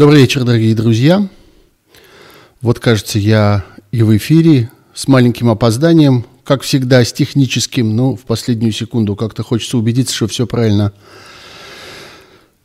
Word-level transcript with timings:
Добрый 0.00 0.22
вечер, 0.22 0.44
дорогие 0.44 0.74
друзья. 0.74 1.28
Вот, 2.62 2.78
кажется, 2.78 3.18
я 3.18 3.66
и 3.92 4.02
в 4.02 4.16
эфире 4.16 4.70
с 4.94 5.06
маленьким 5.08 5.50
опозданием, 5.50 6.24
как 6.42 6.62
всегда, 6.62 7.04
с 7.04 7.12
техническим, 7.12 7.94
но 7.94 8.16
в 8.16 8.22
последнюю 8.22 8.72
секунду 8.72 9.14
как-то 9.14 9.42
хочется 9.42 9.76
убедиться, 9.76 10.14
что 10.14 10.26
все 10.26 10.46
правильно, 10.46 10.94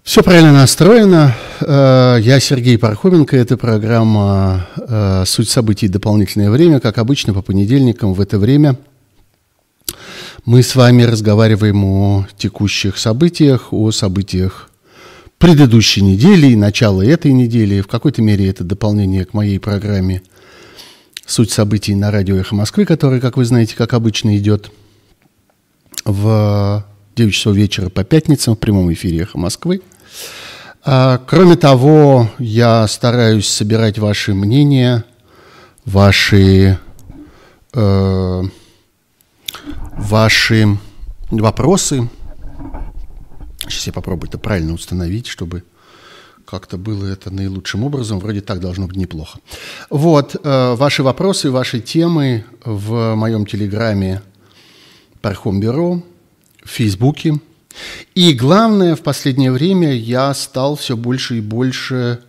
все 0.01 0.23
правильно 0.23 0.53
настроено. 0.53 1.35
Э, 1.59 2.19
я 2.21 2.39
Сергей 2.39 2.77
Пархоменко, 2.77 3.35
это 3.35 3.57
программа 3.57 4.69
э, 4.77 5.23
«Суть 5.27 5.49
событий. 5.49 5.89
Дополнительное 5.89 6.49
время», 6.49 6.79
как 6.79 6.97
обычно, 6.99 7.33
по 7.33 7.41
понедельникам 7.41 8.13
в 8.13 8.21
это 8.21 8.39
время 8.39 8.77
мы 10.45 10.63
с 10.63 10.73
вами 10.73 11.03
разговариваем 11.03 11.83
о 11.83 12.27
текущих 12.37 12.97
событиях, 12.97 13.73
о 13.73 13.91
событиях 13.91 14.69
предыдущей 15.45 16.01
недели 16.01 16.47
и 16.47 16.55
начала 16.55 17.05
этой 17.05 17.31
недели. 17.31 17.81
В 17.81 17.85
какой-то 17.85 18.19
мере 18.23 18.49
это 18.49 18.63
дополнение 18.63 19.25
к 19.25 19.35
моей 19.35 19.59
программе 19.59 20.23
«Суть 21.27 21.51
событий» 21.51 21.93
на 21.93 22.09
радио 22.09 22.35
«Эхо 22.37 22.55
Москвы», 22.55 22.83
которая, 22.83 23.21
как 23.21 23.37
вы 23.37 23.45
знаете, 23.45 23.75
как 23.75 23.93
обычно 23.93 24.35
идет 24.39 24.71
в 26.03 26.83
9 27.15 27.31
часов 27.31 27.55
вечера 27.55 27.89
по 27.89 28.03
пятницам 28.03 28.55
в 28.55 28.57
прямом 28.57 28.91
эфире 28.93 29.19
«Эхо 29.19 29.37
Москвы». 29.37 29.83
А, 30.83 31.21
кроме 31.27 31.57
того, 31.57 32.27
я 32.39 32.87
стараюсь 32.87 33.47
собирать 33.47 33.99
ваши 33.99 34.33
мнения, 34.33 35.03
ваши, 35.85 36.79
э, 37.71 38.43
ваши 39.95 40.79
вопросы– 41.29 42.09
Сейчас 43.69 43.87
я 43.87 43.93
попробую 43.93 44.29
это 44.29 44.37
правильно 44.37 44.73
установить, 44.73 45.27
чтобы 45.27 45.63
как-то 46.45 46.77
было 46.77 47.05
это 47.05 47.31
наилучшим 47.31 47.83
образом. 47.83 48.19
Вроде 48.19 48.41
так 48.41 48.59
должно 48.59 48.87
быть 48.87 48.95
неплохо. 48.95 49.39
Вот, 49.89 50.35
э, 50.35 50.75
ваши 50.75 51.03
вопросы, 51.03 51.49
ваши 51.49 51.79
темы 51.79 52.45
в 52.63 53.15
моем 53.15 53.45
телеграме 53.45 54.21
Пархом 55.21 55.59
Бюро, 55.59 56.03
в 56.63 56.69
Фейсбуке. 56.69 57.39
И 58.13 58.33
главное, 58.33 58.95
в 58.95 59.01
последнее 59.01 59.51
время 59.51 59.93
я 59.93 60.33
стал 60.33 60.75
все 60.75 60.95
больше 60.95 61.37
и 61.37 61.41
больше 61.41 62.19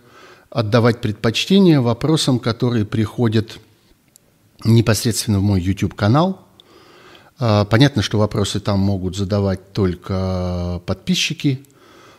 отдавать 0.49 0.99
предпочтение 1.01 1.79
вопросам, 1.79 2.39
которые 2.39 2.85
приходят 2.85 3.59
непосредственно 4.63 5.39
в 5.39 5.43
мой 5.43 5.61
YouTube-канал– 5.61 6.41
понятно, 7.37 8.01
что 8.01 8.17
вопросы 8.17 8.59
там 8.59 8.79
могут 8.79 9.15
задавать 9.15 9.73
только 9.73 10.81
подписчики. 10.85 11.65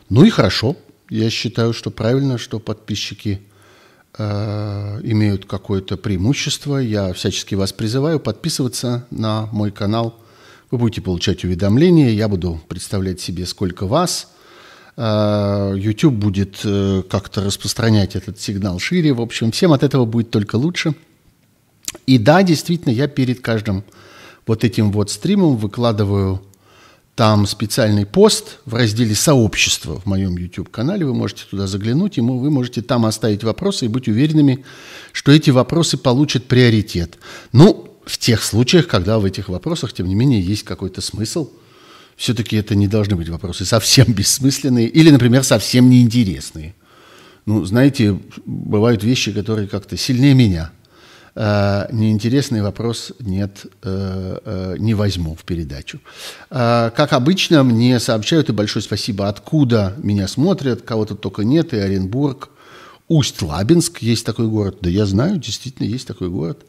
Ну 0.08 0.24
и 0.24 0.30
хорошо. 0.30 0.76
Я 1.10 1.30
считаю, 1.30 1.72
что 1.72 1.90
правильно, 1.90 2.38
что 2.38 2.58
подписчики 2.58 3.40
э, 4.18 5.00
имеют 5.02 5.46
какое-то 5.46 5.96
преимущество. 5.96 6.78
Я 6.78 7.12
всячески 7.12 7.54
вас 7.54 7.72
призываю 7.72 8.20
подписываться 8.20 9.06
на 9.10 9.46
мой 9.46 9.70
канал. 9.70 10.18
Вы 10.70 10.78
будете 10.78 11.00
получать 11.00 11.44
уведомления, 11.44 12.10
я 12.10 12.28
буду 12.28 12.60
представлять 12.68 13.20
себе, 13.20 13.46
сколько 13.46 13.86
вас. 13.86 14.28
Э, 14.96 15.74
YouTube 15.76 16.14
будет 16.14 16.60
э, 16.64 17.02
как-то 17.08 17.42
распространять 17.42 18.16
этот 18.16 18.38
сигнал 18.38 18.78
шире. 18.78 19.14
В 19.14 19.22
общем, 19.22 19.50
всем 19.50 19.72
от 19.72 19.82
этого 19.82 20.04
будет 20.04 20.30
только 20.30 20.56
лучше. 20.56 20.94
И 22.06 22.18
да, 22.18 22.42
действительно, 22.42 22.92
я 22.92 23.08
перед 23.08 23.40
каждым 23.40 23.82
вот 24.48 24.64
этим 24.64 24.90
вот 24.90 25.10
стримом 25.10 25.56
выкладываю 25.56 26.42
там 27.14 27.46
специальный 27.46 28.06
пост 28.06 28.58
в 28.64 28.74
разделе 28.74 29.14
«Сообщество» 29.14 30.00
в 30.00 30.06
моем 30.06 30.36
YouTube-канале. 30.36 31.04
Вы 31.04 31.14
можете 31.14 31.44
туда 31.50 31.66
заглянуть, 31.66 32.16
и 32.16 32.20
вы 32.20 32.50
можете 32.50 32.80
там 32.80 33.04
оставить 33.06 33.44
вопросы 33.44 33.84
и 33.84 33.88
быть 33.88 34.08
уверенными, 34.08 34.64
что 35.12 35.32
эти 35.32 35.50
вопросы 35.50 35.98
получат 35.98 36.46
приоритет. 36.46 37.18
Ну, 37.52 37.92
в 38.06 38.18
тех 38.18 38.42
случаях, 38.42 38.86
когда 38.86 39.18
в 39.18 39.24
этих 39.24 39.48
вопросах, 39.48 39.92
тем 39.92 40.06
не 40.08 40.14
менее, 40.14 40.40
есть 40.40 40.62
какой-то 40.62 41.00
смысл. 41.00 41.50
Все-таки 42.16 42.56
это 42.56 42.74
не 42.74 42.88
должны 42.88 43.16
быть 43.16 43.28
вопросы 43.28 43.64
совсем 43.64 44.06
бессмысленные 44.12 44.88
или, 44.88 45.10
например, 45.10 45.44
совсем 45.44 45.90
неинтересные. 45.90 46.74
Ну, 47.44 47.64
знаете, 47.64 48.18
бывают 48.46 49.02
вещи, 49.02 49.32
которые 49.32 49.68
как-то 49.68 49.96
сильнее 49.96 50.34
меня– 50.34 50.70
Э, 51.34 51.86
неинтересный 51.92 52.62
вопрос 52.62 53.12
нет, 53.20 53.66
э, 53.82 54.38
э, 54.44 54.76
не 54.78 54.94
возьму 54.94 55.34
в 55.34 55.44
передачу. 55.44 56.00
Как 56.48 57.12
обычно, 57.12 57.62
мне 57.62 58.00
сообщают, 58.00 58.48
и 58.48 58.52
большое 58.52 58.82
спасибо, 58.82 59.28
откуда 59.28 59.94
меня 59.98 60.28
смотрят, 60.28 60.82
кого-то 60.82 61.14
только 61.14 61.44
нет, 61.44 61.72
и 61.74 61.78
Оренбург, 61.78 62.50
Усть-Лабинск, 63.08 63.98
есть 63.98 64.26
такой 64.26 64.48
город. 64.48 64.78
Да 64.80 64.90
я 64.90 65.06
знаю, 65.06 65.38
действительно, 65.38 65.86
есть 65.86 66.06
такой 66.06 66.28
город. 66.28 66.60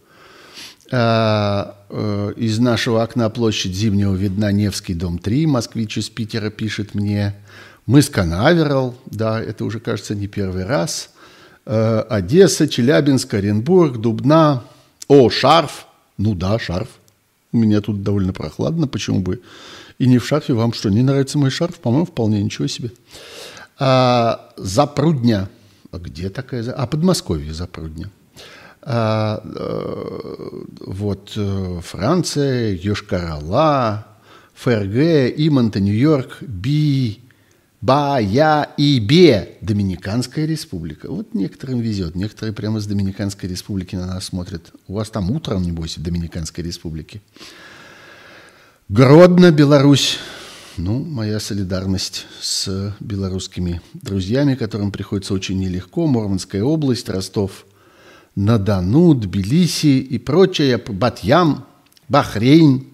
Из 0.89 2.59
нашего 2.59 3.03
окна 3.03 3.29
площадь 3.29 3.75
Зимнего 3.75 4.15
видна 4.15 4.51
Невский, 4.51 4.95
дом 4.95 5.19
3, 5.19 5.45
москвич 5.45 5.97
из 5.97 6.09
Питера 6.09 6.49
пишет 6.49 6.95
мне. 6.95 7.35
Мы 7.85 8.01
с 8.01 8.09
Канаверал, 8.09 8.95
да, 9.05 9.41
это 9.41 9.65
уже, 9.65 9.79
кажется, 9.79 10.15
не 10.15 10.27
первый 10.27 10.65
раз– 10.65 11.09
Э, 11.71 12.03
Одесса, 12.09 12.67
Челябинск, 12.67 13.31
Оренбург, 13.35 13.97
Дубна. 13.97 14.63
О, 15.07 15.29
шарф. 15.29 15.85
Ну 16.17 16.33
да, 16.33 16.57
шарф. 16.57 16.87
У 17.51 17.57
меня 17.57 17.79
тут 17.79 18.01
довольно 18.01 18.33
прохладно, 18.33 18.87
почему 18.87 19.19
бы 19.19 19.39
и 19.99 20.07
не 20.07 20.17
в 20.17 20.25
шарфе. 20.25 20.53
Вам 20.53 20.73
что, 20.73 20.89
не 20.89 21.03
нравится 21.03 21.37
мой 21.37 21.51
шарф? 21.51 21.75
По-моему, 21.75 22.07
вполне 22.07 22.41
ничего 22.41 22.67
себе. 22.67 22.89
А, 23.77 24.49
Запрудня. 24.57 25.47
А 25.91 25.99
где 25.99 26.31
такая? 26.31 26.71
А, 26.71 26.87
Подмосковье 26.87 27.53
Запрудня. 27.53 28.09
А, 28.81 29.39
а, 29.43 30.63
вот 30.79 31.33
э, 31.35 31.81
Франция, 31.83 32.73
Йошкар-Ола, 32.73 34.07
ФРГ, 34.55 35.35
Имонта, 35.37 35.79
Нью-Йорк, 35.79 36.37
Би, 36.41 37.21
Ба, 37.81 38.19
Я 38.19 38.73
и 38.75 38.99
Бе. 38.99 39.57
Доминиканская 39.61 40.45
республика. 40.45 41.09
Вот 41.09 41.33
некоторым 41.33 41.79
везет. 41.79 42.13
Некоторые 42.13 42.53
прямо 42.53 42.81
с 42.81 42.85
Доминиканской 42.85 43.47
республики 43.47 43.95
на 43.95 44.05
нас 44.05 44.25
смотрят. 44.25 44.73
У 44.87 44.95
вас 44.95 45.09
там 45.09 45.31
утром, 45.31 45.61
небось, 45.61 45.97
в 45.97 46.03
Доминиканской 46.03 46.61
республике. 46.61 47.21
Гродно, 48.89 49.51
Беларусь. 49.51 50.17
Ну, 50.75 51.03
моя 51.05 51.39
солидарность 51.39 52.25
с 52.41 52.93
белорусскими 52.99 53.81
друзьями, 53.93 54.55
которым 54.55 54.91
приходится 54.91 55.33
очень 55.33 55.57
нелегко. 55.57 56.05
Мурманская 56.05 56.63
область, 56.63 57.07
Ростов, 57.07 57.65
Надану, 58.35 59.13
Тбилиси 59.13 59.99
и 59.99 60.17
прочее. 60.17 60.77
Батьям, 60.77 61.65
Бахрейн, 62.09 62.87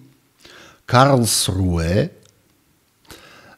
Карлсруэ– 0.84 2.10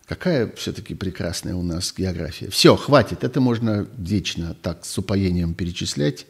Какая 0.08 0.50
все-таки 0.56 0.94
прекрасная 0.94 1.54
у 1.54 1.62
нас 1.62 1.92
география. 1.94 2.48
Все, 2.48 2.76
хватит. 2.76 3.24
Это 3.24 3.42
можно 3.42 3.86
вечно 3.98 4.56
так 4.62 4.86
с 4.86 4.96
упоением 4.96 5.52
перечислять. 5.52 6.26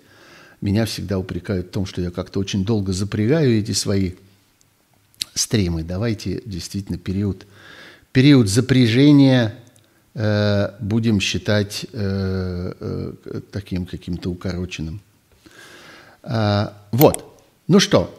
Меня 0.60 0.84
всегда 0.84 1.16
упрекают 1.16 1.68
в 1.68 1.70
том, 1.70 1.86
что 1.86 2.02
я 2.02 2.10
как-то 2.10 2.40
очень 2.40 2.64
долго 2.64 2.92
запрягаю 2.92 3.56
эти 3.56 3.70
свои 3.70 4.14
стримы. 5.32 5.84
Давайте 5.84 6.42
действительно 6.44 6.98
период, 6.98 7.46
период 8.10 8.48
запряжения 8.48 9.54
э, 10.14 10.70
будем 10.80 11.20
считать 11.20 11.86
э, 11.92 12.72
э, 12.80 13.40
таким 13.52 13.86
каким-то 13.86 14.30
укороченным. 14.30 15.00
Э, 16.24 16.70
вот. 16.90 17.40
Ну 17.68 17.78
что, 17.78 18.17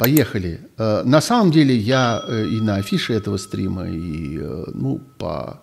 Поехали. 0.00 0.66
Э, 0.78 1.02
на 1.04 1.20
самом 1.20 1.50
деле 1.50 1.76
я 1.76 2.24
э, 2.26 2.46
и 2.46 2.58
на 2.62 2.76
афише 2.76 3.12
этого 3.12 3.36
стрима, 3.36 3.86
и 3.86 4.38
э, 4.40 4.64
ну, 4.72 4.98
по, 5.18 5.60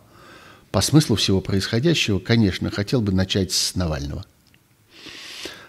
по 0.70 0.82
смыслу 0.82 1.16
всего 1.16 1.42
происходящего, 1.42 2.20
конечно, 2.20 2.70
хотел 2.70 3.02
бы 3.02 3.12
начать 3.12 3.52
с 3.52 3.74
Навального. 3.74 4.24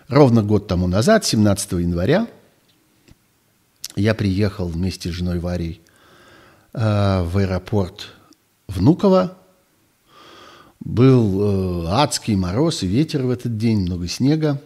Ровно 0.09 0.43
год 0.43 0.69
тому 0.69 0.87
назад, 0.87 1.25
17 1.25 1.73
января, 1.73 2.27
я 3.97 4.15
приехал 4.15 4.69
вместе 4.69 5.09
с 5.09 5.15
женой 5.15 5.39
Варей 5.39 5.81
в 6.75 7.39
аэропорт 7.39 8.09
Внуково. 8.67 9.39
Был 10.81 11.89
адский 11.89 12.35
мороз 12.35 12.83
и 12.83 12.87
ветер 12.87 13.23
в 13.23 13.31
этот 13.31 13.57
день, 13.57 13.81
много 13.81 14.09
снега. 14.09 14.61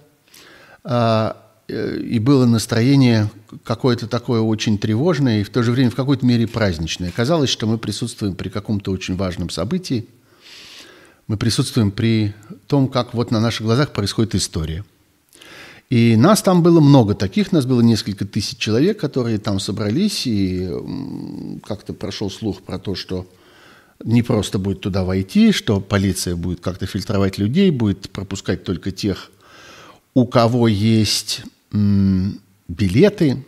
И 1.68 2.18
было 2.18 2.44
настроение 2.44 3.30
какое-то 3.64 4.06
такое 4.06 4.40
очень 4.40 4.78
тревожное 4.78 5.40
и 5.40 5.44
в 5.44 5.50
то 5.50 5.62
же 5.62 5.72
время 5.72 5.90
в 5.90 5.94
какой-то 5.94 6.26
мере 6.26 6.46
праздничное. 6.46 7.10
Казалось, 7.10 7.50
что 7.50 7.66
мы 7.66 7.78
присутствуем 7.78 8.34
при 8.34 8.48
каком-то 8.48 8.90
очень 8.90 9.16
важном 9.16 9.48
событии. 9.48 10.06
Мы 11.28 11.36
присутствуем 11.36 11.90
при 11.90 12.34
том, 12.66 12.88
как 12.88 13.14
вот 13.14 13.30
на 13.30 13.40
наших 13.40 13.62
глазах 13.62 13.92
происходит 13.92 14.34
история. 14.34 14.84
И 15.88 16.16
нас 16.16 16.42
там 16.42 16.62
было 16.62 16.80
много 16.80 17.14
таких, 17.14 17.52
нас 17.52 17.66
было 17.66 17.82
несколько 17.82 18.24
тысяч 18.24 18.56
человек, 18.58 18.98
которые 18.98 19.38
там 19.38 19.60
собрались, 19.60 20.26
и 20.26 20.68
как-то 21.66 21.92
прошел 21.92 22.30
слух 22.30 22.62
про 22.62 22.78
то, 22.78 22.94
что 22.94 23.26
не 24.02 24.22
просто 24.22 24.58
будет 24.58 24.80
туда 24.80 25.04
войти, 25.04 25.52
что 25.52 25.80
полиция 25.80 26.34
будет 26.34 26.60
как-то 26.60 26.86
фильтровать 26.86 27.38
людей, 27.38 27.70
будет 27.70 28.10
пропускать 28.10 28.64
только 28.64 28.90
тех, 28.90 29.30
у 30.14 30.26
кого 30.26 30.68
есть 30.68 31.42
билеты. 32.68 33.44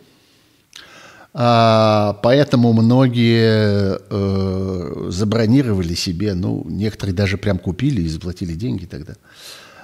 А, 1.37 2.17
поэтому 2.23 2.71
многие 2.71 3.99
э, 4.09 5.09
забронировали 5.09 5.93
себе, 5.93 6.33
ну, 6.33 6.65
некоторые 6.69 7.13
даже 7.13 7.37
прям 7.37 7.59
купили 7.59 8.01
и 8.03 8.07
заплатили 8.07 8.53
деньги 8.53 8.85
тогда. 8.85 9.15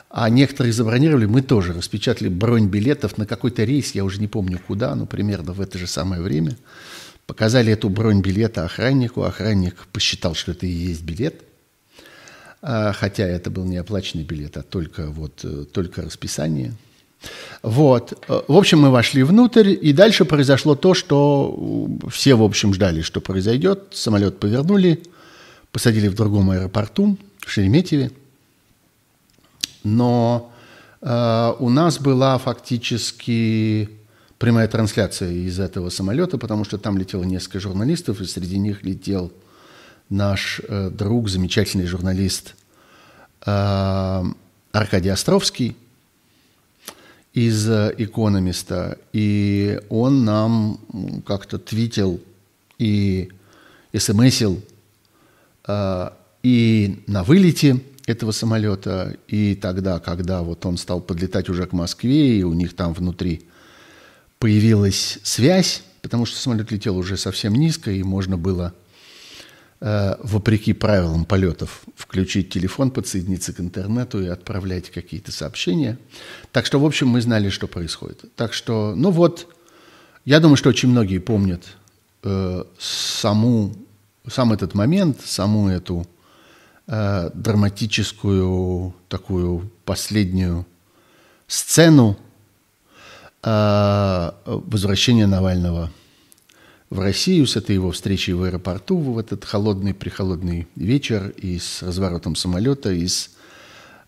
А 0.09 0.29
некоторые 0.29 0.71
забронировали, 0.71 1.25
мы 1.25 1.41
тоже 1.41 1.73
распечатали 1.73 2.29
бронь 2.29 2.67
билетов 2.67 3.17
на 3.17 3.25
какой-то 3.25 3.65
рейс, 3.65 3.93
я 3.93 4.05
уже 4.05 4.21
не 4.21 4.27
помню 4.27 4.61
куда, 4.65 4.95
но 4.95 5.05
примерно 5.05 5.51
в 5.51 5.59
это 5.59 5.77
же 5.77 5.87
самое 5.87 6.21
время. 6.21 6.57
Показали 7.27 7.73
эту 7.73 7.89
бронь 7.89 8.21
билета 8.21 8.63
охраннику, 8.63 9.23
охранник 9.23 9.87
посчитал, 9.91 10.35
что 10.35 10.51
это 10.51 10.65
и 10.65 10.69
есть 10.69 11.03
билет, 11.03 11.43
хотя 12.61 13.27
это 13.27 13.49
был 13.49 13.65
не 13.65 13.77
оплаченный 13.77 14.23
билет, 14.23 14.57
а 14.57 14.61
только, 14.61 15.07
вот, 15.07 15.41
э, 15.43 15.65
только 15.71 16.03
расписание. 16.03 16.73
Вот. 17.61 18.25
В 18.27 18.55
общем, 18.55 18.79
мы 18.79 18.89
вошли 18.89 19.23
внутрь, 19.23 19.69
и 19.69 19.93
дальше 19.93 20.25
произошло 20.25 20.75
то, 20.75 20.93
что 20.93 21.87
все, 22.09 22.35
в 22.35 22.43
общем, 22.43 22.73
ждали, 22.73 23.01
что 23.01 23.21
произойдет. 23.21 23.89
Самолет 23.91 24.39
повернули, 24.39 25.03
посадили 25.71 26.07
в 26.07 26.15
другом 26.15 26.49
аэропорту, 26.49 27.17
в 27.39 27.51
Шереметьеве. 27.51 28.11
Но 29.83 30.51
э, 31.01 31.53
у 31.59 31.69
нас 31.69 31.99
была 31.99 32.37
фактически 32.37 33.89
прямая 34.37 34.67
трансляция 34.67 35.31
из 35.31 35.59
этого 35.59 35.89
самолета, 35.89 36.37
потому 36.37 36.63
что 36.63 36.77
там 36.77 36.97
летело 36.97 37.23
несколько 37.23 37.59
журналистов, 37.59 38.21
и 38.21 38.25
среди 38.25 38.57
них 38.57 38.83
летел 38.83 39.31
наш 40.11 40.61
э, 40.67 40.89
друг, 40.91 41.29
замечательный 41.29 41.87
журналист 41.87 42.55
э, 43.45 44.23
Аркадий 44.71 45.09
Островский 45.09 45.75
из 47.33 47.67
«Экономиста», 47.67 48.97
и 49.13 49.79
он 49.89 50.25
нам 50.25 50.79
как-то 51.25 51.57
твитил 51.57 52.21
и 52.77 53.31
смсил 53.97 54.61
э, 55.67 56.09
и 56.43 57.03
на 57.07 57.23
вылете 57.23 57.79
этого 58.05 58.31
самолета, 58.31 59.15
и 59.27 59.55
тогда, 59.55 59.99
когда 59.99 60.41
вот 60.41 60.65
он 60.65 60.77
стал 60.77 60.99
подлетать 60.99 61.49
уже 61.49 61.65
к 61.65 61.71
Москве, 61.71 62.39
и 62.39 62.43
у 62.43 62.53
них 62.53 62.75
там 62.75 62.93
внутри 62.93 63.43
появилась 64.39 65.19
связь, 65.23 65.83
потому 66.01 66.25
что 66.25 66.37
самолет 66.37 66.71
летел 66.71 66.97
уже 66.97 67.15
совсем 67.15 67.53
низко, 67.53 67.91
и 67.91 68.03
можно 68.03 68.37
было, 68.37 68.73
вопреки 69.81 70.73
правилам 70.73 71.25
полетов, 71.25 71.81
включить 71.95 72.51
телефон, 72.51 72.91
подсоединиться 72.91 73.51
к 73.51 73.59
интернету 73.59 74.21
и 74.21 74.27
отправлять 74.27 74.91
какие-то 74.91 75.31
сообщения. 75.31 75.97
Так 76.51 76.67
что, 76.67 76.79
в 76.79 76.85
общем, 76.85 77.07
мы 77.07 77.19
знали, 77.19 77.49
что 77.49 77.67
происходит. 77.67 78.23
Так 78.35 78.53
что, 78.53 78.93
ну 78.95 79.09
вот, 79.09 79.47
я 80.23 80.39
думаю, 80.39 80.55
что 80.55 80.69
очень 80.69 80.89
многие 80.89 81.17
помнят 81.17 81.63
э, 82.23 82.63
саму, 82.77 83.73
сам 84.27 84.53
этот 84.53 84.75
момент, 84.75 85.19
саму 85.25 85.69
эту 85.69 86.05
э, 86.85 87.31
драматическую 87.33 88.93
такую 89.09 89.71
последнюю 89.83 90.67
сцену 91.47 92.17
э, 93.41 94.31
возвращения 94.45 95.25
Навального 95.25 95.89
в 96.91 96.99
Россию 96.99 97.47
с 97.47 97.55
этой 97.55 97.73
его 97.73 97.89
встречей 97.89 98.33
в 98.33 98.43
аэропорту 98.43 98.97
в 98.97 99.17
этот 99.17 99.43
холодный 99.43 99.95
прихолодный 99.95 100.67
вечер 100.75 101.29
и 101.29 101.57
с 101.57 101.81
разворотом 101.81 102.35
самолета, 102.35 102.91
и 102.91 103.07
с 103.07 103.31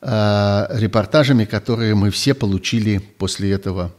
э, 0.01 0.65
репортажами, 0.69 1.45
которые 1.45 1.95
мы 1.95 2.12
все 2.12 2.35
получили 2.35 3.00
после 3.18 3.51
этого 3.51 3.91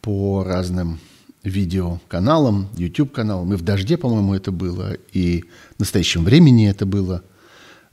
по 0.00 0.42
разным 0.42 0.98
видеоканалам, 1.44 2.68
YouTube-каналам. 2.76 3.52
И 3.52 3.56
в 3.56 3.62
«Дожде», 3.62 3.96
по-моему, 3.96 4.34
это 4.34 4.50
было, 4.50 4.94
и 5.12 5.44
в 5.76 5.80
настоящем 5.80 6.24
времени 6.24 6.68
это 6.68 6.86
было– 6.86 7.22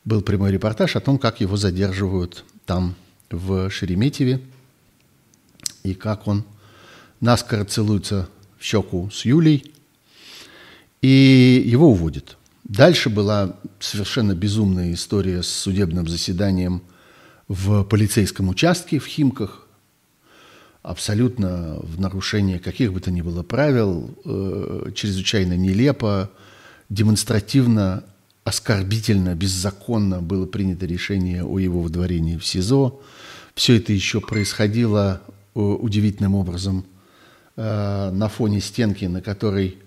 был 0.07 0.21
прямой 0.21 0.53
репортаж 0.53 0.95
о 0.95 1.01
том, 1.01 1.19
как 1.19 1.41
его 1.41 1.57
задерживают 1.57 2.45
там, 2.65 2.95
в 3.29 3.69
Шереметьеве, 3.69 4.39
и 5.83 5.93
как 5.93 6.27
он 6.27 6.45
наскоро 7.19 7.65
целуется 7.65 8.29
в 8.57 8.63
щеку 8.63 9.09
с 9.11 9.25
Юлей, 9.25 9.73
и 11.01 11.63
его 11.65 11.89
уводят. 11.89 12.37
Дальше 12.63 13.09
была 13.09 13.55
совершенно 13.79 14.33
безумная 14.33 14.93
история 14.93 15.41
с 15.41 15.47
судебным 15.47 16.07
заседанием 16.07 16.81
в 17.47 17.83
полицейском 17.83 18.49
участке 18.49 18.99
в 18.99 19.05
Химках, 19.05 19.67
абсолютно 20.83 21.79
в 21.81 21.99
нарушение 21.99 22.59
каких 22.59 22.93
бы 22.93 22.99
то 22.99 23.11
ни 23.11 23.21
было 23.21 23.43
правил, 23.43 24.09
э, 24.25 24.91
чрезвычайно 24.95 25.55
нелепо, 25.55 26.29
демонстративно 26.89 28.03
оскорбительно, 28.43 29.35
беззаконно 29.35 30.21
было 30.21 30.45
принято 30.45 30.85
решение 30.85 31.43
о 31.43 31.59
его 31.59 31.81
выдворении 31.81 32.37
в 32.37 32.45
СИЗО. 32.45 32.99
Все 33.55 33.77
это 33.77 33.91
еще 33.91 34.21
происходило 34.21 35.21
э, 35.25 35.59
удивительным 35.59 36.35
образом 36.35 36.85
э, 37.55 38.11
на 38.11 38.29
фоне 38.29 38.61
стенки, 38.61 39.05
на 39.05 39.21
которой 39.21 39.77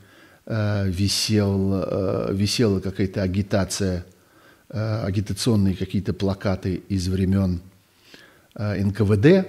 э, 0.51 0.89
висел, 0.89 2.33
висела 2.33 2.81
какая-то 2.81 3.23
агитация, 3.23 4.05
агитационные 4.69 5.75
какие-то 5.77 6.13
плакаты 6.13 6.83
из 6.89 7.09
времен 7.09 7.61
НКВД. 8.55 9.49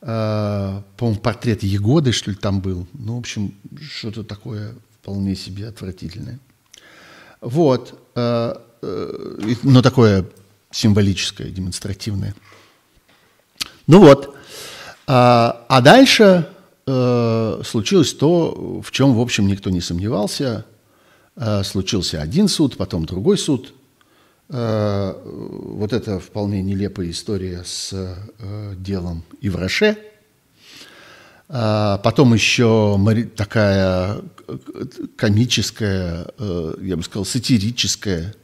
По-моему, 0.00 1.20
портрет 1.22 1.62
Егоды, 1.62 2.12
что 2.12 2.30
ли, 2.30 2.36
там 2.36 2.60
был. 2.60 2.86
Ну, 2.92 3.16
в 3.16 3.18
общем, 3.18 3.54
что-то 3.80 4.22
такое 4.22 4.74
вполне 5.06 5.36
себе 5.36 5.68
отвратительное. 5.68 6.40
Вот. 7.40 7.96
Э, 8.16 8.56
э, 8.82 9.54
но 9.62 9.80
такое 9.80 10.26
символическое, 10.72 11.48
демонстративное. 11.48 12.34
Ну 13.86 14.00
вот. 14.00 14.36
А 15.06 15.80
дальше 15.80 16.48
э, 16.86 17.62
случилось 17.64 18.14
то, 18.14 18.80
в 18.82 18.90
чем, 18.90 19.14
в 19.14 19.20
общем, 19.20 19.46
никто 19.46 19.70
не 19.70 19.80
сомневался. 19.80 20.64
Случился 21.64 22.22
один 22.22 22.48
суд, 22.48 22.78
потом 22.78 23.04
другой 23.04 23.36
суд. 23.36 23.74
Вот 24.48 25.92
это 25.92 26.18
вполне 26.18 26.62
нелепая 26.62 27.10
история 27.10 27.62
с 27.62 27.92
делом 28.78 29.22
Ивраше– 29.42 29.98
потом 31.48 32.34
еще 32.34 32.98
такая 33.36 34.20
комическая, 35.16 36.26
э, 36.38 36.74
я 36.80 36.96
бы 36.96 37.02
сказал, 37.02 37.24
сатирическая 37.24 38.34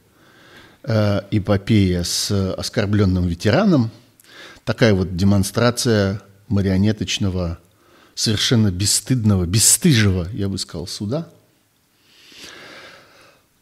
э, 0.83 1.21
эпопея 1.31 2.03
с 2.03 2.53
оскорбленным 2.53 3.27
ветераном. 3.27 3.91
Такая 4.65 4.93
вот 4.93 5.15
демонстрация 5.15 6.21
марионеточного, 6.47 7.59
совершенно 8.15 8.71
бесстыдного, 8.71 9.45
бесстыжего, 9.45 10.27
я 10.33 10.49
бы 10.49 10.57
сказал, 10.57 10.87
суда. 10.87 11.29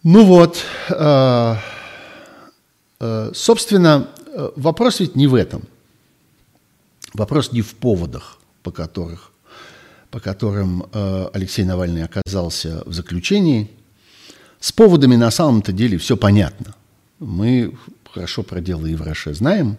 Ну 0.04 0.26
вот, 0.26 0.64
э, 0.90 1.56
собственно, 3.34 4.10
вопрос 4.56 5.00
ведь 5.00 5.16
не 5.16 5.28
в 5.28 5.36
этом. 5.36 5.64
Вопрос 7.14 7.52
не 7.52 7.62
в 7.62 7.76
поводах, 7.76 8.38
по 8.64 8.72
которых 8.72 9.32
по 10.12 10.20
которым 10.20 10.86
э, 10.92 11.30
Алексей 11.34 11.64
Навальный 11.64 12.04
оказался 12.04 12.84
в 12.86 12.94
заключении, 12.94 13.72
с 14.60 14.72
поводами 14.72 15.16
на 15.16 15.32
самом-то 15.32 15.72
деле 15.72 15.98
все 15.98 16.18
понятно. 16.18 16.76
Мы 17.20 17.76
хорошо 18.14 18.44
про 18.44 18.60
дело 18.60 18.86
Евроше 18.86 19.34
знаем. 19.34 19.78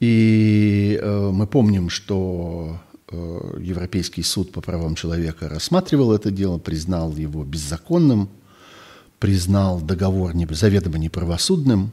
И 0.00 0.98
э, 1.00 1.30
мы 1.32 1.46
помним, 1.46 1.88
что 1.90 2.78
э, 3.08 3.58
Европейский 3.60 4.22
суд 4.22 4.52
по 4.52 4.60
правам 4.60 4.94
человека 4.94 5.48
рассматривал 5.48 6.12
это 6.12 6.30
дело, 6.30 6.58
признал 6.58 7.14
его 7.14 7.44
беззаконным, 7.44 8.28
признал 9.18 9.80
договор 9.80 10.32
заведомо 10.50 10.98
неправосудным, 10.98 11.92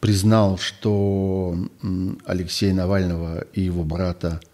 признал, 0.00 0.58
что 0.58 1.56
Алексея 2.26 2.74
Навального 2.74 3.44
и 3.54 3.62
его 3.62 3.84
брата– 3.84 4.40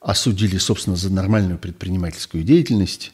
осудили, 0.00 0.56
собственно, 0.56 0.96
за 0.96 1.12
нормальную 1.12 1.58
предпринимательскую 1.58 2.42
деятельность 2.42 3.12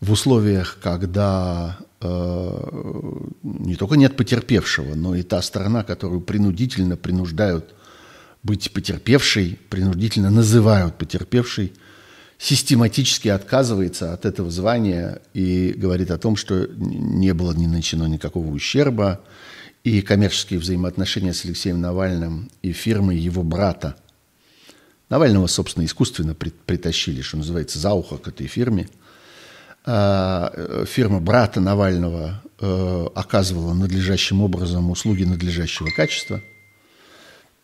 в 0.00 0.10
условиях, 0.12 0.78
когда 0.82 1.78
э, 2.00 3.30
не 3.42 3.76
только 3.76 3.96
нет 3.96 4.16
потерпевшего, 4.16 4.94
но 4.94 5.14
и 5.14 5.22
та 5.22 5.40
сторона, 5.42 5.84
которую 5.84 6.20
принудительно 6.22 6.96
принуждают 6.96 7.74
быть 8.46 8.72
потерпевшей, 8.72 9.58
принудительно 9.68 10.30
называют 10.30 10.96
потерпевшей, 10.96 11.72
систематически 12.38 13.28
отказывается 13.28 14.12
от 14.12 14.24
этого 14.24 14.50
звания 14.50 15.20
и 15.34 15.74
говорит 15.76 16.10
о 16.10 16.18
том, 16.18 16.36
что 16.36 16.68
не 16.68 17.34
было 17.34 17.52
не 17.52 17.66
нанесено 17.66 18.06
никакого 18.06 18.48
ущерба, 18.48 19.20
и 19.82 20.00
коммерческие 20.00 20.58
взаимоотношения 20.58 21.32
с 21.32 21.44
Алексеем 21.44 21.80
Навальным 21.80 22.50
и 22.62 22.72
фирмой 22.72 23.18
его 23.18 23.42
брата. 23.42 23.96
Навального, 25.08 25.46
собственно, 25.46 25.84
искусственно 25.84 26.34
притащили, 26.34 27.22
что 27.22 27.36
называется, 27.36 27.78
за 27.78 27.92
ухо 27.92 28.16
к 28.16 28.26
этой 28.28 28.48
фирме. 28.48 28.88
А, 29.84 30.84
фирма 30.86 31.20
брата 31.20 31.60
Навального 31.60 32.42
э, 32.58 33.06
оказывала 33.14 33.74
надлежащим 33.74 34.42
образом 34.42 34.90
услуги 34.90 35.22
надлежащего 35.22 35.88
качества. 35.90 36.42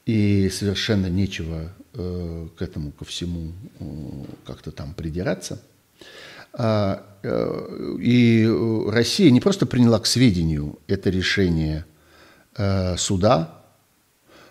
И 0.07 0.49
совершенно 0.51 1.07
нечего 1.07 1.73
э, 1.95 2.49
к 2.57 2.63
этому, 2.63 2.91
ко 2.93 3.05
всему 3.05 3.53
э, 3.79 3.85
как-то 4.45 4.73
там 4.73 4.95
придираться. 4.95 5.63
А, 6.55 7.07
и 8.01 8.51
Россия 8.89 9.31
не 9.31 9.41
просто 9.41 9.65
приняла 9.65 10.01
к 10.01 10.07
сведению 10.07 10.79
это 10.87 11.09
решение 11.09 11.85
э, 12.57 12.97
суда, 12.97 13.63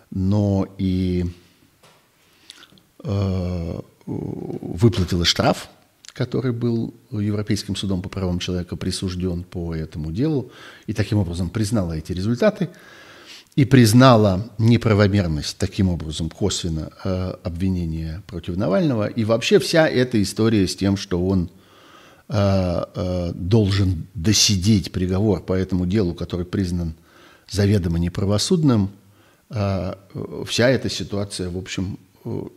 но 0.09 0.67
и 0.77 1.25
э, 3.03 3.79
выплатила 4.05 5.25
штраф, 5.25 5.69
который 6.13 6.51
был 6.51 6.93
Европейским 7.11 7.75
судом 7.75 8.01
по 8.01 8.09
правам 8.09 8.39
человека 8.39 8.75
присужден 8.75 9.43
по 9.43 9.75
этому 9.75 10.11
делу, 10.11 10.51
и 10.87 10.93
таким 10.93 11.19
образом 11.19 11.49
признала 11.49 11.93
эти 11.93 12.13
результаты 12.13 12.69
и 13.55 13.65
признала 13.65 14.49
неправомерность 14.57 15.57
таким 15.57 15.89
образом 15.89 16.29
косвенно 16.29 16.91
э, 17.03 17.33
обвинения 17.43 18.23
против 18.27 18.55
Навального. 18.55 19.07
И 19.07 19.25
вообще 19.25 19.59
вся 19.59 19.87
эта 19.87 20.21
история 20.21 20.67
с 20.67 20.75
тем, 20.75 20.95
что 20.95 21.25
он 21.25 21.49
э, 22.29 22.83
э, 22.95 23.31
должен 23.35 24.07
досидеть 24.13 24.91
приговор 24.91 25.41
по 25.41 25.53
этому 25.53 25.85
делу, 25.85 26.13
который 26.13 26.45
признан 26.45 26.95
заведомо 27.49 27.99
неправосудным, 27.99 28.91
а, 29.53 29.97
вся 30.47 30.69
эта 30.69 30.89
ситуация, 30.89 31.49
в 31.49 31.57
общем, 31.57 31.99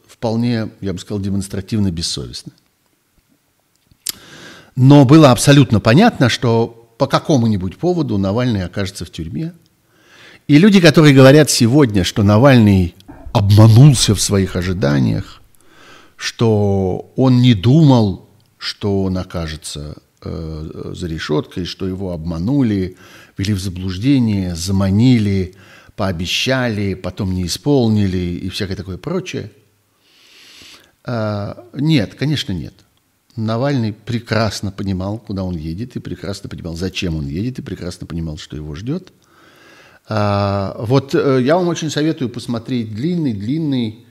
вполне, 0.07 0.71
я 0.81 0.93
бы 0.93 0.99
сказал, 0.99 1.21
демонстративно 1.21 1.91
бессовестна. 1.91 2.53
Но 4.77 5.05
было 5.05 5.31
абсолютно 5.31 5.81
понятно, 5.81 6.29
что 6.29 6.69
по 6.99 7.07
какому-нибудь 7.07 7.79
поводу 7.79 8.19
Навальный 8.19 8.65
окажется 8.65 9.05
в 9.05 9.11
тюрьме. 9.11 9.53
И 10.47 10.59
люди, 10.59 10.79
которые 10.81 11.15
говорят 11.15 11.49
сегодня, 11.51 12.05
что 12.05 12.23
Навальный 12.23 12.95
обманулся 13.33 14.15
в 14.15 14.21
своих 14.21 14.57
ожиданиях, 14.57 15.41
что 16.17 17.11
он 17.17 17.41
не 17.41 17.55
думал, 17.55 18.29
что 18.59 19.05
он 19.05 19.17
окажется 19.17 19.97
э, 20.23 20.93
за 20.95 21.07
решеткой, 21.07 21.65
что 21.65 21.89
его 21.89 22.13
обманули, 22.13 22.99
ввели 23.39 23.55
в 23.55 23.59
заблуждение, 23.59 24.55
заманили, 24.55 25.55
пообещали, 25.97 26.93
потом 26.93 27.35
не 27.35 27.47
исполнили 27.47 28.19
и 28.19 28.51
всякое 28.51 28.77
такое 28.77 28.99
прочее. 28.99 29.51
А, 31.05 31.67
нет, 31.73 32.17
конечно, 32.17 32.53
нет. 32.53 32.75
Навальный 33.35 33.95
прекрасно 33.95 34.71
понимал, 34.71 35.19
куда 35.19 35.43
он 35.43 35.57
едет, 35.57 35.97
и 35.97 36.01
прекрасно 36.01 36.51
понимал, 36.51 36.77
зачем 36.77 37.17
он 37.17 37.27
едет, 37.27 37.59
и 37.59 37.63
прекрасно 37.63 38.07
понимал, 38.07 38.37
что 38.37 38.57
его 38.57 38.75
ждет. 38.75 39.11
А, 40.09 40.77
вот 40.79 41.15
э, 41.15 41.41
я 41.43 41.57
вам 41.57 41.69
очень 41.69 41.91
советую 41.91 42.31
посмотреть 42.31 42.95
длинный-длинный 42.95 44.07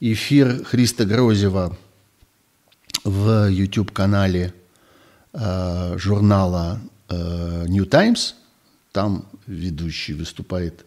эфир 0.00 0.64
Христа 0.64 1.04
Грозева 1.04 1.76
в 3.04 3.48
YouTube-канале 3.48 4.54
э, 5.32 5.98
журнала 5.98 6.80
э, 7.08 7.66
New 7.68 7.86
Times– 7.86 8.36
там 8.92 9.24
ведущий 9.46 10.12
выступает 10.12 10.84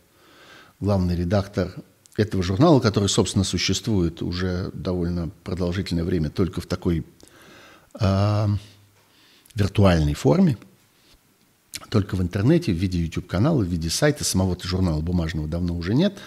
главный 0.79 1.15
редактор 1.15 1.73
этого 2.15 2.43
журнала, 2.43 2.79
который, 2.79 3.09
собственно, 3.09 3.43
существует 3.43 4.21
уже 4.21 4.69
довольно 4.73 5.31
продолжительное 5.43 6.03
время 6.03 6.29
только 6.29 6.61
в 6.61 6.67
такой 6.67 7.03
э, 7.99 8.47
виртуальной 9.55 10.13
форме, 10.13 10.57
только 11.95 12.15
в 12.15 12.21
интернете, 12.21 12.71
в 12.71 12.75
виде 12.75 12.99
YouTube-канала, 12.99 13.61
в 13.63 13.67
виде 13.67 13.89
сайта, 13.89 14.23
самого 14.23 14.57
журнала 14.61 15.01
бумажного 15.01 15.47
давно 15.47 15.75
уже 15.75 15.95
нет. 15.95 16.17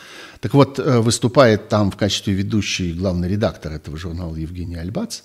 Так 0.41 0.55
вот, 0.55 0.79
э, 0.79 0.99
выступает 1.01 1.69
там 1.69 1.91
в 1.91 1.97
качестве 1.97 2.35
ведущий 2.35 2.93
главный 2.93 3.29
редактор 3.29 3.73
этого 3.73 3.97
журнала 3.97 4.35
Евгений 4.37 4.77
Альбац. 4.77 5.21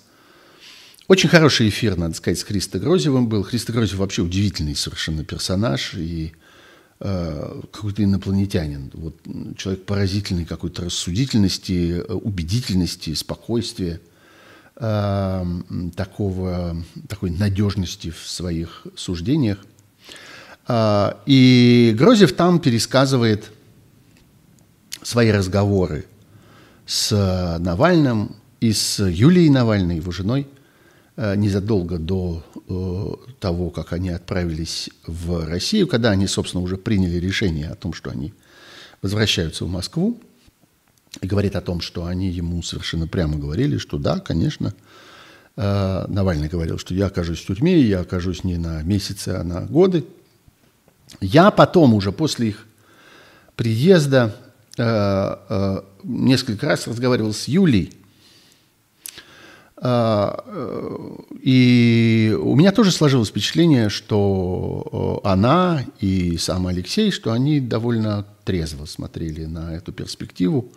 Очень 1.08 1.30
хороший 1.30 1.70
эфир, 1.70 1.98
надо 1.98 2.14
сказать, 2.16 2.40
с 2.40 2.44
Христо 2.44 2.80
Грозевым 2.80 3.28
был. 3.28 3.44
Христо 3.44 3.74
Грозев 3.74 4.00
вообще 4.00 4.22
удивительный 4.22 4.76
совершенно 4.76 5.24
персонаж, 5.24 5.94
и 5.96 6.34
Э, 7.06 7.62
какой-то 7.74 8.02
инопланетянин. 8.02 8.90
Вот 8.94 9.18
человек 9.58 9.86
поразительной 9.86 10.46
какой-то 10.46 10.86
рассудительности, 10.86 11.98
э, 12.00 12.14
убедительности, 12.14 13.14
спокойствия, 13.14 14.00
э, 14.78 15.46
такого, 15.98 16.78
такой 17.10 17.32
надежности 17.32 18.10
в 18.10 18.26
своих 18.26 18.88
суждениях. 18.96 19.58
И 20.70 21.96
Грозев 21.98 22.34
там 22.34 22.60
пересказывает 22.60 23.52
свои 25.02 25.30
разговоры 25.30 26.06
с 26.86 27.12
Навальным 27.60 28.36
и 28.62 28.72
с 28.72 29.06
Юлией 29.06 29.50
Навальной, 29.50 29.98
его 29.98 30.12
женой– 30.12 30.48
Э, 31.16 31.36
незадолго 31.36 32.00
до 32.00 32.44
э, 32.68 33.34
того, 33.40 33.70
как 33.70 33.94
они 33.94 34.10
отправились 34.10 34.90
в 35.06 35.46
Россию, 35.46 35.88
когда 35.88 36.10
они, 36.10 36.26
собственно, 36.26 36.64
уже 36.64 36.76
приняли 36.76 37.18
решение 37.18 37.70
о 37.70 37.76
том, 37.76 37.94
что 37.94 38.10
они 38.10 38.34
возвращаются 39.04 39.64
в 39.66 39.70
Москву, 39.70 40.20
и 41.22 41.28
говорит 41.28 41.56
о 41.56 41.62
том, 41.62 41.82
что 41.82 42.06
они 42.06 42.32
ему 42.32 42.64
совершенно 42.64 43.08
прямо 43.08 43.38
говорили, 43.38 43.78
что 43.78 44.00
да, 44.00 44.18
конечно, 44.18 44.74
э, 45.56 46.06
Навальный 46.08 46.48
говорил, 46.48 46.80
что 46.80 46.96
я 46.96 47.06
окажусь 47.06 47.42
в 47.42 47.46
тюрьме, 47.46 47.80
я 47.80 48.00
окажусь 48.00 48.44
не 48.44 48.58
на 48.58 48.82
месяцы, 48.82 49.30
а 49.30 49.44
на 49.44 49.62
годы. 49.62 50.06
Я 51.22 51.52
потом 51.52 51.94
уже 51.94 52.12
после 52.12 52.50
их 52.50 52.66
приезда 53.56 54.36
несколько 56.04 56.66
раз 56.66 56.88
разговаривал 56.88 57.34
с 57.34 57.48
Юлей, 57.48 57.94
а, 59.86 60.42
э, 60.46 60.98
и 61.42 62.38
у 62.42 62.56
меня 62.56 62.72
тоже 62.72 62.90
сложилось 62.92 63.28
впечатление, 63.28 63.90
что 63.90 65.22
э, 65.26 65.28
она 65.28 65.84
и 66.00 66.38
сам 66.38 66.68
Алексей, 66.68 67.12
что 67.12 67.34
они 67.34 67.60
довольно 67.60 68.26
трезво 68.46 68.86
смотрели 68.86 69.44
на 69.44 69.76
эту 69.76 69.92
перспективу, 69.92 70.72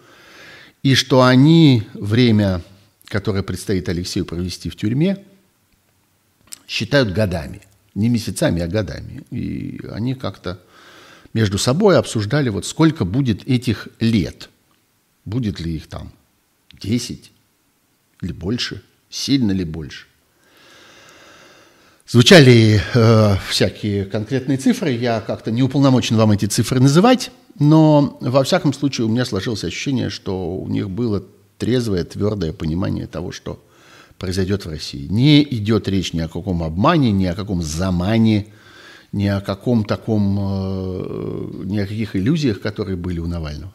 и 0.83 0.97
что 0.97 1.23
они 1.23 1.85
время, 1.95 2.63
которое 3.05 3.45
предстоит 3.45 3.89
Алексею 3.89 4.27
провести 4.27 4.71
в 4.71 4.77
тюрьме, 4.77 5.25
считают 6.67 7.13
годами. 7.13 7.63
Не 7.97 8.09
месяцами, 8.09 8.63
а 8.63 8.69
годами. 8.69 9.25
И 9.33 9.81
они 9.91 10.15
как-то 10.15 10.61
между 11.33 11.59
собой 11.59 11.99
обсуждали, 11.99 12.49
вот 12.51 12.65
сколько 12.65 13.05
будет 13.05 13.49
этих 13.49 13.89
лет. 13.99 14.51
Будет 15.25 15.59
ли 15.59 15.75
их 15.75 15.89
там 15.89 16.13
10 16.81 17.33
или 18.23 18.33
больше– 18.33 18.83
Сильно 19.11 19.53
ли 19.53 19.65
больше? 19.65 20.07
Звучали 22.07 22.81
э, 22.95 23.37
всякие 23.49 24.05
конкретные 24.05 24.59
цифры, 24.59 24.93
я 24.93 25.21
как-то 25.21 25.51
не 25.51 25.63
уполномочен 25.63 26.17
вам 26.17 26.33
эти 26.33 26.45
цифры 26.45 26.79
называть, 26.79 27.33
но 27.59 28.17
во 28.21 28.45
всяком 28.45 28.73
случае 28.73 29.07
у 29.07 29.09
меня 29.09 29.25
сложилось 29.25 29.65
ощущение, 29.65 30.09
что 30.11 30.55
у 30.55 30.69
них 30.69 30.89
было 30.89 31.25
трезвое, 31.59 32.05
твердое 32.05 32.53
понимание 32.53 33.07
того, 33.07 33.33
что 33.33 33.65
произойдет 34.19 34.65
в 34.65 34.71
России. 34.71 35.07
Не 35.07 35.43
идет 35.43 35.89
речь 35.89 36.13
ни 36.13 36.21
о 36.21 36.29
каком 36.29 36.63
обмане, 36.63 37.13
ни 37.13 37.27
о 37.27 37.35
каком 37.35 37.63
замане, 37.63 38.47
ни 39.13 39.27
о 39.27 39.41
каком 39.41 39.85
таком, 39.85 40.39
э, 40.39 41.65
ни 41.65 41.79
о 41.79 41.87
каких 41.87 42.17
иллюзиях, 42.17 42.61
которые 42.61 42.97
были 42.97 43.19
у 43.19 43.27
Навального. 43.27 43.73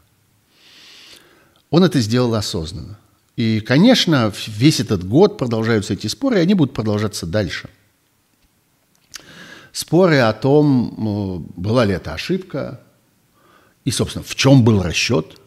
Он 1.69 1.83
это 1.83 1.99
сделал 2.01 2.35
осознанно. 2.35 2.97
И, 3.37 3.59
конечно, 3.61 4.31
весь 4.47 4.79
этот 4.79 5.07
год 5.07 5.37
продолжаются 5.37 5.93
эти 5.93 6.07
споры, 6.07 6.37
и 6.37 6.41
они 6.41 6.53
будут 6.53 6.73
продолжаться 6.73 7.25
дальше. 7.25 7.69
Споры 9.71 10.17
о 10.17 10.33
том, 10.33 11.45
была 11.55 11.85
ли 11.85 11.93
это 11.93 12.13
ошибка, 12.13 12.81
и, 13.85 13.91
собственно, 13.91 14.23
в 14.23 14.35
чем 14.35 14.63
был 14.63 14.83
расчет, 14.83 15.40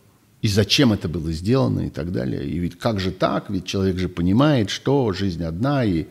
и 0.44 0.48
зачем 0.48 0.92
это 0.92 1.08
было 1.08 1.32
сделано, 1.32 1.86
и 1.86 1.88
так 1.88 2.12
далее. 2.12 2.44
И 2.44 2.58
ведь 2.58 2.78
как 2.78 3.00
же 3.00 3.12
так? 3.12 3.48
Ведь 3.48 3.64
человек 3.64 3.96
же 3.96 4.10
понимает, 4.10 4.68
что 4.68 5.10
жизнь 5.14 5.42
одна, 5.42 5.86
и 5.86 6.04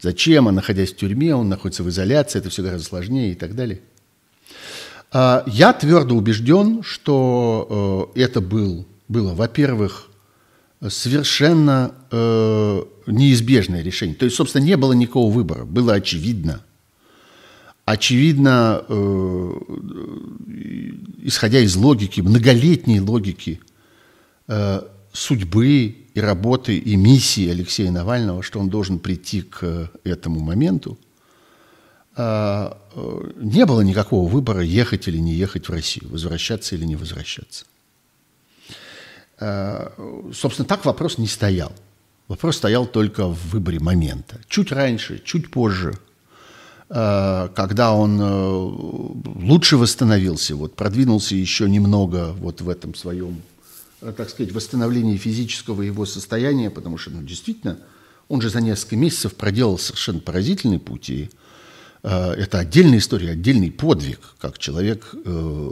зачем, 0.00 0.46
а 0.46 0.52
находясь 0.52 0.92
в 0.92 0.96
тюрьме, 0.96 1.34
он 1.34 1.48
находится 1.48 1.82
в 1.82 1.88
изоляции, 1.88 2.38
это 2.38 2.50
все 2.50 2.62
гораздо 2.62 2.86
сложнее 2.86 3.32
и 3.32 3.34
так 3.34 3.56
далее. 3.56 3.80
А, 5.10 5.42
я 5.48 5.72
твердо 5.72 6.14
убежден, 6.14 6.84
что 6.84 8.12
э, 8.14 8.20
это 8.20 8.40
был, 8.40 8.86
было, 9.08 9.34
во-первых, 9.34 10.08
совершенно 10.86 11.92
э, 12.12 12.82
неизбежное 13.08 13.82
решение. 13.82 14.14
То 14.14 14.24
есть, 14.24 14.36
собственно, 14.36 14.62
не 14.62 14.76
было 14.76 14.92
никакого 14.92 15.32
выбора. 15.32 15.64
Было 15.64 15.94
очевидно. 15.94 16.62
Очевидно, 17.86 18.84
э, 18.88 19.52
исходя 21.24 21.58
из 21.58 21.74
логики, 21.74 22.20
многолетней 22.20 23.00
логики 23.00 23.58
э, 24.50 24.82
судьбы 25.12 25.96
и 26.14 26.20
работы 26.20 26.76
и 26.76 26.96
миссии 26.96 27.48
Алексея 27.48 27.90
Навального, 27.90 28.42
что 28.42 28.58
он 28.60 28.68
должен 28.68 28.98
прийти 28.98 29.42
к 29.42 29.90
этому 30.04 30.40
моменту, 30.40 30.98
э, 32.16 32.72
э 32.94 33.30
не 33.36 33.64
было 33.64 33.82
никакого 33.82 34.28
выбора, 34.28 34.62
ехать 34.62 35.08
или 35.08 35.18
не 35.18 35.34
ехать 35.34 35.68
в 35.68 35.72
Россию, 35.72 36.10
возвращаться 36.10 36.74
или 36.74 36.84
не 36.84 36.96
возвращаться. 36.96 37.64
Э, 39.40 39.88
собственно, 40.34 40.68
так 40.68 40.84
вопрос 40.84 41.18
не 41.18 41.26
стоял. 41.26 41.72
Вопрос 42.28 42.56
стоял 42.56 42.86
только 42.86 43.26
в 43.26 43.50
выборе 43.50 43.80
момента. 43.80 44.40
Чуть 44.48 44.70
раньше, 44.70 45.20
чуть 45.24 45.50
позже, 45.50 45.98
э, 46.88 47.48
когда 47.54 47.92
он 47.92 48.20
э, 48.20 49.44
лучше 49.46 49.76
восстановился, 49.76 50.54
вот, 50.56 50.76
продвинулся 50.76 51.34
еще 51.34 51.68
немного 51.68 52.32
вот 52.32 52.60
в 52.60 52.68
этом 52.68 52.94
своем, 52.94 53.42
так 54.00 54.30
сказать, 54.30 54.52
восстановлении 54.52 55.16
физического 55.16 55.82
его 55.82 56.06
состояния, 56.06 56.70
потому 56.70 56.98
что, 56.98 57.10
ну, 57.10 57.22
действительно, 57.22 57.78
он 58.28 58.40
же 58.40 58.48
за 58.50 58.60
несколько 58.60 58.96
месяцев 58.96 59.34
проделал 59.34 59.78
совершенно 59.78 60.20
поразительный 60.20 60.78
путь, 60.78 61.10
и 61.10 61.30
Э, 62.02 62.32
это 62.32 62.58
отдельная 62.58 62.98
история, 62.98 63.30
отдельный 63.30 63.70
подвиг, 63.70 64.20
как 64.38 64.58
человек, 64.58 65.10
э, 65.12 65.70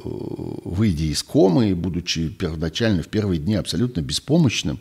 выйдя 0.64 1.04
из 1.04 1.23
комы, 1.23 1.75
будучи 1.75 2.28
первоначально 2.28 3.02
в 3.02 3.08
первые 3.08 3.38
дни 3.38 3.54
абсолютно 3.54 4.00
беспомощным, 4.00 4.78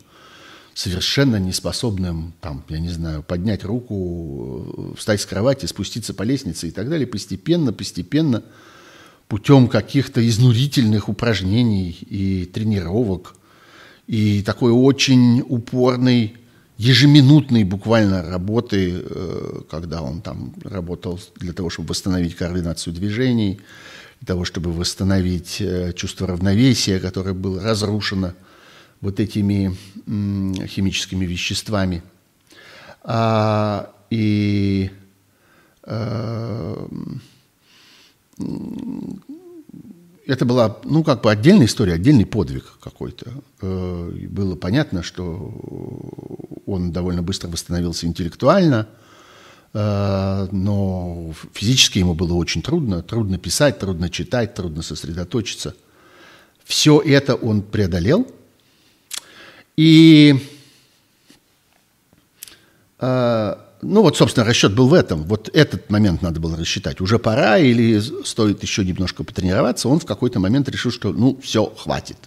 совершенно 0.73 1.37
неспособным, 1.37 2.33
там, 2.41 2.63
я 2.69 2.79
не 2.79 2.89
знаю, 2.89 3.23
поднять 3.23 3.63
руку, 3.63 4.93
э, 4.93 4.97
встать 4.97 5.21
с 5.21 5.25
кровати, 5.25 5.65
спуститься 5.65 6.13
по 6.13 6.23
лестнице 6.23 6.67
и 6.67 6.71
так 6.71 6.89
далее, 6.89 7.07
постепенно, 7.07 7.71
постепенно, 7.73 8.43
путем 9.27 9.67
каких-то 9.67 10.25
изнурительных 10.25 11.09
упражнений 11.09 11.91
и 11.91 12.45
тренировок, 12.45 13.35
и 14.07 14.41
такой 14.41 14.71
очень 14.71 15.41
упорный 15.41 16.35
ежеминутной 16.77 17.63
буквально 17.63 18.23
работы, 18.23 19.01
э, 19.03 19.61
когда 19.69 20.01
он 20.01 20.21
там 20.21 20.53
работал 20.63 21.19
для 21.35 21.53
того, 21.53 21.69
чтобы 21.69 21.89
восстановить 21.89 22.35
координацию 22.35 22.93
движений, 22.93 23.59
для 24.21 24.27
того, 24.27 24.45
чтобы 24.45 24.71
восстановить 24.71 25.57
э, 25.59 25.93
чувство 25.93 26.27
равновесия, 26.27 26.99
которое 26.99 27.33
было 27.33 27.61
разрушено 27.61 28.33
вот 29.01 29.19
этими 29.19 29.75
химическими 30.67 31.25
веществами. 31.25 32.01
А, 33.03 33.91
и 34.09 34.89
а, 35.83 36.87
это 40.27 40.45
была, 40.45 40.77
ну, 40.83 41.03
как 41.03 41.21
бы 41.21 41.31
отдельная 41.31 41.67
история, 41.67 41.93
отдельный 41.93 42.25
подвиг 42.25 42.77
какой-то. 42.81 43.31
Было 43.61 44.55
понятно, 44.55 45.01
что 45.01 45.53
он 46.65 46.91
довольно 46.91 47.23
быстро 47.23 47.47
восстановился 47.47 48.05
интеллектуально, 48.05 48.89
э, 49.73 50.47
но 50.51 51.33
физически 51.53 51.99
ему 51.99 52.13
было 52.13 52.33
очень 52.33 52.61
трудно. 52.61 53.01
Трудно 53.01 53.37
писать, 53.37 53.79
трудно 53.79 54.09
читать, 54.09 54.53
трудно 54.53 54.81
сосредоточиться. 54.81 55.75
Все 56.65 56.99
это 56.99 57.35
он 57.35 57.61
преодолел. 57.61 58.27
И, 59.77 60.35
э, 62.99 63.55
ну 63.81 64.01
вот, 64.01 64.17
собственно, 64.17 64.45
расчет 64.45 64.73
был 64.73 64.87
в 64.87 64.93
этом. 64.93 65.23
Вот 65.23 65.49
этот 65.53 65.89
момент 65.89 66.21
надо 66.21 66.39
было 66.39 66.57
рассчитать. 66.57 66.99
Уже 66.99 67.19
пора 67.19 67.57
или 67.57 67.99
стоит 68.25 68.63
еще 68.63 68.83
немножко 68.83 69.23
потренироваться. 69.23 69.87
Он 69.87 69.99
в 69.99 70.05
какой-то 70.05 70.39
момент 70.39 70.67
решил, 70.69 70.91
что, 70.91 71.11
ну, 71.11 71.39
все, 71.41 71.65
хватит. 71.65 72.17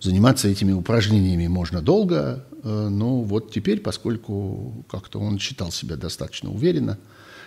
Заниматься 0.00 0.48
этими 0.48 0.72
упражнениями 0.72 1.48
можно 1.48 1.80
долго, 1.80 2.44
э, 2.62 2.88
но 2.88 3.22
вот 3.22 3.52
теперь, 3.52 3.80
поскольку 3.80 4.84
как-то 4.90 5.18
он 5.18 5.38
считал 5.38 5.72
себя 5.72 5.96
достаточно 5.96 6.52
уверенно, 6.52 6.98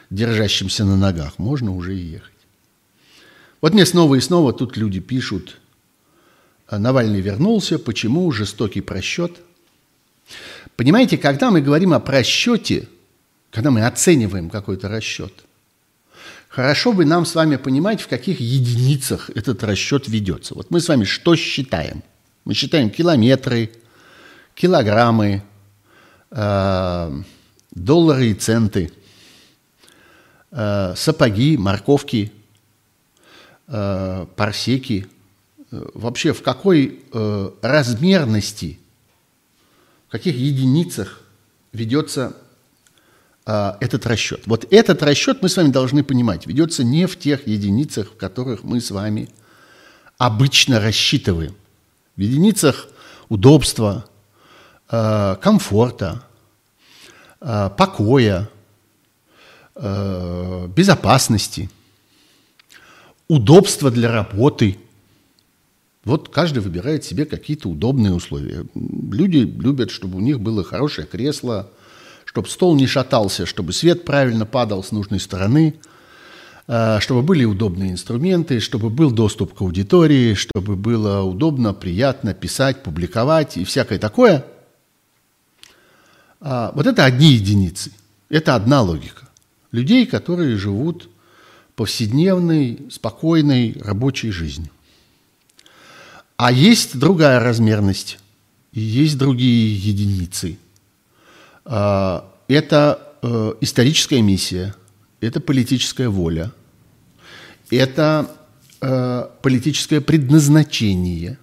держащимся 0.09 0.83
на 0.83 0.97
ногах, 0.97 1.37
можно 1.37 1.73
уже 1.73 1.95
и 1.97 2.03
ехать. 2.03 2.31
Вот 3.61 3.73
мне 3.73 3.85
снова 3.85 4.15
и 4.15 4.19
снова 4.19 4.53
тут 4.53 4.75
люди 4.75 4.99
пишут, 4.99 5.59
«А 6.67 6.79
Навальный 6.79 7.21
вернулся, 7.21 7.79
почему 7.79 8.29
жестокий 8.31 8.81
просчет? 8.81 9.37
Понимаете, 10.75 11.17
когда 11.17 11.51
мы 11.51 11.61
говорим 11.61 11.93
о 11.93 11.99
просчете, 11.99 12.87
когда 13.51 13.71
мы 13.71 13.85
оцениваем 13.85 14.49
какой-то 14.49 14.89
расчет, 14.89 15.33
хорошо 16.49 16.93
бы 16.93 17.05
нам 17.05 17.25
с 17.25 17.35
вами 17.35 17.55
понимать, 17.55 18.01
в 18.01 18.07
каких 18.07 18.39
единицах 18.39 19.29
этот 19.31 19.63
расчет 19.63 20.07
ведется. 20.07 20.53
Вот 20.55 20.71
мы 20.71 20.79
с 20.79 20.87
вами 20.87 21.03
что 21.03 21.35
считаем– 21.35 22.03
мы 22.47 22.53
считаем 22.53 22.89
километры, 22.89 23.71
килограммы, 24.55 25.43
э, 26.31 27.21
доллары 27.71 28.27
и 28.27 28.33
центы, 28.35 28.89
э, 30.51 30.93
сапоги, 30.95 31.57
морковки, 31.57 32.31
э, 33.67 34.25
парсеки. 34.37 35.07
Вообще 35.71 36.31
в 36.31 36.41
какой 36.41 37.01
размерности, 37.61 38.79
в 40.07 40.11
каких 40.13 40.37
единицах 40.37 41.21
ведется 41.73 42.33
этот 43.47 44.05
расчет. 44.05 44.41
Вот 44.45 44.67
этот 44.71 45.01
расчет 45.03 45.41
мы 45.41 45.47
с 45.47 45.55
вами 45.55 45.69
должны 45.69 46.03
понимать. 46.03 46.45
Ведется 46.47 46.83
не 46.83 47.07
в 47.07 47.17
тех 47.17 47.47
единицах, 47.47 48.11
в 48.11 48.17
которых 48.17 48.63
мы 48.63 48.81
с 48.81 48.91
вами 48.91 49.29
обычно 50.17 50.81
рассчитываем– 50.81 51.55
в 52.17 52.19
единицах 52.19 52.89
удобства, 53.29 54.05
э, 54.89 55.35
комфорта, 55.39 56.23
э, 57.39 57.69
покоя, 57.77 58.49
э, 59.75 60.67
безопасности, 60.75 61.69
удобства 63.27 63.91
для 63.91 64.11
работы. 64.11 64.79
Вот 66.03 66.29
каждый 66.29 66.59
выбирает 66.59 67.03
себе 67.03 67.25
какие-то 67.25 67.69
удобные 67.69 68.13
условия. 68.13 68.65
Люди 68.73 69.37
любят, 69.37 69.91
чтобы 69.91 70.17
у 70.17 70.21
них 70.21 70.39
было 70.39 70.63
хорошее 70.63 71.05
кресло, 71.05 71.69
чтобы 72.37 72.49
стол 72.49 72.75
не 72.75 72.87
шатался, 72.87 73.45
чтобы 73.45 73.73
свет 73.73 74.05
правильно 74.05 74.45
падал 74.45 74.83
с 74.83 74.91
нужной 74.91 75.19
стороны– 75.19 75.75
Э, 76.67 76.99
чтобы 76.99 77.21
были 77.21 77.45
удобные 77.45 77.91
инструменты, 77.91 78.59
чтобы 78.59 78.89
был 78.89 79.11
доступ 79.11 79.53
к 79.53 79.61
аудитории, 79.61 80.33
чтобы 80.33 80.75
было 80.75 81.21
удобно, 81.21 81.73
приятно 81.73 82.33
писать, 82.33 82.83
публиковать 82.83 83.55
и 83.55 83.63
всякое 83.63 83.99
такое. 83.99 84.45
А, 86.41 86.71
вот 86.75 86.85
это 86.85 87.05
одни 87.05 87.31
единицы. 87.31 87.91
Это 88.29 88.53
одна 88.53 88.81
логика. 88.81 89.29
Людей, 89.71 90.05
которые 90.05 90.57
живут 90.57 91.09
повседневной, 91.75 92.79
спокойной 92.91 93.77
рабочей 93.79 94.31
жизнью. 94.31 94.69
А 96.35 96.51
есть 96.51 96.99
другая 96.99 97.39
размерность, 97.39 98.19
и 98.73 98.81
есть 98.81 99.17
другие 99.17 99.73
единицы. 99.73 100.57
А, 101.69 102.31
это 102.47 103.17
э, 103.21 103.53
историческая 103.59 104.21
миссия, 104.21 104.73
это 105.19 105.41
политическая 105.41 106.07
воля, 106.07 106.53
это 107.69 108.31
э, 108.79 109.27
политическое 109.41 109.99
предназначение. 109.99 111.37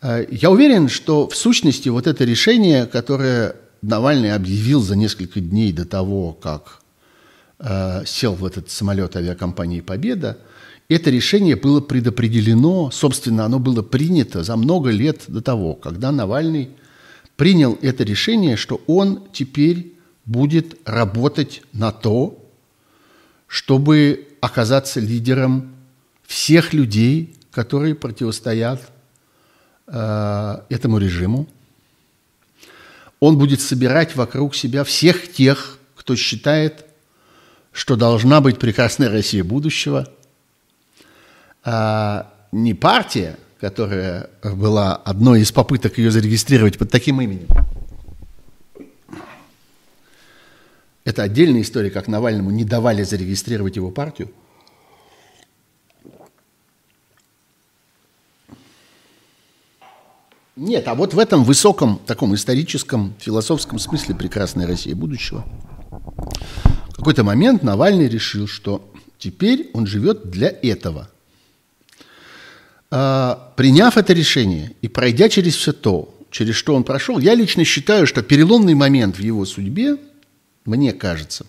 Э, 0.00 0.24
я 0.30 0.50
уверен, 0.50 0.88
что 0.88 1.28
в 1.28 1.34
сущности 1.34 1.88
вот 1.88 2.06
это 2.06 2.24
решение, 2.24 2.86
которое 2.86 3.56
Навальный 3.82 4.32
объявил 4.32 4.80
за 4.80 4.94
несколько 4.94 5.40
дней 5.40 5.72
до 5.72 5.84
того, 5.84 6.32
как 6.32 6.78
сел 8.04 8.34
в 8.34 8.44
этот 8.44 8.70
самолет 8.70 9.14
авиакомпании 9.14 9.80
«Победа», 9.80 10.38
это 10.88 11.10
решение 11.10 11.54
было 11.54 11.80
предопределено, 11.80 12.90
собственно, 12.90 13.44
оно 13.44 13.60
было 13.60 13.82
принято 13.82 14.42
за 14.42 14.56
много 14.56 14.90
лет 14.90 15.22
до 15.28 15.40
того, 15.42 15.74
когда 15.74 16.10
Навальный 16.10 16.70
принял 17.42 17.76
это 17.82 18.04
решение, 18.04 18.56
что 18.56 18.80
он 18.86 19.26
теперь 19.32 19.94
будет 20.26 20.78
работать 20.84 21.62
на 21.72 21.90
то, 21.90 22.40
чтобы 23.48 24.28
оказаться 24.40 25.00
лидером 25.00 25.74
всех 26.24 26.72
людей, 26.72 27.34
которые 27.50 27.96
противостоят 27.96 28.80
э, 29.88 30.56
этому 30.68 30.98
режиму. 30.98 31.48
Он 33.18 33.36
будет 33.36 33.60
собирать 33.60 34.14
вокруг 34.14 34.54
себя 34.54 34.84
всех 34.84 35.32
тех, 35.32 35.80
кто 35.96 36.14
считает, 36.14 36.86
что 37.72 37.96
должна 37.96 38.40
быть 38.40 38.60
прекрасная 38.60 39.10
Россия 39.10 39.42
будущего. 39.42 40.08
А 41.64 42.32
не 42.52 42.72
партия, 42.72 43.36
которая 43.62 44.28
была 44.42 44.96
одной 44.96 45.42
из 45.42 45.52
попыток 45.52 45.96
ее 45.96 46.10
зарегистрировать 46.10 46.78
под 46.78 46.90
таким 46.90 47.20
именем. 47.20 47.46
Это 51.04 51.22
отдельная 51.22 51.62
история, 51.62 51.90
как 51.90 52.08
Навальному 52.08 52.50
не 52.50 52.64
давали 52.64 53.04
зарегистрировать 53.04 53.76
его 53.76 53.92
партию. 53.92 54.32
Нет, 60.56 60.88
а 60.88 60.96
вот 60.96 61.14
в 61.14 61.18
этом 61.20 61.44
высоком, 61.44 62.00
таком 62.04 62.34
историческом, 62.34 63.14
философском 63.20 63.78
смысле 63.78 64.16
прекрасной 64.16 64.66
России 64.66 64.92
будущего 64.92 65.44
в 66.88 66.96
какой-то 66.96 67.22
момент 67.22 67.62
Навальный 67.62 68.08
решил, 68.08 68.48
что 68.48 68.92
теперь 69.18 69.70
он 69.72 69.86
живет 69.86 70.30
для 70.30 70.48
этого. 70.48 71.11
А, 72.94 73.52
приняв 73.56 73.96
это 73.96 74.12
решение 74.12 74.72
и 74.82 74.86
пройдя 74.86 75.28
через 75.28 75.56
все 75.56 75.72
то, 75.72 76.14
через 76.30 76.54
что 76.54 76.76
он 76.76 76.84
прошел, 76.84 77.18
я 77.18 77.34
лично 77.34 77.64
считаю, 77.64 78.06
что 78.06 78.22
переломный 78.22 78.74
момент 78.74 79.16
в 79.16 79.20
его 79.20 79.44
судьбе– 79.44 79.96
мне 80.64 80.92
кажется, 80.92 81.46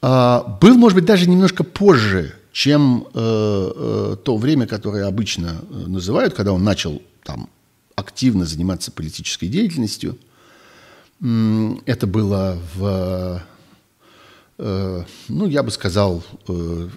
а, 0.00 0.58
был, 0.60 0.76
может 0.76 0.96
быть, 0.96 1.04
даже 1.04 1.28
немножко 1.28 1.64
позже, 1.64 2.34
чем 2.52 3.08
э, 3.12 3.12
э, 3.14 4.16
то 4.24 4.36
время, 4.36 4.66
которое 4.66 5.06
обычно 5.06 5.60
э, 5.68 5.74
называют, 5.88 6.34
когда 6.34 6.52
он 6.52 6.62
начал 6.62 7.02
там 7.24 7.50
активно 7.96 8.46
заниматься 8.46 8.92
политической 8.92 9.48
деятельностью. 9.48 10.16
Это 11.20 12.06
было 12.06 12.58
в, 12.74 13.42
ну, 14.56 15.46
я 15.46 15.64
бы 15.64 15.72
сказал, 15.72 16.22
я 16.46 16.88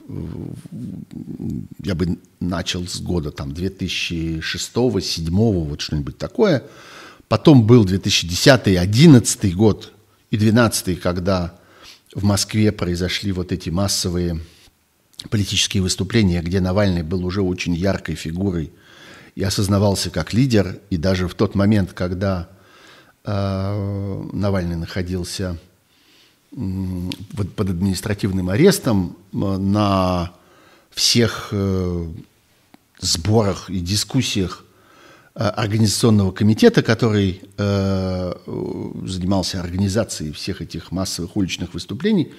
бы 1.95 2.19
начал 2.39 2.87
с 2.87 3.01
года 3.01 3.31
там 3.31 3.49
2006-2007, 3.49 5.29
вот 5.31 5.81
что-нибудь 5.81 6.17
такое. 6.17 6.63
Потом 7.27 7.65
был 7.65 7.85
2010-2011 7.85 9.51
год, 9.53 9.93
и 10.29 10.37
12 10.37 10.99
когда 10.99 11.57
в 12.13 12.23
Москве 12.23 12.71
произошли 12.71 13.31
вот 13.31 13.51
эти 13.51 13.69
массовые 13.69 14.39
политические 15.29 15.83
выступления, 15.83 16.41
где 16.41 16.59
Навальный 16.59 17.03
был 17.03 17.25
уже 17.25 17.41
очень 17.41 17.75
яркой 17.75 18.15
фигурой 18.15 18.71
и 19.35 19.43
осознавался 19.43 20.09
как 20.09 20.33
лидер, 20.33 20.79
и 20.89 20.97
даже 20.97 21.27
в 21.27 21.33
тот 21.33 21.53
момент, 21.53 21.93
когда 21.93 22.49
э, 23.23 24.23
Навальный 24.33 24.77
находился 24.77 25.59
э, 26.51 26.55
под 27.35 27.69
административным 27.69 28.49
арестом, 28.49 29.17
э, 29.33 29.37
на 29.37 30.31
всех 30.91 31.49
э, 31.51 32.07
сборах 32.99 33.69
и 33.69 33.79
дискуссиях 33.79 34.63
Э, 35.39 35.49
организационного 35.49 36.31
комитета, 36.31 36.81
который 36.81 37.41
занимался 37.57 39.59
организацией 39.59 40.31
всех 40.31 40.61
этих 40.61 40.91
массовых 40.91 41.37
уличных 41.37 41.75
выступлений, 41.75 42.33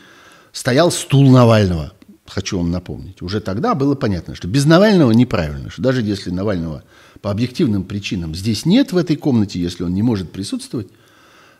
стоял 0.52 0.90
стул 0.90 1.30
Навального. 1.30 1.92
Хочу 2.26 2.58
вам 2.58 2.72
напомнить. 2.72 3.22
Уже 3.22 3.40
тогда 3.40 3.74
было 3.74 3.94
понятно, 3.94 4.34
что 4.34 4.48
без 4.48 4.64
Навального 4.64 5.12
неправильно, 5.12 5.70
что 5.70 5.82
даже 5.82 6.02
если 6.02 6.30
Навального 6.30 6.82
по 7.22 7.30
объективным 7.30 7.84
причинам 7.84 8.34
здесь 8.34 8.66
нет 8.66 8.92
в 8.92 8.96
этой 8.96 9.16
комнате, 9.16 9.60
если 9.60 9.84
он 9.84 9.94
не 9.94 10.02
может 10.02 10.32
присутствовать, 10.32 10.88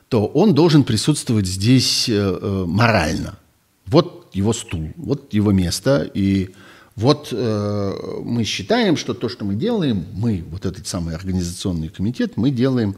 то 0.08 0.26
он 0.26 0.54
должен 0.54 0.84
присутствовать 0.84 1.46
здесь 1.46 2.08
э, 2.08 2.12
э, 2.14 2.64
морально. 2.66 3.38
Вот 3.86 4.30
его 4.32 4.52
стул, 4.52 4.92
вот 4.96 5.32
его 5.34 5.52
место, 5.52 6.10
и 6.14 6.50
вот 6.96 7.28
э, 7.32 7.94
мы 8.24 8.44
считаем, 8.44 8.96
что 8.96 9.14
то, 9.14 9.28
что 9.28 9.44
мы 9.44 9.54
делаем, 9.54 10.06
мы, 10.12 10.44
вот 10.50 10.66
этот 10.66 10.86
самый 10.86 11.14
организационный 11.14 11.88
комитет, 11.88 12.36
мы 12.36 12.50
делаем 12.50 12.96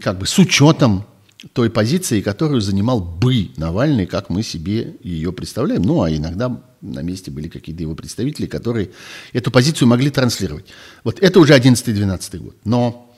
как 0.00 0.18
бы 0.18 0.26
с 0.26 0.38
учетом 0.38 1.04
той 1.52 1.70
позиции, 1.70 2.20
которую 2.20 2.60
занимал 2.60 3.00
бы 3.00 3.50
Навальный, 3.56 4.06
как 4.06 4.30
мы 4.30 4.42
себе 4.42 4.96
ее 5.02 5.32
представляем. 5.32 5.82
Ну, 5.82 6.02
а 6.02 6.10
иногда 6.10 6.62
на 6.80 7.00
месте 7.00 7.30
были 7.30 7.48
какие-то 7.48 7.82
его 7.82 7.94
представители, 7.94 8.46
которые 8.46 8.90
эту 9.32 9.50
позицию 9.50 9.88
могли 9.88 10.10
транслировать. 10.10 10.66
Вот 11.02 11.18
это 11.20 11.40
уже 11.40 11.56
11-12 11.56 12.38
год. 12.38 12.56
Но 12.64 13.12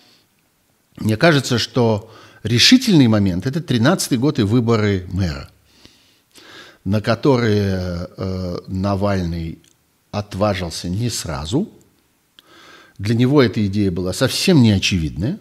мне 0.96 1.16
кажется, 1.16 1.58
что 1.58 2.10
решительный 2.44 3.08
момент– 3.08 3.46
это 3.46 3.60
13 3.60 4.18
год 4.20 4.38
и 4.38 4.42
выборы 4.42 5.06
мэра, 5.10 5.48
на 6.84 7.00
которые 7.00 8.08
э, 8.16 8.58
Навальный 8.68 9.58
отважился 10.10 10.88
не 10.88 11.10
сразу. 11.10 11.68
Для 12.98 13.14
него 13.16 13.42
эта 13.42 13.66
идея 13.66 13.90
была 13.90 14.12
совсем 14.12 14.62
не 14.62 14.70
очевидная. 14.70 15.40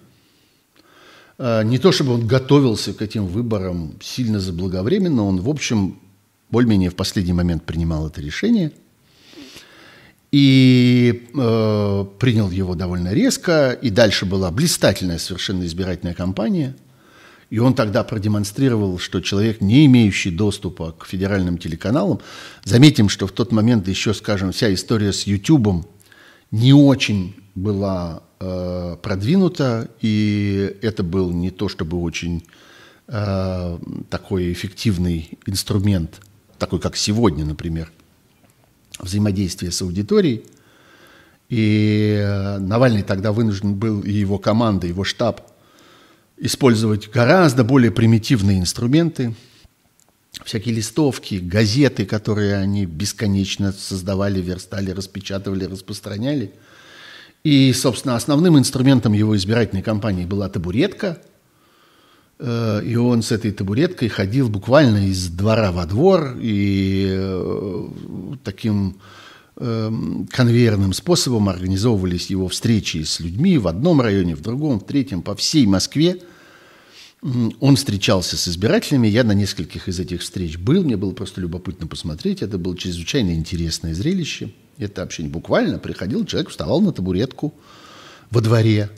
А, 1.38 1.62
не 1.62 1.78
то 1.78 1.92
чтобы 1.92 2.14
он 2.14 2.26
готовился 2.26 2.94
к 2.94 3.02
этим 3.02 3.28
выборам 3.28 4.00
сильно 4.02 4.40
заблаговременно, 4.40 5.24
он, 5.26 5.42
в 5.42 5.50
общем, 5.50 6.00
более-менее 6.50 6.90
в 6.90 6.96
последний 6.96 7.34
момент 7.34 7.64
принимал 7.64 8.08
это 8.08 8.22
решение 8.22 8.72
и 10.32 11.30
э, 11.36 12.06
принял 12.18 12.50
его 12.50 12.74
довольно 12.74 13.14
резко. 13.14 13.78
И 13.80 13.92
дальше 13.92 14.26
была 14.26 14.50
блистательная 14.50 15.20
совершенно 15.20 15.66
избирательная 15.66 16.16
кампания– 16.16 16.76
и 17.54 17.60
он 17.60 17.76
тогда 17.76 18.04
продемонстрировал, 18.04 18.98
что 18.98 19.22
человек, 19.22 19.62
не 19.62 19.86
имеющий 19.86 20.32
доступа 20.32 20.92
к 20.92 21.06
федеральным 21.06 21.60
телеканалам, 21.60 22.20
заметим, 22.64 23.10
что 23.10 23.28
в 23.28 23.32
тот 23.32 23.52
момент 23.52 23.88
еще, 23.88 24.16
скажем, 24.16 24.52
вся 24.52 24.74
история 24.74 25.14
с 25.14 25.28
YouTube 25.28 25.86
не 26.50 26.74
очень 26.74 27.36
была 27.54 28.24
э, 28.40 28.98
продвинута, 29.04 29.88
и 30.02 30.76
это 30.82 31.04
был 31.04 31.32
не 31.32 31.52
то 31.52 31.70
чтобы 31.70 32.02
очень 32.02 32.44
э, 33.08 33.78
такой 34.10 34.52
эффективный 34.52 35.38
инструмент, 35.46 36.22
такой 36.58 36.80
как 36.80 36.96
сегодня, 36.96 37.46
например, 37.46 37.92
взаимодействие 38.98 39.72
с 39.72 39.80
аудиторией. 39.84 40.44
И 41.50 42.18
э, 42.20 42.58
Навальный 42.58 43.04
тогда 43.04 43.32
вынужден 43.32 43.76
был, 43.76 44.02
и 44.02 44.12
его 44.12 44.40
команда, 44.40 44.88
его 44.88 45.04
штаб– 45.04 45.42
использовать 46.44 47.10
гораздо 47.10 47.64
более 47.64 47.90
примитивные 47.90 48.60
инструменты, 48.60 49.34
всякие 50.44 50.76
листовки, 50.76 51.36
газеты, 51.36 52.06
которые 52.06 52.56
они 52.56 52.86
бесконечно 52.86 53.72
создавали, 53.72 54.42
верстали, 54.42 54.92
распечатывали, 54.92 55.64
распространяли. 55.64 56.52
И, 57.46 57.72
собственно, 57.72 58.18
основным 58.18 58.58
инструментом 58.58 59.14
его 59.14 59.38
избирательной 59.38 59.84
кампании 59.84 60.26
была 60.26 60.50
табуретка. 60.50 61.22
Э, 62.40 62.82
и 62.84 62.98
он 62.98 63.22
с 63.22 63.32
этой 63.32 63.54
табуреткой 63.54 64.10
ходил 64.10 64.50
буквально 64.50 65.08
из 65.08 65.30
двора 65.30 65.72
во 65.72 65.86
двор 65.86 66.36
и 66.42 67.08
э, 67.10 67.88
таким 68.44 68.98
эм, 69.56 70.28
конвейерным 70.30 70.92
способом 70.92 71.48
организовывались 71.48 72.30
его 72.30 72.50
встречи 72.50 73.04
с 73.04 73.22
людьми 73.22 73.58
в 73.58 73.70
одном 73.70 74.02
районе, 74.02 74.36
в 74.36 74.42
другом, 74.42 74.82
в 74.82 74.86
третьем, 74.86 75.22
по 75.22 75.38
всей 75.38 75.66
Москве– 75.68 76.18
он 77.60 77.78
встречался 77.78 78.36
с 78.36 78.48
избирателями, 78.50 79.08
я 79.08 79.24
на 79.24 79.32
нескольких 79.32 79.88
из 79.88 80.00
этих 80.00 80.22
встреч 80.22 80.58
был, 80.58 80.84
мне 80.84 80.98
было 80.98 81.12
просто 81.12 81.40
любопытно 81.40 81.88
посмотреть, 81.88 82.42
это 82.42 82.58
было 82.58 82.78
чрезвычайно 82.78 83.32
интересное 83.32 83.94
зрелище. 83.94 84.52
Это 84.78 85.04
общение 85.04 85.32
буквально 85.32 85.80
приходил 85.80 86.26
человек, 86.26 86.50
вставал 86.50 86.82
на 86.82 86.92
табуретку 86.92 87.54
во 88.30 88.42
дворе 88.42 88.90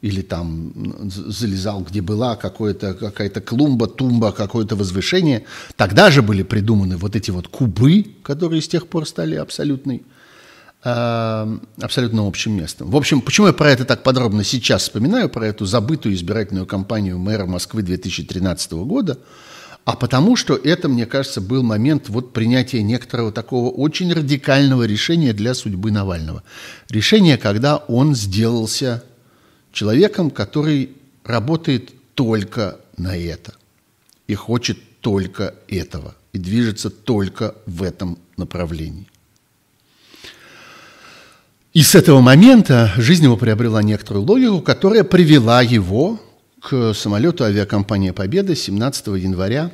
или 0.00 0.22
там 0.22 0.72
залезал, 1.10 1.82
где 1.82 2.00
была 2.00 2.34
какая-то 2.36 3.40
клумба, 3.40 3.86
тумба, 3.86 4.32
какое-то 4.32 4.74
возвышение. 4.74 5.44
Тогда 5.76 6.10
же 6.10 6.22
были 6.22 6.42
придуманы 6.42 6.96
вот 6.96 7.14
эти 7.14 7.30
вот 7.30 7.48
кубы, 7.48 8.06
которые 8.22 8.62
с 8.62 8.68
тех 8.68 8.88
пор 8.88 9.06
стали 9.06 9.34
абсолютной 9.34 10.02
абсолютно 10.82 12.26
общим 12.26 12.52
местом. 12.52 12.90
В 12.90 12.96
общем, 12.96 13.20
почему 13.20 13.48
я 13.48 13.52
про 13.52 13.70
это 13.70 13.84
так 13.84 14.02
подробно 14.02 14.44
сейчас 14.44 14.82
вспоминаю, 14.82 15.28
про 15.28 15.46
эту 15.46 15.66
забытую 15.66 16.14
избирательную 16.14 16.66
кампанию 16.66 17.18
мэра 17.18 17.46
Москвы 17.46 17.82
2013 17.82 18.72
года, 18.72 19.18
а 19.84 19.96
потому 19.96 20.36
что 20.36 20.54
это, 20.54 20.88
мне 20.88 21.06
кажется, 21.06 21.40
был 21.40 21.62
момент 21.62 22.08
вот 22.08 22.32
принятия 22.32 22.82
некоторого 22.82 23.32
такого 23.32 23.70
очень 23.70 24.12
радикального 24.12 24.84
решения 24.84 25.32
для 25.32 25.54
судьбы 25.54 25.90
Навального. 25.90 26.42
Решение, 26.90 27.38
когда 27.38 27.78
он 27.78 28.14
сделался 28.14 29.02
человеком, 29.72 30.30
который 30.30 30.90
работает 31.24 31.90
только 32.14 32.76
на 32.96 33.16
это 33.16 33.54
и 34.26 34.34
хочет 34.34 34.78
только 35.00 35.54
этого, 35.68 36.14
и 36.32 36.38
движется 36.38 36.90
только 36.90 37.54
в 37.66 37.82
этом 37.82 38.18
направлении. 38.36 39.06
И 41.78 41.82
с 41.84 41.94
этого 41.94 42.20
момента 42.20 42.92
жизнь 42.96 43.22
его 43.22 43.36
приобрела 43.36 43.84
некоторую 43.84 44.26
логику, 44.26 44.60
которая 44.62 45.04
привела 45.04 45.62
его 45.62 46.20
к 46.60 46.92
самолету 46.92 47.44
авиакомпании 47.44 48.10
«Победа» 48.10 48.56
17 48.56 49.06
января 49.06 49.70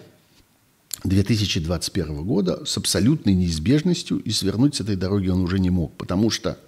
2021 1.05 2.25
года 2.25 2.62
с 2.67 2.77
абсолютной 2.77 3.33
неизбежностью, 3.33 4.19
и 4.19 4.33
свернуть 4.33 4.75
с 4.75 4.81
этой 4.83 4.97
дороги 4.97 5.31
он 5.31 5.40
уже 5.40 5.59
не 5.59 5.71
мог, 5.71 5.95
потому 5.95 6.29
что 6.29 6.59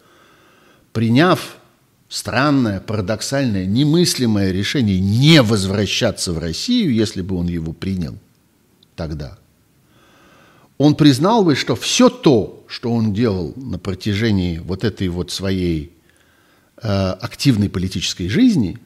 приняв 0.94 1.58
странное, 2.08 2.80
парадоксальное, 2.80 3.66
немыслимое 3.66 4.52
решение 4.52 4.98
не 5.00 5.42
возвращаться 5.42 6.32
в 6.32 6.38
Россию, 6.38 6.94
если 6.94 7.20
бы 7.20 7.36
он 7.36 7.48
его 7.48 7.74
принял 7.74 8.16
тогда, 8.94 9.36
он 10.78 10.94
признал 10.94 11.44
бы, 11.44 11.56
что 11.56 11.76
все 11.76 12.08
то, 12.08 12.55
что 12.68 12.92
он 12.92 13.12
делал 13.12 13.52
на 13.56 13.78
протяжении 13.78 14.58
вот 14.58 14.84
этой 14.84 15.08
вот 15.08 15.30
своей 15.30 15.92
э, 16.82 16.88
активной 16.88 17.68
политической 17.68 18.28
жизни, 18.28 18.78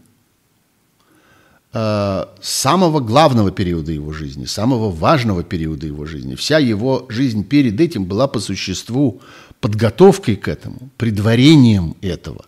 э, 1.73 2.25
самого 2.43 3.01
главного 3.01 3.51
периода 3.51 3.93
его 3.93 4.12
жизни, 4.12 4.45
самого 4.45 4.90
важного 4.90 5.43
периода 5.43 5.87
его 5.87 6.07
жизни, 6.07 6.35
вся 6.35 6.59
его 6.59 7.07
жизнь 7.09 7.45
перед 7.45 7.81
этим 7.81 8.05
была 8.05 8.29
по 8.29 8.40
существу 8.40 9.21
подготовкой 9.61 10.37
к 10.37 10.49
этому, 10.49 10.90
предварением 10.97 11.97
этого 12.01 12.45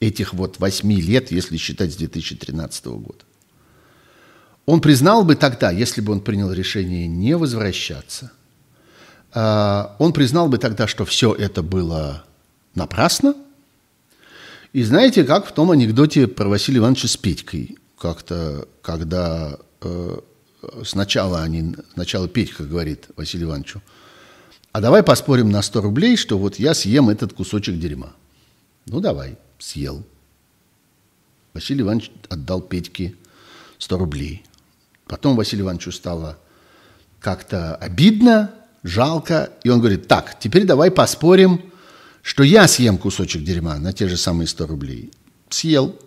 этих 0.00 0.32
вот 0.34 0.58
восьми 0.58 0.96
лет, 1.00 1.30
если 1.30 1.56
считать 1.58 1.92
с 1.92 1.96
2013 1.96 2.86
года. 2.86 3.24
Он 4.66 4.80
признал 4.80 5.24
бы 5.24 5.36
тогда, 5.36 5.70
если 5.70 6.00
бы 6.00 6.12
он 6.12 6.20
принял 6.20 6.52
решение 6.52 7.06
не 7.06 7.36
возвращаться, 7.36 8.32
он 9.32 10.12
признал 10.12 10.48
бы 10.48 10.58
тогда, 10.58 10.86
что 10.86 11.04
все 11.04 11.32
это 11.32 11.62
было 11.62 12.24
напрасно. 12.74 13.34
И 14.72 14.82
знаете, 14.82 15.24
как 15.24 15.46
в 15.46 15.52
том 15.52 15.70
анекдоте 15.70 16.28
про 16.28 16.48
Василия 16.48 16.78
Ивановича 16.78 17.08
с 17.08 17.16
Петькой, 17.16 17.76
как-то, 17.98 18.68
когда 18.82 19.58
э, 19.80 20.18
сначала 20.84 21.42
они, 21.42 21.74
сначала 21.94 22.28
Петька 22.28 22.64
говорит 22.64 23.08
Василию 23.16 23.48
Ивановичу, 23.48 23.82
а 24.72 24.80
давай 24.80 25.02
поспорим 25.02 25.50
на 25.50 25.62
100 25.62 25.80
рублей, 25.80 26.16
что 26.16 26.38
вот 26.38 26.60
я 26.60 26.74
съем 26.74 27.08
этот 27.08 27.32
кусочек 27.32 27.78
дерьма. 27.78 28.12
Ну, 28.86 29.00
давай 29.00 29.36
съел. 29.58 30.04
Василий 31.52 31.82
Иванович 31.82 32.12
отдал 32.28 32.60
Петьке 32.60 33.16
100 33.78 33.98
рублей. 33.98 34.44
Потом 35.06 35.36
Василию 35.36 35.64
Ивановичу 35.64 35.90
стало 35.90 36.38
как-то 37.18 37.74
обидно, 37.74 38.54
жалко, 38.82 39.52
и 39.62 39.68
он 39.68 39.80
говорит, 39.80 40.08
так, 40.08 40.38
теперь 40.38 40.64
давай 40.64 40.90
поспорим, 40.90 41.62
что 42.22 42.42
я 42.42 42.68
съем 42.68 42.98
кусочек 42.98 43.42
дерьма 43.42 43.78
на 43.78 43.92
те 43.92 44.08
же 44.08 44.16
самые 44.16 44.46
100 44.46 44.66
рублей. 44.66 45.10
Съел. 45.48 45.98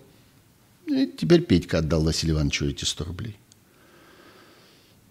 И 0.87 1.07
теперь 1.07 1.41
Петька 1.41 1.79
отдал 1.79 2.03
Василию 2.03 2.35
Ивановичу 2.35 2.65
эти 2.65 2.85
100 2.85 3.05
рублей. 3.05 3.37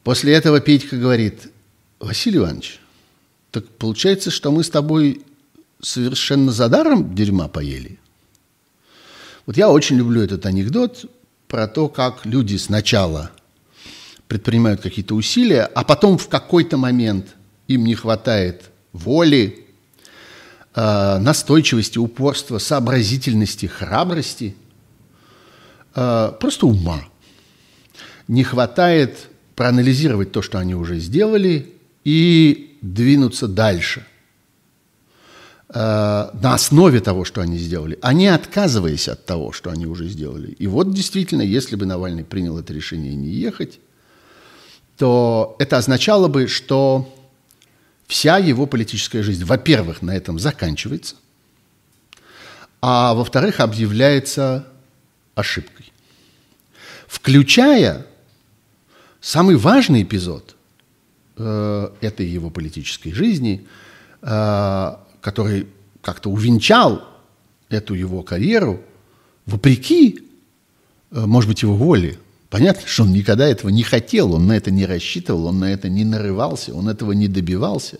После 0.04 0.32
этого 0.32 0.60
Петька 0.60 0.96
говорит, 0.96 1.50
Василий 2.00 2.38
Иванович, 2.38 2.80
так 3.50 3.68
получается, 3.68 4.30
что 4.30 4.50
мы 4.50 4.64
с 4.64 4.70
тобой 4.70 5.22
совершенно 5.80 6.52
за 6.52 6.68
даром 6.68 7.14
дерьма 7.14 7.48
поели? 7.48 7.98
Вот 9.46 9.56
я 9.56 9.70
очень 9.70 9.96
люблю 9.96 10.22
этот 10.22 10.46
анекдот 10.46 11.04
про 11.48 11.68
то, 11.68 11.88
как 11.88 12.24
люди 12.24 12.56
сначала 12.56 13.30
предпринимают 14.28 14.80
какие-то 14.80 15.14
усилия, 15.14 15.64
а 15.64 15.84
потом 15.84 16.16
в 16.16 16.28
какой-то 16.28 16.76
момент 16.76 17.36
им 17.74 17.84
не 17.84 17.94
хватает 17.94 18.70
воли, 18.92 19.66
э, 20.74 21.18
настойчивости, 21.18 21.98
упорства, 21.98 22.58
сообразительности, 22.58 23.66
храбрости, 23.66 24.54
э, 25.94 26.32
просто 26.40 26.66
ума. 26.66 27.04
Не 28.28 28.44
хватает 28.44 29.28
проанализировать 29.56 30.32
то, 30.32 30.42
что 30.42 30.58
они 30.58 30.74
уже 30.74 30.98
сделали, 30.98 31.72
и 32.04 32.76
двинуться 32.80 33.48
дальше– 33.48 34.06
Э, 35.74 36.28
на 36.34 36.52
основе 36.52 37.00
того, 37.00 37.24
что 37.24 37.40
они 37.40 37.56
сделали, 37.56 37.98
а 38.02 38.12
не 38.12 38.26
отказываясь 38.26 39.08
от 39.08 39.24
того, 39.24 39.52
что 39.52 39.70
они 39.70 39.86
уже 39.86 40.06
сделали. 40.06 40.48
И 40.58 40.66
вот 40.66 40.92
действительно, 40.92 41.40
если 41.40 41.76
бы 41.76 41.86
Навальный 41.86 42.24
принял 42.24 42.58
это 42.58 42.74
решение 42.74 43.14
не 43.14 43.30
ехать, 43.30 43.80
то 44.98 45.56
это 45.58 45.78
означало 45.78 46.28
бы, 46.28 46.46
что 46.46 47.08
вся 48.12 48.36
его 48.36 48.66
политическая 48.66 49.22
жизнь, 49.22 49.42
во-первых, 49.42 50.02
на 50.02 50.14
этом 50.14 50.38
заканчивается, 50.38 51.16
а 52.82 53.14
во-вторых, 53.14 53.60
объявляется 53.60 54.66
ошибкой. 55.34 55.90
Включая 57.08 58.06
самый 59.22 59.56
важный 59.56 60.02
эпизод 60.02 60.56
э, 61.38 61.90
этой 62.02 62.26
его 62.26 62.50
политической 62.50 63.12
жизни, 63.12 63.66
э, 64.20 64.96
который 65.22 65.66
как-то 66.02 66.28
увенчал 66.28 67.08
эту 67.70 67.94
его 67.94 68.22
карьеру, 68.22 68.82
вопреки, 69.46 70.22
э, 71.12 71.20
может 71.20 71.48
быть, 71.48 71.62
его 71.62 71.74
воле. 71.74 72.18
Понятно, 72.52 72.86
что 72.86 73.04
он 73.04 73.14
никогда 73.14 73.46
этого 73.48 73.70
не 73.70 73.82
хотел, 73.82 74.34
он 74.34 74.46
на 74.46 74.52
это 74.52 74.70
не 74.70 74.84
рассчитывал, 74.84 75.46
он 75.46 75.58
на 75.58 75.72
это 75.72 75.88
не 75.88 76.04
нарывался, 76.04 76.74
он 76.74 76.86
этого 76.90 77.12
не 77.12 77.26
добивался. 77.26 77.96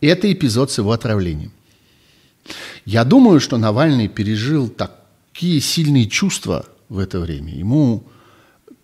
Это 0.00 0.32
эпизод 0.32 0.70
с 0.70 0.78
его 0.78 0.92
отравлением. 0.92 1.50
Я 2.84 3.02
думаю, 3.02 3.40
что 3.40 3.56
Навальный 3.58 4.06
пережил 4.06 4.68
такие 4.68 5.60
сильные 5.60 6.06
чувства 6.06 6.66
в 6.88 7.00
это 7.00 7.18
время. 7.18 7.52
Ему 7.52 8.04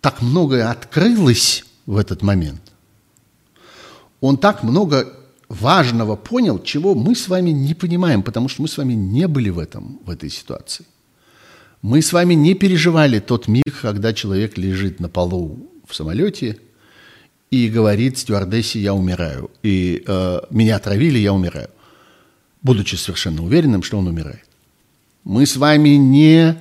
так 0.01 0.21
многое 0.21 0.69
открылось 0.69 1.63
в 1.85 1.95
этот 1.95 2.21
момент. 2.21 2.73
Он 4.19 4.37
так 4.37 4.61
много 4.61 5.07
важного 5.47 6.17
понял, 6.17 6.61
чего 6.61 6.95
мы 6.95 7.15
с 7.15 7.29
вами 7.29 7.51
не 7.51 7.75
понимаем, 7.75 8.21
потому 8.23 8.49
что 8.49 8.61
мы 8.61 8.67
с 8.67 8.77
вами 8.77 8.91
не 8.93 9.29
были 9.29 9.51
в, 9.51 9.59
этом, 9.59 10.01
в 10.05 10.09
этой 10.09 10.29
ситуации. 10.29 10.85
Мы 11.81 12.01
с 12.01 12.13
вами 12.13 12.33
не 12.33 12.53
переживали 12.53 13.19
тот 13.19 13.47
миг, 13.47 13.81
когда 13.81 14.13
человек 14.13 14.57
лежит 14.57 14.99
на 14.99 15.09
полу 15.09 15.69
в 15.87 15.95
самолете 15.95 16.57
и 17.51 17.69
говорит 17.69 18.17
стюардессе 18.17 18.79
«я 18.79 18.93
умираю», 18.93 19.51
и 19.61 20.03
э, 20.05 20.39
«меня 20.49 20.77
отравили, 20.77 21.19
я 21.19 21.33
умираю», 21.33 21.69
будучи 22.61 22.95
совершенно 22.95 23.43
уверенным, 23.43 23.83
что 23.83 23.97
он 23.97 24.07
умирает. 24.07 24.45
Мы 25.23 25.45
с 25.45 25.55
вами 25.55 25.89
не 25.89 26.55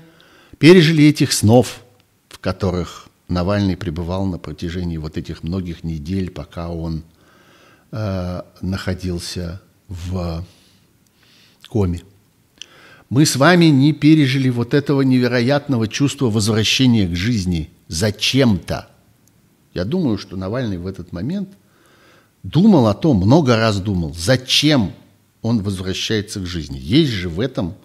пережили 0.59 1.05
этих 1.05 1.33
снов, 1.33 1.83
в 2.29 2.39
которых 2.39 3.09
Навальный 3.27 3.77
пребывал 3.77 4.27
на 4.27 4.39
протяжении 4.39 4.99
вот 4.99 5.17
этих 5.17 5.43
многих 5.43 5.83
недель, 5.83 6.31
пока 6.31 6.69
он 6.69 7.05
Э, 7.97 8.43
находился 8.61 9.61
в 9.87 10.45
коме. 11.69 12.03
Мы 13.15 13.27
с 13.27 13.37
вами 13.37 13.67
не 13.67 13.93
пережили 13.93 14.49
вот 14.49 14.75
этого 14.75 15.03
невероятного 15.03 15.87
чувства 15.87 16.31
возвращения 16.31 17.07
к 17.07 17.15
жизни 17.15 17.71
зачем-то. 17.87 18.89
Я 19.73 19.85
думаю, 19.85 20.19
что 20.19 20.37
Навальный 20.37 20.79
в 20.79 20.87
этот 20.89 21.13
момент 21.13 21.51
думал 22.43 22.89
о 22.89 22.95
том, 22.95 23.19
много 23.19 23.57
раз 23.57 23.79
думал, 23.79 24.13
зачем 24.19 24.91
он 25.43 25.63
возвращается 25.63 26.41
к 26.41 26.47
жизни. 26.47 26.81
Есть 26.83 27.13
же 27.13 27.29
в 27.29 27.39
этом 27.39 27.77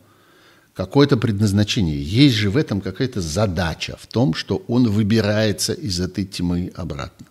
какое-то 0.74 1.16
предназначение, 1.16 2.02
есть 2.02 2.34
же 2.34 2.50
в 2.50 2.58
этом 2.58 2.82
какая-то 2.82 3.22
задача 3.22 3.98
в 4.02 4.08
том, 4.08 4.34
что 4.34 4.64
он 4.68 4.90
выбирается 4.90 5.74
из 5.74 6.00
этой 6.00 6.26
тьмы 6.26 6.72
обратно. 6.76 7.28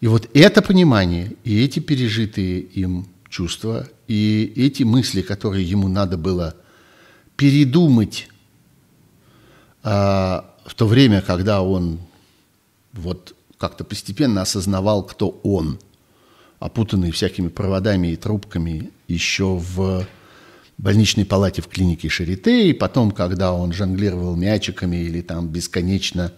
И 0.00 0.08
вот 0.08 0.28
это 0.34 0.60
понимание 0.60 1.36
и 1.44 1.62
эти 1.62 1.78
пережитые 1.78 2.58
им 2.58 3.06
чувства, 3.28 3.88
и 4.08 4.52
эти 4.56 4.82
мысли, 4.82 5.22
которые 5.22 5.64
ему 5.64 5.86
надо 5.86 6.16
было 6.16 6.56
передумать 7.40 8.28
а, 9.82 10.44
в 10.66 10.74
то 10.74 10.86
время, 10.86 11.22
когда 11.22 11.62
он 11.62 11.98
вот 12.92 13.34
как-то 13.56 13.82
постепенно 13.82 14.42
осознавал, 14.42 15.02
кто 15.04 15.40
он, 15.42 15.78
опутанный 16.58 17.12
всякими 17.12 17.48
проводами 17.48 18.08
и 18.08 18.16
трубками 18.16 18.90
еще 19.08 19.56
в 19.56 20.06
больничной 20.76 21.24
палате 21.24 21.62
в 21.62 21.68
клинике 21.68 22.10
Шарите, 22.10 22.68
и 22.68 22.74
потом, 22.74 23.10
когда 23.10 23.54
он 23.54 23.72
жонглировал 23.72 24.36
мячиками 24.36 24.96
или 24.96 25.22
там 25.22 25.48
бесконечно 25.48 26.34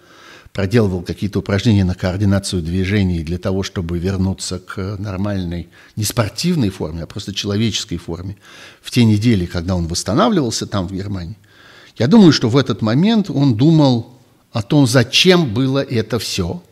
проделывал 0.52 1.02
какие-то 1.02 1.38
упражнения 1.38 1.84
на 1.84 1.94
координацию 1.94 2.62
движений 2.62 3.22
для 3.22 3.38
того, 3.38 3.62
чтобы 3.62 3.98
вернуться 3.98 4.58
к 4.58 4.96
нормальной, 4.98 5.68
не 5.96 6.04
спортивной 6.04 6.68
форме, 6.68 7.02
а 7.02 7.06
просто 7.06 7.34
человеческой 7.34 7.96
форме 7.96 8.36
в 8.82 8.90
те 8.90 9.04
недели, 9.04 9.46
когда 9.46 9.74
он 9.74 9.86
восстанавливался 9.86 10.66
там, 10.66 10.86
в 10.86 10.92
Германии. 10.92 11.38
Я 11.96 12.06
думаю, 12.06 12.32
что 12.32 12.48
в 12.48 12.56
этот 12.56 12.82
момент 12.82 13.30
он 13.30 13.54
думал 13.54 14.14
о 14.52 14.62
том, 14.62 14.86
зачем 14.86 15.52
было 15.52 15.82
это 15.82 16.18
все. 16.18 16.62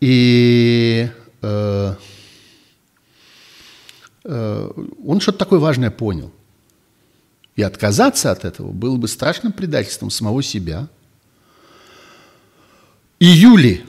И 0.00 1.08
э, 1.40 1.94
э, 4.24 4.70
он 5.06 5.20
что-то 5.20 5.38
такое 5.38 5.58
важное 5.58 5.90
понял. 5.90 6.30
И 7.54 7.62
отказаться 7.62 8.30
от 8.30 8.44
этого 8.44 8.72
было 8.72 8.98
бы 8.98 9.08
страшным 9.08 9.54
предательством 9.54 10.10
самого 10.10 10.42
себя– 10.42 10.88
июле. 13.18 13.84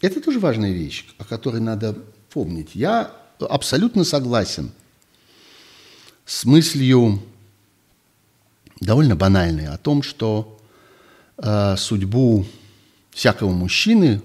Это 0.00 0.20
тоже 0.20 0.38
важная 0.38 0.72
вещь, 0.72 1.06
о 1.18 1.24
которой 1.24 1.60
надо 1.60 1.96
помнить. 2.30 2.70
Я 2.74 3.12
абсолютно 3.40 4.04
согласен 4.04 4.70
с 6.24 6.44
мыслью 6.44 7.22
довольно 8.80 9.16
банальной 9.16 9.68
о 9.68 9.78
том, 9.78 10.02
что 10.02 10.60
э, 11.38 11.76
судьбу 11.76 12.46
всякого 13.10 13.52
мужчины 13.52 14.22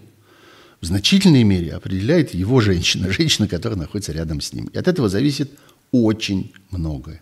в 0.82 0.86
значительной 0.86 1.44
мере 1.44 1.74
определяет 1.74 2.34
его 2.34 2.60
женщина, 2.60 3.12
женщина, 3.12 3.48
которая 3.48 3.80
находится 3.80 4.12
рядом 4.12 4.42
с 4.42 4.54
ним. 4.54 4.68
И 4.68 4.78
от 4.78 4.88
этого 4.88 5.10
зависит 5.10 5.52
очень 5.92 6.52
многое. 6.70 7.22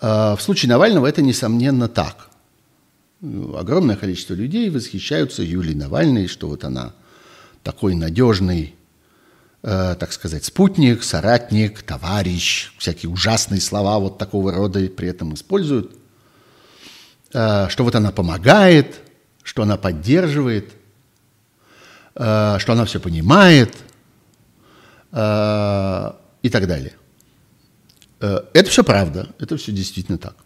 Э, 0.00 0.34
в 0.36 0.40
случае 0.40 0.70
Навального 0.70 1.06
это, 1.06 1.22
несомненно, 1.22 1.88
так. 1.88 2.30
Огромное 3.56 3.96
количество 3.96 4.34
людей 4.34 4.68
восхищаются 4.68 5.42
Юлией 5.42 5.76
Навальной, 5.76 6.26
что 6.26 6.48
вот 6.48 6.64
она 6.64 6.92
такой 7.62 7.94
надежный 7.94 8.74
э, 9.62 9.96
так 9.98 10.12
сказать, 10.12 10.44
спутник, 10.44 11.02
соратник, 11.02 11.82
товарищ, 11.82 12.72
всякие 12.76 13.10
ужасные 13.10 13.62
слова 13.62 13.98
вот 13.98 14.18
такого 14.18 14.52
рода 14.52 14.80
при 14.88 15.08
этом 15.08 15.32
используют, 15.32 15.96
э, 17.32 17.68
что 17.70 17.84
вот 17.84 17.94
она 17.94 18.12
помогает, 18.12 19.00
что 19.42 19.62
она 19.62 19.78
поддерживает, 19.78 20.72
э, 22.14 22.56
что 22.58 22.72
она 22.72 22.84
все 22.84 23.00
понимает 23.00 23.74
э, 25.12 26.12
и 26.42 26.50
так 26.50 26.66
далее. 26.66 26.92
Э, 28.20 28.40
это 28.52 28.68
все 28.68 28.84
правда, 28.84 29.30
это 29.38 29.56
все 29.56 29.72
действительно 29.72 30.18
так. 30.18 30.36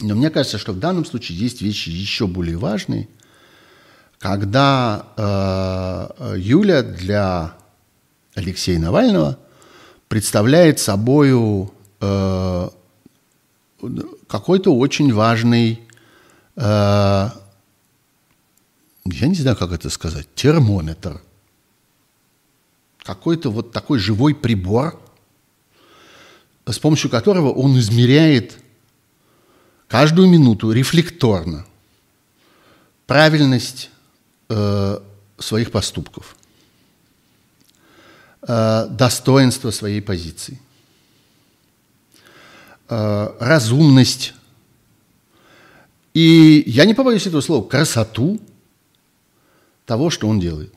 Но 0.00 0.14
мне 0.14 0.30
кажется, 0.30 0.58
что 0.58 0.72
в 0.72 0.78
данном 0.78 1.04
случае 1.04 1.38
есть 1.38 1.60
вещи 1.60 1.90
еще 1.90 2.26
более 2.26 2.56
важные, 2.56 3.08
когда 4.18 5.06
э, 5.16 6.34
Юля 6.38 6.82
для 6.82 7.54
Алексея 8.34 8.78
Навального 8.78 9.38
представляет 10.08 10.78
собою 10.78 11.72
э, 12.00 12.70
какой-то 14.26 14.74
очень 14.74 15.12
важный, 15.12 15.80
э, 16.56 16.62
я 16.62 17.32
не 19.04 19.34
знаю, 19.34 19.56
как 19.56 19.72
это 19.72 19.90
сказать, 19.90 20.28
термометр. 20.34 21.20
Какой-то 23.02 23.50
вот 23.50 23.72
такой 23.72 23.98
живой 23.98 24.34
прибор, 24.34 25.00
с 26.66 26.78
помощью 26.78 27.10
которого 27.10 27.50
он 27.50 27.78
измеряет 27.78 28.59
каждую 29.90 30.28
минуту 30.28 30.72
рефлекторно 30.72 31.66
правильность 33.06 33.90
э, 34.48 34.98
своих 35.38 35.70
поступков– 35.70 36.36
Э, 38.42 38.86
достоинство 38.88 39.70
своей 39.70 40.00
позиции, 40.00 40.58
э, 42.88 43.28
разумность 43.38 44.32
и, 46.14 46.64
я 46.66 46.86
не 46.86 46.94
побоюсь 46.94 47.26
этого 47.26 47.42
слова, 47.42 47.62
красоту 47.68 48.40
того, 49.84 50.08
что 50.08 50.26
он 50.26 50.40
делает. 50.40 50.72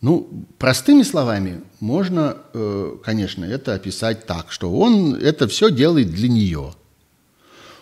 Ну, 0.00 0.28
простыми 0.58 1.04
словами, 1.04 1.62
можно, 1.78 2.38
э, 2.52 2.96
конечно, 3.04 3.44
это 3.44 3.74
описать 3.74 4.26
так, 4.26 4.50
что 4.50 4.72
он 4.76 5.14
это 5.14 5.46
все 5.46 5.70
делает 5.70 6.10
для 6.10 6.28
нее. 6.28 6.74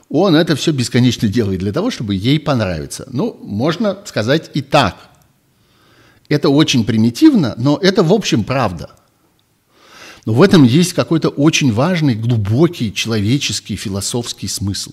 Он 0.08 0.36
это 0.36 0.54
все 0.54 0.72
бесконечно 0.72 1.28
делает 1.28 1.60
для 1.60 1.72
того, 1.72 1.90
чтобы 1.90 2.14
ей 2.14 2.38
понравиться. 2.38 3.08
Ну, 3.10 3.38
можно 3.42 3.98
сказать 4.04 4.50
и 4.54 4.62
так. 4.62 4.96
Это 6.28 6.48
очень 6.48 6.84
примитивно, 6.84 7.54
но 7.58 7.78
это, 7.82 8.02
в 8.02 8.12
общем, 8.12 8.44
правда– 8.44 8.90
но 10.24 10.32
в 10.32 10.42
этом 10.42 10.64
есть 10.64 10.94
какой-то 10.94 11.28
очень 11.28 11.72
важный, 11.72 12.14
глубокий 12.14 12.92
человеческий, 12.92 13.76
философский 13.76 14.48
смысл. 14.48 14.92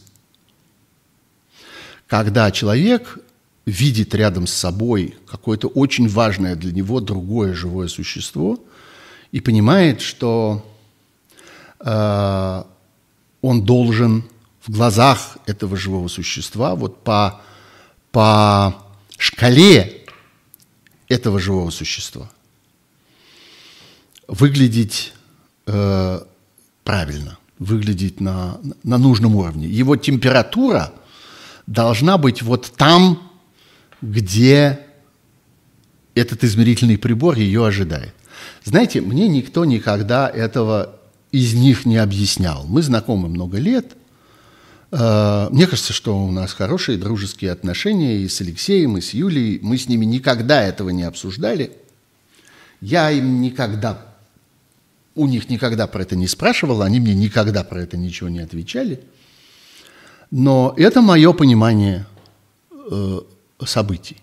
Когда 2.07 2.51
человек 2.51 3.19
видит 3.65 4.13
рядом 4.13 4.47
с 4.47 4.53
собой 4.53 5.15
какое-то 5.29 5.67
очень 5.67 6.09
важное 6.09 6.55
для 6.55 6.73
него 6.73 6.99
другое 6.99 7.53
живое 7.53 7.87
существо 7.87 8.59
и 9.31 9.39
понимает, 9.39 10.01
что 10.01 10.65
э, 11.79 12.63
он 13.41 13.63
должен 13.63 14.25
в 14.65 14.71
глазах 14.71 15.37
этого 15.45 15.75
живого 15.75 16.07
существа 16.07 16.75
вот 16.75 17.03
по, 17.03 17.41
по 18.11 18.75
шкале 19.17 20.05
этого 21.07 21.39
живого 21.39 21.71
существа 21.71 22.29
выглядеть 24.27 25.13
э, 25.67 26.21
правильно, 26.83 27.37
выглядеть 27.59 28.21
на, 28.21 28.59
на 28.83 28.97
нужном 28.97 29.35
уровне. 29.35 29.67
Его 29.67 29.97
температура 29.97 30.93
должна 31.67 32.17
быть 32.17 32.41
вот 32.41 32.71
там, 32.77 33.31
где 34.01 34.79
этот 36.15 36.43
измерительный 36.43 36.97
прибор 36.97 37.37
ее 37.37 37.65
ожидает. 37.65 38.13
Знаете, 38.63 39.01
мне 39.01 39.27
никто 39.27 39.65
никогда 39.65 40.29
этого 40.29 40.95
из 41.31 41.53
них 41.53 41.85
не 41.85 41.97
объяснял. 41.97 42.65
Мы 42.65 42.81
знакомы 42.81 43.27
много 43.27 43.57
лет. 43.57 43.95
Э, 44.91 45.47
мне 45.51 45.67
кажется, 45.67 45.93
что 45.93 46.17
у 46.17 46.31
нас 46.31 46.53
хорошие 46.53 46.97
дружеские 46.97 47.51
отношения 47.51 48.17
и 48.17 48.27
с 48.27 48.41
Алексеем, 48.41 48.97
и 48.97 49.01
с 49.01 49.13
Юлей. 49.13 49.59
Мы 49.61 49.77
с 49.77 49.87
ними 49.87 50.05
никогда 50.05 50.63
этого 50.63 50.89
не 50.89 51.03
обсуждали. 51.03 51.71
Я 52.81 53.11
им 53.11 53.41
никогда 53.41 54.11
у 55.15 55.27
них 55.27 55.49
никогда 55.49 55.87
про 55.87 56.03
это 56.03 56.15
не 56.15 56.27
спрашивал, 56.27 56.81
они 56.81 56.99
мне 56.99 57.13
никогда 57.13 57.63
про 57.63 57.81
это 57.81 57.97
ничего 57.97 58.29
не 58.29 58.39
отвечали. 58.39 59.01
Но 60.29 60.73
это 60.77 61.01
мое 61.01 61.33
понимание 61.33 62.05
э, 62.89 63.19
событий. 63.65 64.17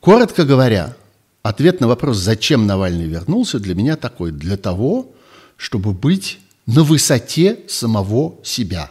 Коротко 0.00 0.44
говоря, 0.44 0.96
ответ 1.42 1.80
на 1.80 1.86
вопрос, 1.86 2.16
зачем 2.16 2.66
Навальный 2.66 3.06
вернулся, 3.06 3.60
для 3.60 3.74
меня 3.74 3.96
такой. 3.96 4.32
Для 4.32 4.56
того, 4.56 5.12
чтобы 5.56 5.92
быть 5.92 6.40
на 6.66 6.82
высоте 6.82 7.60
самого 7.68 8.34
себя. 8.42 8.90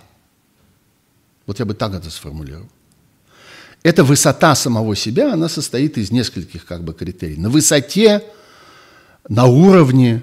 Вот 1.50 1.58
я 1.58 1.66
бы 1.66 1.74
так 1.74 1.96
это 1.96 2.12
сформулировал. 2.12 2.70
Эта 3.82 4.04
высота 4.04 4.54
самого 4.54 4.96
себя, 4.96 5.34
она 5.34 5.50
состоит 5.50 5.98
из 5.98 6.12
нескольких 6.12 6.64
как 6.64 6.84
бы 6.84 6.94
критерий. 6.94 7.38
На 7.38 7.50
высоте 7.50 8.24
на 9.28 9.46
уровне 9.46 10.22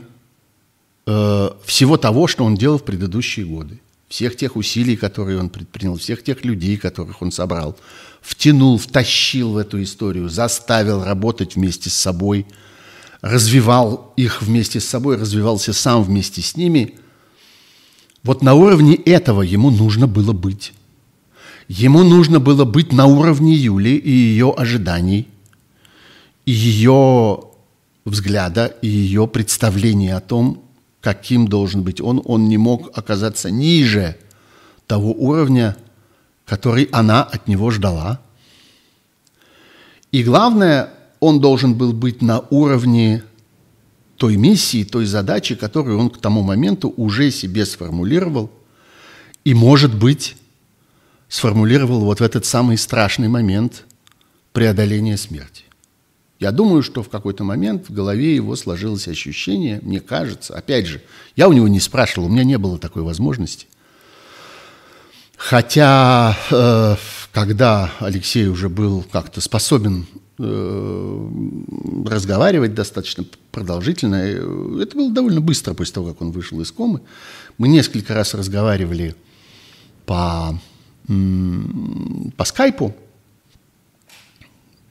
э, 1.04 1.50
всего 1.64 1.96
того, 1.96 2.28
что 2.28 2.44
он 2.44 2.54
делал 2.54 2.78
в 2.78 2.84
предыдущие 2.84 3.44
годы. 3.44 3.80
Всех 4.06 4.36
тех 4.36 4.54
усилий, 4.54 4.96
которые 4.96 5.40
он 5.40 5.48
предпринял, 5.48 5.96
всех 5.96 6.22
тех 6.22 6.44
людей, 6.44 6.76
которых 6.76 7.20
он 7.20 7.32
собрал, 7.32 7.76
втянул, 8.20 8.78
втащил 8.78 9.50
в 9.50 9.56
эту 9.56 9.82
историю, 9.82 10.28
заставил 10.28 11.02
работать 11.02 11.56
вместе 11.56 11.90
с 11.90 11.94
собой, 11.94 12.46
развивал 13.20 14.12
их 14.14 14.42
вместе 14.42 14.78
с 14.78 14.84
собой, 14.86 15.16
развивался 15.16 15.72
сам 15.72 16.04
вместе 16.04 16.40
с 16.40 16.56
ними. 16.56 17.00
Вот 18.22 18.42
на 18.42 18.54
уровне 18.54 18.94
этого 18.94 19.42
ему 19.42 19.72
нужно 19.72 20.06
было 20.06 20.32
быть. 20.32 20.72
Ему 21.68 22.04
нужно 22.04 22.38
было 22.38 22.64
быть 22.64 22.92
на 22.92 23.06
уровне 23.06 23.54
Юли 23.54 23.96
и 23.96 24.10
ее 24.10 24.52
ожиданий, 24.56 25.28
и 26.44 26.52
ее 26.52 27.42
взгляда 28.04 28.66
и 28.66 28.86
ее 28.86 29.26
представления 29.26 30.14
о 30.14 30.20
том, 30.20 30.62
каким 31.00 31.48
должен 31.48 31.82
быть 31.82 32.00
он, 32.00 32.22
он 32.24 32.48
не 32.48 32.56
мог 32.56 32.96
оказаться 32.96 33.50
ниже 33.50 34.16
того 34.86 35.12
уровня, 35.12 35.76
который 36.44 36.84
она 36.92 37.24
от 37.24 37.48
него 37.48 37.70
ждала. 37.72 38.20
И 40.12 40.22
главное, 40.22 40.90
он 41.18 41.40
должен 41.40 41.74
был 41.74 41.92
быть 41.92 42.22
на 42.22 42.40
уровне 42.50 43.24
той 44.16 44.36
миссии, 44.36 44.84
той 44.84 45.04
задачи, 45.04 45.56
которую 45.56 45.98
он 45.98 46.10
к 46.10 46.18
тому 46.18 46.42
моменту 46.42 46.94
уже 46.96 47.32
себе 47.32 47.66
сформулировал 47.66 48.50
и, 49.44 49.52
может 49.52 49.94
быть, 49.94 50.36
сформулировал 51.28 52.00
вот 52.00 52.20
в 52.20 52.22
этот 52.22 52.44
самый 52.44 52.78
страшный 52.78 53.28
момент 53.28 53.84
преодоления 54.52 55.16
смерти. 55.16 55.64
Я 56.38 56.52
думаю, 56.52 56.82
что 56.82 57.02
в 57.02 57.08
какой-то 57.08 57.44
момент 57.44 57.88
в 57.88 57.94
голове 57.94 58.34
его 58.34 58.56
сложилось 58.56 59.08
ощущение, 59.08 59.80
мне 59.82 60.00
кажется, 60.00 60.54
опять 60.54 60.86
же, 60.86 61.02
я 61.34 61.48
у 61.48 61.52
него 61.52 61.66
не 61.66 61.80
спрашивал, 61.80 62.26
у 62.26 62.30
меня 62.30 62.44
не 62.44 62.58
было 62.58 62.78
такой 62.78 63.02
возможности. 63.02 63.66
Хотя, 65.36 66.36
э, 66.50 66.96
когда 67.32 67.90
Алексей 68.00 68.48
уже 68.48 68.68
был 68.68 69.04
как-то 69.10 69.40
способен 69.40 70.06
э, 70.38 71.30
разговаривать 72.06 72.74
достаточно 72.74 73.24
продолжительно, 73.52 74.16
э, 74.16 74.82
это 74.82 74.96
было 74.96 75.12
довольно 75.12 75.40
быстро 75.40 75.72
после 75.74 75.94
того, 75.94 76.08
как 76.08 76.20
он 76.20 76.32
вышел 76.32 76.60
из 76.60 76.70
комы. 76.72 77.00
Мы 77.58 77.68
несколько 77.68 78.14
раз 78.14 78.34
разговаривали 78.34 79.14
по, 80.04 80.58
по 81.06 82.44
скайпу, 82.44 82.94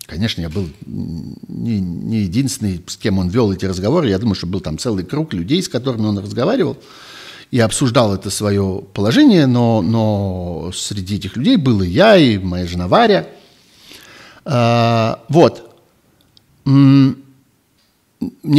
Конечно, 0.07 0.41
я 0.41 0.49
был 0.49 0.69
не, 0.85 1.79
не 1.79 2.19
единственный, 2.19 2.79
с 2.85 2.95
кем 2.95 3.17
он 3.17 3.29
вел 3.29 3.51
эти 3.51 3.65
разговоры. 3.65 4.07
Я 4.07 4.19
думаю, 4.19 4.35
что 4.35 4.45
был 4.45 4.59
там 4.59 4.77
целый 4.77 5.03
круг 5.03 5.33
людей, 5.33 5.63
с 5.63 5.67
которыми 5.67 6.05
он 6.05 6.19
разговаривал 6.19 6.77
и 7.49 7.59
обсуждал 7.59 8.13
это 8.13 8.29
свое 8.29 8.83
положение, 8.93 9.47
но, 9.47 9.81
но 9.81 10.71
среди 10.73 11.15
этих 11.15 11.37
людей 11.37 11.57
был 11.57 11.81
и 11.81 11.87
я, 11.87 12.17
и 12.17 12.37
моя 12.37 12.67
жена 12.67 12.87
Варя. 12.87 13.27
А, 14.43 15.23
вот. 15.29 15.75
Мне 16.65 17.15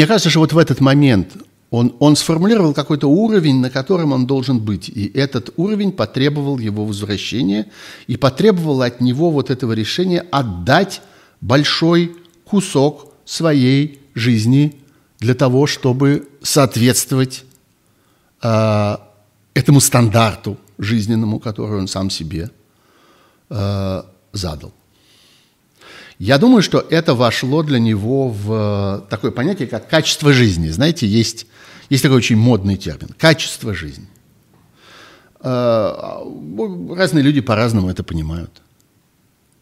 кажется, 0.06 0.30
что 0.30 0.40
вот 0.40 0.52
в 0.52 0.58
этот 0.58 0.80
момент 0.80 1.36
он, 1.70 1.94
он 1.98 2.16
сформулировал 2.16 2.74
какой-то 2.74 3.08
уровень, 3.08 3.60
на 3.60 3.70
котором 3.70 4.12
он 4.12 4.26
должен 4.26 4.60
быть. 4.60 4.88
И 4.88 5.10
этот 5.14 5.50
уровень 5.56 5.92
потребовал 5.92 6.58
его 6.58 6.84
возвращения 6.84 7.66
и 8.06 8.16
потребовал 8.16 8.82
от 8.82 9.00
него 9.00 9.30
вот 9.30 9.50
этого 9.50 9.72
решения 9.72 10.20
отдать 10.30 11.02
большой 11.40 12.16
кусок 12.44 13.12
своей 13.24 14.00
жизни 14.14 14.80
для 15.18 15.34
того, 15.34 15.66
чтобы 15.66 16.28
соответствовать 16.42 17.44
э, 18.42 18.96
этому 19.54 19.80
стандарту 19.80 20.58
жизненному, 20.78 21.40
который 21.40 21.78
он 21.78 21.88
сам 21.88 22.10
себе 22.10 22.50
э, 23.50 24.02
задал. 24.32 24.72
Я 26.18 26.38
думаю, 26.38 26.62
что 26.62 26.84
это 26.88 27.14
вошло 27.14 27.62
для 27.62 27.78
него 27.78 28.28
в 28.28 29.06
такое 29.10 29.30
понятие, 29.30 29.68
как 29.68 29.88
качество 29.88 30.32
жизни. 30.32 30.68
Знаете, 30.68 31.06
есть, 31.06 31.46
есть 31.88 32.02
такой 32.02 32.18
очень 32.18 32.36
модный 32.36 32.76
термин– 32.76 33.10
качество 33.18 33.74
жизни. 33.74 34.06
Э, 35.40 36.22
разные 36.96 37.22
люди 37.22 37.40
по-разному 37.40 37.88
это 37.88 38.02
понимают. 38.02 38.62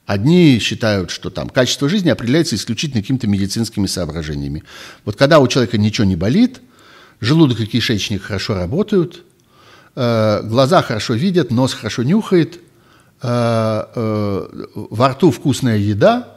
Одни 0.06 0.58
считают, 0.58 1.10
что 1.10 1.30
там 1.30 1.48
качество 1.48 1.88
жизни 1.88 2.10
определяется 2.10 2.56
исключительно 2.56 3.02
какими-то 3.02 3.26
медицинскими 3.26 3.86
соображениями. 3.86 4.62
Вот 5.04 5.16
когда 5.16 5.40
у 5.40 5.48
человека 5.48 5.78
ничего 5.78 6.06
не 6.06 6.16
болит, 6.16 6.60
желудок 7.20 7.60
и 7.60 7.66
кишечник 7.66 8.22
хорошо 8.22 8.54
работают, 8.54 9.24
э, 9.94 10.42
глаза 10.44 10.82
хорошо 10.82 11.14
видят, 11.14 11.50
нос 11.50 11.74
хорошо 11.74 12.02
нюхает, 12.02 12.60
э, 13.22 14.62
во 14.74 15.08
рту 15.08 15.30
вкусная 15.30 15.78
еда, 15.78 16.30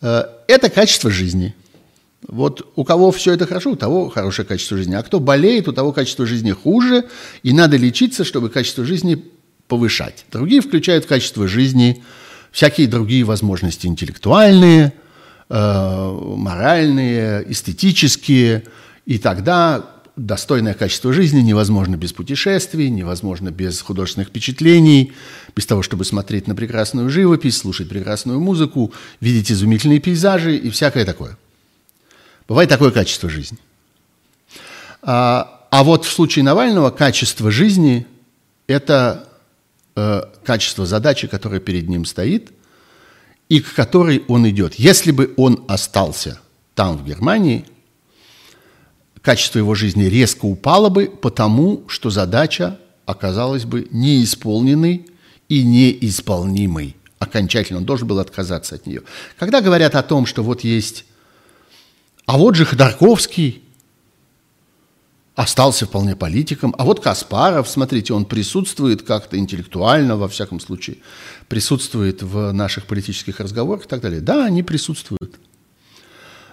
это 0.00 0.68
качество 0.68 1.10
жизни. 1.10 1.54
Вот 2.26 2.72
у 2.74 2.84
кого 2.84 3.10
все 3.10 3.32
это 3.32 3.46
хорошо, 3.46 3.72
у 3.72 3.76
того 3.76 4.08
хорошее 4.08 4.46
качество 4.46 4.76
жизни. 4.76 4.94
А 4.94 5.02
кто 5.02 5.20
болеет, 5.20 5.68
у 5.68 5.72
того 5.72 5.92
качество 5.92 6.26
жизни 6.26 6.52
хуже, 6.52 7.04
и 7.42 7.52
надо 7.52 7.76
лечиться, 7.76 8.24
чтобы 8.24 8.48
качество 8.48 8.84
жизни 8.84 9.22
повышать. 9.68 10.24
Другие 10.32 10.60
включают 10.60 11.06
качество 11.06 11.46
жизни 11.48 12.02
всякие 12.50 12.86
другие 12.86 13.24
возможности 13.24 13.86
интеллектуальные, 13.86 14.92
э, 15.50 16.18
моральные, 16.36 17.44
эстетические, 17.50 18.64
и 19.06 19.18
тогда 19.18 19.84
достойное 20.16 20.74
качество 20.74 21.12
жизни 21.12 21.40
невозможно 21.40 21.96
без 21.96 22.12
путешествий, 22.12 22.88
невозможно 22.88 23.50
без 23.50 23.80
художественных 23.80 24.28
впечатлений, 24.28 25.12
без 25.56 25.66
того, 25.66 25.82
чтобы 25.82 26.04
смотреть 26.04 26.46
на 26.46 26.54
прекрасную 26.54 27.10
живопись, 27.10 27.58
слушать 27.58 27.88
прекрасную 27.88 28.40
музыку, 28.40 28.92
видеть 29.20 29.50
изумительные 29.50 29.98
пейзажи 29.98 30.56
и 30.56 30.70
всякое 30.70 31.04
такое. 31.04 31.36
Бывает 32.48 32.68
такое 32.68 32.90
качество 32.90 33.28
жизни. 33.28 33.58
А, 35.02 35.66
а 35.70 35.84
вот 35.84 36.04
в 36.04 36.12
случае 36.12 36.44
Навального 36.44 36.90
качество 36.90 37.50
жизни– 37.50 38.06
это 38.66 39.28
э, 39.96 40.22
качество 40.44 40.86
задачи, 40.86 41.26
которая 41.26 41.60
перед 41.60 41.88
ним 41.88 42.04
стоит, 42.04 42.52
и 43.48 43.60
к 43.60 43.74
которой 43.74 44.24
он 44.28 44.48
идет. 44.48 44.74
Если 44.74 45.10
бы 45.10 45.34
он 45.36 45.64
остался 45.68 46.40
там, 46.74 46.96
в 46.96 47.04
Германии, 47.04 47.66
качество 49.20 49.58
его 49.58 49.74
жизни 49.74 50.04
резко 50.04 50.44
упало 50.44 50.88
бы, 50.88 51.06
потому 51.06 51.84
что 51.88 52.10
задача 52.10 52.78
оказалась 53.06 53.64
бы 53.64 53.88
неисполненной 53.90 55.06
и 55.48 55.62
неисполнимой. 55.62 56.96
Окончательно 57.18 57.78
он 57.78 57.84
должен 57.84 58.08
был 58.08 58.18
отказаться 58.18 58.74
от 58.74 58.86
нее. 58.86 59.02
Когда 59.38 59.60
говорят 59.60 59.94
о 59.94 60.02
том, 60.02 60.26
что 60.26 60.42
вот 60.42 60.62
есть... 60.62 61.04
А 62.26 62.38
вот 62.38 62.54
же 62.54 62.64
Ходорковский, 62.64 63.64
остался 65.34 65.86
вполне 65.86 66.14
политиком. 66.14 66.74
А 66.78 66.84
вот 66.84 67.00
Каспаров, 67.00 67.68
смотрите, 67.68 68.14
он 68.14 68.24
присутствует 68.24 69.02
как-то 69.02 69.36
интеллектуально, 69.36 70.16
во 70.16 70.28
всяком 70.28 70.60
случае, 70.60 70.98
присутствует 71.48 72.22
в 72.22 72.52
наших 72.52 72.86
политических 72.86 73.40
разговорах 73.40 73.84
и 73.84 73.88
так 73.88 74.00
далее. 74.00 74.20
Да, 74.20 74.44
они 74.44 74.62
присутствуют. 74.62 75.40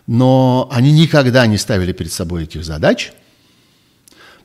Но 0.07 0.67
они 0.71 0.91
никогда 0.91 1.45
не 1.45 1.57
ставили 1.57 1.93
перед 1.93 2.11
собой 2.11 2.43
этих 2.43 2.65
задач, 2.65 3.13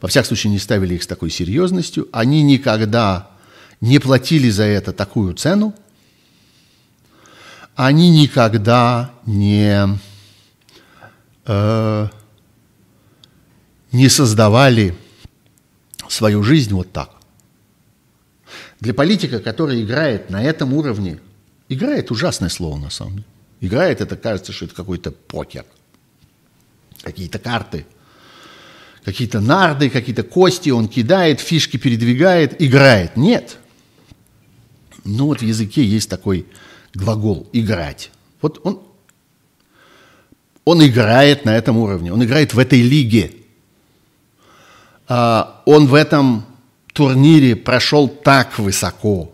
во 0.01 0.09
всяком 0.09 0.29
случае 0.29 0.53
не 0.53 0.59
ставили 0.59 0.95
их 0.95 1.03
с 1.03 1.07
такой 1.07 1.31
серьезностью, 1.31 2.09
они 2.13 2.43
никогда 2.43 3.31
не 3.81 3.99
платили 3.99 4.51
за 4.51 4.65
это 4.65 4.93
такую 4.93 5.35
цену, 5.35 5.75
они 7.75 8.11
никогда 8.11 9.11
не... 9.25 9.99
Э, 11.47 12.09
не 13.93 14.09
создавали 14.09 14.95
свою 16.09 16.43
жизнь 16.43 16.75
вот 16.75 16.93
так. 16.93 17.11
Для 18.81 18.93
политика, 18.93 19.41
который 19.41 19.83
играет 19.83 20.29
на 20.31 20.43
этом 20.43 20.75
уровне, 20.75 21.21
играет 21.69 22.11
ужасное 22.11 22.49
слово 22.49 22.79
на 22.79 22.91
самом 22.91 23.13
деле. 23.15 23.25
Играет, 23.61 24.01
это 24.01 24.17
кажется, 24.17 24.53
что 24.53 24.67
это 24.67 24.75
какой-то 24.75 25.13
покер. 25.13 25.65
Какие-то 27.03 27.39
карты, 27.39 27.87
какие-то 29.05 29.41
нарды, 29.41 29.89
какие-то 29.89 30.25
кости 30.25 30.71
он 30.71 30.89
кидает, 30.89 31.41
фишки 31.41 31.77
передвигает, 31.77 32.61
играет. 32.61 33.17
Нет. 33.17 33.59
Ну 35.05 35.27
вот 35.27 35.41
в 35.41 35.45
языке 35.45 35.85
есть 35.85 36.11
такой 36.11 36.47
глагол 36.93 37.49
«играть». 37.53 38.11
Вот 38.43 38.61
он, 38.65 38.83
он 40.67 40.85
играет 40.87 41.47
на 41.47 41.57
этом 41.57 41.79
уровне, 41.79 42.13
он 42.13 42.23
играет 42.23 42.53
в 42.53 42.59
этой 42.59 42.83
лиге– 42.83 43.33
а, 45.09 45.63
он 45.67 45.87
в 45.87 45.95
этом 45.95 46.45
турнире 46.93 47.55
прошел 47.55 48.09
так 48.09 48.59
высоко. 48.59 49.33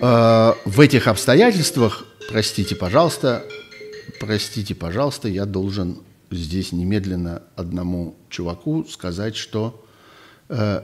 А, 0.00 0.56
в 0.64 0.80
этих 0.80 1.08
обстоятельствах, 1.08 2.04
простите, 2.28 2.76
пожалуйста, 2.76 3.44
простите, 4.20 4.74
пожалуйста, 4.74 5.28
я 5.28 5.44
должен 5.44 5.98
здесь 6.30 6.72
немедленно 6.72 7.42
одному 7.56 8.14
чуваку 8.28 8.84
сказать, 8.84 9.34
что 9.34 9.82
э, 10.50 10.82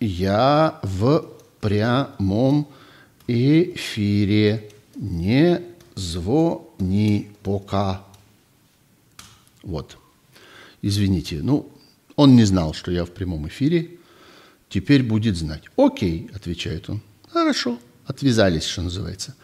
я 0.00 0.78
в 0.82 1.24
прямом 1.60 2.68
эфире 3.26 4.68
не 4.94 5.62
звони 5.94 7.30
пока. 7.42 8.02
Вот. 9.62 9.98
Извините, 10.82 11.40
ну, 11.42 11.70
он 12.16 12.36
не 12.36 12.44
знал, 12.44 12.74
что 12.74 12.90
я 12.90 13.04
в 13.04 13.10
прямом 13.10 13.46
эфире, 13.48 13.90
теперь 14.68 15.02
будет 15.02 15.36
знать. 15.36 15.62
Окей, 15.76 16.30
отвечает 16.34 16.90
он. 16.90 17.00
Хорошо, 17.30 17.78
отвязались, 18.06 18.64
что 18.64 18.82
называется. 18.82 19.34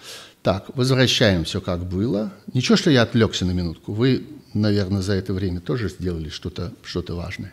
Так, 0.42 0.76
возвращаем 0.76 1.44
все 1.44 1.60
как 1.60 1.84
было. 1.84 2.32
Ничего, 2.52 2.76
что 2.76 2.90
я 2.90 3.02
отвлекся 3.02 3.44
на 3.44 3.52
минутку. 3.52 3.92
Вы, 3.92 4.26
наверное, 4.54 5.02
за 5.02 5.14
это 5.14 5.32
время 5.32 5.60
тоже 5.60 5.88
сделали 5.88 6.28
что-то 6.28 6.72
что 6.82 7.02
важное. 7.14 7.52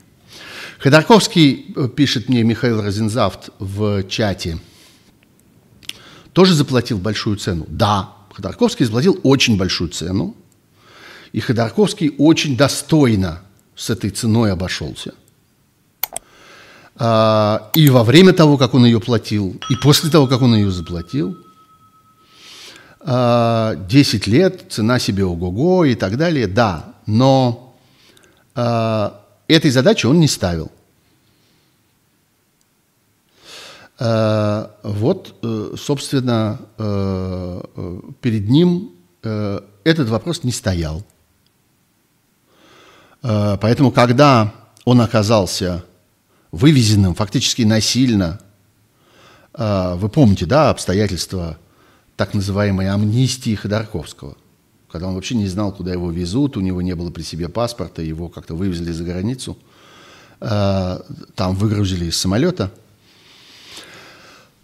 Ходорковский, 0.80 1.74
э, 1.76 1.88
пишет 1.88 2.30
мне 2.30 2.44
Михаил 2.44 2.82
Розензавт 2.82 3.50
в 3.60 4.04
чате, 4.04 4.60
тоже 6.34 6.54
заплатил 6.54 6.98
большую 6.98 7.38
цену. 7.38 7.66
Да, 7.70 8.15
Ходорковский 8.36 8.86
заплатил 8.86 9.20
очень 9.24 9.58
большую 9.58 9.90
цену, 9.90 10.36
и 11.32 11.40
Ходорковский 11.40 12.14
очень 12.18 12.58
достойно 12.58 13.42
с 13.76 13.90
этой 13.90 14.10
ценой 14.10 14.52
обошелся. 14.52 15.14
А, 16.98 17.72
и 17.74 17.90
во 17.90 18.04
время 18.04 18.34
того, 18.34 18.58
как 18.58 18.74
он 18.74 18.86
ее 18.86 19.00
платил, 19.00 19.60
и 19.70 19.76
после 19.76 20.10
того, 20.10 20.28
как 20.28 20.42
он 20.42 20.54
ее 20.56 20.70
заплатил, 20.70 21.38
10 23.06 23.08
а, 23.08 23.76
лет, 24.30 24.66
цена 24.70 25.00
себе 25.00 25.26
ого-го 25.26 25.86
и 25.86 25.96
так 25.96 26.18
далее, 26.18 26.48
да, 26.48 26.96
но 27.06 27.78
а, 28.54 29.22
этой 29.48 29.72
задачи 29.72 30.06
он 30.06 30.20
не 30.20 30.28
ставил. 30.28 30.72
Вот, 33.98 35.36
э, 35.42 35.76
собственно, 35.78 36.60
э, 36.78 37.62
э, 37.76 38.00
перед 38.20 38.50
ним 38.50 38.92
этот 39.22 40.10
вопрос 40.10 40.44
не 40.44 40.52
стоял. 40.52 41.04
Э, 43.26 43.58
поэтому, 43.60 43.92
когда 43.92 44.54
он 44.84 45.02
оказался 45.02 45.84
вывезенным 46.52 47.16
фактически 47.16 47.64
насильно, 47.64 48.40
э, 49.54 49.96
вы 49.96 50.10
помните, 50.10 50.46
да, 50.46 50.70
обстоятельства 50.70 51.58
так 52.18 52.34
называемой 52.36 52.90
амнистии 52.90 53.56
Ходорковского, 53.56 54.38
когда 54.92 55.08
он 55.08 55.16
вообще 55.16 55.36
не 55.36 55.48
знал, 55.48 55.72
куда 55.72 55.92
его 55.92 56.12
везут, 56.12 56.56
у 56.56 56.62
него 56.62 56.82
не 56.82 56.94
было 56.96 57.10
при 57.10 57.24
себе 57.24 57.50
паспорта, 57.50 58.04
его 58.04 58.30
как-то 58.30 58.54
вывезли 58.54 58.92
за 58.92 59.04
границу, 59.04 59.58
э, 60.40 61.00
там 61.36 61.56
выгрузили 61.56 62.06
из 62.06 62.18
самолета. 62.18 62.72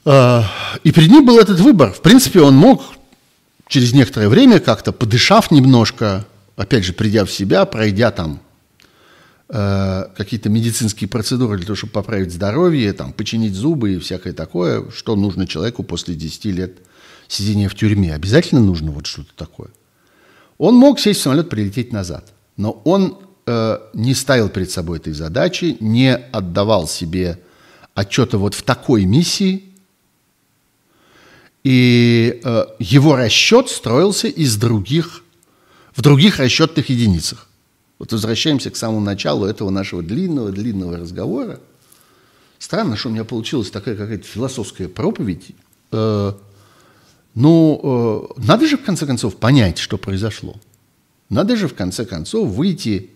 Э, 0.06 0.42
и 0.84 0.92
перед 0.92 1.10
ним 1.10 1.26
был 1.26 1.40
этот 1.40 1.60
выбор. 1.60 1.94
В 1.94 2.02
принципе, 2.02 2.42
он 2.42 2.56
мог 2.56 2.84
через 3.68 3.94
некоторое 3.94 4.30
время, 4.30 4.60
как-то 4.60 4.92
подышав 4.92 5.52
немножко, 5.52 6.26
опять 6.56 6.84
же, 6.84 6.94
придя 6.94 7.26
в 7.26 7.32
себя, 7.32 7.66
пройдя 7.66 8.12
там 8.12 8.42
э, 9.50 10.06
какие-то 10.16 10.50
медицинские 10.50 11.08
процедуры 11.08 11.58
для 11.58 11.68
того, 11.68 11.76
чтобы 11.76 11.94
поправить 11.94 12.34
здоровье, 12.34 12.94
там, 12.94 13.14
починить 13.14 13.54
зубы 13.54 13.94
и 13.94 14.00
всякое 14.00 14.34
такое, 14.34 14.90
что 14.92 15.16
нужно 15.16 15.48
человеку 15.48 15.84
после 15.84 16.16
10 16.16 16.46
лет 16.46 16.78
сидения 17.28 17.70
в 17.70 17.76
тюрьме. 17.76 18.14
Обязательно 18.14 18.62
нужно 18.62 18.92
вот 18.92 19.06
что-то 19.06 19.34
такое. 19.36 19.70
Он 20.58 20.76
мог 20.76 21.00
сесть 21.00 21.22
в 21.22 21.24
самолет, 21.24 21.50
прилететь 21.50 21.94
назад, 21.94 22.34
но 22.58 22.82
он 22.84 23.18
э, 23.46 23.80
не 23.94 24.14
ставил 24.14 24.50
перед 24.50 24.70
собой 24.70 24.98
этой 24.98 25.14
задачи, 25.14 25.78
не 25.80 26.14
отдавал 26.14 26.88
себе 26.88 27.40
отчета 27.96 28.38
вот 28.38 28.54
в 28.54 28.64
такой 28.64 29.06
миссии, 29.06 29.71
и 31.64 32.42
э, 32.44 32.66
его 32.80 33.16
расчет 33.16 33.70
строился 33.70 34.28
из 34.28 34.58
других, 34.58 35.24
в 35.96 36.02
других 36.02 36.40
расчетных 36.40 36.90
единицах. 36.90 37.48
Вот 38.00 38.12
возвращаемся 38.12 38.72
к 38.72 38.76
самому 38.76 39.02
началу 39.02 39.46
этого 39.46 39.70
нашего 39.70 40.02
длинного-длинного 40.02 40.98
разговора. 40.98 41.60
Странно, 42.58 42.96
что 42.96 43.10
у 43.10 43.12
меня 43.12 43.24
получилась 43.24 43.70
такая 43.70 43.96
какая-то 43.96 44.24
философская 44.24 44.88
проповедь. 44.88 45.52
Э, 45.92 46.34
ну, 47.36 48.30
э, 48.38 48.42
надо 48.42 48.68
же 48.68 48.78
в 48.78 48.84
конце 48.84 49.06
концов 49.06 49.36
понять, 49.38 49.78
что 49.78 49.98
произошло. 49.98 50.56
Надо 51.30 51.56
же 51.56 51.68
в 51.68 51.76
конце 51.76 52.06
концов 52.06 52.50
выйти 52.50 53.12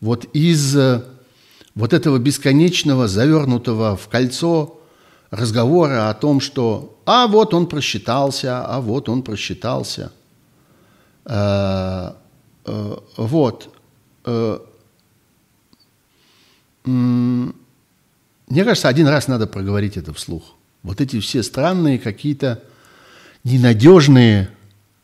вот 0.00 0.24
из 0.32 0.76
э, 0.76 1.04
вот 1.74 1.92
этого 1.92 2.18
бесконечного, 2.18 3.08
завернутого 3.08 3.96
в 3.96 4.08
кольцо 4.08 4.80
разговора 5.32 6.10
о 6.10 6.14
том, 6.14 6.40
что 6.40 7.00
«а 7.06 7.26
вот 7.26 7.54
он 7.54 7.66
просчитался, 7.66 8.64
а 8.64 8.80
вот 8.80 9.08
он 9.08 9.22
просчитался». 9.22 10.12
Э, 11.24 12.12
э, 12.66 12.96
вот. 13.16 13.74
Э, 14.24 14.58
мне 16.84 18.64
кажется, 18.64 18.88
один 18.88 19.08
раз 19.08 19.26
надо 19.28 19.46
проговорить 19.46 19.96
это 19.96 20.12
вслух. 20.12 20.54
Вот 20.82 21.00
эти 21.00 21.18
все 21.20 21.42
странные 21.42 21.98
какие-то 21.98 22.62
ненадежные, 23.44 24.50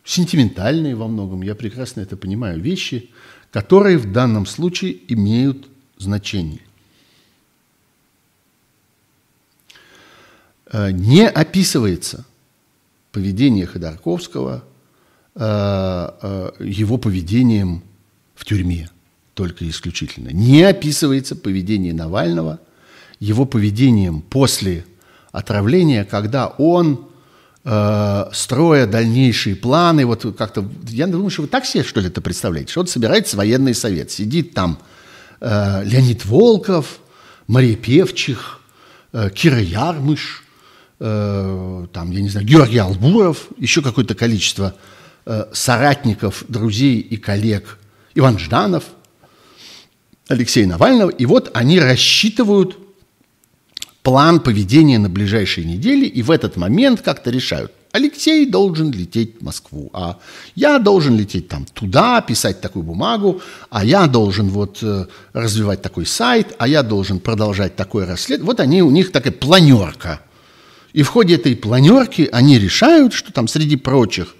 сентиментальные 0.04 0.94
во 0.94 1.08
многом, 1.08 1.42
я 1.42 1.54
прекрасно 1.54 2.00
это 2.00 2.16
понимаю, 2.16 2.60
вещи, 2.60 3.10
которые 3.50 3.96
в 3.96 4.12
данном 4.12 4.44
случае 4.44 4.98
имеют 5.12 5.68
значение. 5.98 6.60
Не 10.72 11.26
описывается 11.28 12.24
поведение 13.12 13.66
Ходорковского 13.66 14.64
э, 15.34 15.40
э, 15.40 16.50
его 16.60 16.98
поведением 16.98 17.82
в 18.34 18.44
тюрьме 18.44 18.90
только 19.34 19.68
исключительно. 19.68 20.28
Не 20.30 20.62
описывается 20.62 21.36
поведение 21.36 21.94
Навального 21.94 22.60
его 23.20 23.44
поведением 23.44 24.20
после 24.20 24.84
отравления, 25.32 26.04
когда 26.04 26.46
он 26.46 27.06
строя 28.32 28.86
дальнейшие 28.86 29.54
планы, 29.54 30.06
вот 30.06 30.24
как-то, 30.38 30.66
я 30.88 31.06
думаю, 31.06 31.28
что 31.28 31.42
вы 31.42 31.48
так 31.48 31.66
себе, 31.66 31.84
что 31.84 32.00
ли, 32.00 32.06
это 32.06 32.22
представляете, 32.22 32.70
что 32.70 32.80
вот 32.80 32.88
собирается 32.88 33.36
военный 33.36 33.74
совет, 33.74 34.10
сидит 34.10 34.54
там 34.54 34.78
э, 35.40 35.82
Леонид 35.84 36.24
Волков, 36.24 37.00
Мария 37.46 37.76
Певчих, 37.76 38.60
э, 39.12 39.28
Кира 39.34 39.60
Ярмыш, 39.60 40.44
э, 41.00 41.86
там, 41.92 42.10
я 42.10 42.20
не 42.20 42.28
знаю, 42.28 42.46
Георгий 42.46 42.78
Албуров, 42.78 43.48
еще 43.58 43.82
какое-то 43.82 44.14
количество 44.14 44.74
э, 45.26 45.44
соратников, 45.52 46.44
друзей 46.48 47.00
и 47.00 47.16
коллег, 47.16 47.78
Иван 48.14 48.38
Жданов, 48.38 48.84
Алексей 50.28 50.66
Навального, 50.66 51.10
и 51.10 51.26
вот 51.26 51.50
они 51.54 51.80
рассчитывают 51.80 52.78
план 54.02 54.40
поведения 54.40 54.98
на 54.98 55.08
ближайшие 55.08 55.66
недели, 55.66 56.06
и 56.06 56.22
в 56.22 56.30
этот 56.30 56.56
момент 56.56 57.02
как-то 57.02 57.30
решают, 57.30 57.72
Алексей 57.92 58.46
должен 58.46 58.90
лететь 58.90 59.40
в 59.40 59.44
Москву, 59.44 59.90
а 59.92 60.18
я 60.54 60.78
должен 60.78 61.16
лететь 61.16 61.48
там 61.48 61.64
туда, 61.64 62.20
писать 62.20 62.60
такую 62.60 62.82
бумагу, 62.82 63.40
а 63.70 63.84
я 63.84 64.06
должен 64.06 64.50
вот 64.50 64.78
э, 64.82 65.06
развивать 65.32 65.80
такой 65.80 66.04
сайт, 66.04 66.54
а 66.58 66.68
я 66.68 66.82
должен 66.82 67.18
продолжать 67.18 67.76
такое 67.76 68.06
расследование. 68.06 68.46
Вот 68.46 68.60
они, 68.60 68.82
у 68.82 68.90
них 68.90 69.10
такая 69.10 69.32
планерка. 69.32 70.20
И 70.92 71.02
в 71.02 71.08
ходе 71.08 71.34
этой 71.34 71.54
планерки 71.54 72.28
они 72.32 72.58
решают, 72.58 73.12
что 73.12 73.32
там 73.32 73.46
среди 73.48 73.76
прочих 73.76 74.34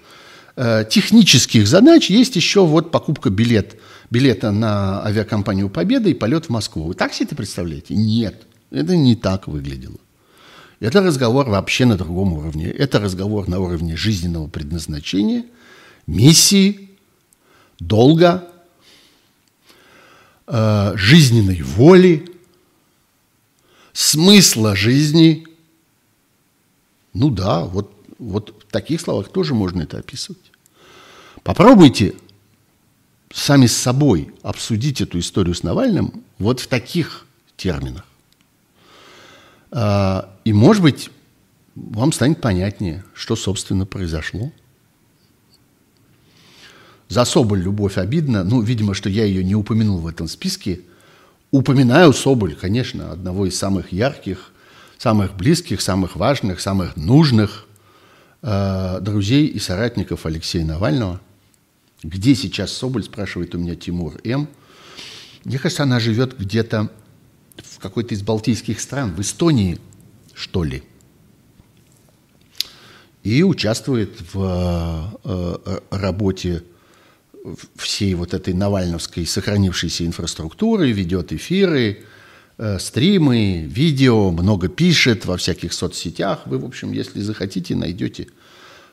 э, 0.55 0.83
технических 0.89 1.67
задач 1.67 2.09
есть 2.09 2.35
еще 2.35 2.65
вот 2.65 2.91
покупка 2.91 3.29
билет, 3.29 3.79
билета 4.09 4.51
на 4.51 5.05
авиакомпанию 5.05 5.69
«Победа» 5.69 6.09
и 6.09 6.13
полет 6.13 6.45
в 6.45 6.49
Москву. 6.49 6.83
Вы 6.83 6.93
так 6.95 7.13
себе 7.13 7.27
это 7.27 7.35
представляете? 7.35 7.95
Нет, 7.95 8.43
это 8.71 8.95
не 8.95 9.15
так 9.15 9.47
выглядело. 9.47 9.97
Это 10.79 11.01
разговор 11.01 11.49
вообще 11.49 11.85
на 11.85 11.97
другом 11.97 12.33
уровне. 12.33 12.67
Это 12.67 12.99
разговор 12.99 13.47
на 13.47 13.59
уровне 13.59 13.97
жизненного 13.97 14.47
предназначения, 14.47 15.43
миссии, 16.07 16.89
долга, 17.79 18.47
э, 20.47 20.93
жизненной 20.95 21.61
воли, 21.61 22.25
смысла 23.93 24.75
жизни. 24.75 25.45
Ну 27.13 27.29
да, 27.29 27.65
вот, 27.65 27.91
вот 28.17 28.63
в 28.67 28.71
таких 28.71 29.01
словах 29.01 29.29
тоже 29.29 29.53
можно 29.53 29.81
это 29.81 29.97
описывать. 29.97 30.51
Попробуйте 31.43 32.15
сами 33.31 33.65
с 33.65 33.75
собой 33.75 34.33
обсудить 34.41 35.01
эту 35.01 35.19
историю 35.19 35.55
с 35.55 35.63
Навальным 35.63 36.23
вот 36.37 36.59
в 36.59 36.67
таких 36.67 37.25
терминах. 37.57 38.05
А, 39.71 40.33
и, 40.43 40.53
может 40.53 40.81
быть, 40.81 41.09
вам 41.75 42.11
станет 42.11 42.41
понятнее, 42.41 43.03
что, 43.13 43.35
собственно, 43.35 43.85
произошло. 43.85 44.51
За 47.07 47.25
Соболь 47.25 47.61
любовь 47.61 47.97
обидна. 47.97 48.43
Ну, 48.43 48.61
видимо, 48.61 48.93
что 48.93 49.09
я 49.09 49.25
ее 49.25 49.43
не 49.43 49.55
упомянул 49.55 49.97
в 49.99 50.07
этом 50.07 50.27
списке. 50.27 50.81
Упоминаю 51.51 52.13
Соболь, 52.13 52.55
конечно, 52.55 53.11
одного 53.11 53.47
из 53.47 53.57
самых 53.57 53.91
ярких, 53.91 54.51
самых 54.99 55.35
близких, 55.35 55.81
самых 55.81 56.17
важных, 56.17 56.59
самых 56.59 56.97
нужных 56.97 57.65
э, 58.41 58.99
друзей 59.01 59.47
и 59.47 59.57
соратников 59.57 60.25
Алексея 60.25 60.65
Навального. 60.65 61.21
Где 62.03 62.35
сейчас 62.35 62.71
Соболь, 62.73 63.03
спрашивает 63.03 63.55
у 63.55 63.57
меня 63.57 63.75
Тимур 63.75 64.19
М. 64.23 64.49
Мне 65.45 65.57
кажется, 65.57 65.83
она 65.83 65.99
живет 65.99 66.37
где-то 66.37 66.91
в 67.57 67.79
какой-то 67.79 68.13
из 68.13 68.21
балтийских 68.21 68.79
стран, 68.81 69.15
в 69.15 69.21
Эстонии, 69.21 69.79
что 70.33 70.63
ли. 70.65 70.83
И 73.23 73.41
участвует 73.43 74.33
в 74.33 75.17
э, 75.23 75.59
э, 75.65 75.79
работе 75.91 76.63
всей 77.75 78.13
вот 78.15 78.33
этой 78.33 78.53
навальновской 78.53 79.25
сохранившейся 79.25 80.05
инфраструктуры, 80.05 80.91
ведет 80.91 81.31
эфиры, 81.31 82.03
стримы, 82.79 83.65
видео, 83.67 84.31
много 84.31 84.67
пишет 84.67 85.25
во 85.25 85.37
всяких 85.37 85.73
соцсетях. 85.73 86.41
Вы, 86.45 86.57
в 86.57 86.65
общем, 86.65 86.91
если 86.91 87.21
захотите, 87.21 87.75
найдете 87.75 88.27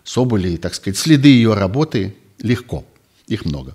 Соболи, 0.05 0.57
так 0.57 0.75
сказать, 0.75 0.97
следы 0.97 1.29
ее 1.29 1.55
работы 1.55 2.14
легко. 2.39 2.85
Их 3.27 3.45
много. 3.45 3.75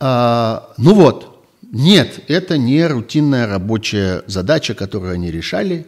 А, 0.00 0.72
ну 0.78 0.94
вот, 0.94 1.44
нет, 1.62 2.20
это 2.28 2.56
не 2.56 2.86
рутинная 2.86 3.46
рабочая 3.46 4.22
задача, 4.26 4.74
которую 4.74 5.12
они 5.12 5.30
решали. 5.30 5.86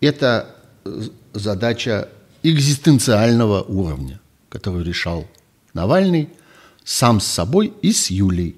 Это 0.00 0.56
э, 0.84 1.02
задача 1.32 2.08
экзистенциального 2.42 3.62
уровня, 3.62 4.20
которую 4.48 4.84
решал 4.84 5.26
Навальный 5.74 6.30
сам 6.84 7.20
с 7.20 7.26
собой 7.26 7.72
и 7.82 7.92
с 7.92 8.10
Юлей. 8.10 8.56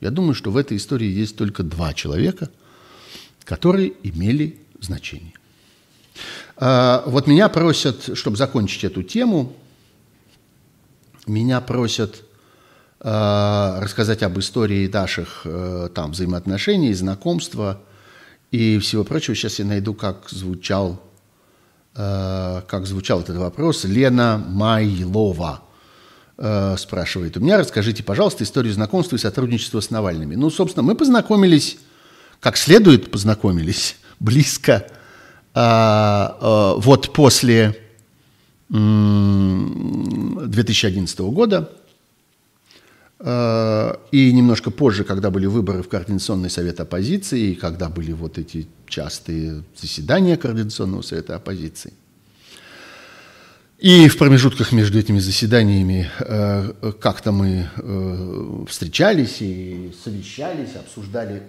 Я 0.00 0.10
думаю, 0.10 0.34
что 0.34 0.50
в 0.50 0.56
этой 0.56 0.76
истории 0.76 1.08
есть 1.08 1.36
только 1.36 1.62
два 1.62 1.92
человека, 1.94 2.50
которые 3.44 3.94
имели 4.02 4.60
значение. 4.80 5.34
А, 6.56 7.02
вот 7.06 7.26
меня 7.26 7.48
просят, 7.48 8.16
чтобы 8.16 8.36
закончить 8.36 8.84
эту 8.84 9.02
тему, 9.02 9.56
меня 11.26 11.60
просят 11.60 12.22
Э, 13.00 13.78
рассказать 13.80 14.24
об 14.24 14.38
истории 14.40 14.88
наших 14.88 15.42
э, 15.44 15.88
там 15.94 16.10
взаимоотношений, 16.10 16.92
знакомства 16.94 17.80
и 18.50 18.80
всего 18.80 19.04
прочего. 19.04 19.36
Сейчас 19.36 19.60
я 19.60 19.64
найду, 19.64 19.94
как 19.94 20.28
звучал 20.28 21.00
э, 21.94 22.62
как 22.66 22.86
звучал 22.86 23.20
этот 23.20 23.36
вопрос, 23.36 23.84
Лена 23.84 24.42
Майлова 24.48 25.62
э, 26.38 26.76
спрашивает. 26.78 27.36
У 27.36 27.40
меня 27.40 27.58
расскажите, 27.58 28.02
пожалуйста, 28.02 28.44
историю 28.44 28.72
знакомства 28.72 29.16
и 29.16 29.18
сотрудничества 29.18 29.80
с 29.80 29.90
Навальными. 29.90 30.36
Ну, 30.36 30.48
собственно, 30.50 30.82
мы 30.82 30.94
познакомились, 30.94 31.78
как 32.40 32.56
следует 32.56 33.10
познакомились, 33.10 33.96
близко. 34.20 34.86
А, 35.54 36.36
а, 36.40 36.74
вот 36.76 37.12
после 37.12 37.76
2011 38.68 41.18
года 41.20 41.72
а, 43.18 43.98
и 44.12 44.32
немножко 44.32 44.70
позже, 44.70 45.04
когда 45.04 45.30
были 45.30 45.46
выборы 45.46 45.82
в 45.82 45.88
Координационный 45.88 46.50
совет 46.50 46.80
оппозиции, 46.80 47.50
и 47.50 47.54
когда 47.54 47.88
были 47.88 48.12
вот 48.12 48.38
эти 48.38 48.68
частые 48.86 49.64
заседания 49.80 50.36
Координационного 50.36 51.02
совета 51.02 51.36
оппозиции. 51.36 51.92
И 53.78 54.08
в 54.08 54.18
промежутках 54.18 54.72
между 54.72 54.98
этими 54.98 55.20
заседаниями 55.20 56.10
э, 56.18 56.92
как-то 57.00 57.30
мы 57.30 57.68
э, 57.76 58.64
встречались 58.68 59.36
и 59.38 59.94
совещались, 60.02 60.74
обсуждали 60.74 61.44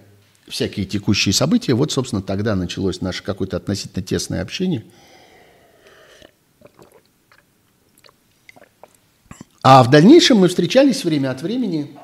всякие 0.47 0.85
текущие 0.85 1.33
события. 1.33 1.73
Вот, 1.73 1.91
собственно, 1.91 2.21
тогда 2.21 2.55
началось 2.55 3.01
наше 3.01 3.23
какое-то 3.23 3.57
относительно 3.57 4.03
тесное 4.05 4.43
общение. 4.43 4.85
А 9.63 9.81
в 9.81 9.89
дальнейшем 9.89 10.37
мы 10.37 10.49
встречались 10.49 11.03
время 11.03 11.31
от 11.31 11.41
времени 11.41 11.97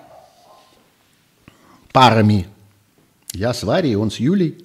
парами. 1.92 2.48
Я 3.32 3.54
с 3.54 3.62
Варей, 3.62 3.94
он 3.94 4.10
с 4.10 4.16
Юлей. 4.16 4.58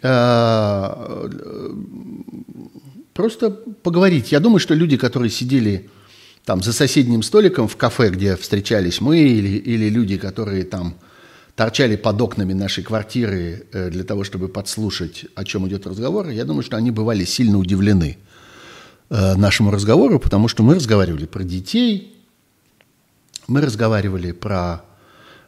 Э, 0.00 1.28
просто 3.14 3.50
поговорить. 3.50 4.32
Я 4.32 4.40
думаю, 4.40 4.58
что 4.58 4.74
люди, 4.74 4.96
которые 4.96 5.30
сидели 5.30 5.88
там 6.44 6.62
за 6.62 6.72
соседним 6.72 7.22
столиком 7.22 7.68
в 7.68 7.76
кафе, 7.76 8.10
где 8.10 8.36
встречались 8.36 9.00
мы, 9.00 9.20
или, 9.20 9.56
или 9.56 9.88
люди, 9.88 10.18
которые 10.18 10.64
там 10.64 10.96
торчали 11.56 11.96
под 11.96 12.20
окнами 12.20 12.52
нашей 12.52 12.82
квартиры 12.82 13.66
э, 13.72 13.90
для 13.90 14.04
того, 14.04 14.24
чтобы 14.24 14.48
подслушать, 14.48 15.24
о 15.36 15.44
чем 15.44 15.66
идет 15.68 15.86
разговор, 15.86 16.28
я 16.28 16.44
думаю, 16.44 16.64
что 16.64 16.76
они 16.76 16.90
бывали 16.90 17.24
сильно 17.24 17.58
удивлены 17.58 18.18
э, 19.08 19.34
нашему 19.36 19.70
разговору, 19.70 20.18
потому 20.18 20.48
что 20.48 20.62
мы 20.64 20.74
разговаривали 20.74 21.26
про 21.26 21.44
детей, 21.44 22.16
мы 23.46 23.60
разговаривали 23.60 24.32
про 24.32 24.84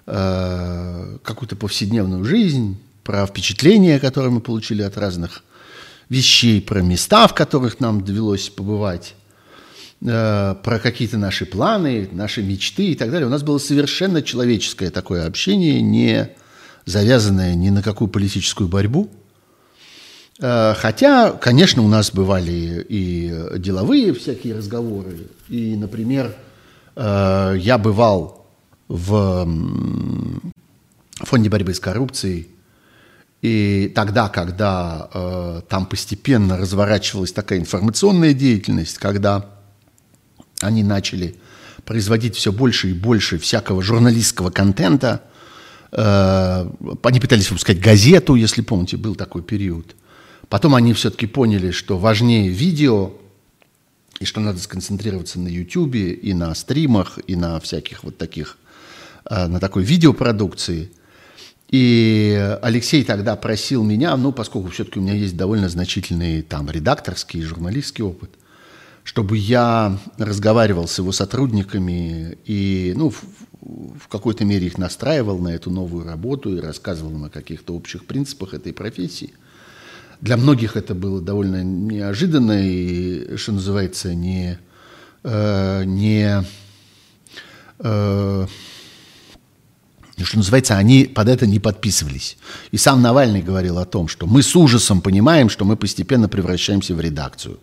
э, 0.07 1.19
какую-то 1.25 1.57
повседневную 1.57 2.25
жизнь, 2.25 2.79
про 3.03 3.27
впечатления, 3.27 3.99
которые 3.99 4.31
мы 4.31 4.41
получили 4.41 4.83
от 4.83 4.97
разных 4.97 5.43
вещей, 6.09 6.61
про 6.61 6.82
места, 6.82 7.26
в 7.26 7.34
которых 7.34 7.80
нам 7.80 8.04
довелось 8.04 8.48
побывать, 8.48 9.14
э, 10.00 10.54
про 10.62 10.78
какие-то 10.78 11.18
наши 11.18 11.46
планы, 11.46 12.09
наши 12.12 12.42
мечты 12.42 12.88
и 12.88 12.94
так 12.94 13.11
далее. 13.11 13.26
У 13.26 13.30
нас 13.30 13.42
было 13.42 13.59
совершенно 13.59 14.22
человеческое 14.22 14.90
такое 14.90 15.26
общение, 15.26 15.80
не 15.80 16.30
завязанное 16.84 17.54
ни 17.54 17.70
на 17.70 17.82
какую 17.82 18.09
политическую 18.09 18.68
борьбу. 18.68 19.11
Э, 20.40 20.74
хотя, 20.76 21.32
конечно, 21.32 21.82
у 21.82 21.88
нас 21.88 22.12
бывали 22.12 22.86
и 22.88 23.59
деловые 23.59 24.14
всякие 24.14 24.57
разговоры. 24.57 25.28
И, 25.48 25.74
например, 25.76 26.34
э, 26.94 27.57
я 27.59 27.78
бывал 27.78 28.46
в 28.88 29.48
фонде 31.24 31.50
борьбы 31.50 31.74
с 31.74 31.80
коррупцией 31.80 32.48
и 33.43 33.93
тогда, 33.95 34.28
когда 34.28 35.11
э, 35.12 35.62
там 35.68 35.87
постепенно 35.87 36.57
разворачивалась 36.57 37.32
такая 37.32 37.59
информационная 37.59 38.32
деятельность, 38.32 38.99
когда 38.99 39.47
они 40.61 40.82
начали 40.82 41.37
производить 41.84 42.34
все 42.34 42.51
больше 42.51 42.91
и 42.91 42.95
больше 42.95 43.39
всякого 43.39 43.82
журналистского 43.82 44.51
контента, 44.51 45.22
э, 45.93 46.70
они 47.03 47.20
пытались 47.20 47.51
выпускать 47.51 47.78
газету, 47.78 48.34
если 48.34 48.62
помните, 48.62 48.97
был 48.97 49.14
такой 49.14 49.43
период. 49.43 49.95
Потом 50.49 50.74
они 50.74 50.95
все-таки 50.95 51.26
поняли, 51.26 51.72
что 51.72 51.99
важнее 51.99 52.49
видео, 52.49 53.12
и 54.18 54.24
что 54.24 54.41
надо 54.41 54.59
сконцентрироваться 54.61 55.39
на 55.39 55.49
YouTube 55.49 55.95
и 55.97 56.32
на 56.32 56.55
стримах, 56.55 57.18
и 57.26 57.37
на 57.37 57.61
всяких 57.61 58.03
вот 58.03 58.16
таких, 58.16 58.57
э, 59.28 59.47
на 59.47 59.61
такой 59.61 59.84
видеопродукции– 59.84 60.91
и 61.69 62.59
Алексей 62.62 63.03
тогда 63.05 63.35
просил 63.35 63.83
меня, 63.83 64.17
ну, 64.17 64.33
поскольку 64.33 64.69
все-таки 64.69 65.01
у 65.01 65.03
меня 65.03 65.14
есть 65.14 65.37
довольно 65.37 65.69
значительный 65.69 66.43
там 66.43 66.71
редакторский 66.71 67.41
и 67.41 67.43
журналистский 67.45 68.05
опыт, 68.05 68.31
чтобы 69.03 69.37
я 69.37 69.99
разговаривал 70.17 70.87
с 70.87 70.99
его 70.99 71.11
сотрудниками 71.11 72.39
и, 72.45 72.93
ну, 72.97 73.11
в, 73.11 73.23
в 73.99 74.09
какой-то 74.09 74.45
мере 74.45 74.67
их 74.67 74.79
настраивал 74.79 75.39
на 75.39 75.49
эту 75.49 75.71
новую 75.71 76.07
работу 76.07 76.57
и 76.57 76.61
рассказывал 76.61 77.12
им 77.12 77.25
о 77.25 77.31
каких-то 77.31 77.75
общих 77.75 78.07
принципах 78.07 78.55
этой 78.55 78.73
профессии. 78.73 79.35
Для 80.21 80.37
многих 80.37 80.77
это 80.77 80.95
было 80.95 81.21
довольно 81.21 81.62
неожиданно 81.64 82.64
и, 82.64 83.37
что 83.37 83.53
называется, 83.53 84.14
не, 84.14 84.59
э, 85.25 85.85
не 85.85 86.45
э, 87.81 88.47
что 90.25 90.39
называется, 90.39 90.79
они 90.79 91.05
под 91.05 91.29
это 91.29 91.47
не 91.47 91.59
подписывались. 91.59 92.39
И 92.71 92.79
сам 92.79 93.03
Навальный 93.03 93.43
говорил 93.43 93.79
о 93.79 93.85
том, 93.85 94.09
что 94.09 94.27
мы 94.27 94.43
с 94.43 94.57
ужасом 94.57 95.03
понимаем, 95.03 95.51
что 95.51 95.64
мы 95.64 95.77
постепенно 95.77 96.29
превращаемся 96.29 96.95
в 96.95 97.01
редакцию. 97.01 97.61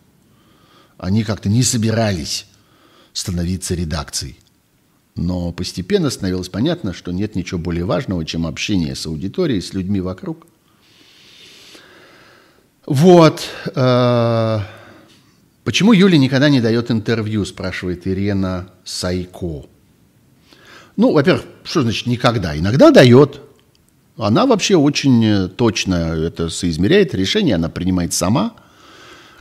Они 0.98 1.24
как-то 1.24 1.50
не 1.50 1.64
собирались 1.64 2.46
становиться 3.12 3.74
редакцией. 3.74 4.40
Но 5.16 5.52
постепенно 5.52 6.10
становилось 6.10 6.50
понятно, 6.50 6.94
что 6.94 7.12
нет 7.12 7.36
ничего 7.36 7.60
более 7.60 7.86
важного, 7.86 8.26
чем 8.26 8.46
общение 8.48 8.96
с 8.96 9.06
аудиторией, 9.06 9.62
с 9.62 9.74
людьми 9.74 10.02
вокруг. 10.02 10.48
Вот. 12.86 13.42
Э, 13.76 14.60
почему 15.64 15.94
Юля 15.94 16.18
никогда 16.18 16.50
не 16.50 16.62
дает 16.62 16.92
интервью, 16.92 17.46
спрашивает 17.46 18.08
Ирена 18.08 18.70
Сайко. 18.84 19.68
Ну, 20.96 21.12
во-первых, 21.12 21.46
что 21.64 21.82
значит 21.82 22.06
никогда? 22.08 22.58
Иногда 22.58 22.92
дает. 22.92 23.42
Она 24.18 24.46
вообще 24.46 24.76
очень 24.76 25.26
э, 25.26 25.48
точно 25.48 25.96
это 25.96 26.50
соизмеряет. 26.50 27.16
Решение 27.16 27.56
она 27.56 27.70
принимает 27.70 28.14
сама. 28.14 28.54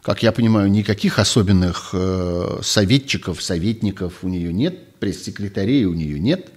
Как 0.01 0.23
я 0.23 0.33
понимаю, 0.33 0.71
никаких 0.71 1.19
особенных 1.19 1.91
э, 1.93 2.61
советчиков, 2.63 3.43
советников 3.43 4.21
у 4.23 4.29
нее 4.29 4.53
нет, 4.53 4.95
пресс-секретарей 4.99 5.85
у 5.85 5.93
нее 5.93 6.19
нет. 6.19 6.49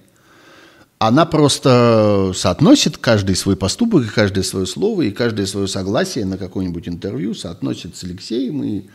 Она 0.98 1.26
просто 1.26 2.32
соотносит 2.34 2.96
каждый 2.96 3.36
свой 3.36 3.54
поступок, 3.54 4.10
каждое 4.14 4.42
свое 4.42 4.64
слово, 4.64 5.02
и 5.02 5.10
каждое 5.10 5.44
свое 5.44 5.68
согласие 5.68 6.24
на 6.24 6.38
какое-нибудь 6.38 6.88
интервью, 6.88 7.34
соотносит 7.34 7.96
с 7.96 8.04
Алексеем. 8.04 8.64
И 8.64 8.86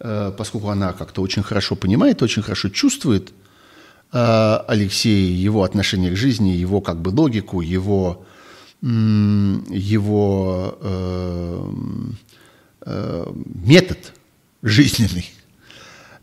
э, 0.00 0.32
поскольку 0.36 0.68
она 0.68 0.92
как-то 0.92 1.22
очень 1.22 1.44
хорошо 1.44 1.76
понимает, 1.76 2.22
очень 2.22 2.42
хорошо 2.42 2.70
чувствует– 2.70 3.30
Алексея, 4.14 5.32
его 5.32 5.64
отношение 5.64 6.12
к 6.12 6.16
жизни, 6.16 6.50
его 6.50 6.80
как 6.80 7.00
бы 7.02 7.08
логику, 7.08 7.60
его, 7.60 8.24
его 8.80 10.78
э, 10.80 11.70
э, 12.82 13.26
метод 13.64 14.12
жизненный. 14.62 15.30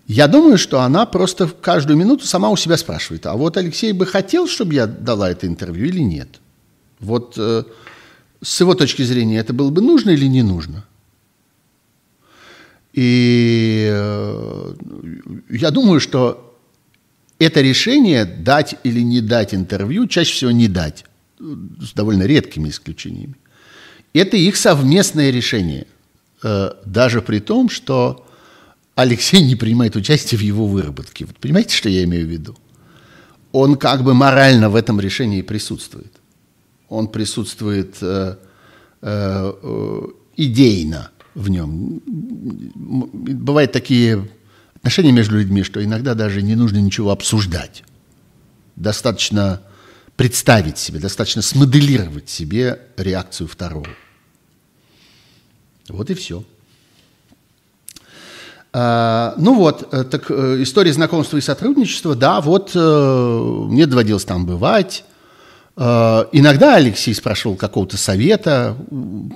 Я 0.07 0.27
думаю, 0.27 0.57
что 0.57 0.81
она 0.81 1.05
просто 1.05 1.47
каждую 1.47 1.97
минуту 1.97 2.25
сама 2.25 2.49
у 2.49 2.57
себя 2.57 2.77
спрашивает, 2.77 3.25
а 3.25 3.35
вот 3.35 3.57
Алексей 3.57 3.93
бы 3.93 4.05
хотел, 4.05 4.47
чтобы 4.47 4.73
я 4.73 4.87
дала 4.87 5.29
это 5.29 5.47
интервью 5.47 5.85
или 5.85 6.01
нет? 6.01 6.39
Вот 6.99 7.35
э, 7.37 7.63
с 8.41 8.61
его 8.61 8.73
точки 8.73 9.03
зрения 9.03 9.37
это 9.37 9.53
было 9.53 9.69
бы 9.69 9.81
нужно 9.81 10.11
или 10.11 10.27
не 10.27 10.43
нужно? 10.43 10.85
И 12.93 13.89
э, 13.91 14.73
я 15.49 15.71
думаю, 15.71 15.99
что 15.99 16.50
это 17.41 17.61
решение 17.61 18.25
дать 18.25 18.75
или 18.83 19.01
не 19.01 19.19
дать 19.19 19.55
интервью, 19.55 20.07
чаще 20.07 20.33
всего 20.33 20.51
не 20.51 20.67
дать, 20.67 21.05
с 21.39 21.93
довольно 21.93 22.23
редкими 22.23 22.69
исключениями. 22.69 23.35
Это 24.13 24.37
их 24.37 24.55
совместное 24.55 25.31
решение, 25.31 25.87
э, 26.43 26.71
даже 26.85 27.21
при 27.21 27.39
том, 27.39 27.69
что 27.69 28.27
Алексей 28.93 29.41
не 29.41 29.55
принимает 29.55 29.95
участие 29.95 30.37
в 30.37 30.43
его 30.43 30.67
выработке. 30.67 31.25
Вот 31.25 31.37
понимаете, 31.37 31.75
что 31.75 31.89
я 31.89 32.03
имею 32.03 32.27
в 32.27 32.29
виду? 32.29 32.55
Он 33.51 33.75
как 33.75 34.03
бы 34.03 34.13
морально 34.13 34.69
в 34.69 34.75
этом 34.75 34.99
решении 34.99 35.41
присутствует. 35.41 36.13
Он 36.89 37.07
присутствует 37.07 37.95
э, 38.01 38.35
э, 39.01 39.53
э 39.63 40.01
идейно 40.37 41.11
в 41.35 41.49
нем. 41.49 42.01
Бывают 42.05 43.71
такие 43.71 44.27
отношения 44.81 45.11
между 45.11 45.37
людьми, 45.37 45.63
что 45.63 45.83
иногда 45.83 46.15
даже 46.15 46.41
не 46.41 46.55
нужно 46.55 46.77
ничего 46.77 47.11
обсуждать. 47.11 47.83
Достаточно 48.75 49.61
представить 50.15 50.79
себе, 50.79 50.99
достаточно 50.99 51.43
смоделировать 51.43 52.29
себе 52.29 52.79
реакцию 52.97 53.47
второго. 53.47 53.87
Вот 55.87 56.09
и 56.09 56.15
все. 56.15 56.43
А, 58.73 59.35
ну 59.37 59.53
вот, 59.55 59.93
э, 59.93 60.03
так 60.03 60.31
э, 60.31 60.63
история 60.63 60.93
знакомства 60.93 61.37
и 61.37 61.41
сотрудничества, 61.41 62.15
да, 62.15 62.41
вот 62.41 62.71
э, 62.73 62.79
мне 63.69 63.85
доводилось 63.85 64.25
там 64.25 64.45
бывать. 64.45 65.05
Иногда 65.77 66.75
Алексей 66.75 67.15
спрашивал 67.15 67.55
какого-то 67.55 67.95
совета 67.95 68.77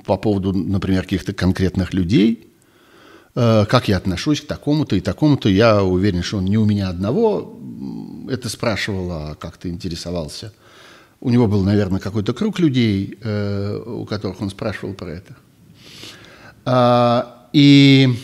по 0.04 0.18
поводу, 0.18 0.52
например, 0.52 1.02
каких-то 1.02 1.32
конкретных 1.32 1.94
людей, 1.94 2.52
как 3.36 3.88
я 3.88 3.98
отношусь 3.98 4.40
к 4.40 4.46
такому-то 4.46 4.96
и 4.96 5.00
такому-то. 5.00 5.50
Я 5.50 5.82
уверен, 5.82 6.22
что 6.22 6.38
он 6.38 6.46
не 6.46 6.56
у 6.56 6.64
меня 6.64 6.88
одного 6.88 7.54
это 8.30 8.48
спрашивал, 8.48 9.12
а 9.12 9.34
как-то 9.34 9.68
интересовался. 9.68 10.54
У 11.20 11.28
него 11.28 11.46
был, 11.46 11.62
наверное, 11.62 12.00
какой-то 12.00 12.32
круг 12.32 12.58
людей, 12.58 13.18
у 13.22 14.06
которых 14.06 14.40
он 14.40 14.48
спрашивал 14.48 14.94
про 14.94 15.10
это. 15.10 15.36
А, 16.64 17.48
и 17.52 18.16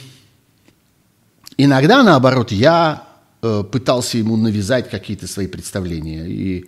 Иногда, 1.57 2.03
наоборот, 2.03 2.51
я 2.51 3.05
э, 3.43 3.63
пытался 3.71 4.19
ему 4.19 4.37
навязать 4.37 4.91
какие-то 4.91 5.27
свои 5.27 5.47
представления 5.47 6.27
и 6.27 6.65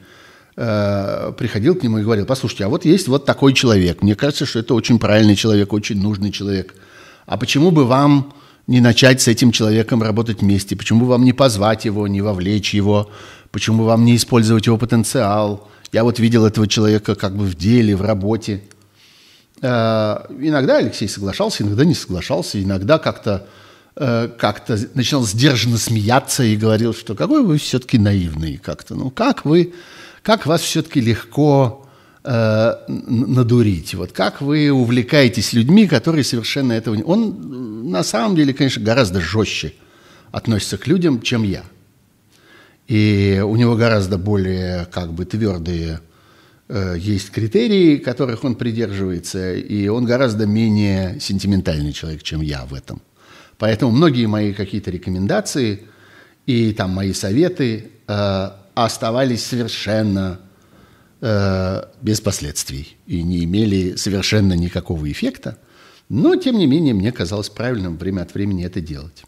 э, 0.56 1.32
приходил 1.36 1.74
к 1.74 1.82
нему 1.82 1.98
и 1.98 2.02
говорил, 2.02 2.26
послушайте, 2.26 2.66
а 2.66 2.68
вот 2.68 2.84
есть 2.84 3.08
вот 3.08 3.24
такой 3.24 3.54
человек, 3.54 4.02
мне 4.02 4.14
кажется, 4.14 4.46
что 4.46 4.60
это 4.60 4.74
очень 4.74 4.98
правильный 4.98 5.36
человек, 5.36 5.72
очень 5.72 6.00
нужный 6.00 6.30
человек, 6.30 6.74
а 7.26 7.36
почему 7.36 7.70
бы 7.70 7.84
вам 7.84 8.32
не 8.66 8.80
начать 8.80 9.20
с 9.20 9.28
этим 9.28 9.52
человеком 9.52 10.02
работать 10.02 10.40
вместе, 10.40 10.76
почему 10.76 11.00
бы 11.00 11.06
вам 11.06 11.24
не 11.24 11.32
позвать 11.32 11.84
его, 11.84 12.08
не 12.08 12.22
вовлечь 12.22 12.74
его, 12.74 13.10
почему 13.50 13.78
бы 13.78 13.84
вам 13.86 14.04
не 14.04 14.16
использовать 14.16 14.66
его 14.66 14.78
потенциал, 14.78 15.68
я 15.92 16.04
вот 16.04 16.18
видел 16.18 16.46
этого 16.46 16.66
человека 16.66 17.14
как 17.14 17.36
бы 17.36 17.44
в 17.44 17.54
деле, 17.54 17.94
в 17.94 18.02
работе. 18.02 18.62
Э, 19.60 20.26
иногда 20.40 20.78
Алексей 20.78 21.08
соглашался, 21.08 21.62
иногда 21.62 21.84
не 21.84 21.94
соглашался, 21.94 22.62
иногда 22.62 22.98
как-то 22.98 23.46
Э, 23.96 24.28
как-то 24.38 24.76
начинал 24.94 25.24
сдержанно 25.24 25.78
смеяться 25.78 26.42
и 26.42 26.56
говорил, 26.56 26.92
что 26.92 27.14
какой 27.14 27.44
вы 27.44 27.58
все-таки 27.58 27.96
наивный 27.96 28.56
как-то. 28.56 28.96
Ну, 28.96 29.10
как 29.10 29.44
вы, 29.44 29.72
как 30.22 30.46
вас 30.46 30.62
все-таки 30.62 31.00
легко 31.00 31.83
э, 32.24 32.74
надурить? 32.88 33.94
Вот 33.94 34.12
как 34.12 34.40
вы 34.40 34.70
увлекаетесь 34.70 35.52
людьми, 35.52 35.86
которые 35.86 36.24
совершенно 36.24 36.72
этого 36.72 36.94
не... 36.94 37.02
Он 37.02 37.90
на 37.90 38.02
самом 38.02 38.36
деле, 38.36 38.54
конечно, 38.54 38.82
гораздо 38.82 39.20
жестче 39.20 39.74
относится 40.32 40.78
к 40.78 40.86
людям, 40.86 41.22
чем 41.22 41.42
я. 41.42 41.62
И 42.88 43.42
у 43.44 43.56
него 43.56 43.76
гораздо 43.76 44.18
более 44.18 44.86
как 44.86 45.12
бы 45.12 45.24
твердые 45.24 46.00
э, 46.68 46.96
есть 46.98 47.30
критерии, 47.30 47.96
которых 47.96 48.44
он 48.44 48.56
придерживается, 48.56 49.54
и 49.54 49.88
он 49.88 50.04
гораздо 50.04 50.46
менее 50.46 51.18
сентиментальный 51.20 51.92
человек, 51.92 52.22
чем 52.22 52.40
я 52.40 52.64
в 52.66 52.74
этом. 52.74 53.00
Поэтому 53.58 53.92
многие 53.92 54.26
мои 54.26 54.52
какие-то 54.52 54.90
рекомендации 54.90 55.84
и 56.46 56.72
там 56.72 56.90
мои 56.90 57.12
советы 57.12 57.90
э, 58.06 58.50
оставались 58.74 59.44
совершенно 59.44 60.40
без 61.20 62.20
последствий 62.20 62.96
и 63.06 63.22
не 63.22 63.44
имели 63.44 63.96
совершенно 63.96 64.52
никакого 64.54 65.10
эффекта. 65.10 65.56
Но, 66.10 66.36
тем 66.36 66.58
не 66.58 66.66
менее, 66.66 66.92
мне 66.92 67.12
казалось 67.12 67.48
правильным 67.48 67.96
время 67.96 68.22
от 68.22 68.34
времени 68.34 68.64
это 68.64 68.80
делать. 68.80 69.24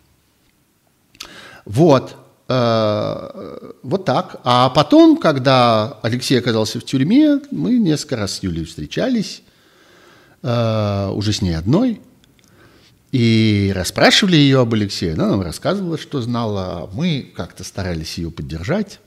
Вот. 1.65 2.17
Э, 2.49 3.73
вот 3.83 4.05
так. 4.05 4.41
А 4.45 4.69
потом, 4.69 5.17
когда 5.17 5.99
Алексей 6.03 6.39
оказался 6.39 6.81
в 6.81 6.85
тюрьме, 6.85 7.41
мы 7.51 7.79
несколько 7.79 8.17
раз 8.17 8.35
с 8.35 8.43
Юлей 8.43 8.65
встречались, 8.65 9.43
э, 10.43 11.11
уже 11.15 11.33
с 11.33 11.41
ней 11.41 11.57
одной– 11.57 12.01
и 13.13 13.73
расспрашивали 13.75 14.37
ее 14.37 14.61
об 14.61 14.75
Алексее. 14.75 15.15
Она 15.15 15.29
нам 15.29 15.41
рассказывала, 15.41 15.97
что 15.97 16.21
знала. 16.21 16.83
А 16.83 16.91
мы 16.93 17.33
как-то 17.35 17.65
старались 17.65 18.19
ее 18.19 18.31
поддержать. 18.31 19.01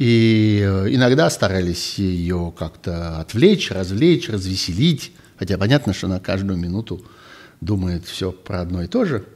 И 0.00 0.64
э, 0.66 0.94
иногда 0.94 1.28
старались 1.28 1.98
ее 1.98 2.54
как-то 2.58 3.20
отвлечь, 3.20 3.70
развлечь, 3.70 4.30
развеселить. 4.30 5.12
Хотя 5.36 5.58
понятно, 5.58 5.92
что 5.92 6.08
на 6.08 6.18
каждую 6.20 6.58
минуту 6.58 7.04
думает 7.60 8.06
все 8.06 8.32
про 8.32 8.62
одно 8.62 8.82
и 8.82 8.86
то 8.86 9.04
же. 9.04 9.26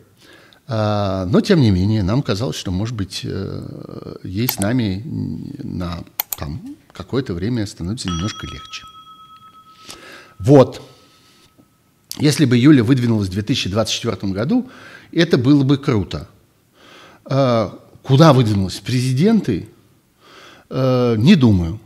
А, 0.67 1.27
но, 1.27 1.43
тем 1.43 1.61
не 1.61 1.71
менее, 1.71 2.03
нам 2.03 2.23
казалось, 2.23 2.57
что, 2.57 2.71
может 2.71 2.97
быть, 2.97 3.21
э, 3.25 4.17
ей 4.23 4.49
с 4.49 4.59
нами 4.59 5.03
на 5.63 6.03
там, 6.39 6.63
какое-то 6.93 7.35
время 7.35 7.67
становится 7.67 8.09
немножко 8.09 8.47
легче. 8.47 8.85
Вот. 10.39 10.81
Если 12.17 12.47
бы 12.47 12.57
Юля 12.57 12.83
выдвинулась 12.83 13.29
в 13.29 13.33
2024 13.33 14.33
году, 14.33 14.71
это 15.13 15.37
было 15.37 15.63
бы 15.63 15.77
круто. 15.77 16.27
А, 17.27 17.79
куда 18.03 18.33
выдвинулась? 18.33 18.81
Президенты? 18.81 19.69
А, 20.75 21.15
не 21.15 21.37
думаю. 21.37 21.81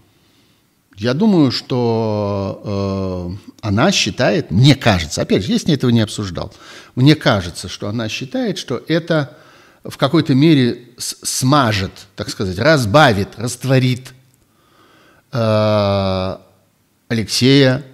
Я 0.96 1.14
думаю, 1.14 1.52
что 1.52 3.36
э, 3.44 3.50
она 3.60 3.92
считает, 3.92 4.50
мне 4.50 4.74
кажется, 4.74 5.22
опять 5.22 5.44
же, 5.44 5.52
я 5.52 5.58
с 5.58 5.66
ней 5.66 5.74
этого 5.74 5.90
не 5.90 6.00
обсуждал, 6.00 6.52
мне 6.96 7.14
кажется, 7.14 7.68
что 7.68 7.88
она 7.88 8.08
считает, 8.08 8.58
что 8.58 8.82
это 8.88 9.36
в 9.84 9.96
какой-то 9.96 10.34
мере 10.34 10.88
смажет, 10.96 11.92
так 12.16 12.30
сказать, 12.30 12.58
разбавит, 12.58 13.28
растворит 13.36 14.12
э, 15.30 16.36
Алексея 17.06 17.84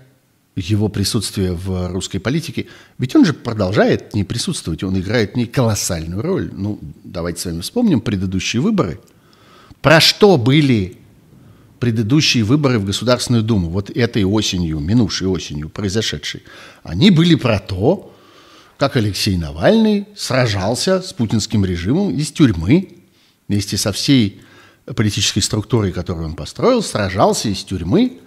его 0.57 0.89
присутствие 0.89 1.53
в 1.53 1.89
русской 1.89 2.21
политике, 2.21 2.69
ведь 2.97 3.15
он 3.17 3.27
же 3.27 3.35
продолжает 3.35 4.15
не 4.15 4.25
присутствовать, 4.25 4.83
он 4.83 4.99
играет 4.99 5.37
не 5.37 5.45
колоссальную 5.45 6.23
роль. 6.23 6.51
Ну, 6.55 6.79
давайте 7.03 7.41
с 7.41 7.45
вами 7.45 7.61
вспомним 7.61 8.01
предыдущие 8.01 8.63
выборы. 8.63 8.99
Про 9.85 10.01
что 10.01 10.39
были 10.39 10.97
предыдущие 11.79 12.43
выборы 12.43 12.79
в 12.79 12.87
Государственную 12.87 13.43
Думу, 13.43 13.69
вот 13.69 13.91
этой 13.91 14.25
осенью, 14.25 14.79
минувшей 14.79 15.29
осенью 15.29 15.69
произошедшей? 15.69 16.43
Они 16.83 17.11
были 17.11 17.35
про 17.35 17.59
то, 17.59 18.11
как 18.79 18.97
Алексей 18.97 19.37
Навальный 19.37 20.09
сражался 20.17 21.03
с 21.03 21.13
путинским 21.13 21.67
режимом 21.67 22.17
из 22.17 22.33
тюрьмы 22.33 22.97
вместе 23.47 23.77
со 23.77 23.93
всей 23.93 24.41
политической 24.87 25.41
структурой, 25.43 25.93
которую 25.93 26.29
он 26.29 26.35
построил, 26.35 26.83
сражался 26.83 27.51
из 27.51 27.63
тюрьмы 27.63 28.21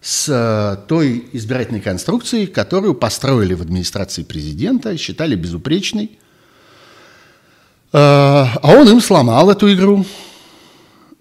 с 0.00 0.28
э, 0.28 0.86
той 0.86 1.26
избирательной 1.32 1.80
конструкцией, 1.80 2.46
которую 2.46 2.94
построили 2.94 3.54
в 3.54 3.62
администрации 3.62 4.22
президента, 4.22 4.96
считали 4.96 5.34
безупречной. 5.34 6.12
Э, 7.92 7.98
а 7.98 8.60
он 8.62 8.88
им 8.88 9.00
сломал 9.00 9.50
эту 9.50 9.72
игру, 9.72 10.06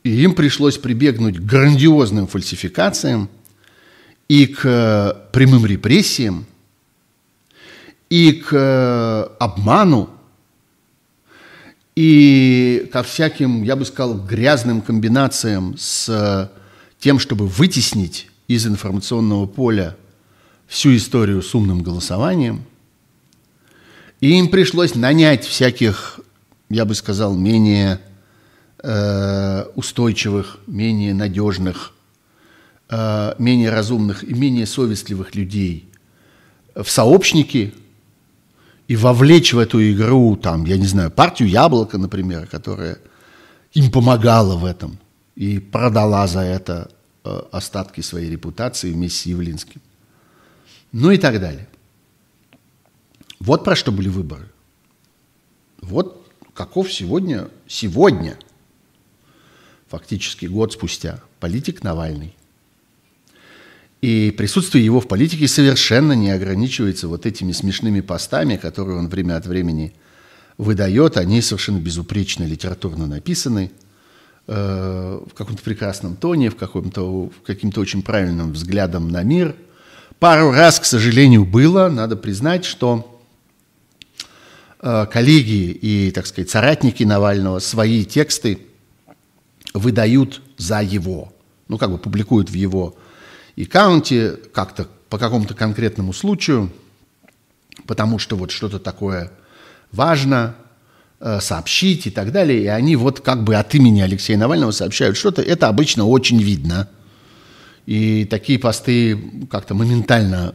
и 0.09 0.23
им 0.23 0.33
пришлось 0.33 0.79
прибегнуть 0.79 1.37
к 1.37 1.41
грандиозным 1.41 2.25
фальсификациям 2.25 3.29
и 4.27 4.47
к 4.47 4.61
э, 4.65 5.13
прямым 5.31 5.67
репрессиям, 5.67 6.47
и 8.09 8.31
к 8.31 9.31
обману, 9.39 10.09
и 11.95 12.89
ко 12.91 13.03
всяким, 13.03 13.61
я 13.61 13.75
бы 13.75 13.85
сказал, 13.85 14.15
грязным 14.15 14.81
комбинациям 14.81 15.75
с 15.77 16.51
тем, 16.99 17.19
чтобы 17.19 17.45
вытеснить 17.45 18.31
из 18.47 18.65
информационного 18.65 19.45
поля 19.45 19.95
всю 20.65 20.95
историю 20.95 21.43
с 21.43 21.53
умным 21.53 21.83
голосованием. 21.83 22.63
И 24.21 24.39
им 24.39 24.47
пришлось 24.47 24.95
нанять 24.95 25.45
всяких, 25.45 26.19
я 26.69 26.85
бы 26.85 26.95
сказал, 26.95 27.35
менее 27.35 28.01
э, 28.83 29.65
устойчивых, 29.75 30.57
менее 30.67 31.13
надежных, 31.13 31.93
э, 32.89 33.35
менее 33.37 33.69
разумных 33.69 34.23
и 34.23 34.33
менее 34.33 34.65
совестливых 34.65 35.35
людей 35.35 35.89
в 36.75 36.89
сообщники 36.89 37.73
и 38.87 38.95
вовлечь 38.95 39.53
в 39.53 39.59
эту 39.59 39.79
игру, 39.91 40.35
там, 40.35 40.65
я 40.65 40.77
не 40.77 40.87
знаю, 40.87 41.11
партию 41.11 41.49
Яблоко, 41.49 41.97
например, 41.97 42.47
которая 42.47 42.97
им 43.73 43.91
помогала 43.91 44.55
в 44.55 44.65
этом 44.65 44.97
и 45.35 45.59
продала 45.59 46.25
за 46.27 46.41
это 46.41 46.89
Э, 47.29 47.41
остатки 47.51 47.99
своей 47.99 48.29
репутации 48.29 48.93
вместе 48.93 49.19
с 49.19 49.25
Явлинским. 49.25 49.81
Ну 50.93 51.11
и 51.11 51.17
так 51.17 51.39
далее. 51.41 51.67
Вот 53.41 53.65
про 53.65 53.75
что 53.75 53.91
были 53.91 54.07
выборы. 54.07 54.49
Вот 55.81 56.25
каков 56.53 56.91
сегодня, 56.91 57.49
сегодня, 57.67 58.39
фактически 59.89 60.45
год 60.45 60.73
спустя, 60.73 61.19
политик 61.39 61.83
Навальный. 61.83 62.35
И 64.01 64.33
присутствие 64.37 64.85
его 64.85 65.01
в 65.01 65.07
политике 65.07 65.47
совершенно 65.47 66.13
не 66.13 66.31
ограничивается 66.31 67.07
вот 67.07 67.25
этими 67.25 67.51
смешными 67.51 68.01
постами, 68.01 68.55
которые 68.55 68.97
он 68.97 69.09
время 69.09 69.35
от 69.35 69.45
времени 69.45 69.93
выдает. 70.57 71.17
Они 71.17 71.41
совершенно 71.41 71.79
безупречно 71.79 72.43
литературно 72.43 73.07
написаны– 73.07 73.71
Э, 74.51 75.19
в 75.29 75.35
каком-то 75.35 75.61
прекрасном 75.61 76.15
тоне, 76.15 76.49
в 76.49 76.55
каком-то 76.55 77.29
каким-то 77.45 77.81
очень 77.81 78.01
правильным 78.01 78.53
взглядом 78.53 79.07
на 79.09 79.21
мир. 79.21 79.55
Пару 80.17 80.49
раз, 80.49 80.79
к 80.79 80.85
сожалению, 80.85 81.45
было, 81.45 81.87
надо 81.87 82.15
признать, 82.15 82.65
что 82.65 83.21
э, 84.81 85.05
коллеги 85.05 85.69
и, 85.69 86.09
так 86.09 86.25
сказать, 86.25 86.49
соратники 86.49 87.03
Навального 87.03 87.59
свои 87.59 88.03
тексты 88.03 88.57
выдают 89.73 90.41
за 90.57 90.81
его, 90.81 91.33
ну, 91.67 91.77
как 91.77 91.91
бы 91.91 91.97
публикуют 91.97 92.49
в 92.49 92.53
его 92.53 92.97
аккаунте 93.57 94.37
как-то 94.53 94.87
по 95.09 95.17
какому-то 95.17 95.53
конкретному 95.53 96.13
случаю, 96.13 96.71
потому 97.85 98.19
что 98.19 98.35
вот 98.35 98.51
что-то 98.51 98.79
такое 98.79 99.31
важно 99.91 100.55
э, 101.19 101.39
сообщить 101.41 102.07
и 102.07 102.11
так 102.11 102.31
далее, 102.31 102.63
и 102.63 102.67
они 102.67 102.95
вот 102.95 103.19
как 103.21 103.43
бы 103.43 103.55
от 103.55 103.73
имени 103.75 104.01
Алексея 104.01 104.37
Навального 104.37 104.71
сообщают 104.71 105.17
что-то, 105.17 105.41
это 105.41 105.67
обычно 105.67 106.05
очень 106.05 106.41
видно. 106.41 106.89
И 107.85 108.25
такие 108.25 108.59
посты 108.59 109.17
как-то 109.49 109.73
моментально 109.73 110.53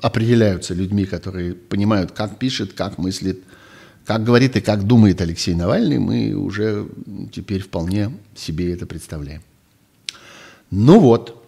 определяются 0.00 0.74
людьми, 0.74 1.04
которые 1.04 1.54
понимают, 1.54 2.10
как 2.10 2.38
пишет, 2.38 2.72
как 2.72 2.98
мыслит, 2.98 3.44
как 4.04 4.24
говорит 4.24 4.56
и 4.56 4.60
как 4.60 4.86
думает 4.86 5.20
Алексей 5.20 5.54
Навальный, 5.54 5.98
мы 5.98 6.34
уже 6.34 6.88
теперь 7.32 7.62
вполне 7.62 8.12
себе 8.34 8.72
это 8.72 8.86
представляем. 8.86 9.42
Ну 10.70 11.00
вот. 11.00 11.38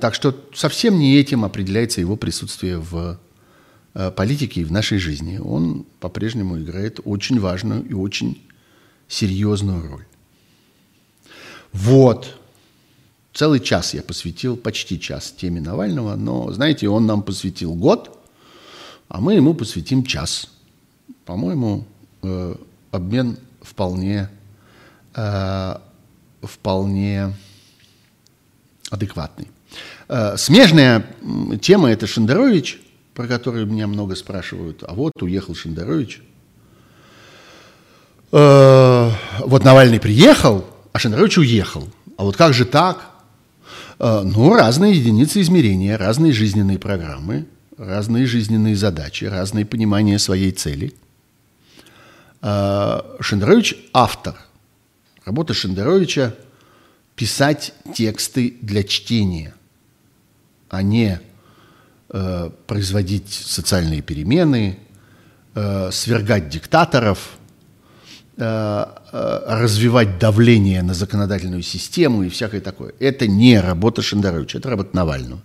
Так 0.00 0.14
что 0.14 0.34
совсем 0.54 0.98
не 0.98 1.16
этим 1.16 1.44
определяется 1.44 2.00
его 2.00 2.16
присутствие 2.16 2.78
в 2.78 3.18
э, 3.94 4.10
политике 4.10 4.60
и 4.60 4.64
в 4.64 4.72
нашей 4.72 4.98
жизни. 4.98 5.38
Он 5.38 5.86
по-прежнему 6.00 6.58
играет 6.58 7.00
очень 7.04 7.40
важную 7.40 7.84
и 7.84 7.94
очень 7.94 8.42
серьезную 9.08 9.88
роль. 9.88 10.04
Вот. 11.72 12.36
Целый 13.32 13.60
час 13.60 13.94
я 13.94 14.02
посвятил, 14.02 14.56
почти 14.56 15.00
час 15.00 15.32
теме 15.32 15.60
Навального, 15.60 16.16
но, 16.16 16.52
знаете, 16.52 16.88
он 16.88 17.06
нам 17.06 17.22
посвятил 17.22 17.74
год, 17.74 18.18
а 19.08 19.20
мы 19.20 19.34
ему 19.34 19.54
посвятим 19.54 20.04
час. 20.04 20.51
По-моему, 21.24 21.84
э, 22.22 22.54
обмен 22.90 23.38
вполне, 23.60 24.28
э, 25.14 25.76
вполне 26.42 27.34
адекватный. 28.90 29.48
Э, 30.08 30.36
смежная 30.36 31.06
тема– 31.60 31.90
это 31.92 32.06
Шендерович, 32.06 32.80
про 33.14 33.26
который 33.26 33.64
меня 33.64 33.86
много 33.86 34.14
спрашивают. 34.14 34.82
А 34.86 34.94
вот 34.94 35.12
уехал 35.22 35.54
Шендерович. 35.54 36.22
Э, 38.32 39.10
вот 39.40 39.64
Навальный 39.64 40.00
приехал, 40.00 40.64
а 40.92 40.98
Шендерович 40.98 41.38
уехал. 41.38 41.88
А 42.16 42.24
вот 42.24 42.36
как 42.36 42.54
же 42.54 42.64
так? 42.64 43.10
Э, 43.98 44.22
ну, 44.24 44.54
разные 44.54 44.94
единицы 44.94 45.40
измерения, 45.40 45.96
разные 45.96 46.32
жизненные 46.32 46.78
программы, 46.78 47.46
разные 47.78 48.26
жизненные 48.26 48.76
задачи, 48.76 49.24
разные 49.24 49.64
понимания 49.64 50.18
своей 50.18 50.52
цели. 50.52 50.92
Э, 52.42 53.00
Шендерович– 53.20 53.76
автор. 53.92 54.34
Работа 55.24 55.54
Шендеровича– 55.54 56.34
писать 57.16 57.72
тексты 57.94 58.56
для 58.60 58.82
чтения, 58.84 59.54
а 60.68 60.82
не 60.82 61.20
э, 62.08 62.50
производить 62.66 63.32
социальные 63.32 64.02
перемены, 64.02 64.78
свергать 65.90 66.48
диктаторов– 66.48 67.32
Э, 68.38 68.86
э, 69.12 69.40
развивать 69.46 70.18
давление 70.18 70.82
на 70.82 70.94
законодательную 70.94 71.60
систему 71.60 72.22
и 72.22 72.30
всякое 72.30 72.62
такое. 72.62 72.94
Это 72.98 73.26
не 73.26 73.60
работа 73.60 74.00
Шендеровича, 74.00 74.58
это 74.58 74.70
работа 74.70 74.96
Навального. 74.96 75.42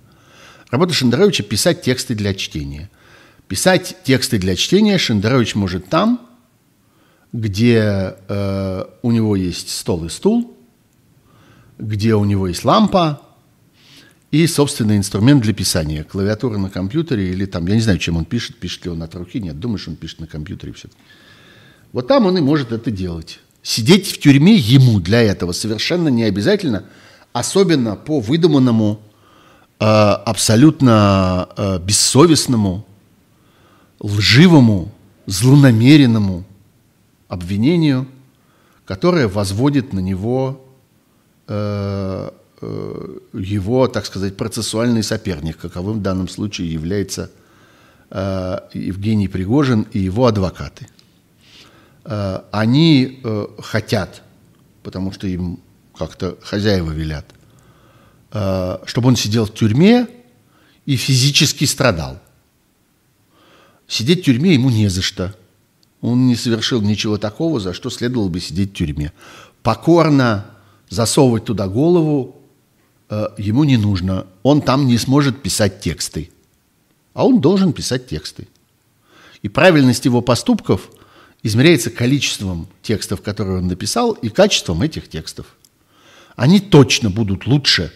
Работа 0.72 0.94
Шендеровича– 0.94 1.44
писать 1.50 1.82
тексты 1.82 2.16
для 2.16 2.34
чтения. 2.34 2.90
Писать 3.50 3.98
тексты 4.06 4.38
для 4.38 4.56
чтения 4.56 4.98
Шендерович 4.98 5.56
может 5.56 5.90
там, 5.90 6.27
где 7.34 8.16
э, 8.28 8.86
у 9.02 9.12
него 9.12 9.36
есть 9.36 9.70
стол 9.70 10.06
и 10.06 10.10
стул, 10.10 10.54
где 11.78 12.16
у 12.16 12.26
него 12.26 12.48
есть 12.48 12.64
лампа 12.64 13.22
и 14.32 14.46
собственный 14.48 14.98
инструмент 14.98 15.44
для 15.44 15.54
писания. 15.54 16.04
Клавиатура 16.04 16.58
на 16.58 16.70
компьютере 16.70 17.30
или 17.30 17.46
там, 17.46 17.66
я 17.68 17.76
не 17.76 17.82
знаю, 17.82 18.00
чем 18.00 18.18
он 18.18 18.26
пишет, 18.26 18.58
пишет 18.58 18.86
ли 18.86 18.92
он 18.92 19.04
от 19.04 19.16
руки, 19.16 19.40
нет, 19.40 19.60
думаешь, 19.60 19.88
он 19.88 19.96
пишет 19.96 20.20
на 20.20 20.28
компьютере 20.28 20.74
все-таки. 20.74 21.02
Вот 21.94 22.08
там 22.08 22.26
он 22.26 22.38
и 22.38 22.42
может 22.42 22.72
это 22.72 22.92
делать. 22.92 23.40
Сидеть 23.62 24.08
в 24.08 24.20
тюрьме 24.20 24.56
ему 24.56 25.00
для 25.00 25.22
этого 25.22 25.52
совершенно 25.52 26.10
не 26.10 26.24
обязательно, 26.24 26.86
особенно 27.34 27.96
по 27.96 28.20
выдуманному, 28.20 29.02
э, 29.80 29.86
абсолютно 29.86 31.50
э, 31.56 31.80
бессовестному, 31.80 32.86
лживому, 34.00 34.92
злонамеренному 35.26 36.46
обвинению, 37.28 38.08
которое 38.86 39.28
возводит 39.28 39.94
на 39.94 40.00
него 40.00 40.66
э, 41.48 42.30
э, 42.62 43.18
его, 43.34 43.88
так 43.88 44.06
сказать, 44.06 44.38
процессуальный 44.38 45.04
соперник, 45.04 45.58
каковым 45.58 46.00
в 46.00 46.02
данном 46.02 46.28
случае 46.28 46.72
является 46.72 47.30
э, 48.10 48.60
Евгений 48.74 49.28
Пригожин 49.28 49.88
и 49.92 50.00
его 50.00 50.26
адвокаты. 50.26 50.88
Э, 52.06 52.42
они 52.52 53.20
э, 53.24 53.48
хотят, 53.60 54.24
потому 54.84 55.12
что 55.12 55.28
им 55.28 55.60
как-то 55.98 56.38
хозяева 56.42 56.92
велят, 56.92 57.26
э, 58.32 58.78
чтобы 58.86 59.10
он 59.10 59.16
сидел 59.18 59.46
в 59.46 59.54
тюрьме 59.54 60.08
и 60.86 60.96
физически 60.96 61.66
страдал. 61.66 62.20
Сидеть 63.88 64.22
в 64.22 64.24
тюрьме 64.24 64.54
ему 64.54 64.70
не 64.70 64.88
за 64.88 65.02
что. 65.02 65.36
Он 66.02 66.28
не 66.28 66.36
совершил 66.36 66.82
ничего 66.82 67.18
такого, 67.18 67.60
за 67.60 67.74
что 67.74 67.90
следовало 67.90 68.30
бы 68.30 68.40
сидеть 68.40 68.72
в 68.72 68.74
тюрьме. 68.74 69.14
Покорно 69.64 70.46
засовывать 70.90 71.46
туда 71.46 71.68
голову 71.68 72.36
ему 73.38 73.64
не 73.64 73.78
нужно. 73.78 74.28
Он 74.44 74.62
там 74.62 74.86
не 74.86 74.98
сможет 74.98 75.42
писать 75.42 75.80
тексты. 75.80 76.30
А 77.14 77.26
он 77.26 77.42
должен 77.42 77.74
писать 77.74 78.08
тексты. 78.08 78.48
И 79.42 79.50
правильность 79.50 80.06
его 80.06 80.22
поступков– 80.22 80.90
измеряется 81.44 81.90
количеством 81.90 82.68
текстов, 82.82 83.22
которые 83.22 83.60
он 83.60 83.68
написал, 83.68 84.12
и 84.12 84.30
качеством 84.30 84.82
этих 84.82 85.10
текстов. 85.10 85.46
Они 86.36 86.60
точно 86.60 87.10
будут 87.10 87.48
лучше, 87.48 87.92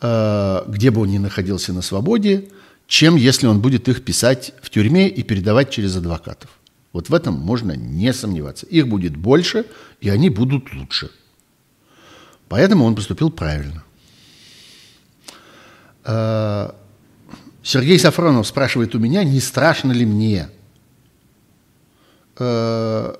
э, 0.00 0.62
где 0.68 0.90
бы 0.90 1.02
он 1.02 1.10
ни 1.10 1.18
находился 1.18 1.72
на 1.72 1.82
свободе, 1.82 2.48
чем 2.86 3.16
если 3.16 3.46
он 3.46 3.60
будет 3.60 3.88
их 3.88 4.04
писать 4.04 4.52
в 4.62 4.70
тюрьме 4.70 5.08
и 5.08 5.22
передавать 5.22 5.70
через 5.70 5.96
адвокатов. 5.96 6.50
Вот 6.96 7.08
в 7.10 7.14
этом 7.14 7.34
можно 7.34 7.72
не 7.72 8.12
сомневаться. 8.12 8.66
Их 8.66 8.88
будет 8.88 9.16
больше, 9.16 9.66
и 10.00 10.08
они 10.08 10.30
будут 10.30 10.74
лучше. 10.74 11.10
Поэтому 12.48 12.84
он 12.84 12.94
поступил 12.94 13.30
правильно. 13.30 13.84
Э, 16.04 16.70
Сергей 17.62 17.98
Сафронов 17.98 18.46
спрашивает 18.46 18.94
у 18.94 18.98
меня, 18.98 19.24
не 19.24 19.40
страшно 19.40 19.92
ли 19.92 20.04
мне– 20.04 20.48
Э, 22.38 23.14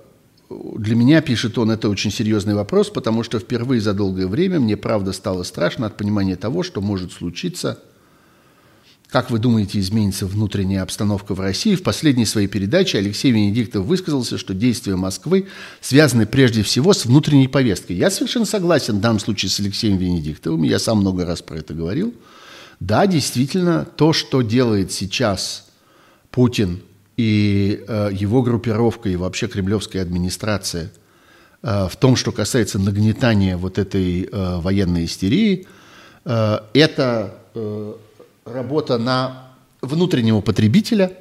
для 0.48 0.94
меня, 0.94 1.20
пишет 1.22 1.58
он, 1.58 1.70
это 1.70 1.88
очень 1.88 2.12
серьезный 2.12 2.54
вопрос, 2.54 2.88
потому 2.90 3.22
что 3.22 3.38
впервые 3.38 3.80
за 3.80 3.94
долгое 3.94 4.28
время 4.28 4.60
мне, 4.60 4.76
правда, 4.76 5.12
стало 5.12 5.42
страшно 5.42 5.86
от 5.86 5.96
понимания 5.96 6.36
того, 6.36 6.62
что 6.62 6.80
может 6.80 7.12
случиться. 7.12 7.82
Как 9.08 9.30
вы 9.30 9.38
думаете, 9.38 9.78
изменится 9.78 10.26
внутренняя 10.26 10.82
обстановка 10.82 11.34
в 11.34 11.40
России? 11.40 11.76
В 11.76 11.82
последней 11.82 12.26
своей 12.26 12.48
передаче 12.48 12.98
Алексей 12.98 13.30
Венедиктов 13.30 13.84
высказался, 13.86 14.36
что 14.36 14.52
действия 14.52 14.96
Москвы 14.96 15.46
связаны 15.80 16.26
прежде 16.26 16.62
всего 16.62 16.92
с 16.92 17.06
внутренней 17.06 17.48
повесткой. 17.48 17.96
Я 17.96 18.10
совершенно 18.10 18.46
согласен 18.46 18.96
в 18.96 19.00
данном 19.00 19.20
случае 19.20 19.50
с 19.50 19.60
Алексеем 19.60 19.96
Венедиктовым, 19.96 20.64
я 20.64 20.78
сам 20.78 20.98
много 20.98 21.24
раз 21.24 21.40
про 21.40 21.56
это 21.58 21.72
говорил. 21.72 22.14
Да, 22.80 23.06
действительно, 23.06 23.86
то, 23.96 24.12
что 24.12 24.42
делает 24.42 24.92
сейчас 24.92 25.66
Путин– 26.30 26.80
и 27.16 27.82
э, 27.88 28.10
его 28.12 28.42
группировка, 28.42 29.08
и 29.08 29.16
вообще 29.16 29.48
кремлевская 29.48 30.02
администрация 30.02 30.92
э, 31.62 31.88
в 31.90 31.96
том, 31.96 32.16
что 32.16 32.30
касается 32.30 32.78
нагнетания 32.78 33.56
вот 33.56 33.78
этой 33.78 34.24
э, 34.24 34.56
военной 34.60 35.06
истерии, 35.06 35.66
э, 36.24 36.58
это 36.74 37.34
э, 37.54 37.94
работа 38.46 38.96
на 38.98 39.52
внутреннего 39.82 40.40
потребителя, 40.40 41.12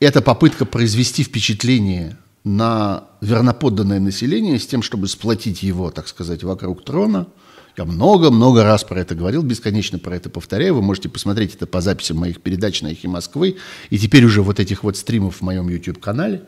это 0.00 0.20
попытка 0.20 0.64
произвести 0.64 1.22
впечатление 1.22 2.16
на 2.42 3.04
верноподданное 3.20 4.00
население 4.00 4.58
с 4.58 4.66
тем, 4.66 4.82
чтобы 4.82 5.08
сплотить 5.08 5.62
его, 5.62 5.90
так 5.90 6.08
сказать, 6.08 6.42
вокруг 6.42 6.84
трона– 6.84 7.28
я 7.76 7.84
много-много 7.84 8.62
раз 8.62 8.84
про 8.84 9.00
это 9.00 9.16
говорил, 9.16 9.42
бесконечно 9.42 9.98
про 9.98 10.14
это 10.14 10.30
повторяю. 10.30 10.76
Вы 10.76 10.82
можете 10.82 11.08
посмотреть 11.08 11.56
это 11.56 11.66
по 11.66 11.80
записям 11.80 12.18
моих 12.18 12.40
передач 12.40 12.82
на 12.82 12.92
«Эхе 12.92 13.08
Москвы» 13.08 13.56
и 13.90 13.98
теперь 13.98 14.24
уже 14.24 14.42
вот 14.42 14.60
этих 14.60 14.84
вот 14.84 14.96
стримов 14.96 15.38
в 15.38 15.42
моем 15.42 15.68
YouTube-канале. 15.68 16.44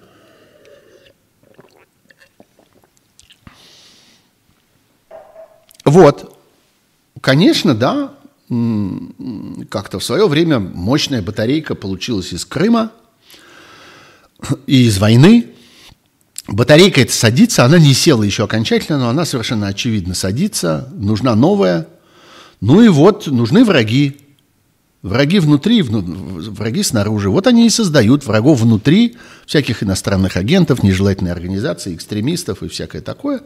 Вот. 5.85 6.39
Конечно, 7.21 7.75
да, 7.75 8.16
как-то 8.49 9.99
в 9.99 10.05
свое 10.05 10.29
время 10.29 10.59
мощная 10.61 11.23
батарейка 11.23 11.75
получилась 11.75 12.33
из 12.33 12.45
Крыма, 12.45 12.93
и 14.67 14.87
из 14.87 14.99
войны. 14.99 15.49
Батарейка 16.49 17.01
эта 17.01 17.13
садится, 17.13 17.65
она 17.65 17.79
не 17.79 17.93
села 17.93 18.23
еще 18.23 18.45
окончательно, 18.45 18.99
но 18.99 19.09
она 19.09 19.25
совершенно 19.25 19.67
очевидно 19.67 20.15
садится, 20.15 20.89
нужна 20.95 21.35
новая. 21.35 21.89
Ну 22.61 22.83
и 22.83 22.89
вот, 22.89 23.27
нужны 23.27 23.65
враги. 23.65 24.19
Враги 25.03 25.39
внутри, 25.39 25.83
враги 25.83 26.83
снаружи. 26.83 27.31
Вот 27.31 27.47
они 27.47 27.67
и 27.67 27.71
создают 27.71 28.25
врагов 28.27 28.61
внутри, 28.61 29.17
всяких 29.45 29.83
иностранных 29.83 30.37
агентов, 30.37 30.83
нежелательной 30.83 31.33
организации, 31.33 31.95
экстремистов 31.95 32.63
и 32.63 32.69
всякое 32.69 33.03
такое. 33.03 33.43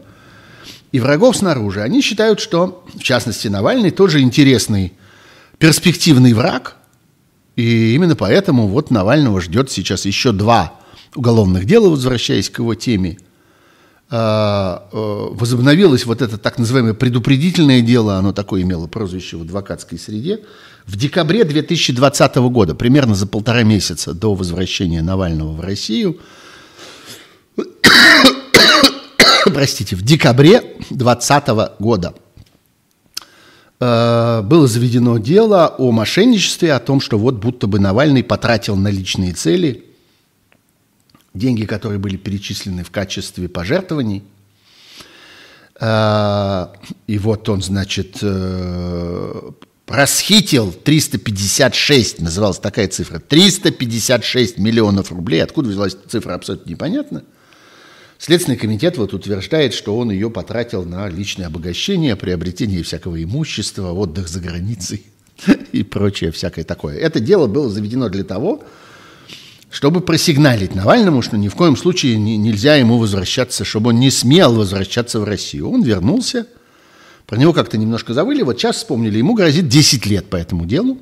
И 0.91 0.99
врагов 0.99 1.37
снаружи. 1.37 1.81
Они 1.81 2.01
считают, 2.01 2.39
что, 2.39 2.83
в 2.93 3.03
частности, 3.03 3.47
Навальный 3.47 3.91
тоже 3.91 4.21
интересный, 4.21 4.93
перспективный 5.57 6.33
враг. 6.33 6.75
И 7.55 7.93
именно 7.95 8.15
поэтому 8.15 8.67
вот 8.67 8.91
Навального 8.91 9.41
ждет 9.41 9.71
сейчас 9.71 10.05
еще 10.05 10.31
два 10.31 10.73
уголовных 11.15 11.65
дела, 11.65 11.89
возвращаясь 11.89 12.49
к 12.49 12.59
его 12.59 12.75
теме– 12.75 13.17
а, 14.13 14.89
э, 14.91 15.27
возобновилось 15.31 16.05
вот 16.05 16.21
это 16.21 16.37
так 16.37 16.59
называемое 16.59 16.93
предупредительное 16.93 17.79
дело, 17.79 18.17
оно 18.17 18.33
такое 18.33 18.61
имело 18.61 18.85
прозвище 18.87 19.37
в 19.37 19.43
адвокатской 19.43 19.97
среде, 19.97 20.41
в 20.85 20.97
декабре 20.97 21.45
2020 21.45 22.35
года, 22.49 22.75
примерно 22.75 23.15
за 23.15 23.25
полтора 23.25 23.63
месяца 23.63 24.13
до 24.13 24.35
возвращения 24.35 25.01
Навального 25.01 25.53
в 25.53 25.61
Россию, 25.61 26.17
простите, 29.53 29.95
в 29.95 30.01
декабре 30.01 30.61
2020 30.89 31.47
года 31.79 32.13
э, 33.79 34.41
было 34.43 34.67
заведено 34.67 35.17
дело 35.17 35.75
о 35.77 35.91
мошенничестве, 35.91 36.73
о 36.73 36.79
том, 36.79 37.01
что 37.01 37.17
вот 37.17 37.35
будто 37.35 37.67
бы 37.67 37.79
Навальный 37.79 38.23
потратил 38.23 38.75
на 38.75 38.89
личные 38.89 39.33
цели– 39.33 39.85
деньги, 41.33 41.65
которые 41.65 41.99
были 41.99 42.17
перечислены 42.17 42.83
в 42.83 42.91
качестве 42.91 43.47
пожертвований. 43.47 44.23
А, 45.79 46.73
и 47.07 47.17
вот 47.17 47.49
он, 47.49 47.61
значит, 47.61 48.17
э, 48.21 49.51
расхитил 49.87 50.71
356, 50.71 52.21
называлась 52.21 52.59
такая 52.59 52.87
цифра, 52.87 53.19
356 53.19 54.57
миллионов 54.57 55.11
рублей. 55.11 55.41
Откуда 55.41 55.69
взялась 55.69 55.97
цифра, 56.07 56.35
абсолютно 56.35 56.69
непонятно. 56.69 57.23
Следственный 58.21 58.55
комитет 58.55 58.99
вот 58.99 59.15
утверждает, 59.15 59.73
что 59.73 59.97
он 59.97 60.11
ее 60.11 60.29
потратил 60.29 60.85
на 60.85 61.09
личное 61.09 61.47
обогащение, 61.47 62.15
приобретение 62.15 62.83
всякого 62.83 63.23
имущества, 63.23 63.93
отдых 63.93 64.27
за 64.27 64.39
границей 64.39 65.07
и 65.71 65.81
прочее 65.81 66.31
всякое 66.31 66.63
такое. 66.63 66.99
Это 66.99 67.19
дело 67.19 67.47
было 67.47 67.67
заведено 67.67 68.09
для 68.09 68.23
того, 68.23 68.63
чтобы 69.71 70.01
просигналить 70.01 70.75
Навальному, 70.75 71.23
что 71.23 71.35
ни 71.35 71.47
в 71.47 71.55
коем 71.55 71.75
случае 71.75 72.19
не, 72.19 72.37
нельзя 72.37 72.75
ему 72.75 72.99
возвращаться, 72.99 73.65
чтобы 73.65 73.89
он 73.89 73.95
не 73.99 74.11
смел 74.11 74.53
возвращаться 74.53 75.19
в 75.19 75.23
Россию. 75.23 75.71
Он 75.71 75.81
вернулся, 75.81 76.45
про 77.25 77.37
него 77.37 77.53
как-то 77.53 77.79
немножко 77.79 78.13
забыли, 78.13 78.43
вот 78.43 78.59
сейчас 78.59 78.75
вспомнили, 78.75 79.17
ему 79.17 79.33
грозит 79.33 79.67
10 79.67 80.05
лет 80.05 80.29
по 80.29 80.35
этому 80.35 80.67
делу. 80.67 80.99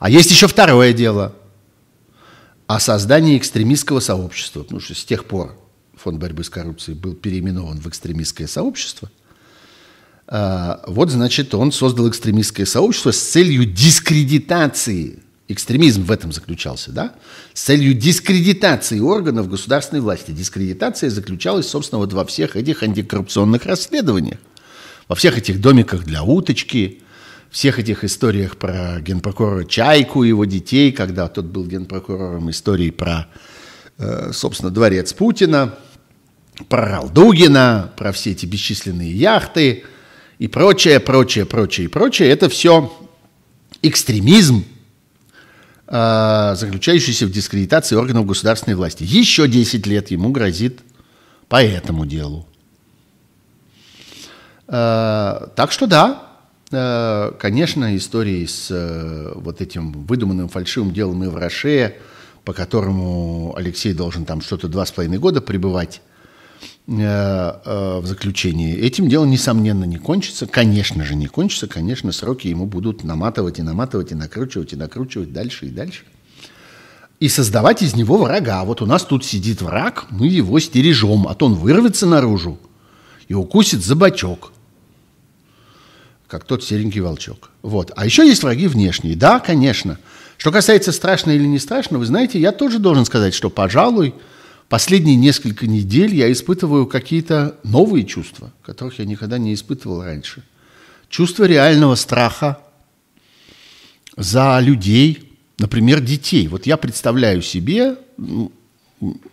А 0.00 0.10
есть 0.10 0.30
еще 0.30 0.48
второе 0.48 0.92
дело 0.92 1.34
о 2.68 2.78
создании 2.78 3.36
экстремистского 3.36 3.98
сообщества, 3.98 4.62
потому 4.62 4.80
что 4.80 4.94
с 4.94 5.04
тех 5.04 5.24
пор 5.24 5.58
Фонд 5.96 6.20
борьбы 6.20 6.44
с 6.44 6.50
коррупцией 6.50 6.96
был 6.96 7.14
переименован 7.14 7.80
в 7.80 7.88
экстремистское 7.88 8.46
сообщество. 8.46 9.10
А, 10.28 10.84
вот, 10.86 11.10
значит, 11.10 11.54
он 11.54 11.72
создал 11.72 12.08
экстремистское 12.08 12.66
сообщество 12.66 13.10
с 13.10 13.18
целью 13.18 13.64
дискредитации 13.64 15.22
Экстремизм 15.50 16.02
в 16.02 16.12
этом 16.12 16.30
заключался, 16.30 16.92
да? 16.92 17.14
С 17.54 17.62
целью 17.62 17.94
дискредитации 17.94 19.00
органов 19.00 19.48
государственной 19.48 20.02
власти. 20.02 20.30
Дискредитация 20.30 21.08
заключалась, 21.08 21.66
собственно, 21.66 22.00
вот 22.00 22.12
во 22.12 22.26
всех 22.26 22.54
этих 22.54 22.82
антикоррупционных 22.82 23.64
расследованиях. 23.64 24.38
Во 25.08 25.16
всех 25.16 25.38
этих 25.38 25.62
домиках 25.62 26.04
для 26.04 26.22
уточки, 26.22 27.00
всех 27.50 27.78
этих 27.78 28.04
историях 28.04 28.56
про 28.56 29.00
генпрокурора 29.00 29.64
Чайку 29.64 30.22
его 30.22 30.44
детей, 30.44 30.92
когда 30.92 31.28
тот 31.28 31.46
был 31.46 31.66
генпрокурором, 31.66 32.50
истории 32.50 32.90
про, 32.90 33.26
э, 33.98 34.32
собственно, 34.32 34.70
дворец 34.70 35.12
Путина, 35.12 35.74
про 36.68 36.86
Ралдугина, 36.86 37.92
про 37.96 38.12
все 38.12 38.32
эти 38.32 38.46
бесчисленные 38.46 39.12
яхты 39.12 39.84
и 40.38 40.48
прочее, 40.48 41.00
прочее, 41.00 41.46
прочее 41.46 41.86
и 41.86 41.88
прочее. 41.88 42.28
Это 42.30 42.48
все 42.48 42.92
экстремизм, 43.82 44.64
а, 45.86 46.54
заключающийся 46.56 47.26
в 47.26 47.30
дискредитации 47.30 47.96
органов 47.96 48.26
государственной 48.26 48.74
власти. 48.74 49.04
Еще 49.04 49.48
10 49.48 49.86
лет 49.86 50.10
ему 50.10 50.30
грозит 50.30 50.80
по 51.48 51.62
этому 51.62 52.06
делу. 52.06 52.46
А, 54.66 55.50
так 55.56 55.72
что 55.72 55.86
да, 55.86 56.27
конечно, 56.70 57.96
истории 57.96 58.44
с 58.46 58.68
э, 58.70 59.32
вот 59.36 59.60
этим 59.60 59.92
выдуманным 59.92 60.48
фальшивым 60.48 60.92
делом 60.92 61.24
и 61.24 61.28
в 61.28 61.36
Роше, 61.36 61.96
по 62.44 62.52
которому 62.52 63.54
Алексей 63.56 63.92
должен 63.94 64.24
там 64.24 64.40
что-то 64.40 64.68
два 64.68 64.84
с 64.84 64.92
половиной 64.92 65.18
года 65.18 65.40
пребывать, 65.40 66.02
Э, 66.90 67.60
э, 67.66 68.00
в 68.00 68.06
заключении. 68.06 68.74
Этим 68.74 69.10
делом, 69.10 69.30
несомненно, 69.30 69.84
не 69.84 69.98
кончится. 69.98 70.46
Конечно 70.46 71.04
же, 71.04 71.16
не 71.16 71.26
кончится. 71.26 71.66
Конечно, 71.66 72.12
сроки 72.12 72.48
ему 72.48 72.64
будут 72.64 73.04
наматывать 73.04 73.58
и 73.58 73.62
наматывать, 73.62 74.12
и 74.12 74.14
накручивать, 74.14 74.72
и 74.72 74.76
накручивать 74.76 75.30
дальше 75.30 75.66
и 75.66 75.68
дальше. 75.68 76.04
И 77.20 77.28
создавать 77.28 77.82
из 77.82 77.94
него 77.94 78.16
врага. 78.16 78.64
Вот 78.64 78.80
у 78.80 78.86
нас 78.86 79.04
тут 79.04 79.22
сидит 79.22 79.60
враг, 79.60 80.06
мы 80.08 80.28
его 80.28 80.58
стережем, 80.60 81.28
а 81.28 81.34
то 81.34 81.44
он 81.44 81.56
вырвется 81.56 82.06
наружу 82.06 82.58
и 83.28 83.34
укусит 83.34 83.84
за 83.84 83.94
бочок, 83.94 84.52
как 86.28 86.44
тот 86.44 86.62
серенький 86.62 87.00
волчок. 87.00 87.50
Вот. 87.62 87.90
А 87.96 88.04
еще 88.04 88.26
есть 88.26 88.42
враги 88.42 88.68
внешние. 88.68 89.16
Да, 89.16 89.40
конечно. 89.40 89.98
Что 90.36 90.52
касается 90.52 90.92
страшно 90.92 91.32
или 91.32 91.44
не 91.44 91.58
страшно, 91.58 91.98
вы 91.98 92.06
знаете, 92.06 92.38
я 92.38 92.52
тоже 92.52 92.78
должен 92.78 93.04
сказать, 93.04 93.34
что, 93.34 93.50
пожалуй, 93.50 94.14
Последние 94.68 95.16
несколько 95.16 95.66
недель 95.66 96.14
я 96.14 96.30
испытываю 96.30 96.86
какие-то 96.86 97.56
новые 97.64 98.04
чувства, 98.04 98.52
которых 98.62 98.98
я 98.98 99.06
никогда 99.06 99.38
не 99.38 99.54
испытывал 99.54 100.02
раньше. 100.02 100.42
Чувство 101.08 101.44
реального 101.44 101.94
страха 101.94 102.58
за 104.14 104.58
людей, 104.60 105.32
например, 105.58 106.00
детей. 106.00 106.48
Вот 106.48 106.66
я 106.66 106.76
представляю 106.76 107.40
себе, 107.40 107.96
у 108.18 108.50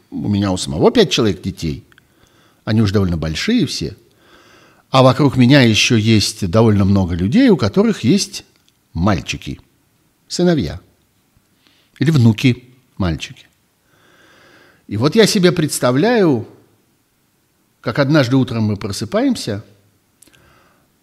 меня 0.09 0.53
у 0.53 0.57
самого 0.57 0.89
пять 0.89 1.11
человек 1.11 1.41
детей, 1.41 1.83
они 2.63 2.81
уже 2.81 2.93
довольно 2.93 3.17
большие 3.17 3.65
все, 3.65 3.97
а 4.95 5.03
вокруг 5.03 5.35
меня 5.35 5.59
еще 5.59 5.99
есть 5.99 6.49
довольно 6.49 6.85
много 6.85 7.15
людей, 7.15 7.49
у 7.49 7.57
которых 7.57 8.05
есть 8.05 8.45
мальчики, 8.93 9.59
сыновья 10.29 10.79
или 11.99 12.11
внуки 12.11 12.63
мальчики. 12.95 13.45
И 14.87 14.95
вот 14.95 15.15
я 15.15 15.27
себе 15.27 15.51
представляю, 15.51 16.47
как 17.81 17.99
однажды 17.99 18.37
утром 18.37 18.63
мы 18.63 18.77
просыпаемся, 18.77 19.65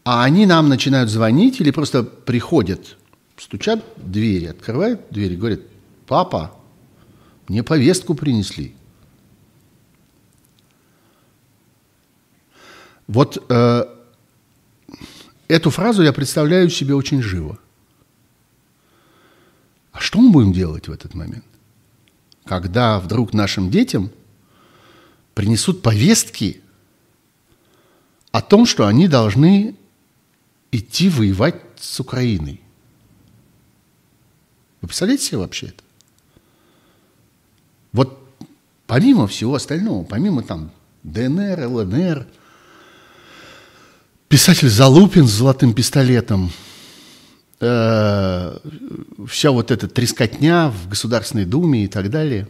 а 0.04 0.24
они 0.24 0.46
нам 0.46 0.70
начинают 0.70 1.10
звонить 1.10 1.60
или 1.60 1.70
просто 1.70 2.02
приходят, 2.02 2.96
стучат 3.36 3.84
в 3.98 4.10
двери, 4.10 4.46
открывают 4.46 5.02
двери, 5.10 5.36
говорят, 5.36 5.60
папа, 6.06 6.56
мне 7.46 7.62
повестку 7.62 8.14
принесли. 8.14 8.74
Вот 13.12 13.44
э, 13.48 13.84
эту 15.48 15.70
фразу 15.70 16.02
я 16.02 16.12
представляю 16.12 16.70
себе 16.70 16.94
очень 16.94 17.22
живо. 17.22 17.58
А 19.92 20.00
что 20.00 20.18
мы 20.20 20.30
будем 20.30 20.52
делать 20.52 20.88
в 20.88 20.92
этот 20.92 21.14
момент? 21.14 21.44
когда 22.44 22.98
вдруг 22.98 23.32
нашим 23.32 23.70
детям 23.70 24.10
принесут 25.34 25.82
повестки 25.82 26.60
о 28.30 28.42
том, 28.42 28.66
что 28.66 28.86
они 28.86 29.08
должны 29.08 29.76
идти 30.70 31.08
воевать 31.08 31.60
с 31.76 32.00
Украиной. 32.00 32.60
Вы 34.80 34.88
представляете 34.88 35.24
себе 35.24 35.38
вообще 35.38 35.66
это? 35.66 35.82
Вот 37.92 38.18
помимо 38.86 39.26
всего 39.26 39.54
остального, 39.54 40.04
помимо 40.04 40.42
там 40.42 40.70
ДНР, 41.02 41.66
ЛНР, 41.66 42.26
писатель 44.32 44.70
Залупин 44.70 45.28
с 45.28 45.30
золотым 45.32 45.74
пистолетом– 45.74 46.50
э, 47.60 48.58
вся 49.28 49.50
вот 49.50 49.70
эта 49.70 49.88
трескотня 49.88 50.68
в 50.68 50.88
Государственной 50.88 51.44
Думе 51.44 51.84
и 51.84 51.86
так 51.86 52.08
далее. 52.08 52.48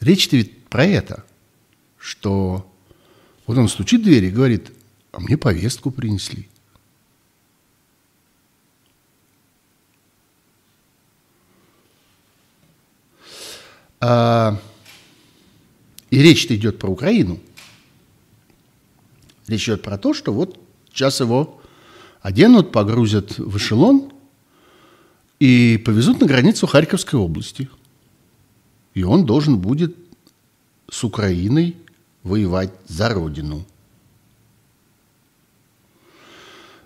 Речь-то 0.00 0.36
ведь 0.36 0.64
про 0.64 0.84
это, 0.84 1.24
что 1.96 2.68
вот 3.46 3.56
он 3.56 3.68
стучит 3.68 4.00
в 4.00 4.04
дверь 4.04 4.24
и 4.24 4.30
говорит, 4.30 4.72
а 5.12 5.20
мне 5.20 5.38
повестку 5.38 5.92
принесли. 5.92 6.48
А, 14.00 14.60
и 16.10 16.18
речь-то 16.20 16.54
идет 16.56 16.80
про 16.80 16.90
Украину. 16.90 17.38
Речь 19.46 19.68
идет 19.68 19.82
про 19.82 19.98
то, 19.98 20.14
что 20.14 20.32
вот 20.32 20.58
сейчас 20.92 21.20
его 21.20 21.60
оденут, 22.20 22.72
погрузят 22.72 23.38
в 23.38 23.56
эшелон 23.56 24.12
и 25.38 25.82
повезут 25.84 26.20
на 26.20 26.26
границу 26.26 26.66
Харьковской 26.66 27.18
области. 27.18 27.68
И 28.94 29.02
он 29.02 29.26
должен 29.26 29.58
будет 29.58 29.96
с 30.90 31.04
Украиной 31.04 31.76
воевать 32.22 32.72
за 32.86 33.10
родину. 33.10 33.66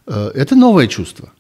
Э, 0.07 0.31
это 0.35 0.57
новое 0.57 0.89
чувство. 0.89 1.33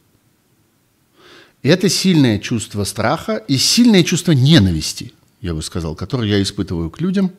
Это 1.62 1.88
сильное 1.88 2.38
чувство 2.38 2.84
страха 2.84 3.36
и 3.36 3.56
сильное 3.56 4.04
чувство 4.04 4.32
ненависти, 4.32 5.12
я 5.40 5.54
бы 5.54 5.62
сказал, 5.62 5.96
которое 5.96 6.28
я 6.28 6.40
испытываю 6.40 6.88
к 6.88 7.00
людям, 7.00 7.32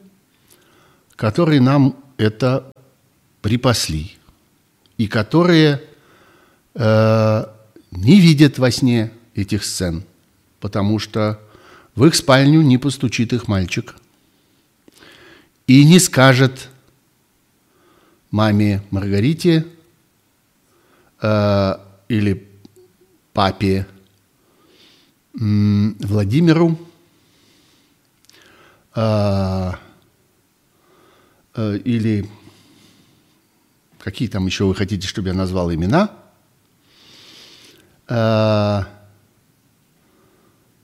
которые 1.16 1.62
нам 1.62 1.96
это 2.18 2.70
припасли, 3.42 4.18
и 4.98 5.08
которые 5.08 5.82
э, 6.76 7.46
не 7.92 8.20
видят 8.20 8.60
во 8.60 8.72
сне 8.72 9.12
этих 9.36 9.64
сцен, 9.64 10.04
потому 10.60 11.00
что 11.00 11.40
в 11.96 12.06
их 12.06 12.16
спальню 12.16 12.62
не 12.62 12.78
постучит 12.78 13.34
их 13.34 13.48
мальчик 13.48 13.96
и 15.68 15.86
не 15.86 16.00
скажет 16.00 16.70
маме 18.32 18.82
Маргарите 18.92 19.66
э, 21.22 21.74
или 22.08 22.48
папе 23.34 23.88
Владимиру, 25.34 26.78
э, 28.96 29.72
э, 31.56 31.78
или 31.78 32.30
какие 34.00 34.28
там 34.28 34.46
еще 34.46 34.66
вы 34.66 34.76
хотите, 34.76 35.08
чтобы 35.08 35.28
я 35.28 35.34
назвал 35.34 35.74
имена, 35.74 36.12
э, 38.08 38.82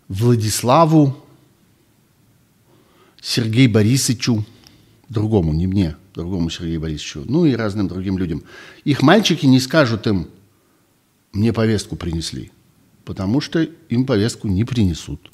Владиславу, 0.08 1.18
Сергею 3.22 3.72
Борисовичу, 3.72 4.46
другому, 5.10 5.54
не 5.54 5.66
мне, 5.66 5.96
другому 6.14 6.50
Сергею 6.50 6.82
Борисовичу, 6.82 7.24
ну 7.26 7.46
и 7.46 7.56
разным 7.56 7.88
другим 7.88 8.18
людям. 8.18 8.44
Их 8.84 9.02
мальчики 9.02 9.46
не 9.48 9.60
скажут 9.60 10.06
им, 10.06 10.28
мне 11.32 11.52
повестку 11.52 11.96
принесли 11.96 12.52
потому 13.06 13.40
что 13.40 13.62
им 13.62 14.06
повестку 14.06 14.48
не 14.48 14.66
принесут. 14.66 15.32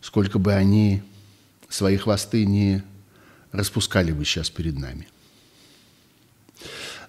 Сколько 0.00 0.38
бы 0.38 0.54
они 0.54 1.02
свои 1.68 1.96
хвосты 1.96 2.44
не 2.44 2.82
распускали 3.52 4.12
бы 4.12 4.24
сейчас 4.24 4.50
перед 4.50 4.78
нами. 4.78 5.06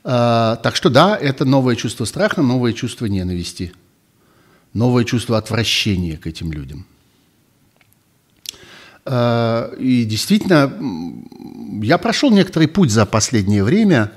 А, 0.03 0.57
так 0.57 0.75
что 0.75 0.89
да, 0.89 1.17
это 1.17 1.45
новое 1.45 1.75
чувство 1.75 2.05
страха, 2.05 2.41
новое 2.41 2.73
чувство 2.73 3.05
ненависти, 3.05 3.73
новое 4.73 5.05
чувство 5.05 5.37
отвращения 5.37 6.17
к 6.17 6.27
этим 6.27 6.51
людям. 6.51 6.85
А, 9.05 9.73
и 9.75 10.03
действительно, 10.03 10.73
я 11.81 11.97
прошел 11.97 12.31
некоторый 12.31 12.67
путь 12.67 12.91
за 12.91 13.05
последнее 13.05 13.63
время 13.63 14.11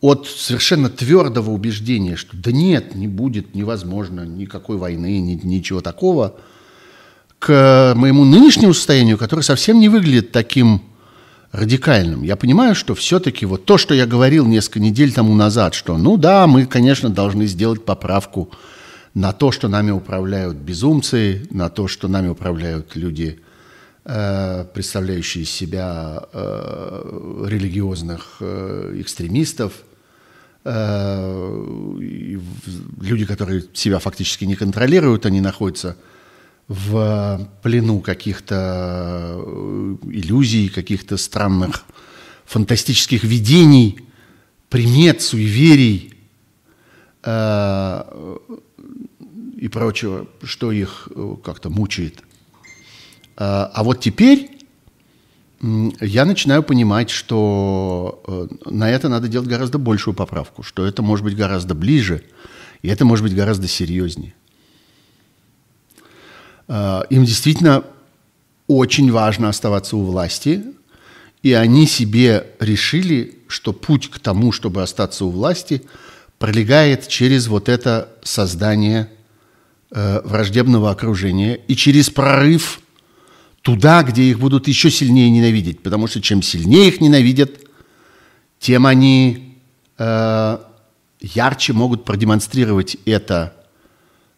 от 0.00 0.26
совершенно 0.26 0.90
твердого 0.90 1.50
убеждения, 1.50 2.16
что 2.16 2.36
да 2.36 2.52
нет, 2.52 2.94
не 2.94 3.08
будет, 3.08 3.54
невозможно 3.54 4.26
никакой 4.26 4.76
войны, 4.76 5.20
ни, 5.20 5.34
ничего 5.34 5.80
такого, 5.80 6.36
к 7.42 7.94
моему 7.96 8.24
нынешнему 8.24 8.72
состоянию, 8.72 9.18
которое 9.18 9.42
совсем 9.42 9.80
не 9.80 9.88
выглядит 9.88 10.30
таким 10.30 10.82
радикальным. 11.50 12.22
Я 12.22 12.36
понимаю, 12.36 12.74
что 12.74 12.94
все-таки 12.94 13.46
вот 13.46 13.64
то, 13.64 13.78
что 13.78 13.94
я 13.94 14.06
говорил 14.06 14.46
несколько 14.46 14.80
недель 14.80 15.12
тому 15.12 15.34
назад, 15.34 15.74
что 15.74 15.98
ну 15.98 16.16
да, 16.16 16.46
мы, 16.46 16.66
конечно, 16.66 17.10
должны 17.10 17.46
сделать 17.46 17.84
поправку 17.84 18.50
на 19.14 19.32
то, 19.32 19.50
что 19.50 19.68
нами 19.68 19.90
управляют 19.90 20.56
безумцы, 20.56 21.46
на 21.50 21.68
то, 21.68 21.88
что 21.88 22.08
нами 22.08 22.28
управляют 22.28 22.94
люди– 22.96 23.40
Э, 24.04 24.64
представляющие 24.74 25.44
себя 25.44 26.24
э, 26.32 27.46
религиозных 27.46 28.38
э, 28.40 28.96
экстремистов, 28.98 29.72
люди, 33.04 33.26
которые 33.26 33.64
себя 33.74 33.98
фактически 33.98 34.44
не 34.44 34.54
контролируют, 34.54 35.26
они 35.26 35.40
находятся 35.40 35.96
в 36.72 37.48
плену 37.62 38.00
каких-то 38.00 39.40
иллюзий, 40.04 40.68
каких-то 40.68 41.16
странных 41.16 41.84
фантастических 42.44 43.24
видений, 43.24 44.00
примет, 44.68 45.22
суеверий 45.22 46.14
и 47.24 47.28
прочего, 49.68 50.26
что 50.42 50.72
их 50.72 51.08
как-то 51.44 51.70
мучает– 51.70 52.22
а, 53.36 53.70
а 53.74 53.82
вот 53.82 54.00
теперь 54.00 54.50
я 56.00 56.24
начинаю 56.24 56.62
понимать, 56.62 57.10
что 57.10 58.22
э, 58.26 58.70
на 58.70 58.90
это 58.90 59.08
надо 59.08 59.28
делать 59.28 59.48
гораздо 59.48 59.78
большую 59.78 60.14
поправку, 60.14 60.62
что 60.62 60.84
это 60.84 61.02
может 61.02 61.24
быть 61.24 61.36
гораздо 61.36 61.74
ближе, 61.74 62.24
и 62.82 62.88
это 62.88 63.04
может 63.04 63.24
быть 63.24 63.34
гораздо 63.34 63.68
серьезнее. 63.68 64.34
А, 66.68 67.04
им 67.10 67.24
действительно 67.24 67.84
очень 68.66 69.10
важно 69.10 69.48
оставаться 69.48 69.96
у 69.96 70.04
власти, 70.04 70.64
и 71.42 71.52
они 71.52 71.86
себе 71.86 72.46
решили, 72.60 73.38
что 73.48 73.72
путь 73.72 74.08
к 74.10 74.18
тому, 74.18 74.52
чтобы 74.52 74.82
остаться 74.82 75.24
у 75.24 75.30
власти, 75.30 75.82
пролегает 76.38 77.08
через 77.08 77.48
вот 77.48 77.68
это 77.68 78.08
создание 78.22 79.10
э, 79.90 80.20
враждебного 80.24 80.90
окружения 80.90 81.54
и 81.54 81.76
через 81.76 82.10
прорыв 82.10 82.80
туда, 83.62 84.02
где 84.02 84.24
их 84.24 84.38
будут 84.38 84.68
еще 84.68 84.90
сильнее 84.90 85.30
ненавидеть. 85.30 85.82
Потому 85.82 86.06
что 86.06 86.20
чем 86.20 86.42
сильнее 86.42 86.88
их 86.88 87.00
ненавидят, 87.00 87.60
тем 88.58 88.86
они 88.86 89.58
э, 89.98 90.58
ярче 91.20 91.72
могут 91.72 92.04
продемонстрировать 92.04 92.96
это 93.04 93.54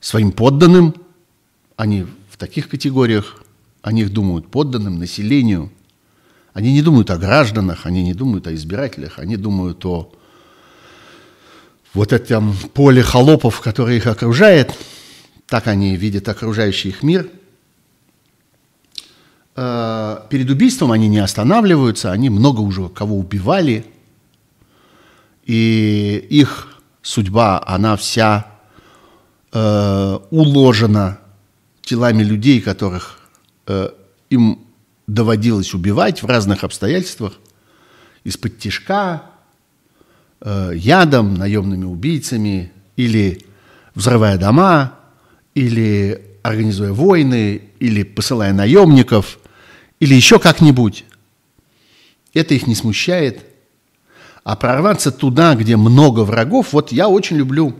своим 0.01 0.32
подданным. 0.32 0.94
Они 1.76 2.06
в 2.30 2.36
таких 2.36 2.68
категориях, 2.68 3.42
о 3.82 3.92
них 3.92 4.12
думают 4.12 4.51
подданным, 4.51 4.98
населению. 4.98 5.70
Они 6.52 6.72
не 6.72 6.82
думают 6.82 7.10
о 7.10 7.16
гражданах, 7.16 7.86
они 7.86 8.02
не 8.02 8.14
думают 8.14 8.46
о 8.46 8.55
избирателях, 8.55 9.18
они 9.18 9.36
думают 9.36 9.84
о 9.84 10.12
вот 11.92 12.12
этом 12.12 12.56
поле 12.74 13.02
холопов, 13.02 13.60
которое 13.60 13.96
их 13.96 14.06
окружает. 14.06 14.74
Так 15.46 15.66
они 15.66 15.96
видят 15.96 16.28
окружающий 16.28 16.90
их 16.90 17.02
мир– 17.02 17.28
Э, 19.56 20.18
перед 20.30 20.51
убийством 20.51 20.90
они 20.90 21.09
не 21.09 21.18
останавливаются, 21.18 22.10
они 22.10 22.28
много 22.28 22.60
уже 22.60 22.88
кого 22.88 23.16
убивали, 23.16 23.86
и 25.44 26.26
их 26.28 26.68
судьба, 27.02 27.62
она 27.64 27.96
вся 27.96 28.46
э, 29.52 30.18
уложена 30.30 31.18
телами 31.85 32.23
людей, 32.23 32.61
которых 32.61 33.19
э, 33.66 33.90
им 34.31 34.61
доводилось 35.06 35.74
убивать 35.74 36.23
в 36.23 36.27
разных 36.27 36.65
обстоятельствах, 36.65 37.35
из-под 38.24 38.59
тяжка, 38.59 39.23
э, 40.40 40.73
ядом, 40.74 41.35
наемными 41.35 41.85
убийцами, 41.85 42.73
или 42.97 43.44
взрывая 43.94 44.39
дома, 44.39 44.98
или 45.55 46.23
организуя 46.43 46.93
войны, 46.93 47.62
или 47.81 48.02
посылая 48.02 48.52
наемников– 48.52 49.39
или 50.05 50.15
еще 50.15 50.39
как-нибудь. 50.39 51.05
Это 52.35 52.52
их 52.52 52.66
не 52.66 52.74
смущает. 52.74 53.47
А 54.43 54.56
прорваться 54.56 55.11
туда, 55.11 55.55
где 55.55 55.77
много 55.77 56.20
врагов, 56.20 56.74
вот 56.74 56.93
я 56.93 57.09
очень 57.09 57.36
люблю 57.36 57.74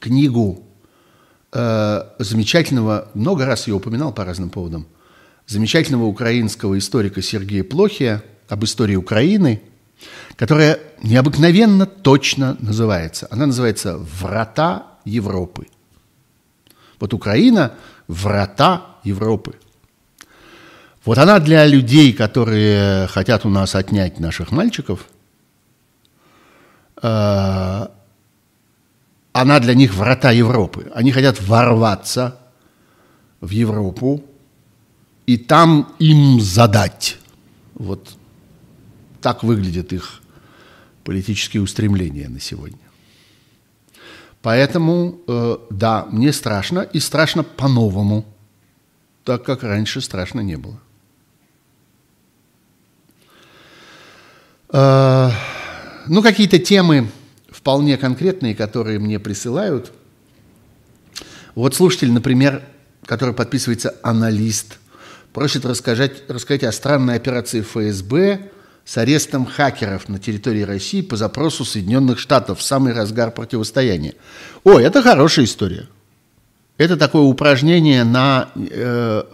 книгу 0.00 0.65
э, 1.56 2.02
замечательного, 2.18 3.08
много 3.14 3.46
раз 3.46 3.66
ее 3.66 3.74
упоминал 3.74 4.12
по 4.12 4.24
разным 4.24 4.50
поводам, 4.50 4.86
замечательного 5.46 6.04
украинского 6.04 6.78
историка 6.78 7.22
Сергея 7.22 7.64
Плохия 7.64 8.22
об 8.48 8.64
истории 8.64 8.96
Украины, 8.96 9.62
которая 10.36 10.78
необыкновенно 11.02 11.86
точно 11.86 12.56
называется. 12.60 13.26
Она 13.30 13.46
называется 13.46 13.96
«Врата 13.96 14.86
Европы». 15.04 15.66
Вот 17.00 17.14
Украина– 17.14 17.74
врата 18.08 18.96
Европы– 19.04 19.54
вот 21.06 21.18
она 21.18 21.38
для 21.38 21.64
людей, 21.66 22.12
которые 22.12 23.06
хотят 23.06 23.46
у 23.46 23.48
нас 23.48 23.76
отнять 23.76 24.18
наших 24.18 24.50
мальчиков, 24.50 25.06
э, 27.00 27.86
она 29.40 29.60
для 29.60 29.74
них 29.74 29.94
врата 29.94 30.30
Европы. 30.30 30.90
Они 30.94 31.12
хотят 31.12 31.40
ворваться 31.42 32.38
в 33.40 33.50
Европу 33.50 34.24
и 35.26 35.36
там 35.36 35.92
им 35.98 36.40
задать. 36.40 37.18
Вот 37.74 38.16
так 39.20 39.44
выглядят 39.44 39.92
их 39.92 40.22
политические 41.04 41.62
устремления 41.62 42.28
на 42.30 42.40
сегодня. 42.40 42.78
Поэтому, 44.40 45.20
э, 45.28 45.56
да, 45.70 46.06
мне 46.10 46.32
страшно, 46.32 46.80
и 46.80 46.98
страшно 46.98 47.42
по-новому, 47.42 48.24
так 49.22 49.42
как 49.42 49.62
раньше 49.64 50.00
страшно 50.00 50.40
не 50.40 50.56
было. 50.56 50.80
Э, 54.70 55.30
ну, 56.06 56.22
какие-то 56.22 56.58
темы 56.58 57.10
вполне 57.66 57.96
конкретные, 57.96 58.54
которые 58.54 59.00
мне 59.00 59.18
присылают. 59.18 59.90
Вот 61.56 61.74
слушатель, 61.74 62.12
например, 62.12 62.62
который 63.04 63.34
подписывается 63.34 63.92
«Аналист», 64.04 64.78
просит 65.32 65.66
рассказать, 65.66 66.22
рассказать 66.28 66.62
о 66.62 66.70
странной 66.70 67.16
операции 67.16 67.62
ФСБ 67.62 68.52
с 68.84 68.98
арестом 68.98 69.46
хакеров 69.46 70.08
на 70.08 70.20
территории 70.20 70.62
России 70.62 71.00
по 71.00 71.16
запросу 71.16 71.64
Соединенных 71.64 72.20
Штатов 72.20 72.60
в 72.60 72.62
самый 72.62 72.92
разгар 72.92 73.32
противостояния. 73.32 74.14
Ой, 74.62 74.84
это 74.84 75.02
хорошая 75.02 75.44
история. 75.44 75.88
Это 76.78 76.96
такое 76.96 77.22
упражнение 77.22 78.04
на 78.04 78.50
э, 78.54 79.24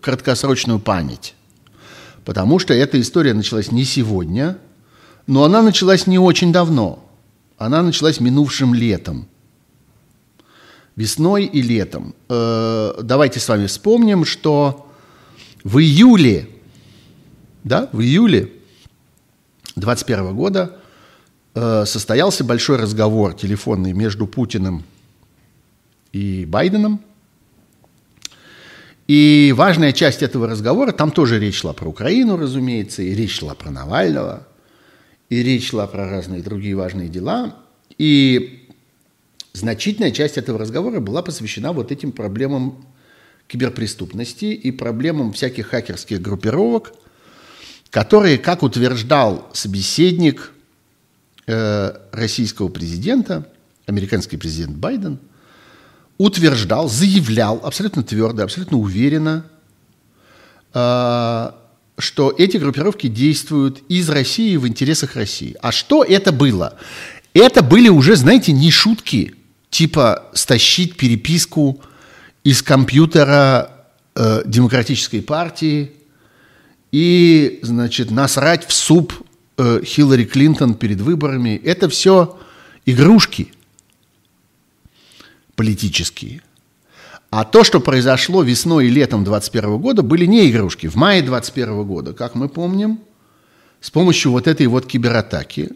краткосрочную 0.00 0.78
память. 0.78 1.34
Потому 2.24 2.60
что 2.60 2.74
эта 2.74 3.00
история 3.00 3.34
началась 3.34 3.72
не 3.72 3.82
сегодня, 3.82 4.58
но 5.26 5.42
она 5.42 5.62
началась 5.62 6.06
не 6.06 6.20
очень 6.20 6.52
давно. 6.52 7.08
Она 7.58 7.82
началась 7.82 8.20
минувшим 8.20 8.74
летом. 8.74 9.28
Весной 10.96 11.44
и 11.44 11.62
летом. 11.62 12.14
Э, 12.28 12.94
давайте 13.02 13.40
с 13.40 13.48
вами 13.48 13.66
вспомним, 13.66 14.24
что 14.24 14.88
в 15.64 15.78
июле, 15.78 16.48
да, 17.64 17.88
в 17.92 18.00
июле 18.00 18.52
2021 19.76 20.34
года 20.34 20.76
э, 21.54 21.84
состоялся 21.86 22.44
большой 22.44 22.76
разговор 22.76 23.34
телефонный 23.34 23.92
между 23.92 24.26
Путиным 24.26 24.84
и 26.12 26.44
Байденом. 26.44 27.00
И 29.08 29.52
важная 29.56 29.92
часть 29.92 30.22
этого 30.22 30.46
разговора, 30.46 30.92
там 30.92 31.10
тоже 31.10 31.38
речь 31.38 31.56
шла 31.56 31.72
про 31.72 31.88
Украину, 31.88 32.36
разумеется, 32.36 33.02
и 33.02 33.14
речь 33.14 33.38
шла 33.38 33.54
про 33.54 33.70
Навального, 33.70 34.46
и 35.32 35.42
речь 35.42 35.70
шла 35.70 35.86
про 35.86 36.10
разные 36.10 36.42
другие 36.42 36.76
важные 36.76 37.08
дела. 37.08 37.56
И 37.96 38.68
значительная 39.54 40.10
часть 40.10 40.36
этого 40.36 40.58
разговора 40.58 41.00
была 41.00 41.22
посвящена 41.22 41.72
вот 41.72 41.90
этим 41.90 42.12
проблемам 42.12 42.84
киберпреступности 43.46 44.44
и 44.44 44.70
проблемам 44.70 45.32
всяких 45.32 45.68
хакерских 45.68 46.20
группировок, 46.20 46.92
которые, 47.88 48.36
как 48.36 48.62
утверждал 48.62 49.48
собеседник 49.54 50.52
э, 51.46 51.92
российского 52.12 52.68
президента, 52.68 53.50
американский 53.86 54.36
президент 54.36 54.76
Байден, 54.76 55.18
утверждал, 56.18 56.90
заявлял 56.90 57.58
абсолютно 57.64 58.02
твердо, 58.02 58.42
абсолютно 58.42 58.76
уверенно, 58.76 59.46
э, 60.74 61.52
что 62.02 62.34
эти 62.36 62.56
группировки 62.56 63.06
действуют 63.06 63.82
из 63.88 64.10
России 64.10 64.56
в 64.56 64.66
интересах 64.66 65.16
России. 65.16 65.56
А 65.62 65.72
что 65.72 66.02
это 66.04 66.32
было? 66.32 66.76
Это 67.32 67.62
были 67.62 67.88
уже, 67.88 68.16
знаете, 68.16 68.52
не 68.52 68.70
шутки, 68.70 69.34
типа 69.70 70.30
стащить 70.34 70.96
переписку 70.96 71.80
из 72.44 72.62
компьютера 72.62 73.86
э, 74.14 74.42
Демократической 74.44 75.20
партии 75.20 75.92
и, 76.90 77.60
значит, 77.62 78.10
насрать 78.10 78.66
в 78.66 78.72
суп 78.72 79.14
э, 79.56 79.80
Хиллари 79.84 80.24
Клинтон 80.24 80.74
перед 80.74 81.00
выборами. 81.00 81.60
Это 81.64 81.88
все 81.88 82.38
игрушки 82.84 83.52
политические. 85.54 86.42
А 87.32 87.44
то, 87.44 87.64
что 87.64 87.80
произошло 87.80 88.42
весной 88.42 88.88
и 88.88 88.90
летом 88.90 89.24
2021 89.24 89.78
года, 89.78 90.02
были 90.02 90.26
не 90.26 90.50
игрушки. 90.50 90.86
В 90.86 90.96
мае 90.96 91.22
2021 91.22 91.84
года, 91.84 92.12
как 92.12 92.34
мы 92.34 92.50
помним, 92.50 93.00
с 93.80 93.90
помощью 93.90 94.32
вот 94.32 94.46
этой 94.46 94.66
вот 94.66 94.84
кибератаки 94.84 95.70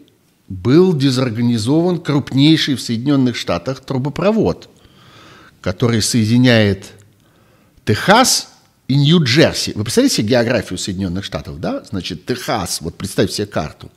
был 0.47 0.93
дезорганизован 0.93 1.97
крупнейший 1.97 2.75
в 2.75 2.81
Соединенных 2.81 3.35
Штатах 3.35 3.79
трубопровод, 3.79 4.69
который 5.59 6.03
соединяет 6.03 6.91
Техас 7.85 8.49
и 8.87 8.95
Нью-Джерси. 8.95 9.71
Вы 9.73 9.83
представляете 9.83 10.17
себе 10.17 10.27
географию 10.27 10.77
Соединенных 10.77 11.25
Штатов, 11.25 11.59
да? 11.59 11.83
Значит, 11.89 12.27
Техас, 12.27 12.81
вот 12.81 12.93
представьте 12.99 13.35
себе 13.35 13.47
карту. 13.47 13.89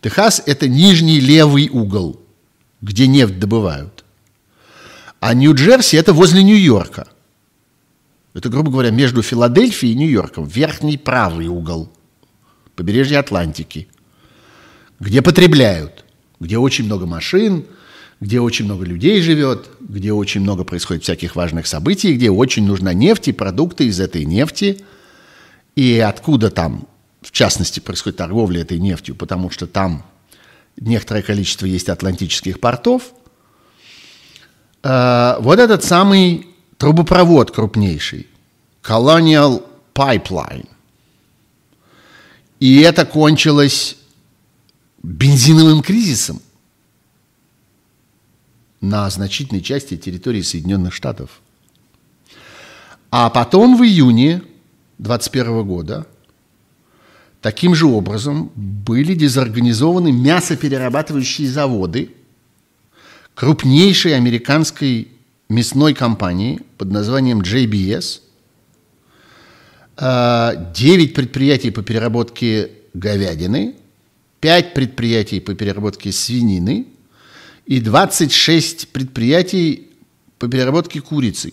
Техас– 0.00 0.40
это 0.46 0.68
нижний 0.68 1.18
левый 1.18 1.70
угол, 1.70 2.20
где 2.80 3.08
нефть 3.08 3.40
добывают. 3.40 3.99
А 5.20 5.34
Нью-Джерси– 5.34 5.96
это 5.98 6.12
возле 6.12 6.42
Нью-Йорка. 6.42 7.06
Это, 8.34 8.48
грубо 8.48 8.70
говоря, 8.70 8.90
между 8.90 9.22
Филадельфией 9.22 9.92
и 9.92 9.96
Нью-Йорком. 9.96 10.46
Верхний 10.46 10.98
правый 10.98 11.46
угол 11.48 11.92
побережья 12.74 13.18
Атлантики, 13.20 13.88
где 14.98 15.20
потребляют, 15.22 16.04
где 16.40 16.58
очень 16.58 16.86
много 16.86 17.06
машин– 17.06 17.64
где 18.20 18.38
очень 18.40 18.66
много 18.66 18.84
людей 18.84 19.20
живет, 19.22 19.68
где 19.80 20.12
очень 20.12 20.42
много 20.42 20.64
происходит 20.64 21.02
всяких 21.02 21.36
важных 21.36 21.66
событий, 21.66 22.12
где 22.14 22.30
очень 22.30 22.66
нужна 22.66 22.92
нефть 22.92 23.28
и 23.28 23.32
продукты 23.32 23.86
из 23.86 23.98
этой 23.98 24.26
нефти, 24.26 24.84
и 25.74 25.98
откуда 25.98 26.50
там, 26.50 26.86
в 27.22 27.30
частности, 27.30 27.80
происходит 27.80 28.18
торговля 28.18 28.60
этой 28.60 28.78
нефтью, 28.78 29.14
потому 29.14 29.50
что 29.50 29.66
там 29.66 30.04
некоторое 30.78 31.22
количество 31.22 31.64
есть 31.64 31.88
атлантических 31.88 32.60
портов. 32.60 33.14
Э, 34.82 35.36
вот 35.40 35.58
этот 35.58 35.84
самый 35.84 36.46
трубопровод 36.78 37.50
крупнейший, 37.50 38.26
Colonial 38.82 39.62
Pipeline. 39.94 40.66
И 42.58 42.80
это 42.80 43.06
кончилось 43.06 43.96
бензиновым 45.02 45.82
кризисом 45.82 46.40
на 48.80 49.08
значительной 49.10 49.62
части 49.62 49.96
территории 49.96 50.42
Соединенных 50.42 50.94
Штатов. 50.94 51.40
А 53.10 53.28
потом 53.30 53.76
в 53.76 53.82
июне 53.82 54.42
2021 54.98 55.66
года 55.66 56.06
таким 57.40 57.74
же 57.74 57.86
образом 57.86 58.50
были 58.54 59.14
дезорганизованы 59.14 60.12
мясоперерабатывающие 60.12 61.48
заводы 61.48 62.14
крупнейшей 63.40 64.14
американской 64.14 65.08
мясной 65.48 65.94
компании 65.94 66.60
под 66.76 66.90
названием 66.90 67.40
JBS. 67.40 68.20
9 69.96 69.96
а, 69.96 71.14
предприятий 71.14 71.70
по 71.70 71.82
переработке 71.82 72.70
говядины, 72.92 73.76
5 74.40 74.74
предприятий 74.74 75.40
по 75.40 75.54
переработке 75.54 76.12
свинины– 76.12 76.86
и 77.70 77.80
26 77.80 78.88
предприятий 78.88 79.88
по 80.38 80.48
переработке 80.48 81.00
курицы. 81.00 81.52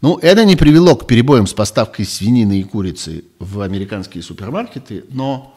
Ну, 0.00 0.16
это 0.18 0.44
не 0.44 0.54
привело 0.56 0.94
к 0.94 1.06
перебоям 1.08 1.46
с 1.48 1.52
поставкой 1.52 2.06
свинины 2.06 2.60
и 2.60 2.62
курицы 2.62 3.24
в 3.40 3.60
американские 3.60 4.22
супермаркеты, 4.22 5.04
но 5.10 5.54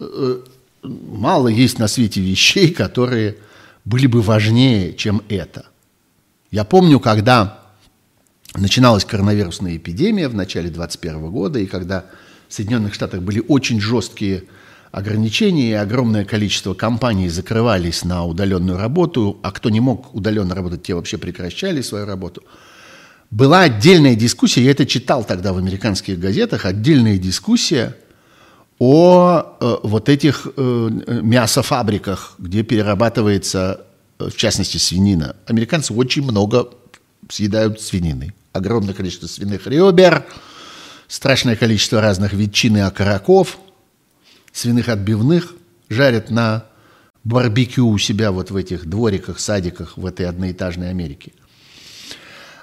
э, 0.00 0.42
мало 0.82 1.48
есть 1.48 1.78
на 1.78 1.88
свете 1.88 2.20
вещей, 2.20 2.72
которые 2.72 3.36
были 3.84 4.06
бы 4.06 4.20
важнее, 4.22 4.94
чем 4.94 5.22
это. 5.28 5.66
Я 6.50 6.64
помню, 6.64 7.00
когда 7.00 7.62
начиналась 8.54 9.04
коронавирусная 9.04 9.76
эпидемия 9.76 10.28
в 10.28 10.34
начале 10.34 10.68
2021 10.68 11.30
года, 11.30 11.58
и 11.58 11.66
когда 11.66 12.06
в 12.48 12.54
Соединенных 12.54 12.94
Штатах 12.94 13.22
были 13.22 13.42
очень 13.48 13.80
жесткие 13.80 14.44
ограничения, 14.90 15.70
и 15.70 15.74
огромное 15.74 16.24
количество 16.24 16.74
компаний 16.74 17.30
закрывались 17.30 18.04
на 18.04 18.26
удаленную 18.26 18.78
работу, 18.78 19.38
а 19.42 19.50
кто 19.50 19.70
не 19.70 19.80
мог 19.80 20.14
удаленно 20.14 20.54
работать, 20.54 20.82
те 20.82 20.94
вообще 20.94 21.16
прекращали 21.16 21.80
свою 21.80 22.04
работу. 22.04 22.42
Была 23.30 23.62
отдельная 23.62 24.14
дискуссия, 24.14 24.62
я 24.62 24.72
это 24.72 24.84
читал 24.84 25.24
тогда 25.24 25.54
в 25.54 25.56
американских 25.56 26.18
газетах, 26.18 26.66
отдельная 26.66 27.16
дискуссия 27.16 27.96
о 28.82 29.56
э, 29.60 29.76
вот 29.84 30.08
этих 30.08 30.48
э, 30.56 30.60
мясофабриках, 31.22 32.34
где 32.38 32.62
перерабатывается, 32.62 33.82
э, 34.18 34.28
в 34.28 34.36
частности, 34.36 34.78
свинина. 34.78 35.36
Американцы 35.46 35.92
очень 35.94 36.22
много 36.22 36.68
съедают 37.28 37.80
свинины. 37.80 38.34
Огромное 38.52 38.92
количество 38.92 39.28
свиных 39.28 39.66
ребер, 39.66 40.26
страшное 41.06 41.54
количество 41.54 42.00
разных 42.00 42.32
ветчин 42.32 42.76
и 42.76 42.80
окороков– 42.80 43.58
свиных 44.52 44.88
отбивных, 44.88 45.54
жарят 45.88 46.30
на 46.30 46.66
барбекю 47.24 47.88
у 47.88 47.98
себя 47.98 48.30
вот 48.30 48.50
в 48.50 48.56
этих 48.56 48.86
двориках, 48.86 49.40
садиках 49.40 49.96
в 49.96 50.06
этой 50.06 50.26
одноэтажной 50.26 50.90
Америке. 50.90 51.32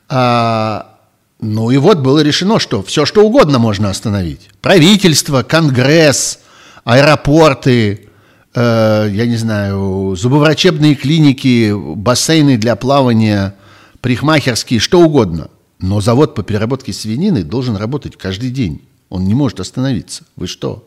А, 0.07 0.98
ну 1.41 1.71
и 1.71 1.77
вот 1.77 1.99
было 1.99 2.19
решено, 2.19 2.59
что 2.59 2.83
все 2.83 3.05
что 3.05 3.25
угодно 3.25 3.59
можно 3.59 3.89
остановить. 3.89 4.49
Правительство, 4.61 5.41
Конгресс, 5.41 6.39
аэропорты, 6.83 8.09
э, 8.53 9.09
я 9.11 9.25
не 9.25 9.37
знаю, 9.37 10.15
зубоврачебные 10.17 10.95
клиники, 10.95 11.73
бассейны 11.73 12.57
для 12.57 12.75
плавания, 12.75 13.55
парикмахерские, 14.01 14.79
что 14.79 14.99
угодно. 14.99 15.49
Но 15.79 16.01
завод 16.01 16.35
по 16.35 16.43
переработке 16.43 16.91
свинины 16.91 17.43
должен 17.43 17.77
работать 17.77 18.17
каждый 18.17 18.49
день. 18.49 18.81
Он 19.07 19.23
не 19.23 19.33
может 19.33 19.61
остановиться. 19.61 20.25
Вы 20.35 20.47
что? 20.47 20.85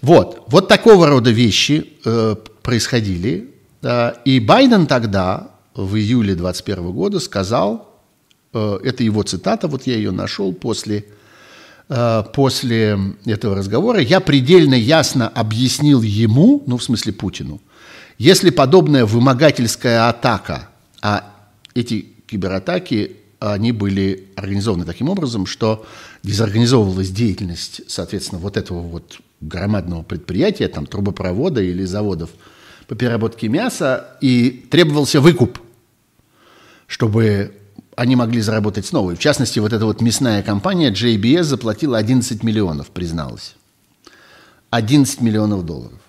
Вот, 0.00 0.44
вот 0.46 0.68
такого 0.68 1.08
рода 1.08 1.30
вещи 1.30 1.94
э, 2.04 2.36
происходили. 2.62 3.50
Да, 3.82 4.10
и 4.24 4.38
Байден 4.38 4.86
тогда, 4.86 5.50
в 5.74 5.96
июле 5.96 6.34
2021 6.34 6.92
года, 6.92 7.18
сказал, 7.18 7.89
это 8.58 9.04
его 9.04 9.22
цитата, 9.22 9.68
вот 9.68 9.86
я 9.86 9.96
ее 9.96 10.10
нашел 10.10 10.52
после, 10.52 11.04
э, 11.88 12.24
после 12.34 12.98
этого 13.24 13.56
разговора. 13.56 14.00
Я 14.00 14.20
предельно 14.20 14.74
ясно 14.74 15.28
объяснил 15.28 16.02
ему, 16.02 16.62
ну 16.66 16.76
в 16.76 16.82
смысле 16.82 17.12
Путину, 17.12 17.60
если 18.18 18.50
подобная 18.50 19.06
вымогательская 19.06 20.08
атака, 20.08 20.68
а 21.00 21.32
эти 21.74 22.06
кибератаки, 22.26 23.16
они 23.38 23.72
были 23.72 24.28
организованы 24.36 24.84
таким 24.84 25.08
образом, 25.08 25.46
что 25.46 25.86
дезорганизовывалась 26.22 27.10
деятельность, 27.10 27.80
соответственно, 27.88 28.38
вот 28.38 28.58
этого 28.58 28.80
вот 28.80 29.20
громадного 29.40 30.02
предприятия, 30.02 30.68
там, 30.68 30.84
трубопровода 30.84 31.62
или 31.62 31.84
заводов 31.84 32.30
по 32.86 32.94
переработке 32.94 33.48
мяса, 33.48 34.18
и 34.20 34.66
требовался 34.70 35.20
выкуп, 35.22 35.58
чтобы 36.86 37.54
они 38.00 38.16
могли 38.16 38.40
заработать 38.40 38.86
снова. 38.86 39.14
В 39.14 39.18
частности, 39.18 39.58
вот 39.58 39.74
эта 39.74 39.84
вот 39.84 40.00
мясная 40.00 40.42
компания 40.42 40.90
JBS 40.90 41.42
заплатила 41.42 41.98
11 41.98 42.42
миллионов, 42.42 42.88
призналась. 42.88 43.56
11 44.70 45.20
миллионов 45.20 45.66
долларов 45.66 46.00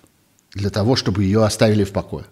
для 0.54 0.70
того, 0.70 0.96
чтобы 0.96 1.24
ее 1.24 1.44
оставили 1.44 1.84
в 1.84 1.92
покое. 1.92 2.24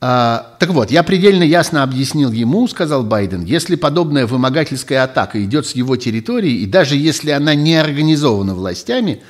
А, 0.00 0.54
так 0.60 0.70
вот, 0.70 0.92
я 0.92 1.02
предельно 1.02 1.42
ясно 1.42 1.82
объяснил 1.82 2.30
ему, 2.30 2.68
сказал 2.68 3.02
Байден, 3.02 3.42
если 3.42 3.74
подобная 3.74 4.28
вымогательская 4.28 5.02
атака 5.02 5.42
идет 5.44 5.66
с 5.66 5.72
его 5.72 5.96
территории, 5.96 6.52
и 6.52 6.66
даже 6.66 6.94
если 6.94 7.32
она 7.32 7.56
не 7.56 7.74
организована 7.74 8.54
властями, 8.54 9.20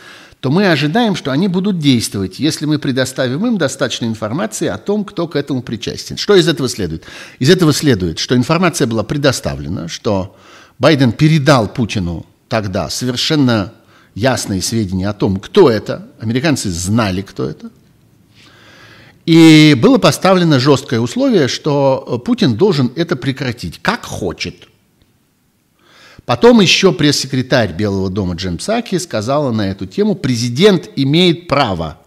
то 0.40 0.50
мы 0.50 0.70
ожидаем, 0.70 1.16
что 1.16 1.30
они 1.30 1.48
будут 1.48 1.78
действовать, 1.78 2.38
если 2.38 2.64
мы 2.64 2.78
предоставим 2.78 3.46
им 3.46 3.58
достаточно 3.58 4.06
информации 4.06 4.68
о 4.68 4.78
том, 4.78 5.04
кто 5.04 5.28
к 5.28 5.36
этому 5.36 5.62
причастен. 5.62 6.16
Что 6.16 6.34
из 6.34 6.48
этого 6.48 6.68
следует? 6.68 7.04
Из 7.38 7.50
этого 7.50 7.74
следует, 7.74 8.18
что 8.18 8.34
информация 8.34 8.86
была 8.86 9.02
предоставлена, 9.02 9.88
что 9.88 10.36
Байден 10.78 11.12
передал 11.12 11.68
Путину 11.68 12.24
тогда 12.48 12.88
совершенно 12.88 13.74
ясные 14.14 14.62
сведения 14.62 15.10
о 15.10 15.12
том, 15.12 15.36
кто 15.36 15.68
это. 15.70 16.08
Американцы 16.20 16.70
знали, 16.70 17.20
кто 17.20 17.44
это. 17.44 17.70
И 19.26 19.76
было 19.80 19.98
поставлено 19.98 20.58
жесткое 20.58 21.00
условие, 21.00 21.48
что 21.48 22.22
Путин 22.24 22.56
должен 22.56 22.90
это 22.96 23.14
прекратить, 23.14 23.78
как 23.82 24.06
хочет. 24.06 24.69
Потом 26.26 26.60
еще 26.60 26.92
пресс-секретарь 26.92 27.72
Белого 27.72 28.10
дома 28.10 28.34
Джем 28.34 28.58
Псаки 28.58 28.98
сказала 28.98 29.52
на 29.52 29.70
эту 29.70 29.86
тему, 29.86 30.14
президент 30.14 30.88
имеет 30.96 31.48
право 31.48 31.98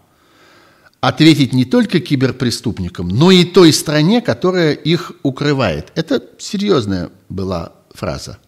ответить 1.00 1.52
не 1.52 1.64
только 1.64 2.00
киберпреступникам, 2.00 3.08
но 3.08 3.30
и 3.30 3.44
той 3.44 3.72
стране, 3.72 4.22
которая 4.22 4.72
их 4.72 5.12
укрывает. 5.22 5.92
Это 5.94 6.22
серьезная 6.38 7.10
была 7.28 7.72
фраза. 7.92 8.38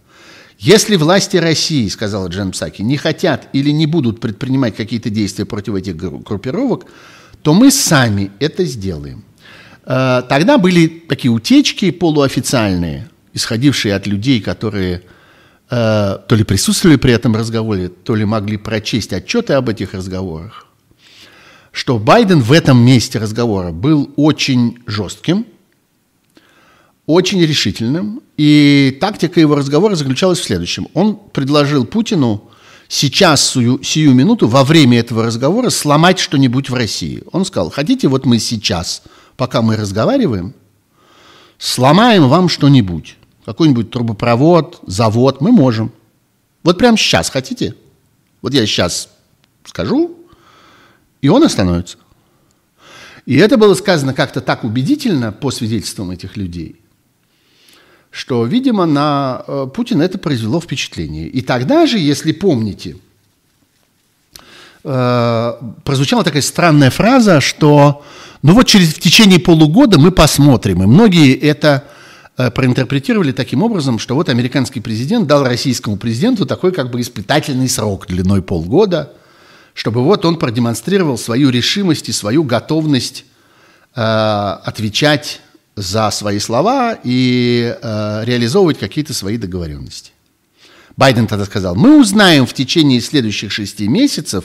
Если 0.59 0.97
власти 0.97 1.37
России, 1.37 1.87
сказала 1.89 2.29
Джем 2.29 2.53
Псаки, 2.53 2.81
не 2.81 2.97
хотят 2.97 3.49
или 3.53 3.71
не 3.71 3.87
будут 3.87 4.21
предпринимать 4.21 4.75
какие-то 4.75 5.11
действия 5.11 5.45
против 5.45 5.75
этих 5.75 5.97
группировок, 5.97 6.87
то 7.43 7.53
мы 7.53 7.71
сами 7.71 8.31
это 8.39 8.65
сделаем. 8.65 9.25
Э, 9.85 10.23
тогда 10.27 10.57
были 10.57 10.87
такие 10.87 11.31
утечки 11.31 11.91
полуофициальные, 11.91 13.09
исходившие 13.35 13.95
от 13.95 14.07
людей, 14.07 14.41
которые 14.41 15.03
то 15.69 16.25
ли 16.31 16.45
присутствовали 16.45 16.97
при 16.97 17.13
этом 17.13 17.35
разговоре, 17.35 17.89
то 17.89 18.15
ли 18.15 18.25
могли 18.25 18.57
прочесть 18.57 19.13
отчеты 19.13 19.55
об 19.55 19.69
этих 19.69 19.95
разговорах, 19.95 20.67
что 21.73 21.99
Байден 21.99 22.41
в 22.41 22.53
этом 22.53 22.79
месте 22.79 23.19
разговора 23.19 23.73
был 23.73 24.11
очень 24.17 24.79
жестким, 24.87 25.47
очень 27.07 27.41
решительным, 27.43 28.23
и 28.37 28.97
тактика 29.01 29.41
его 29.41 29.55
разговора 29.55 29.95
заключалась 29.95 30.41
в 30.41 30.45
следующем. 30.45 30.89
Он 30.95 31.17
предложил 31.17 31.85
Путину 31.85 32.51
сейчас, 32.89 33.51
сию, 33.51 33.83
сию 33.83 34.13
минуту, 34.15 34.47
во 34.49 34.65
время 34.65 35.01
этого 35.01 35.25
разговора 35.25 35.71
сломать 35.71 36.19
что-нибудь 36.19 36.71
в 36.71 36.75
России. 36.75 37.23
Он 37.33 37.45
сказал, 37.45 37.71
хотите, 37.71 38.09
вот 38.09 38.25
мы 38.27 38.39
сейчас, 38.39 39.03
пока 39.37 39.63
мы 39.63 39.77
разговариваем, 39.77 40.55
сломаем 41.59 42.29
вам 42.29 42.49
что-нибудь 42.49 43.17
какой-нибудь 43.47 43.93
трубопровод, 43.93 44.81
завод, 44.87 45.41
мы 45.41 45.53
можем. 45.53 45.93
Вот 46.65 46.79
прямо 46.79 46.99
сейчас 46.99 47.31
хотите? 47.31 47.77
Вот 48.43 48.53
я 48.53 48.67
сейчас 48.67 49.09
скажу, 49.65 50.17
и 51.23 51.29
он 51.29 51.45
остановится. 51.45 51.97
И 53.25 53.37
это 53.37 53.57
было 53.57 53.75
сказано 53.75 54.15
как-то 54.15 54.41
так 54.41 54.65
убедительно 54.65 55.31
по 55.31 55.53
свидетельствам 55.53 56.11
этих 56.11 56.37
людей, 56.37 56.77
что, 58.11 58.45
видимо, 58.45 58.85
на 58.85 59.45
э, 59.47 59.67
Путина 59.73 60.03
это 60.03 60.19
произвело 60.19 60.61
впечатление. 60.61 61.29
И 61.29 61.41
тогда 61.41 61.87
же, 61.87 61.99
если 61.99 62.33
помните, 62.33 62.97
э, 64.83 65.53
прозвучала 65.85 66.25
такая 66.25 66.43
странная 66.43 66.91
фраза, 66.91 67.41
что 67.41 68.03
ну 68.43 68.55
вот 68.55 68.67
через 68.67 68.95
в 68.95 68.99
течение 68.99 69.39
полугода 69.39 70.01
мы 70.01 70.11
посмотрим. 70.11 70.83
И 70.83 70.87
многие 70.87 71.33
это 71.33 71.85
проинтерпретировали 72.37 73.33
таким 73.33 73.63
образом, 73.63 73.99
что 73.99 74.15
вот 74.15 74.29
американский 74.29 74.81
президент 74.81 75.27
дал 75.27 75.43
российскому 75.43 75.97
президенту 75.97 76.45
такой 76.45 76.73
как 76.73 76.91
бы 76.91 77.01
испытательный 77.01 77.69
срок 77.69 78.07
длиной 78.07 78.43
полгода, 78.43 79.13
чтобы 79.73 80.03
вот 80.03 80.25
он 80.25 80.39
продемонстрировал 80.39 81.19
свою 81.19 81.51
решимость 81.51 82.09
и 82.09 82.13
свою 82.13 82.45
готовность 82.45 83.25
э, 83.95 84.01
отвечать 84.01 85.41
за 85.77 86.11
свои 86.11 86.39
слова 86.39 86.99
и 87.05 87.77
э, 87.81 88.23
реализовывать 88.25 88.79
какие-то 88.79 89.13
свои 89.13 89.37
договоренности. 89.37 90.13
Байден 90.97 91.27
тогда 91.27 91.45
сказал, 91.45 91.75
мы 91.75 92.01
узнаем 92.01 92.47
в 92.47 92.55
течение 92.55 93.03
следующих 93.03 93.53
шести 93.53 93.87
месяцев, 93.87 94.45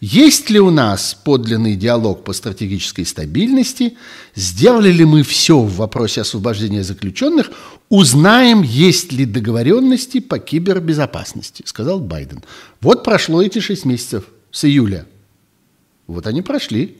есть 0.00 0.50
ли 0.50 0.60
у 0.60 0.70
нас 0.70 1.14
подлинный 1.24 1.76
диалог 1.76 2.24
по 2.24 2.32
стратегической 2.32 3.06
стабильности, 3.06 3.96
сделали 4.34 4.90
ли 4.90 5.04
мы 5.04 5.22
все 5.22 5.58
в 5.58 5.76
вопросе 5.76 6.20
освобождения 6.20 6.82
заключенных, 6.82 7.50
узнаем, 7.88 8.62
есть 8.62 9.12
ли 9.12 9.24
договоренности 9.24 10.20
по 10.20 10.38
кибербезопасности, 10.38 11.62
сказал 11.66 12.00
Байден. 12.00 12.42
Вот 12.80 13.04
прошло 13.04 13.42
эти 13.42 13.58
шесть 13.58 13.84
месяцев 13.84 14.24
с 14.50 14.64
июля. 14.64 15.06
Вот 16.06 16.26
они 16.26 16.42
прошли. 16.42 16.96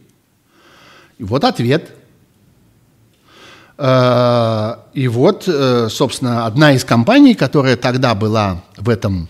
И 1.19 1.25
вот 1.25 1.45
ответ– 1.45 1.91
Э, 3.79 4.77
и 4.95 5.09
вот, 5.09 5.45
э, 5.47 5.89
собственно, 5.91 6.47
одна 6.47 6.73
из 6.73 6.85
компаний, 6.85 7.35
которая 7.35 7.77
тогда 7.77 8.15
была 8.15 8.63
в 8.77 8.89
этом 8.89 9.29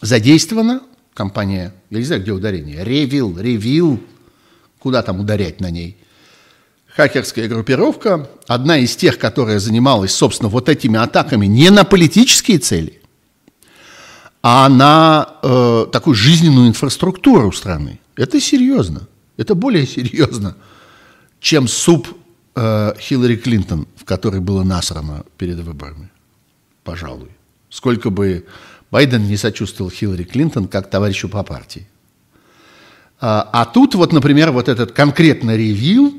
задействована, 0.00 0.82
компания, 1.14 1.72
я 1.90 1.98
не 1.98 2.04
знаю, 2.04 2.22
где 2.22 2.32
ударение, 2.32 2.84
Ревил, 2.84 3.38
Ревил, 3.38 4.00
куда 4.78 5.02
там 5.02 5.20
ударять 5.20 5.60
на 5.60 5.70
ней, 5.70 5.96
хакерская 6.94 7.48
группировка, 7.48 8.28
одна 8.46 8.78
из 8.78 8.96
тех, 8.96 9.18
которая 9.18 9.58
занималась, 9.58 10.12
собственно, 10.12 10.48
вот 10.48 10.68
этими 10.68 10.98
атаками 10.98 11.46
не 11.46 11.70
на 11.70 11.84
политические 11.84 12.58
цели, 12.58 13.00
а 14.42 14.68
на 14.68 15.36
э, 15.42 15.86
такую 15.92 16.14
жизненную 16.14 16.68
инфраструктуру 16.68 17.52
страны. 17.52 18.00
Это 18.16 18.40
серьезно. 18.40 19.06
Это 19.36 19.54
более 19.54 19.86
серьезно, 19.86 20.56
чем 21.40 21.68
суп 21.68 22.08
э, 22.54 22.94
Хиллари 22.98 23.36
Клинтон, 23.36 23.86
в 23.96 24.04
которой 24.04 24.40
было 24.40 24.62
насрано 24.62 25.24
перед 25.38 25.58
выборами. 25.60 26.10
Пожалуй. 26.84 27.28
Сколько 27.68 28.10
бы 28.10 28.46
Байден 28.90 29.26
не 29.26 29.36
сочувствовал 29.36 29.90
Хиллари 29.90 30.24
Клинтон 30.24 30.68
как 30.68 30.90
товарищу 30.90 31.28
по 31.28 31.42
партии. 31.42 31.86
А, 33.20 33.48
а 33.52 33.64
тут 33.66 33.94
вот, 33.94 34.12
например, 34.12 34.50
вот 34.50 34.68
этот 34.68 34.92
конкретно 34.92 35.56
ревью 35.56 36.14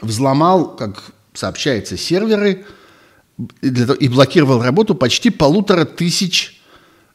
взломал, 0.00 0.76
как 0.76 1.12
сообщается, 1.34 1.96
серверы 1.96 2.64
и 3.62 4.08
блокировал 4.08 4.62
работу 4.62 4.94
почти 4.94 5.30
полутора 5.30 5.84
тысяч 5.84 6.60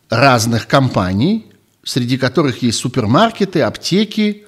разных 0.09 0.67
компаний, 0.67 1.51
среди 1.83 2.17
которых 2.17 2.61
есть 2.61 2.79
супермаркеты, 2.79 3.61
аптеки, 3.61 4.45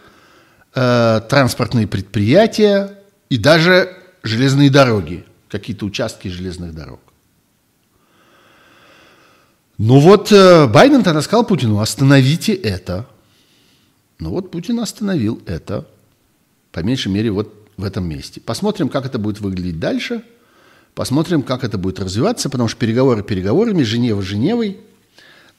э, 0.73 1.21
транспортные 1.29 1.87
предприятия 1.87 2.99
и 3.29 3.37
даже 3.37 3.95
железные 4.23 4.69
дороги, 4.69 5.25
какие-то 5.49 5.85
участки 5.85 6.27
железных 6.27 6.73
дорог. 6.73 6.99
Ну 9.77 9.99
вот 9.99 10.31
э, 10.31 10.67
Байден 10.67 11.03
тогда 11.03 11.21
сказал 11.21 11.45
Путину, 11.45 11.79
остановите 11.79 12.53
это. 12.53 13.07
Ну 14.17 14.31
вот 14.31 14.49
Путин 14.49 14.79
остановил 14.79 15.39
это, 15.45 15.87
по 16.71 16.79
меньшей 16.79 17.11
мере, 17.11 17.29
вот 17.29 17.53
в 17.77 17.83
этом 17.83 18.09
месте. 18.09 18.41
Посмотрим, 18.41 18.89
как 18.89 19.05
это 19.05 19.19
будет 19.19 19.39
выглядеть 19.39 19.79
дальше. 19.79 20.23
Посмотрим, 20.95 21.43
как 21.43 21.63
это 21.63 21.77
будет 21.77 21.99
развиваться, 21.99 22.49
потому 22.49 22.67
что 22.67 22.79
переговоры 22.79 23.21
переговорами, 23.21 23.83
Женева 23.83 24.23
Женевой, 24.23 24.79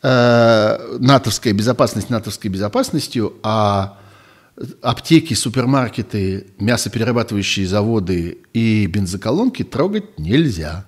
э, 0.03 0.97
натовская 0.99 1.53
безопасность 1.53 2.11
натовской 2.11 2.51
безопасностью, 2.51 3.35
а 3.45 4.01
аптеки, 4.83 5.35
супермаркеты, 5.35 6.49
мясоперерабатывающие 6.59 7.69
заводы 7.69 8.39
и 8.53 8.87
бензоколонки 8.87 9.63
трогать 9.63 10.19
нельзя. 10.19 10.87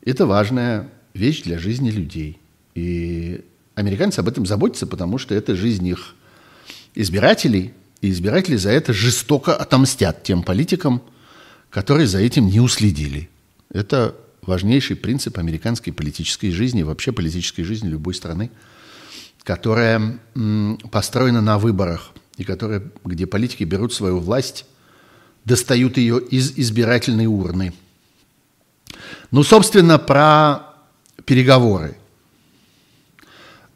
Это 0.00 0.24
важная 0.24 0.90
вещь 1.14 1.42
для 1.42 1.58
жизни 1.58 1.90
людей. 1.90 2.38
И 2.74 3.44
американцы 3.74 4.18
об 4.18 4.28
этом 4.28 4.44
заботятся, 4.46 4.86
потому 4.86 5.18
что 5.18 5.34
это 5.34 5.54
жизнь 5.54 5.86
их 5.86 6.14
избирателей, 6.94 7.72
и 8.00 8.10
избиратели 8.10 8.56
за 8.56 8.70
это 8.70 8.92
жестоко 8.92 9.56
отомстят 9.56 10.22
тем 10.24 10.42
политикам, 10.42 11.00
которые 11.70 12.06
за 12.06 12.18
этим 12.18 12.48
не 12.48 12.60
уследили. 12.60 13.30
Это 13.70 14.14
важнейший 14.42 14.96
принцип 14.96 15.38
американской 15.38 15.92
политической 15.92 16.50
жизни, 16.50 16.82
вообще 16.82 17.12
политической 17.12 17.62
жизни 17.62 17.88
любой 17.88 18.14
страны, 18.14 18.50
которая 19.42 20.18
построена 20.90 21.40
на 21.40 21.58
выборах, 21.58 22.10
и 22.36 22.44
которая, 22.44 22.82
где 23.04 23.26
политики 23.26 23.64
берут 23.64 23.92
свою 23.92 24.18
власть, 24.18 24.66
достают 25.44 25.96
ее 25.96 26.20
из 26.20 26.58
избирательной 26.58 27.26
урны. 27.26 27.72
Ну, 29.30 29.42
собственно, 29.42 29.98
про 29.98 30.73
переговоры. 31.24 31.96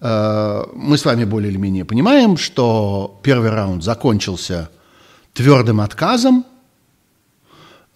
Э, 0.00 0.64
мы 0.74 0.96
с 0.96 1.04
вами 1.04 1.24
более 1.24 1.50
или 1.50 1.58
менее 1.58 1.84
понимаем, 1.84 2.36
что 2.36 3.18
первый 3.22 3.50
раунд 3.50 3.82
закончился 3.82 4.70
твердым 5.32 5.80
отказом. 5.80 6.44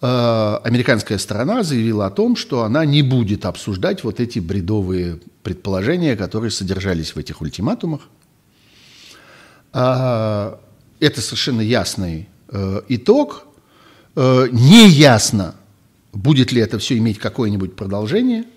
Э, 0.01 0.59
американская 0.63 1.17
сторона 1.17 1.63
заявила 1.63 2.07
о 2.07 2.11
том, 2.11 2.35
что 2.35 2.63
она 2.63 2.85
не 2.85 3.01
будет 3.01 3.45
обсуждать 3.45 4.03
вот 4.03 4.19
эти 4.19 4.39
бредовые 4.39 5.19
предположения, 5.43 6.15
которые 6.15 6.51
содержались 6.51 7.15
в 7.15 7.17
этих 7.17 7.41
ультиматумах. 7.41 8.01
Э, 9.73 10.55
это 10.99 11.21
совершенно 11.21 11.61
ясный 11.61 12.29
итог. 12.87 13.47
Неясно, 14.15 15.55
будет 16.11 16.51
ли 16.51 16.61
это 16.61 16.77
все 16.77 16.99
иметь 16.99 17.17
какое-нибудь 17.17 17.75
продолжение– 17.75 18.43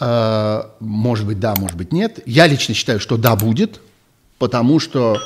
может 0.00 1.26
быть, 1.26 1.38
да, 1.38 1.54
может 1.56 1.76
быть, 1.76 1.92
нет. 1.92 2.20
Я 2.24 2.46
лично 2.46 2.74
считаю, 2.74 3.00
что 3.00 3.18
да, 3.18 3.36
будет, 3.36 3.80
потому 4.38 4.80
что 4.80 5.18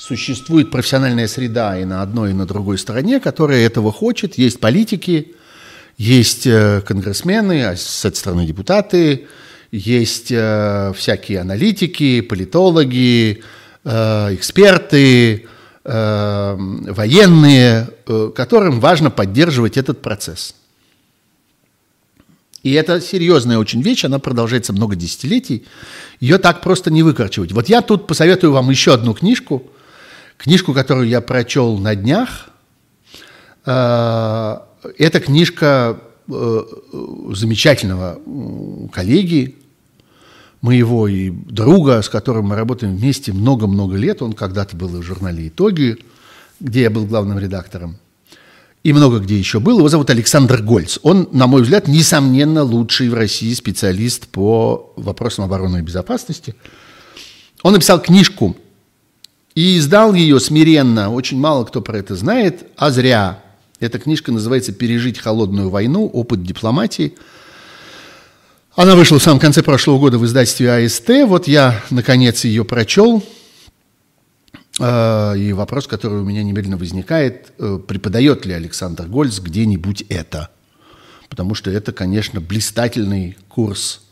существует 0.00 0.72
профессиональная 0.72 1.28
среда 1.28 1.78
и 1.78 1.84
на 1.84 2.02
одной, 2.02 2.30
и 2.30 2.34
на 2.34 2.44
другой 2.44 2.78
стороне, 2.78 3.20
которая 3.20 3.64
этого 3.64 3.92
хочет. 3.92 4.36
Есть 4.36 4.58
политики, 4.58 5.36
есть 5.96 6.46
э, 6.46 6.82
конгрессмены, 6.84 7.64
а 7.64 7.76
с 7.76 8.04
этой 8.04 8.16
стороны 8.16 8.46
депутаты, 8.46 9.28
есть 9.70 10.30
э, 10.30 10.92
всякие 10.96 11.40
аналитики, 11.40 12.20
политологи, 12.20 13.42
эксперты, 13.84 15.46
военные, 15.84 17.88
которым 18.34 18.80
важно 18.80 19.12
поддерживать 19.12 19.76
этот 19.76 20.02
процесс. 20.02 20.56
И 22.66 22.72
это 22.72 23.00
серьезная 23.00 23.58
очень 23.58 23.80
вещь, 23.80 24.04
она 24.04 24.18
продолжается 24.18 24.72
много 24.72 24.96
десятилетий. 24.96 25.64
Ее 26.18 26.38
так 26.38 26.62
просто 26.62 26.90
не 26.90 27.04
выкорчивать. 27.04 27.52
Вот 27.52 27.68
я 27.68 27.80
тут 27.80 28.08
посоветую 28.08 28.52
вам 28.52 28.70
еще 28.70 28.92
одну 28.92 29.14
книжку, 29.14 29.62
книжку, 30.36 30.74
которую 30.74 31.06
я 31.06 31.20
прочел 31.20 31.78
на 31.78 31.94
днях. 31.94 32.48
Э, 33.66 34.56
это 34.98 35.20
книжка 35.20 36.00
э, 36.28 36.62
замечательного 37.34 38.18
коллеги, 38.92 39.54
моего 40.60 41.06
и 41.06 41.30
друга, 41.30 42.02
с 42.02 42.08
которым 42.08 42.46
мы 42.46 42.56
работаем 42.56 42.96
вместе 42.96 43.32
много-много 43.32 43.94
лет. 43.94 44.22
Он 44.22 44.32
когда-то 44.32 44.76
был 44.76 44.88
в 44.88 45.02
журнале 45.04 45.46
«Итоги», 45.46 45.98
где 46.58 46.82
я 46.82 46.90
был 46.90 47.06
главным 47.06 47.38
редактором 47.38 47.98
и 48.86 48.92
много 48.92 49.18
где 49.18 49.36
еще 49.36 49.58
был. 49.58 49.78
Его 49.78 49.88
зовут 49.88 50.10
Александр 50.10 50.62
Гольц. 50.62 51.00
Он, 51.02 51.28
на 51.32 51.48
мой 51.48 51.62
взгляд, 51.62 51.88
несомненно 51.88 52.62
лучший 52.62 53.08
в 53.08 53.14
России 53.14 53.52
специалист 53.52 54.28
по 54.28 54.92
вопросам 54.94 55.44
обороны 55.44 55.78
и 55.78 55.82
безопасности. 55.82 56.54
Он 57.64 57.72
написал 57.72 58.00
книжку 58.00 58.56
и 59.56 59.76
издал 59.78 60.14
ее 60.14 60.38
смиренно. 60.38 61.12
Очень 61.12 61.40
мало 61.40 61.64
кто 61.64 61.80
про 61.80 61.98
это 61.98 62.14
знает, 62.14 62.62
а 62.76 62.92
зря. 62.92 63.42
Эта 63.80 63.98
книжка 63.98 64.30
называется 64.30 64.70
«Пережить 64.70 65.18
холодную 65.18 65.68
войну. 65.68 66.06
Опыт 66.06 66.44
дипломатии». 66.44 67.14
Она 68.76 68.94
вышла 68.94 69.18
в 69.18 69.22
самом 69.22 69.40
конце 69.40 69.64
прошлого 69.64 69.98
года 69.98 70.18
в 70.18 70.24
издательстве 70.24 70.70
АСТ. 70.70 71.08
Вот 71.26 71.48
я, 71.48 71.82
наконец, 71.90 72.44
ее 72.44 72.64
прочел– 72.64 73.24
и 74.78 75.52
вопрос, 75.54 75.86
который 75.86 76.20
у 76.20 76.24
меня 76.24 76.42
немедленно 76.42 76.76
возникает, 76.76 77.52
э, 77.58 77.78
преподает 77.86 78.44
ли 78.44 78.52
Александр 78.52 79.06
Гольц 79.06 79.38
где-нибудь 79.38 80.02
это? 80.10 80.50
Потому 81.30 81.54
что 81.54 81.70
это, 81.70 81.92
конечно, 81.92 82.40
блистательный 82.40 83.38
курс, 83.48 84.02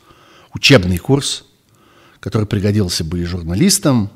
учебный 0.54 0.98
курс, 0.98 1.44
который 2.20 2.46
пригодился 2.46 3.04
бы 3.04 3.20
и 3.20 3.24
журналистам, 3.24 4.10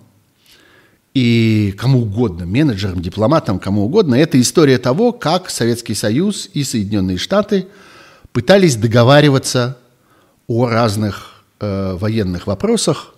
и 1.12 1.74
кому 1.76 2.02
угодно, 2.02 2.46
менеджерам, 2.46 3.02
дипломатам, 3.02 3.58
кому 3.58 3.84
угодно. 3.84 4.14
Это 4.14 4.40
история 4.40 4.78
того, 4.78 5.12
как 5.12 5.50
Советский 5.50 5.94
Союз 5.94 6.48
и 6.54 6.64
Соединенные 6.64 7.18
Штаты 7.18 7.66
пытались 8.32 8.76
договариваться 8.76 9.78
о 10.46 10.66
разных 10.68 11.44
э, 11.60 11.94
военных 11.94 12.46
вопросах, 12.46 13.14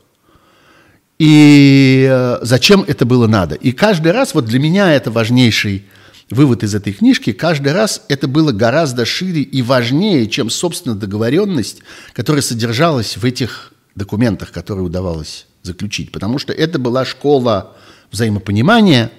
и 1.21 2.09
э, 2.11 2.39
зачем 2.41 2.83
это 2.89 3.05
было 3.05 3.27
надо. 3.27 3.55
И 3.55 3.73
каждый 3.73 4.11
раз, 4.11 4.33
вот 4.33 4.47
для 4.47 4.59
меня 4.59 4.91
это 4.91 5.11
важнейший 5.11 5.85
вывод 6.31 6.63
из 6.63 6.75
этой 6.75 6.95
книжки, 6.95 7.33
каждый 7.33 7.75
раз 7.75 8.01
это 8.09 8.27
было 8.27 8.53
гораздо 8.53 9.05
шире 9.05 9.43
и 9.43 9.61
важнее, 9.61 10.29
чем, 10.29 10.49
собственно, 10.49 10.95
договоренность, 10.95 11.83
которая 12.15 12.41
содержалась 12.41 13.19
в 13.19 13.25
этих 13.27 13.75
документах, 13.95 14.51
которые 14.51 14.87
удавалось 14.87 15.47
заключить. 15.63 16.11
Потому 16.11 16.39
что 16.39 16.55
это 16.55 16.79
была 16.79 17.05
школа 17.05 17.77
взаимопонимания, 18.11 19.13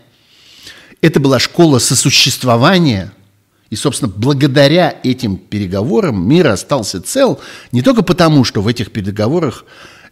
это 1.01 1.19
была 1.19 1.37
школа 1.37 1.77
сосуществования, 1.77 3.13
и, 3.69 3.75
собственно, 3.75 4.11
благодаря 4.11 4.99
этим 5.03 5.37
переговорам 5.37 6.27
мир 6.27 6.47
остался 6.47 6.99
цел 6.99 7.39
не 7.71 7.83
только 7.83 8.01
потому, 8.01 8.43
что 8.43 8.63
в 8.63 8.67
этих 8.67 8.91
переговорах 8.91 9.65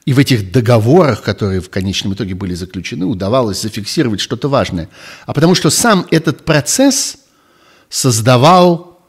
и 0.06 0.14
в 0.14 0.20
этих 0.20 0.52
договорах, 0.52 1.22
которые 1.22 1.62
в 1.62 1.70
конечном 1.70 2.14
итоге 2.14 2.34
были 2.34 2.54
заключены, 2.54 3.06
удавалось 3.06 3.62
зафиксировать 3.62 4.20
что-то 4.20 4.48
важное. 4.48 4.90
А 5.26 5.34
потому 5.34 5.56
что 5.56 5.70
сам 5.70 6.06
этот 6.10 6.46
процесс 6.46 7.18
создавал 7.90 9.00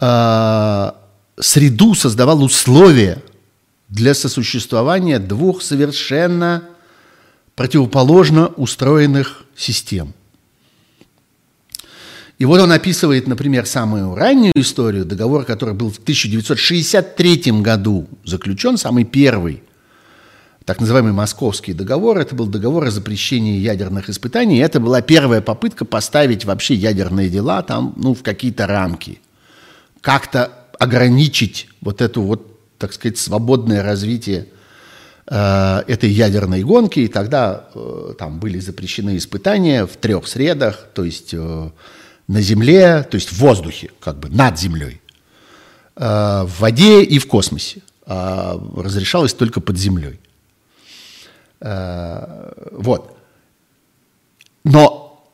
э, 0.00 0.92
среду, 1.38 1.94
создавал 1.94 2.42
условия 2.42 3.22
для 3.88 4.14
сосуществования 4.14 5.18
двух 5.18 5.62
совершенно 5.62 6.64
противоположно 7.54 8.48
устроенных 8.48 9.44
систем. 9.56 10.14
И 12.38 12.46
вот 12.46 12.58
он 12.58 12.72
описывает, 12.72 13.26
например, 13.26 13.66
самую 13.66 14.14
раннюю 14.14 14.54
историю, 14.54 15.04
договор, 15.04 15.44
который 15.44 15.74
был 15.74 15.90
в 15.90 15.98
1963 15.98 17.60
году 17.60 18.08
заключен, 18.24 18.78
самый 18.78 19.04
первый, 19.04 19.62
так 20.70 20.78
называемый 20.78 21.12
Московский 21.12 21.72
договор. 21.72 22.18
Это 22.18 22.36
был 22.36 22.46
договор 22.46 22.84
о 22.84 22.92
запрещении 22.92 23.58
ядерных 23.58 24.08
испытаний. 24.08 24.58
И 24.58 24.60
это 24.60 24.78
была 24.78 25.02
первая 25.02 25.40
попытка 25.40 25.84
поставить 25.84 26.44
вообще 26.44 26.74
ядерные 26.74 27.28
дела 27.28 27.62
там, 27.62 27.92
ну, 27.96 28.14
в 28.14 28.22
какие-то 28.22 28.68
рамки. 28.68 29.20
Как-то 30.00 30.52
ограничить 30.78 31.66
вот 31.80 32.00
эту 32.00 32.22
вот, 32.22 32.56
так 32.78 32.92
сказать, 32.92 33.18
свободное 33.18 33.82
развитие 33.82 34.46
э, 35.26 35.82
этой 35.88 36.08
ядерной 36.08 36.62
гонки. 36.62 37.00
И 37.00 37.08
тогда 37.08 37.64
э, 37.74 38.14
там 38.16 38.38
были 38.38 38.60
запрещены 38.60 39.16
испытания 39.16 39.86
в 39.86 39.96
трех 39.96 40.28
средах, 40.28 40.86
то 40.94 41.02
есть 41.02 41.34
э, 41.34 41.70
на 42.28 42.40
земле, 42.40 43.04
то 43.10 43.16
есть 43.16 43.32
в 43.32 43.38
воздухе, 43.38 43.90
как 43.98 44.20
бы 44.20 44.28
над 44.28 44.56
землей, 44.56 45.00
э, 45.96 46.44
в 46.44 46.60
воде 46.60 47.02
и 47.02 47.18
в 47.18 47.26
космосе. 47.26 47.80
А 48.06 48.56
разрешалось 48.76 49.34
только 49.34 49.60
под 49.60 49.76
землей. 49.76 50.20
Э, 51.60 52.52
вот. 52.72 53.16
но 54.64 55.30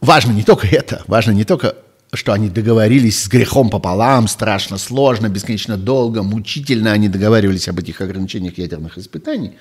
важно 0.00 0.32
не 0.32 0.42
только 0.42 0.66
это, 0.66 1.02
важно 1.06 1.30
не 1.30 1.44
только, 1.44 1.76
что 2.12 2.32
они 2.32 2.48
договорились 2.48 3.22
с 3.22 3.28
грехом 3.28 3.70
пополам, 3.70 4.28
страшно 4.28 4.76
сложно, 4.76 5.28
бесконечно 5.28 5.76
долго, 5.76 6.22
мучительно 6.22 6.92
они 6.92 7.08
договаривались 7.08 7.68
об 7.68 7.78
этих 7.78 8.00
ограничениях 8.00 8.58
ядерных 8.58 8.98
испытаний, 8.98 9.52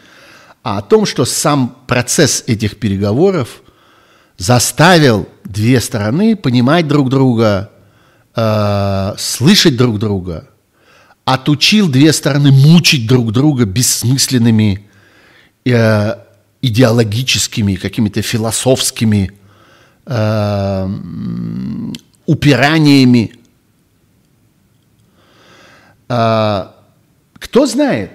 а 0.64 0.80
о 0.80 0.82
том, 0.82 1.06
что 1.06 1.26
сам 1.26 1.76
процесс 1.88 2.44
этих 2.48 2.80
переговоров 2.80 3.62
заставил 4.38 5.30
две 5.44 5.80
стороны 5.80 6.36
понимать 6.36 6.88
друг 6.88 7.10
друга, 7.10 7.70
э, 8.36 9.14
слышать 9.18 9.78
друг 9.78 10.00
друга, 10.00 10.50
отучил 11.26 11.88
две 11.90 12.12
стороны 12.12 12.52
мучить 12.52 13.08
друг 13.08 13.32
друга 13.32 13.66
бессмысленными 13.66 14.88
э, 15.66 16.16
идеологическими, 16.62 17.76
какими-то 17.76 18.22
философскими 18.22 19.32
э, 20.06 20.90
упираниями. 22.26 23.36
Э, 26.10 26.68
кто 27.34 27.66
знает, 27.66 28.12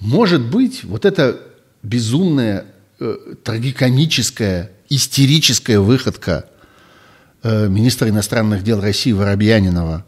может 0.00 0.42
быть, 0.42 0.84
вот 0.84 1.04
эта 1.04 1.40
безумная, 1.82 2.66
э, 3.00 3.16
трагикомическая, 3.42 4.70
истерическая 4.88 5.80
выходка 5.80 6.46
э, 7.42 7.68
министра 7.68 8.08
иностранных 8.08 8.62
дел 8.62 8.80
России 8.80 9.12
Воробьянинова 9.12 10.04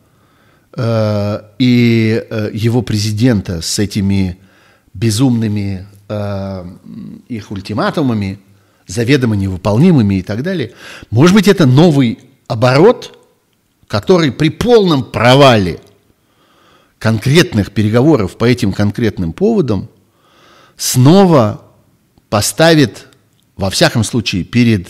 э, 0.77 1.41
и 1.59 2.25
э, 2.29 2.51
его 2.53 2.83
президента 2.83 3.63
с 3.63 3.79
этими 3.79 4.39
безумными 4.95 5.87
э, 6.09 6.65
их 7.29 7.51
ультиматумами, 7.51 8.41
заведомо 8.87 9.37
невыполнимыми 9.37 10.17
и 10.17 10.23
так 10.23 10.43
далее. 10.43 10.73
Может 11.11 11.35
быть, 11.35 11.49
это 11.49 11.67
новый 11.67 12.19
оборот, 12.47 13.19
который 13.89 14.33
при 14.33 14.49
полном 14.49 15.05
провале 15.05 15.81
конкретных 16.99 17.73
переговоров 17.73 18.37
по 18.37 18.45
этим 18.45 18.73
конкретным 18.73 19.33
поводам 19.33 19.89
снова 20.77 21.63
поставит, 22.29 23.07
во 23.57 23.71
всяком 23.71 24.05
случае, 24.05 24.45
перед 24.45 24.89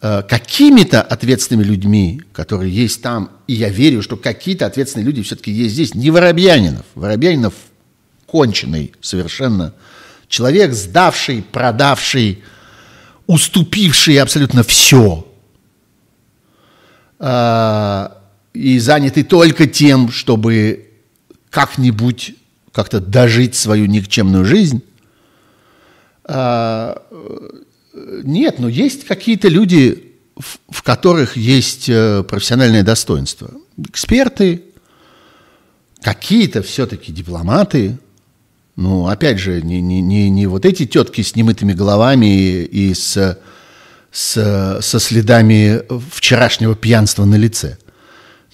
э, 0.00 0.22
какими-то 0.22 1.02
ответственными 1.02 1.64
людьми, 1.64 2.22
которые 2.32 2.74
есть 2.74 3.02
там, 3.02 3.30
и 3.46 3.54
я 3.54 3.68
верю, 3.68 4.02
что 4.02 4.16
какие-то 4.16 4.66
ответственные 4.66 5.06
люди 5.06 5.22
все-таки 5.22 5.50
есть 5.50 5.74
здесь, 5.74 5.94
не 5.94 6.10
Воробьянинов. 6.10 6.84
Воробьянинов 6.94 7.54
конченый 8.26 8.92
совершенно 9.00 9.74
человек, 10.34 10.72
сдавший, 10.72 11.42
продавший, 11.42 12.42
уступивший 13.28 14.18
абсолютно 14.18 14.64
все, 14.64 15.24
а, 17.20 18.20
и 18.52 18.80
занятый 18.80 19.22
только 19.22 19.68
тем, 19.68 20.10
чтобы 20.10 20.90
как-нибудь 21.50 22.34
как-то 22.72 23.00
дожить 23.00 23.54
свою 23.54 23.86
никчемную 23.86 24.44
жизнь. 24.44 24.82
А, 26.24 27.00
нет, 28.24 28.58
но 28.58 28.68
есть 28.68 29.06
какие-то 29.06 29.46
люди, 29.46 30.14
в 30.68 30.82
которых 30.82 31.36
есть 31.36 31.88
э, 31.88 32.24
профессиональное 32.24 32.82
достоинство. 32.82 33.52
Эксперты, 33.78 34.64
какие-то 36.02 36.62
все-таки 36.62 37.12
дипломаты, 37.12 37.98
ну, 38.76 39.06
опять 39.06 39.38
же, 39.38 39.62
не, 39.62 39.80
не, 39.80 40.00
не, 40.00 40.28
не 40.30 40.46
вот 40.46 40.64
эти 40.64 40.84
тетки 40.84 41.20
с 41.20 41.36
немытыми 41.36 41.72
головами 41.72 42.62
и 42.64 42.92
с, 42.92 43.38
с, 44.10 44.78
со 44.80 44.98
следами 44.98 45.82
вчерашнего 46.10 46.74
пьянства 46.74 47.24
на 47.24 47.36
лице. 47.36 47.78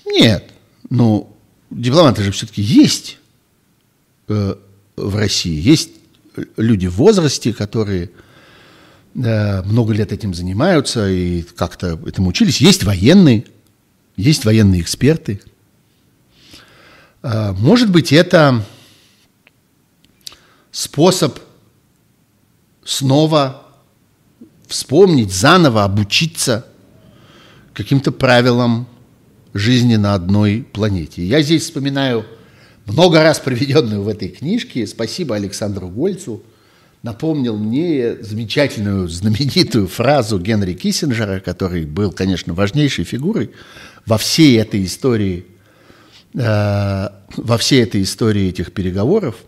Нет, 0.04 0.44
ну, 0.90 1.34
дипломаты 1.70 2.22
же 2.22 2.32
все-таки 2.32 2.60
есть 2.60 3.18
э, 4.28 4.56
в 4.96 5.16
России. 5.16 5.58
Есть 5.58 5.90
люди 6.56 6.86
в 6.86 6.96
возрасте, 6.96 7.54
которые 7.54 8.10
э, 9.14 9.62
много 9.62 9.94
лет 9.94 10.12
этим 10.12 10.34
занимаются 10.34 11.08
и 11.08 11.42
как-то 11.42 11.98
этому 12.06 12.28
учились. 12.28 12.60
Есть 12.60 12.82
военные, 12.84 13.46
есть 14.16 14.44
военные 14.44 14.82
эксперты. 14.82 15.40
Э, 17.22 17.52
может 17.52 17.90
быть, 17.90 18.12
это 18.12 18.66
способ 20.70 21.38
снова 22.84 23.62
вспомнить, 24.66 25.32
заново 25.32 25.84
обучиться 25.84 26.66
каким-то 27.74 28.12
правилам 28.12 28.86
жизни 29.52 29.96
на 29.96 30.14
одной 30.14 30.66
планете. 30.72 31.24
Я 31.24 31.42
здесь 31.42 31.64
вспоминаю 31.64 32.24
много 32.86 33.22
раз 33.22 33.40
проведенную 33.40 34.02
в 34.02 34.08
этой 34.08 34.28
книжке. 34.28 34.86
Спасибо 34.86 35.36
Александру 35.36 35.88
Гольцу. 35.88 36.42
Напомнил 37.02 37.56
мне 37.56 38.16
замечательную, 38.22 39.08
знаменитую 39.08 39.88
фразу 39.88 40.38
Генри 40.38 40.74
Киссинджера, 40.74 41.40
который 41.40 41.86
был, 41.86 42.12
конечно, 42.12 42.52
важнейшей 42.52 43.04
фигурой 43.04 43.52
во 44.06 44.18
всей 44.18 44.58
этой 44.58 44.84
истории, 44.84 45.46
э, 46.34 47.08
во 47.36 47.58
всей 47.58 47.82
этой 47.82 48.02
истории 48.02 48.48
этих 48.48 48.72
переговоров– 48.72 49.36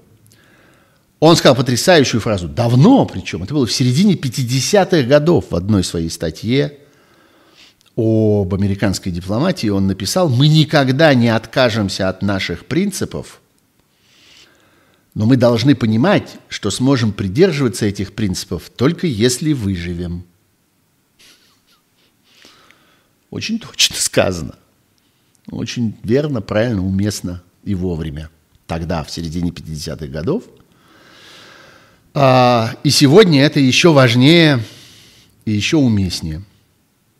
он 1.24 1.36
сказал 1.36 1.54
потрясающую 1.54 2.20
фразу, 2.20 2.48
давно 2.48 3.06
причем, 3.06 3.44
это 3.44 3.54
было 3.54 3.64
в 3.64 3.72
середине 3.72 4.14
50-х 4.14 5.02
годов 5.04 5.44
в 5.50 5.54
одной 5.54 5.84
своей 5.84 6.10
статье 6.10 6.80
об 7.94 8.52
американской 8.52 9.12
дипломатии, 9.12 9.68
он 9.68 9.86
написал, 9.86 10.28
мы 10.28 10.48
никогда 10.48 11.14
не 11.14 11.28
откажемся 11.28 12.08
от 12.08 12.22
наших 12.22 12.66
принципов, 12.66 13.40
но 15.14 15.26
мы 15.26 15.36
должны 15.36 15.76
понимать, 15.76 16.38
что 16.48 16.72
сможем 16.72 17.12
придерживаться 17.12 17.86
этих 17.86 18.14
принципов 18.14 18.68
только 18.74 19.06
если 19.06 19.52
выживем. 19.52 20.24
Очень 23.30 23.60
точно 23.60 23.94
сказано. 23.94 24.56
Очень 25.52 25.94
верно, 26.02 26.40
правильно, 26.40 26.84
уместно 26.84 27.44
и 27.62 27.76
вовремя. 27.76 28.28
Тогда, 28.66 29.04
в 29.04 29.10
середине 29.12 29.50
50-х 29.50 30.08
годов– 30.08 30.42
а, 32.14 32.74
и 32.84 32.90
сегодня 32.90 33.42
это 33.42 33.60
еще 33.60 33.92
важнее 33.92 34.60
и 35.44 35.52
еще 35.52 35.78
уместнее, 35.78 36.42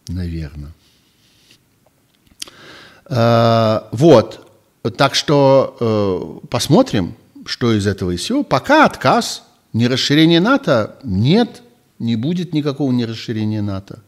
наверное. 0.08 0.72
А, 3.06 3.88
вот, 3.92 4.48
так 4.96 5.14
что 5.14 6.40
э, 6.42 6.46
посмотрим, 6.48 7.14
что 7.46 7.72
из 7.72 7.86
этого 7.86 8.10
и 8.10 8.16
все. 8.16 8.42
Пока 8.42 8.84
отказ, 8.84 9.44
не 9.72 9.88
расширение 9.88 10.40
НАТО, 10.40 10.96
нет, 11.04 11.62
не 11.98 12.16
будет 12.16 12.52
никакого 12.52 12.92
не 12.92 13.04
расширения 13.04 13.62
НАТО. 13.62 14.02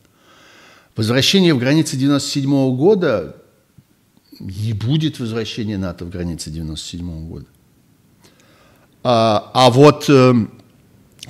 Возвращение 0.97 1.55
в 1.55 1.59
границы 1.59 1.97
97 1.97 2.51
-го 2.51 2.77
года 2.77 3.37
не 4.41 4.73
будет 4.73 5.19
возвращения 5.19 5.79
НАТО 5.79 6.05
в 6.05 6.11
границы 6.11 6.51
97 6.51 7.09
-го 7.09 7.27
года. 7.27 7.47
А, 9.03 9.51
а 9.55 9.71
вот 9.71 10.07
э, 10.09 10.35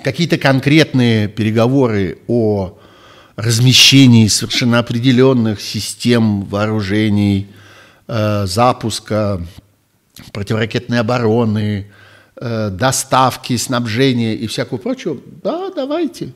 какие-то 0.05 0.39
конкретные 0.39 1.26
переговоры 1.28 2.18
о 2.28 2.78
размещении 3.36 4.28
совершенно 4.28 4.78
определенных 4.78 5.60
систем 5.60 6.43
вооружений, 6.43 7.48
э, 8.06 8.47
запуска 8.47 9.44
противоракетной 10.32 11.01
обороны, 11.01 11.90
э, 12.36 12.70
доставки, 12.70 13.56
снабжения 13.56 14.35
и 14.35 14.47
всякого 14.47 14.78
прочего, 14.78 15.18
да, 15.43 15.72
давайте, 15.74 16.32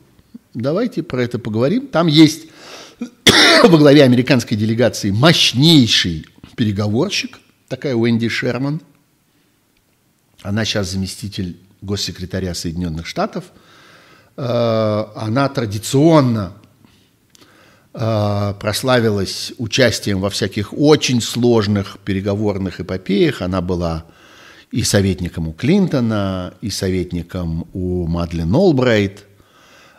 давайте 0.55 1.03
про 1.03 1.23
это 1.23 1.39
поговорим. 1.39 1.86
Там 1.86 2.07
есть 2.09 2.49
во 3.62 3.78
главе 3.78 4.03
американской 4.03 4.57
делегации 4.57 5.11
мощнейший 5.11 6.27
переговорщик, 6.57 7.39
такая 7.69 7.95
Уэнди 7.95 8.28
Шерман. 8.28 8.81
Она 10.43 10.65
сейчас 10.65 10.90
заместитель 10.90 11.57
госсекретаря 11.80 12.55
Соединенных 12.55 13.06
Штатов, 13.06 13.44
э, 14.36 15.05
она 15.16 15.48
традиционно 15.48 16.52
э, 17.94 18.55
прославилась 18.59 19.52
участием 19.59 20.20
во 20.20 20.30
всяких 20.30 20.72
очень 20.72 21.20
сложных 21.20 21.98
переговорных 22.05 22.80
эпопеях. 22.80 23.42
Она 23.42 23.60
была 23.60 24.05
и 24.70 24.82
советником 24.82 25.48
у 25.48 25.52
Клинтона, 25.52 26.55
и 26.60 26.70
советником 26.70 27.66
у 27.72 28.06
Мадлен 28.06 28.55
Олбрайт. 28.55 29.24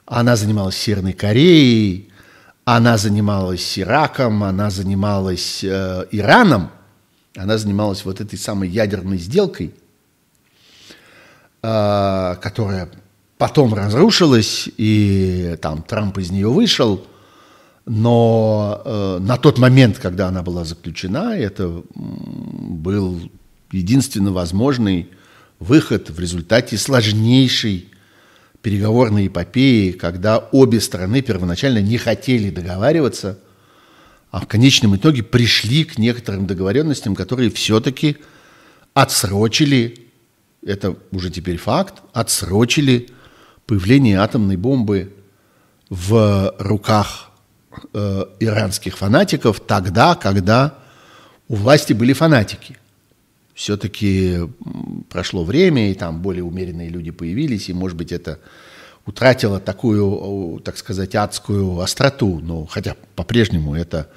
Она 0.05 0.35
занималась 0.35 0.75
Северной 0.75 1.13
Кореей, 1.13 2.09
она 2.65 2.97
занималась 2.97 3.79
Ираком, 3.79 4.43
она 4.43 4.69
занималась 4.69 5.63
э, 5.63 6.05
Ираном, 6.11 6.71
она 7.35 7.57
занималась 7.57 8.05
вот 8.05 8.21
этой 8.21 8.37
самой 8.37 8.69
ядерной 8.69 9.17
сделкой– 9.17 9.73
которая 11.61 12.89
потом 13.37 13.73
разрушилась, 13.73 14.69
и 14.77 15.57
там 15.61 15.81
Трамп 15.81 16.17
из 16.19 16.29
нее 16.29 16.49
вышел, 16.49 17.05
Но 17.85 18.81
э, 18.85 19.17
на 19.19 19.37
тот 19.37 19.57
момент, 19.57 19.97
когда 19.97 20.27
она 20.27 20.43
была 20.43 20.63
заключена, 20.63 21.35
это 21.35 21.81
был 21.95 23.19
единственно 23.71 24.31
возможный 24.31 25.09
выход 25.59 26.09
в 26.09 26.19
результате 26.19 26.77
сложнейшей 26.77 27.89
переговорной 28.61 29.27
эпопеи, 29.27 29.91
когда 29.91 30.37
обе 30.37 30.81
стороны 30.81 31.21
первоначально 31.21 31.79
не 31.81 31.97
хотели 31.97 32.49
договариваться, 32.49 33.39
а 34.31 34.41
в 34.41 34.47
конечном 34.47 34.95
итоге 34.95 35.23
пришли 35.23 35.83
к 35.85 35.97
некоторым 35.97 36.45
договоренностям, 36.45 37.15
которые 37.15 37.49
все-таки 37.49 38.17
отсрочили, 38.93 40.08
это 40.65 40.95
уже 41.11 41.29
теперь 41.29 41.57
факт, 41.57 42.01
отсрочили 42.13 43.09
появление 43.65 44.19
атомной 44.19 44.57
бомбы 44.57 45.13
в 45.89 46.53
руках 46.59 47.31
э, 47.93 48.25
иранских 48.39 48.97
фанатиков 48.97 49.59
тогда, 49.59 50.15
когда 50.15 50.75
у 51.47 51.55
власти 51.55 51.93
были 51.93 52.13
фанатики. 52.13 52.77
Все-таки 53.53 54.39
прошло 55.09 55.43
время, 55.43 55.91
и 55.91 55.93
там 55.93 56.21
более 56.21 56.43
умеренные 56.43 56.89
люди 56.89 57.11
появились, 57.11 57.69
и, 57.69 57.73
может 57.73 57.97
быть, 57.97 58.11
это 58.11 58.39
утратило 59.05 59.59
такую, 59.59 60.61
так 60.61 60.77
сказать, 60.77 61.15
адскую 61.15 61.79
остроту. 61.79 62.39
Но 62.39 62.65
хотя 62.65 62.95
по-прежнему 63.15 63.75
это 63.75 64.09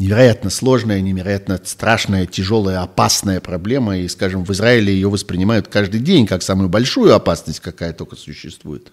невероятно 0.00 0.48
сложная, 0.48 1.02
невероятно 1.02 1.60
страшная, 1.62 2.26
тяжелая, 2.26 2.80
опасная 2.80 3.40
проблема. 3.40 3.98
И, 3.98 4.08
скажем, 4.08 4.44
в 4.44 4.50
Израиле 4.50 4.92
ее 4.92 5.10
воспринимают 5.10 5.68
каждый 5.68 6.00
день 6.00 6.26
как 6.26 6.42
самую 6.42 6.70
большую 6.70 7.14
опасность, 7.14 7.60
какая 7.60 7.92
только 7.92 8.16
существует. 8.16 8.90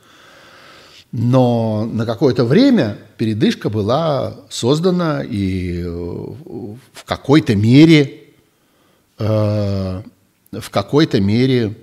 Но 1.13 1.89
на 1.91 2.05
какое-то 2.05 2.43
время 2.43 2.97
передышка 3.17 3.69
была 3.69 4.35
создана, 4.49 5.23
и 5.23 5.81
э, 5.81 5.87
в 5.87 7.03
какой-то 7.05 7.55
мере, 7.55 8.25
э, 9.17 10.01
в 10.51 10.69
какой-то 10.69 11.21
мере 11.21 11.77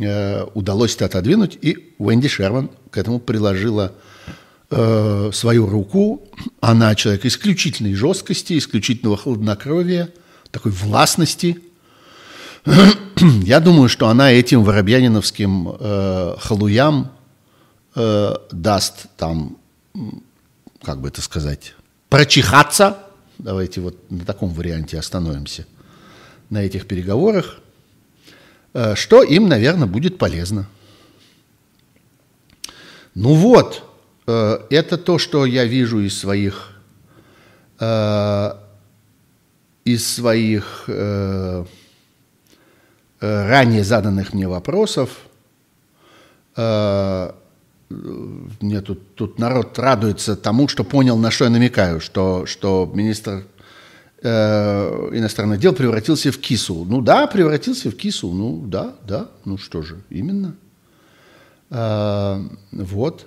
э, 0.00 0.44
удалось 0.54 0.96
это 0.96 1.04
отодвинуть, 1.04 1.56
и 1.62 1.94
Уэнди 1.98 2.26
Шерман 2.26 2.70
к 2.90 2.98
этому 2.98 3.20
приложила 3.20 3.92
э, 4.70 5.30
свою 5.32 5.66
руку. 5.66 6.22
Она 6.60 6.94
человек 6.94 7.24
исключительной 7.24 7.94
жесткости, 7.94 8.58
исключительного 8.58 9.16
хладнокровия, 9.16 10.12
такой 10.50 10.72
властности. 10.72 11.60
Я 13.44 13.60
думаю, 13.60 13.88
что 13.88 14.08
она 14.08 14.32
этим 14.32 14.64
воробьяниновским 14.64 15.76
э, 15.80 16.36
халуям 16.38 17.12
э, 17.94 18.34
даст 18.52 19.06
там, 19.16 19.56
как 20.82 21.00
бы 21.00 21.08
это 21.08 21.22
сказать, 21.22 21.74
прочихаться. 22.08 22.98
Давайте 23.38 23.80
вот 23.80 24.10
на 24.10 24.24
таком 24.24 24.50
варианте 24.50 24.98
остановимся 24.98 25.66
на 26.50 26.62
этих 26.62 26.86
переговорах, 26.86 27.58
э, 28.74 28.94
что 28.94 29.22
им, 29.22 29.48
наверное, 29.48 29.86
будет 29.86 30.18
полезно. 30.18 30.68
Ну 33.14 33.34
вот, 33.34 33.87
это 34.28 34.98
то, 34.98 35.18
что 35.18 35.46
я 35.46 35.64
вижу 35.64 36.00
из 36.00 36.18
своих, 36.18 36.72
э, 37.80 38.52
из 39.84 40.06
своих 40.06 40.84
э, 40.88 41.64
ранее 43.20 43.84
заданных 43.84 44.34
мне 44.34 44.46
вопросов. 44.46 45.10
Мне 46.56 47.32
тут, 48.82 49.14
тут 49.14 49.38
народ 49.38 49.78
радуется 49.78 50.36
тому, 50.36 50.68
что 50.68 50.84
понял, 50.84 51.16
на 51.16 51.30
что 51.30 51.44
я 51.44 51.50
намекаю, 51.50 52.00
что, 52.00 52.44
что 52.44 52.90
министр 52.92 53.46
э, 54.20 55.08
иностранных 55.12 55.58
дел 55.58 55.72
превратился 55.72 56.30
в 56.30 56.38
кису. 56.38 56.84
Ну 56.84 57.00
да, 57.00 57.26
превратился 57.26 57.90
в 57.90 57.96
кису. 57.96 58.32
Ну 58.32 58.62
да, 58.66 58.94
да. 59.06 59.28
Ну 59.44 59.56
что 59.56 59.82
же, 59.82 60.02
именно. 60.10 60.54
Э, 61.70 62.42
вот. 62.72 63.26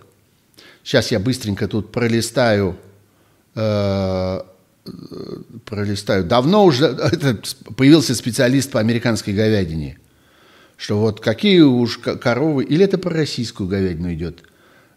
Сейчас 0.83 1.11
я 1.11 1.19
быстренько 1.19 1.67
тут 1.67 1.91
пролистаю, 1.91 2.77
э, 3.55 4.41
пролистаю. 5.65 6.23
Давно 6.23 6.65
уже 6.65 6.85
это, 6.85 7.39
появился 7.75 8.15
специалист 8.15 8.71
по 8.71 8.79
американской 8.79 9.33
говядине, 9.33 9.99
что 10.77 10.99
вот 10.99 11.19
какие 11.19 11.61
уж 11.61 11.97
коровы, 11.97 12.63
или 12.63 12.85
это 12.85 12.97
про 12.97 13.11
российскую 13.11 13.69
говядину 13.69 14.13
идет. 14.13 14.43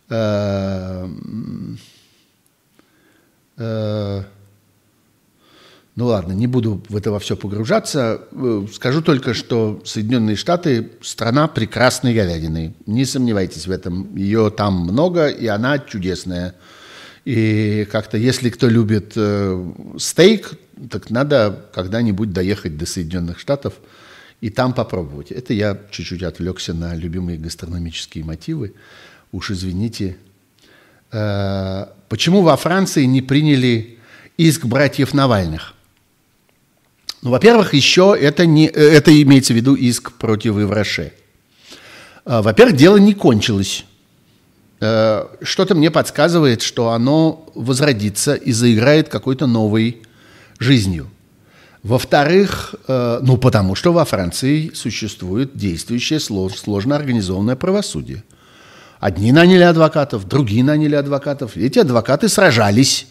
Э, 0.09 1.09
э, 3.59 4.23
ну 5.97 6.07
ладно, 6.07 6.33
не 6.33 6.49
буду 6.49 6.83
в 6.89 6.97
это 6.97 7.13
во 7.13 7.21
все 7.21 7.37
погружаться. 7.37 8.23
Э, 8.33 8.67
скажу 8.73 9.01
только, 9.01 9.33
что 9.33 9.81
Соединенные 9.85 10.35
Штаты– 10.35 10.91
страна 11.03 11.47
прекрасной 11.47 12.13
говядины. 12.13 12.75
Не 12.87 13.05
сомневайтесь 13.05 13.69
в 13.69 13.71
этом. 13.71 14.17
Ее 14.17 14.51
там 14.51 14.75
много, 14.75 15.29
и 15.29 15.47
она 15.47 15.79
чудесная. 15.79 16.57
И 17.25 17.87
как-то, 17.93 18.19
если 18.19 18.51
кто 18.51 18.69
любит 18.69 19.13
э, 19.15 19.73
стейк, 19.97 20.59
так 20.91 21.11
надо 21.11 21.65
когда-нибудь 21.73 22.33
доехать 22.33 22.77
до 22.77 22.87
Соединенных 22.87 23.39
Штатов 23.39 23.75
и 24.41 24.51
там 24.51 24.73
попробовать. 24.73 25.31
Это 25.31 25.55
я 25.55 25.79
чуть-чуть 25.93 26.25
отвлекся 26.25 26.75
на 26.75 26.97
любимые 26.97 27.39
гастрономические 27.39 28.25
мотивы. 28.25 28.75
Уж 29.31 29.53
извините. 29.53 30.17
Э, 31.13 31.87
почему 32.09 32.43
во 32.43 32.57
Франции 32.57 33.05
не 33.05 33.23
приняли 33.23 34.01
иск 34.37 34.65
братьев 34.65 35.15
Навальных? 35.15 35.75
Ну, 37.25 37.31
во-первых, 37.31 37.73
еще 37.73 38.15
это, 38.21 38.45
не, 38.45 38.67
это 38.67 39.11
имеется 39.23 39.55
в 39.55 39.57
виду 39.57 39.75
иск 39.75 40.13
против 40.13 40.59
Ивраше. 40.59 41.15
А, 42.27 42.43
во-первых, 42.43 42.77
дело 42.77 42.99
не 42.99 43.15
кончилось. 43.15 43.87
Э, 44.79 45.25
что-то 45.41 45.75
мне 45.75 45.91
подсказывает, 45.91 46.61
что 46.61 46.91
оно 46.91 47.47
возродится 47.55 48.35
и 48.35 48.53
заиграет 48.53 49.09
какой-то 49.09 49.47
новой 49.47 50.03
жизнью. 50.59 51.09
Во-вторых, 51.83 52.75
э, 52.87 53.21
ну 53.23 53.39
потому 53.39 53.75
что 53.75 53.95
во 53.95 54.05
Франции 54.05 54.71
существует 54.75 55.57
действующее 55.57 56.21
сложно 56.21 56.95
организованное 56.95 57.57
правосудие. 57.57 58.23
Одни 59.01 59.33
наняли 59.33 59.63
адвокатов, 59.63 60.29
другие 60.29 60.63
наняли 60.63 60.95
адвокатов. 60.95 61.57
Эти 61.57 61.79
адвокаты 61.79 62.29
сражались. 62.29 63.07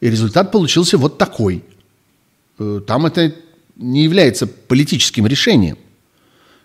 И 0.00 0.10
результат 0.10 0.52
получился 0.52 0.98
вот 0.98 1.16
такой. 1.16 1.64
Э, 2.62 2.80
там 2.86 3.06
это 3.06 3.34
не 3.76 4.04
является 4.04 4.46
политическим 4.46 5.26
решением. 5.26 5.78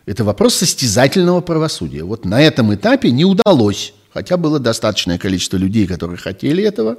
Это 0.05 0.23
вопрос 0.23 0.55
состязательного 0.55 1.41
правосудия. 1.41 2.03
Вот 2.03 2.25
на 2.25 2.41
этом 2.41 2.73
этапе 2.73 3.11
не 3.11 3.25
удалось, 3.25 3.93
хотя 4.13 4.37
было 4.37 4.59
достаточное 4.59 5.17
количество 5.17 5.57
людей, 5.57 5.87
которые 5.87 6.17
хотели 6.17 6.63
этого. 6.63 6.97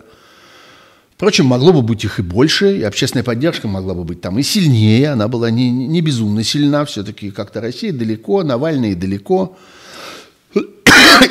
Впрочем, 1.14 1.46
могло 1.46 1.72
бы 1.72 1.82
быть 1.82 2.04
их 2.04 2.18
и 2.18 2.22
больше, 2.22 2.78
и 2.78 2.82
общественная 2.82 3.24
поддержка 3.24 3.66
могла 3.66 3.94
бы 3.94 4.04
быть 4.04 4.20
там 4.20 4.38
и 4.38 4.42
сильнее. 4.42 5.10
Она 5.10 5.26
была 5.26 5.50
не, 5.50 5.70
не 5.70 6.00
безумно 6.00 6.44
сильна, 6.44 6.84
все-таки 6.84 7.30
как-то 7.30 7.60
Россия 7.60 7.92
далеко, 7.92 8.42
Навальный 8.42 8.94
далеко. 8.94 9.56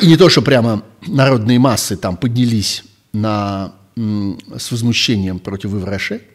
И 0.02 0.06
не 0.06 0.16
то, 0.16 0.28
что 0.28 0.42
прямо 0.42 0.82
народные 1.06 1.58
массы 1.58 1.96
там 1.96 2.16
поднялись 2.16 2.84
на, 3.12 3.72
с 3.96 4.70
возмущением 4.70 5.38
против 5.38 5.72
Ивраше– 5.72 6.22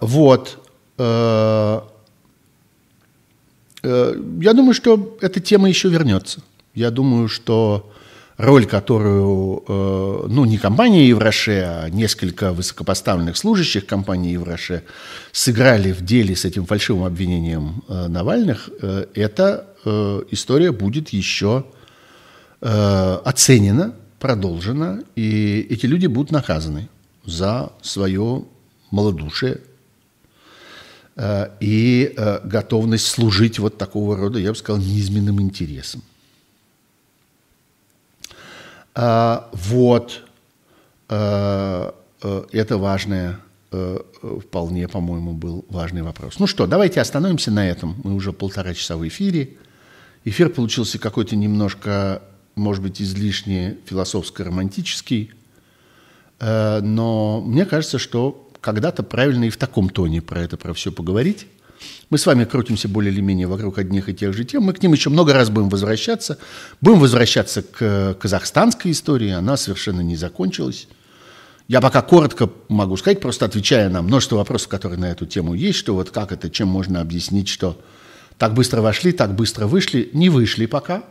вот. 0.00 0.58
Э, 0.98 1.80
э, 3.82 4.22
я 4.40 4.52
думаю, 4.52 4.74
что 4.74 5.16
эта 5.20 5.40
тема 5.40 5.68
еще 5.68 5.88
вернется. 5.88 6.40
Я 6.74 6.90
думаю, 6.90 7.28
что 7.28 7.92
роль, 8.36 8.66
которую, 8.66 9.64
ну, 10.28 10.44
не 10.44 10.58
компания 10.58 11.08
Евроше, 11.08 11.64
а 11.66 11.88
несколько 11.88 12.52
высокопоставленных 12.52 13.36
служащих 13.36 13.84
компании 13.84 14.32
Евроше 14.32 14.84
сыграли 15.32 15.90
в 15.90 16.04
деле 16.04 16.36
с 16.36 16.44
этим 16.44 16.64
фальшивым 16.64 17.04
обвинением 17.04 17.82
Навальных, 17.88 18.70
эта 19.14 19.66
история 20.30 20.70
будет 20.70 21.08
еще 21.08 21.64
оценена, 22.60 23.94
продолжена, 24.20 25.00
и 25.16 25.66
эти 25.68 25.86
люди 25.86 26.06
будут 26.06 26.30
наказаны 26.30 26.88
за 27.24 27.72
свое 27.82 28.44
малодушие 28.90 29.60
э, 31.16 31.50
и 31.60 32.12
э, 32.16 32.40
готовность 32.44 33.06
служить 33.06 33.58
вот 33.58 33.78
такого 33.78 34.16
рода, 34.16 34.38
я 34.38 34.50
бы 34.50 34.56
сказал, 34.56 34.80
низменным 34.80 35.40
интересам. 35.40 36.02
А, 38.94 39.48
вот. 39.52 40.24
Э, 41.08 41.92
это 42.50 42.78
важное, 42.78 43.38
вполне, 43.70 44.88
по-моему, 44.88 45.34
был 45.34 45.64
важный 45.68 46.02
вопрос. 46.02 46.40
Ну 46.40 46.48
что, 46.48 46.66
давайте 46.66 47.00
остановимся 47.00 47.52
на 47.52 47.68
этом. 47.68 47.94
Мы 48.02 48.12
уже 48.12 48.32
полтора 48.32 48.74
часа 48.74 48.96
в 48.96 49.06
эфире. 49.06 49.50
Эфир 50.24 50.48
получился 50.48 50.98
какой-то 50.98 51.36
немножко 51.36 52.22
может 52.56 52.82
быть, 52.82 53.00
излишне 53.00 53.78
философско-романтический, 53.86 55.30
но 56.40 57.40
мне 57.46 57.64
кажется, 57.64 57.98
что 57.98 58.47
когда-то 58.60 59.02
правильно 59.02 59.44
и 59.44 59.50
в 59.50 59.56
таком 59.56 59.88
тоне 59.88 60.20
про 60.22 60.42
это, 60.42 60.56
про 60.56 60.72
все 60.74 60.92
поговорить. 60.92 61.46
Мы 62.10 62.18
с 62.18 62.26
вами 62.26 62.44
крутимся 62.44 62.88
более 62.88 63.12
или 63.12 63.20
менее 63.20 63.46
вокруг 63.46 63.78
одних 63.78 64.08
и 64.08 64.14
тех 64.14 64.34
же 64.34 64.44
тем. 64.44 64.64
Мы 64.64 64.72
к 64.72 64.82
ним 64.82 64.92
еще 64.92 65.10
много 65.10 65.32
раз 65.32 65.50
будем 65.50 65.68
возвращаться. 65.68 66.38
Будем 66.80 67.00
возвращаться 67.00 67.62
к 67.62 68.14
казахстанской 68.14 68.90
истории. 68.90 69.30
Она 69.30 69.56
совершенно 69.56 70.00
не 70.00 70.16
закончилась. 70.16 70.88
Я 71.68 71.80
пока 71.80 72.00
коротко 72.00 72.50
могу 72.68 72.96
сказать, 72.96 73.20
просто 73.20 73.44
отвечая 73.44 73.90
на 73.90 74.00
множество 74.00 74.36
вопросов, 74.36 74.68
которые 74.68 74.98
на 74.98 75.10
эту 75.10 75.26
тему 75.26 75.52
есть, 75.52 75.78
что 75.78 75.94
вот 75.94 76.10
как 76.10 76.32
это, 76.32 76.48
чем 76.48 76.68
можно 76.68 77.02
объяснить, 77.02 77.48
что 77.48 77.78
так 78.38 78.54
быстро 78.54 78.80
вошли, 78.80 79.12
так 79.12 79.34
быстро 79.34 79.66
вышли. 79.66 80.08
Не 80.14 80.30
вышли 80.30 80.64
пока. 80.64 81.04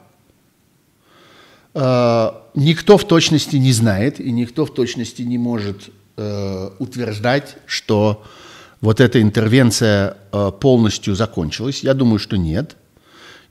Э, 1.75 2.31
никто 2.55 2.97
в 2.97 3.07
точности 3.07 3.57
не 3.57 3.71
знает, 3.71 4.19
и 4.19 4.31
никто 4.31 4.65
в 4.65 4.73
точности 4.73 5.21
не 5.21 5.37
может 5.37 5.91
э, 6.17 6.69
утверждать, 6.79 7.57
что 7.65 8.25
вот 8.81 8.99
эта 8.99 9.21
интервенция 9.21 10.17
э, 10.31 10.51
полностью 10.59 11.15
закончилась. 11.15 11.83
Я 11.83 11.93
думаю, 11.93 12.19
что 12.19 12.37
нет. 12.37 12.75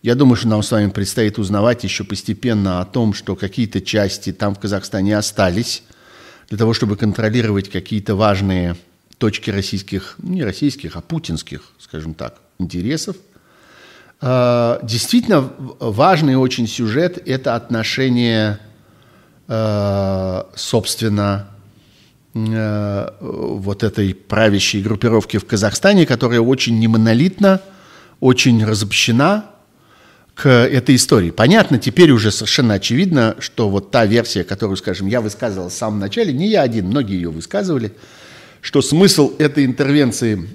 Я 0.03 0.15
думаю, 0.15 0.37
что 0.37 0.49
нам 0.49 0.63
с 0.63 0.71
вами 0.71 0.91
предстоит 0.91 1.39
узнавать 1.39 1.85
еще 1.85 2.05
постепенно 2.05 2.81
о 2.81 2.85
том, 2.85 3.15
что 3.15 3.35
какие-то 3.35 3.81
части 3.81 4.33
там 4.33 4.55
в 4.55 4.61
Казахстане 4.61 5.17
остались 5.17 5.83
для 6.49 6.59
того, 6.59 6.75
чтобы 6.75 6.97
контролировать 6.97 7.71
какие-то 7.71 8.15
важные 8.15 8.77
точки 9.19 9.51
российских, 9.51 10.17
не 10.19 10.45
российских, 10.45 10.97
а 10.97 11.01
путинских, 11.01 11.63
скажем 11.79 12.15
так, 12.15 12.39
интересов. 12.59 13.17
Э, 14.21 14.79
действительно 14.83 15.51
важный 15.81 16.37
очень 16.37 16.69
сюжет– 16.69 17.21
это 17.27 17.55
отношение, 17.55 18.59
собственно, 20.57 21.49
вот 22.37 23.83
этой 23.83 24.15
правящей 24.15 24.83
группировки 24.83 25.39
в 25.39 25.47
Казахстане, 25.47 26.05
которая 26.05 26.41
очень 26.41 26.79
немонолитна, 26.79 27.63
очень 28.21 28.65
разобщена 28.65 29.47
к 30.35 30.47
этой 30.47 30.97
истории. 30.97 31.31
Понятно, 31.31 31.79
теперь 31.79 32.11
уже 32.11 32.31
совершенно 32.31 32.75
очевидно, 32.75 33.37
что 33.39 33.71
вот 33.71 33.91
та 33.91 34.05
версия, 34.05 34.45
которую, 34.45 34.77
скажем, 34.77 35.07
я 35.07 35.23
высказывал 35.23 35.71
в 35.71 35.73
самом 35.73 35.99
начале, 35.99 36.33
не 36.35 36.49
я 36.49 36.61
один, 36.61 36.89
многие 36.89 37.15
ее 37.15 37.31
высказывали, 37.31 37.95
что 38.61 38.83
смысл 38.83 39.33
этой 39.39 39.65
интервенции 39.65 40.47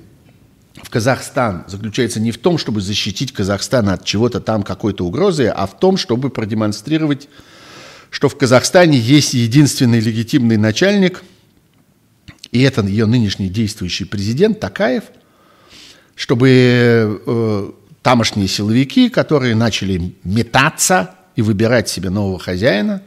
в 0.83 0.89
Казахстан 0.91 1.63
заключается 1.67 2.19
не 2.19 2.31
в 2.31 2.37
том, 2.37 2.59
чтобы 2.59 2.81
защитить 2.81 3.33
Казахстан 3.33 3.89
от 3.89 4.05
чего-то 4.05 4.39
там, 4.39 4.61
какой-то 4.61 5.03
угрозы, 5.03 5.47
а 5.47 5.65
в 5.65 5.79
том, 5.79 5.97
чтобы 5.97 6.29
продемонстрировать, 6.29 7.27
что 8.11 8.29
в 8.29 8.37
Казахстане 8.37 8.99
есть 8.99 9.33
единственный 9.33 9.99
легитимный 9.99 10.57
начальник– 10.57 11.23
и 12.51 12.61
это 12.61 12.81
ее 12.81 13.05
нынешний 13.05 13.49
действующий 13.49 14.05
президент 14.05 14.59
Такаев, 14.59 15.05
чтобы 16.15 17.21
э, 17.25 17.71
тамошние 18.01 18.47
силовики, 18.47 19.09
которые 19.09 19.55
начали 19.55 20.13
метаться 20.23 21.15
и 21.35 21.41
выбирать 21.41 21.87
себе 21.89 22.09
нового 22.09 22.39
хозяина, 22.39 23.01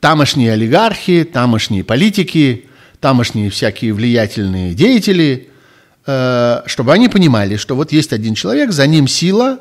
тамошние 0.00 0.52
олигархи, 0.52 1.24
тамошние 1.24 1.84
политики, 1.84 2.66
тамошние 3.00 3.50
всякие 3.50 3.92
влиятельные 3.92 4.74
деятели, 4.74 5.50
э, 6.06 6.62
чтобы 6.66 6.92
они 6.92 7.08
понимали, 7.08 7.56
что 7.56 7.76
вот 7.76 7.92
есть 7.92 8.12
один 8.12 8.34
человек, 8.34 8.72
за 8.72 8.86
ним 8.86 9.06
сила, 9.06 9.60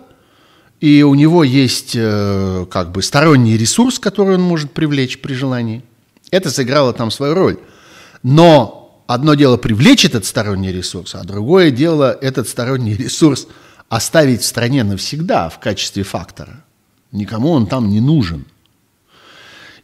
и 0.80 1.04
у 1.04 1.14
него 1.16 1.44
есть 1.44 1.92
э, 1.96 2.66
как 2.72 2.92
бы 2.92 3.04
сторонний 3.04 3.58
ресурс, 3.58 4.00
который 4.00 4.36
он 4.36 4.42
может 4.42 4.72
привлечь 4.72 5.20
при 5.20 5.34
желании. 5.34 5.84
Это 6.32 6.50
сыграло 6.50 6.94
там 6.94 7.12
свою 7.12 7.36
роль. 7.36 7.60
Но 8.24 8.81
одно 9.14 9.36
дело 9.36 9.58
привлечь 9.58 10.06
этот 10.06 10.26
сторонний 10.26 10.72
ресурс, 10.72 11.16
а 11.16 11.24
другое 11.24 11.72
дело 11.72 12.18
этот 12.22 12.48
сторонний 12.48 12.96
ресурс 12.98 13.48
оставить 13.90 14.42
в 14.42 14.46
стране 14.46 14.84
навсегда 14.84 15.50
в 15.50 15.60
качестве 15.60 16.04
фактора. 16.04 16.64
Никому 17.12 17.52
он 17.52 17.68
там 17.68 17.90
не 17.90 18.00
нужен. 18.00 18.46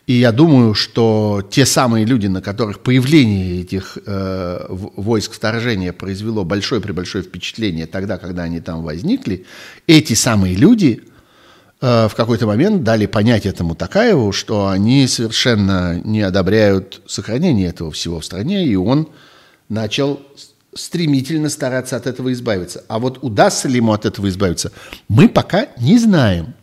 И 0.05 0.13
я 0.13 0.31
думаю, 0.31 0.73
что 0.73 1.45
те 1.51 1.65
самые 1.65 2.05
люди, 2.05 2.27
на 2.27 2.41
которых 2.41 2.79
появление 2.79 3.61
этих 3.61 3.97
э, 4.05 4.65
войск 4.69 5.33
вторжения 5.33 5.91
произвело 5.91 6.45
большое-пребольшое 6.45 7.25
впечатление 7.25 7.87
тогда, 7.87 8.17
когда 8.17 8.43
они 8.43 8.61
там 8.61 8.83
возникли, 8.83 9.45
эти 9.85 10.13
самые 10.13 10.55
люди– 10.55 11.03
в 11.79 12.11
какой-то 12.15 12.47
момент 12.47 12.83
дали 12.83 13.05
понять 13.05 13.45
этому 13.45 13.75
Такаеву, 13.75 14.31
что 14.31 14.67
они 14.67 15.07
совершенно 15.07 16.01
не 16.03 16.21
одобряют 16.21 17.01
сохранение 17.05 17.67
этого 17.67 17.91
всего 17.91 18.19
в 18.19 18.25
стране, 18.25 18.65
и 18.65 18.75
он 18.75 19.09
начал 19.69 20.19
стремительно 20.73 21.49
стараться 21.49 21.95
от 21.95 22.07
этого 22.07 22.31
избавиться. 22.33 22.83
А 22.87 22.99
вот 22.99 23.19
удастся 23.21 23.67
ли 23.67 23.77
ему 23.77 23.93
от 23.93 24.05
этого 24.05 24.29
избавиться, 24.29 24.71
мы 25.07 25.29
пока 25.29 25.67
не 25.79 25.97
знаем. 25.97 26.53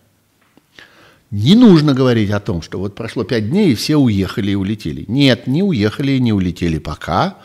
Не 1.30 1.56
нужно 1.56 1.94
говорить 1.94 2.30
о 2.30 2.40
том, 2.40 2.62
что 2.62 2.78
вот 2.78 2.94
прошло 2.94 3.24
пять 3.24 3.50
дней, 3.50 3.72
и 3.72 3.74
все 3.74 3.96
уехали 3.96 4.52
и 4.52 4.54
улетели. 4.54 5.04
Нет, 5.08 5.46
не 5.46 5.62
уехали 5.62 6.12
и 6.12 6.20
не 6.20 6.32
улетели 6.32 6.78
пока. 6.78 7.38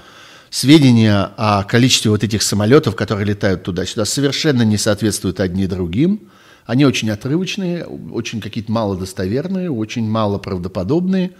Сведения 0.52 1.32
о 1.38 1.64
количестве 1.64 2.12
вот 2.12 2.24
этих 2.24 2.44
самолетов, 2.44 2.96
которые 2.96 3.26
летают 3.26 3.64
туда-сюда, 3.64 4.06
совершенно 4.06 4.62
не 4.62 4.78
соответствуют 4.78 5.40
одни 5.40 5.66
другим. 5.66 6.30
Они 6.70 6.86
очень 6.86 7.10
отрывочные, 7.10 7.84
очень 7.84 8.42
какие-то 8.42 8.72
малодостоверные, 8.72 9.72
очень 9.72 10.08
мало 10.08 10.38
правдоподобные. 10.38 11.32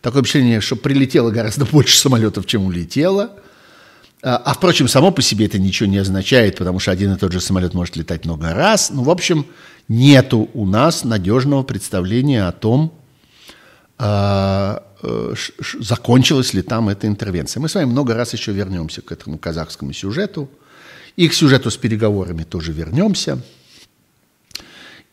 Такое 0.00 0.22
впечатление, 0.22 0.60
что 0.60 0.74
прилетело 0.74 1.30
гораздо 1.30 1.64
больше 1.64 1.96
самолетов, 1.96 2.44
чем 2.46 2.66
улетело. 2.66 3.30
А, 4.20 4.34
а, 4.34 4.52
впрочем, 4.52 4.88
само 4.88 5.12
по 5.12 5.22
себе 5.22 5.46
это 5.46 5.60
ничего 5.60 5.88
не 5.88 5.98
означает, 5.98 6.58
потому 6.58 6.80
что 6.80 6.90
один 6.90 7.12
и 7.12 7.16
тот 7.16 7.30
же 7.30 7.40
самолет 7.40 7.72
может 7.72 7.94
летать 7.94 8.24
много 8.24 8.52
раз. 8.52 8.90
Ну, 8.90 9.04
в 9.04 9.10
общем, 9.10 9.46
нету 9.86 10.50
у 10.54 10.66
нас 10.66 11.04
надежного 11.04 11.62
представления 11.62 12.48
о 12.48 12.50
том, 12.50 12.98
а, 13.96 14.82
э, 15.04 15.34
закончилась 15.78 16.52
ли 16.52 16.62
там 16.62 16.88
эта 16.88 17.06
интервенция. 17.06 17.60
Мы 17.60 17.68
с 17.68 17.76
вами 17.76 17.84
много 17.84 18.14
раз 18.14 18.32
еще 18.32 18.50
вернемся 18.50 19.02
к 19.02 19.12
этому 19.12 19.38
казахскому 19.38 19.92
сюжету. 19.92 20.50
И 21.14 21.28
к 21.28 21.32
сюжету 21.32 21.70
с 21.70 21.76
переговорами 21.76 22.42
тоже 22.42 22.72
вернемся 22.72 23.40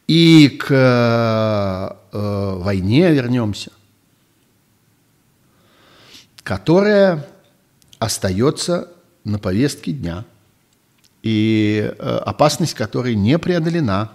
и 0.08 0.50
к 0.50 1.98
э, 2.12 2.56
войне 2.58 3.12
вернемся, 3.12 3.72
которая 6.44 7.28
остается 8.00 8.90
на 9.24 9.40
повестке 9.40 9.92
дня, 9.92 10.26
и 11.24 11.94
э, 11.98 12.18
опасность 12.26 12.74
которой 12.74 13.16
не 13.16 13.38
преодолена. 13.38 14.12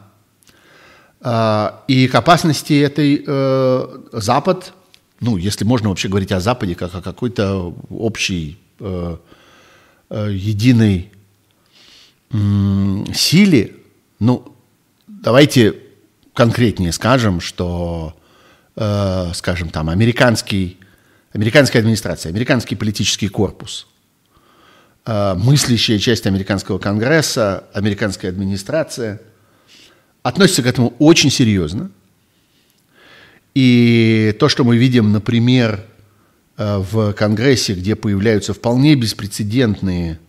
Э, 1.20 1.70
и 1.86 2.08
к 2.08 2.14
опасности 2.14 2.78
этой 2.80 3.24
э, 3.26 3.98
Запад, 4.12 4.72
ну, 5.20 5.36
если 5.36 5.64
можно 5.64 5.88
вообще 5.88 6.08
говорить 6.08 6.32
о 6.32 6.40
Западе 6.40 6.74
как 6.74 6.94
о 6.94 7.02
какой-то 7.02 7.74
общей 7.88 8.58
э, 8.80 9.16
э, 10.10 10.28
единой 10.32 11.10
э, 12.30 13.04
силе, 13.14 13.76
ну, 14.18 14.55
давайте 15.26 15.74
конкретнее 16.34 16.92
скажем, 16.92 17.40
что, 17.40 18.16
э, 18.76 19.32
скажем, 19.34 19.70
там, 19.70 19.88
американский, 19.88 20.78
американская 21.32 21.82
администрация, 21.82 22.30
американский 22.30 22.76
политический 22.76 23.26
корпус, 23.26 23.88
э, 25.04 25.34
мыслящая 25.34 25.98
часть 25.98 26.28
американского 26.28 26.78
конгресса, 26.78 27.64
американская 27.74 28.30
администрация 28.30 29.20
относится 30.22 30.62
к 30.62 30.66
этому 30.66 30.94
очень 31.00 31.30
серьезно. 31.30 31.90
И 33.56 34.32
то, 34.38 34.48
что 34.48 34.62
мы 34.62 34.76
видим, 34.76 35.10
например, 35.10 35.80
э, 36.56 36.78
в 36.78 37.14
Конгрессе, 37.14 37.74
где 37.74 37.96
появляются 37.96 38.54
вполне 38.54 38.94
беспрецедентные 38.94 40.20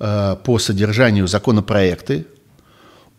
э, 0.00 0.36
по 0.44 0.58
содержанию 0.58 1.26
законопроекты, 1.28 2.26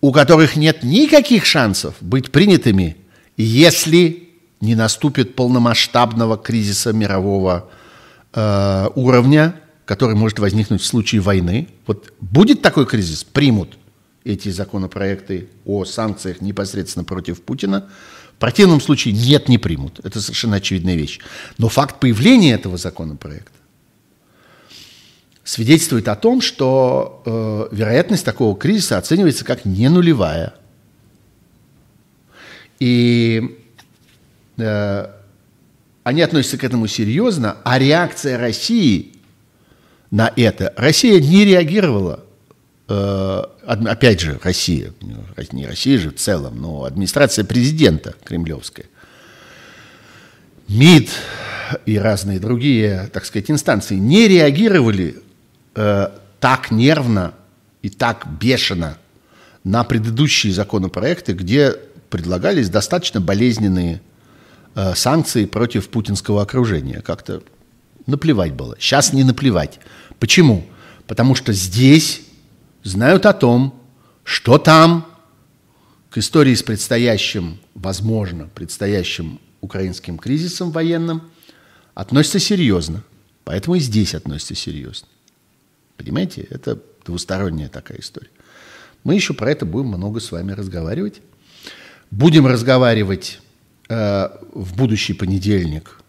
у 0.01 0.11
которых 0.11 0.55
нет 0.55 0.84
никаких 0.84 1.45
шансов 1.45 1.95
быть 2.01 2.31
принятыми, 2.31 2.97
если 3.38 4.30
не 4.61 4.76
наступит 4.76 5.35
полномасштабного 5.35 6.38
кризиса 6.38 6.93
мирового 6.93 7.69
э, 8.34 8.89
уровня, 8.95 9.55
который 9.85 10.15
может 10.15 10.39
возникнуть 10.39 10.81
в 10.81 10.85
случае 10.85 11.21
войны. 11.21 11.67
Вот 11.88 12.13
будет 12.19 12.61
такой 12.61 12.85
кризис, 12.85 13.23
примут 13.23 13.77
эти 14.23 14.49
законопроекты 14.49 15.49
о 15.65 15.85
санкциях 15.85 16.41
непосредственно 16.41 17.05
против 17.05 17.41
Путина. 17.41 17.89
В 18.35 18.39
противном 18.39 18.81
случае 18.81 19.13
нет, 19.13 19.49
не 19.49 19.57
примут. 19.57 19.99
Это 20.03 20.21
совершенно 20.21 20.57
очевидная 20.57 20.95
вещь. 20.95 21.19
Но 21.57 21.69
факт 21.69 21.99
появления 21.99 22.53
этого 22.53 22.77
законопроекта 22.77 23.59
свидетельствует 25.49 26.07
о 26.07 26.15
том, 26.15 26.41
что 26.41 27.23
э, 27.26 27.76
вероятность 27.76 28.23
такого 28.23 28.55
кризиса 28.55 28.99
оценивается 28.99 29.43
как 29.43 29.65
не 29.65 29.89
нулевая. 29.89 30.53
И 32.80 33.57
э, 34.57 35.07
они 36.03 36.21
относятся 36.21 36.59
к 36.59 36.63
этому 36.63 36.85
серьезно, 36.85 37.57
а 37.63 37.80
реакция 37.80 38.38
России 38.38 39.13
на 40.11 40.31
это, 40.35 40.71
Россия 40.77 41.19
не 41.19 41.45
реагировала, 41.45 42.23
э, 42.88 43.43
опять 43.65 44.19
же, 44.19 44.39
Россия, 44.43 44.93
не 45.51 45.65
Россия 45.65 45.97
же 45.97 46.11
в 46.11 46.17
целом, 46.17 46.61
но 46.61 46.84
администрация 46.84 47.43
президента 47.43 48.13
кремлевская, 48.23 48.85
МИД 50.67 51.09
и 51.88 51.97
разные 51.97 52.39
другие, 52.39 53.09
так 53.11 53.26
сказать, 53.26 53.49
инстанции 53.49 53.95
не 53.95 54.27
реагировали 54.27 55.23
э, 55.80 56.10
так 56.41 56.72
нервно 56.72 57.34
и 57.81 57.89
так 57.89 58.27
бешено 58.39 58.97
на 59.64 59.84
предыдущие 59.85 60.51
законопроекты, 60.51 61.31
где 61.34 61.72
предлагались 62.10 62.69
достаточно 62.69 63.22
болезненные 63.22 64.01
э, 64.76 64.93
санкции 64.95 65.45
против 65.45 65.89
путинского 65.89 66.41
окружения. 66.41 67.01
Как-то 67.01 67.43
наплевать 68.06 68.53
было. 68.53 68.76
Сейчас 68.77 69.14
не 69.14 69.23
наплевать. 69.23 69.80
Почему? 70.19 70.65
Потому 71.07 71.34
что 71.34 71.53
здесь 71.53 72.22
знают 72.84 73.26
о 73.26 73.34
том, 73.34 73.73
что 74.23 74.57
там 74.57 75.06
к 76.10 76.18
истории 76.18 76.56
с 76.56 76.64
предстоящим, 76.64 77.57
возможно, 77.73 78.49
предстоящим 78.53 79.39
украинским 79.61 80.18
кризисом 80.18 80.72
военным 80.72 81.30
относятся 81.93 82.39
серьезно. 82.39 83.03
Поэтому 83.45 83.76
и 83.76 83.80
здесь 83.80 84.14
относятся 84.14 84.56
серьезно. 84.56 85.07
Понимаете, 85.99 86.47
это 86.49 86.81
двусторонняя 87.05 87.67
такая 87.67 87.99
история. 87.99 88.30
Мы 89.03 89.15
еще 89.15 89.34
про 89.34 89.51
это 89.51 89.65
будем 89.65 89.89
много 89.89 90.21
с 90.21 90.31
вами 90.31 90.53
разговаривать. 90.53 91.21
Будем 92.09 92.47
разговаривать 92.47 93.41
э, 93.89 94.30
в 94.53 94.77
будущий 94.77 95.11
понедельник 95.11 95.99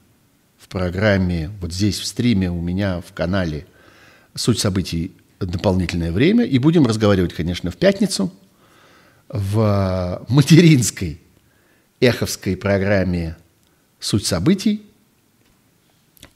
в 0.59 0.69
программе, 0.69 1.51
вот 1.61 1.73
здесь 1.73 1.99
в 1.99 2.07
стриме 2.07 2.53
у 2.53 2.61
меня 2.61 3.01
в 3.01 3.13
канале 3.13 3.67
«Суть 4.37 4.61
событий. 4.61 5.13
Дополнительное 5.41 6.13
время». 6.13 6.45
И 6.45 6.59
будем 6.59 6.87
разговаривать, 6.87 7.35
конечно, 7.35 7.73
в 7.73 7.77
пятницу 7.77 8.33
в 9.29 10.25
материнской 10.29 11.21
эховской 11.99 12.57
программе 12.57 13.37
«Суть 13.99 14.25
событий» 14.25 14.87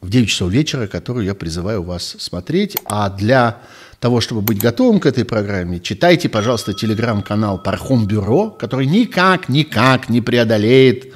в 0.01 0.11
9 0.11 0.29
часов 0.29 0.51
вечера, 0.51 0.87
которую 0.87 1.25
я 1.25 1.35
призываю 1.35 1.83
вас 1.83 2.17
смотреть. 2.19 2.77
А 2.85 3.11
для 3.11 3.61
того, 4.01 4.21
чтобы 4.21 4.43
быть 4.43 4.59
готовым 4.59 5.01
к 5.01 5.07
этой 5.07 5.25
программе, 5.25 5.81
читайте, 5.81 6.29
пожалуйста, 6.29 6.75
телеграм-канал 6.75 7.63
Пархом 7.63 8.07
Бюро, 8.07 8.51
который 8.51 8.87
никак, 8.87 9.49
никак 9.49 10.09
не 10.09 10.21
преодолеет 10.21 11.15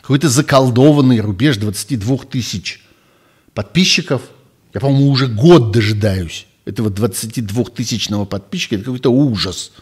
какой-то 0.00 0.28
заколдованный 0.28 1.20
рубеж 1.20 1.56
22 1.58 2.16
тысяч 2.30 2.82
подписчиков. 3.54 4.22
Я, 4.72 4.80
по-моему, 4.80 5.10
уже 5.10 5.26
год 5.26 5.70
дожидаюсь 5.70 6.46
этого 6.64 6.88
22-тысячного 6.88 8.24
подписчика. 8.24 8.76
Это 8.76 8.84
какой-то 8.84 9.10
ужас. 9.10 9.72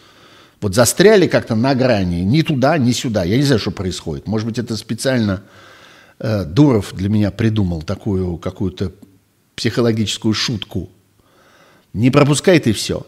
Вот 0.61 0.75
застряли 0.75 1.27
как-то 1.27 1.55
на 1.55 1.73
грани, 1.73 2.17
ни 2.17 2.41
туда, 2.41 2.77
ни 2.77 2.91
сюда. 2.91 3.23
Я 3.23 3.37
не 3.37 3.43
знаю, 3.43 3.59
что 3.59 3.71
происходит. 3.71 4.27
Может 4.27 4.45
быть, 4.45 4.59
это 4.59 4.75
специально 4.75 5.41
э, 6.19 6.45
Дуров 6.45 6.93
для 6.93 7.09
меня 7.09 7.31
придумал 7.31 7.81
такую 7.81 8.37
какую-то 8.37 8.91
психологическую 9.55 10.33
шутку– 10.33 10.89
не 11.93 12.11
пропускает 12.11 12.67
и 12.67 12.71
все. 12.71 13.05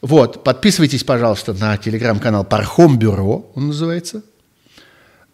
Вот, 0.00 0.44
подписывайтесь, 0.44 1.02
пожалуйста, 1.02 1.52
на 1.52 1.76
телеграм-канал 1.76 2.44
Пархом 2.44 2.98
Бюро, 2.98 3.50
он 3.54 3.68
называется. 3.68 4.22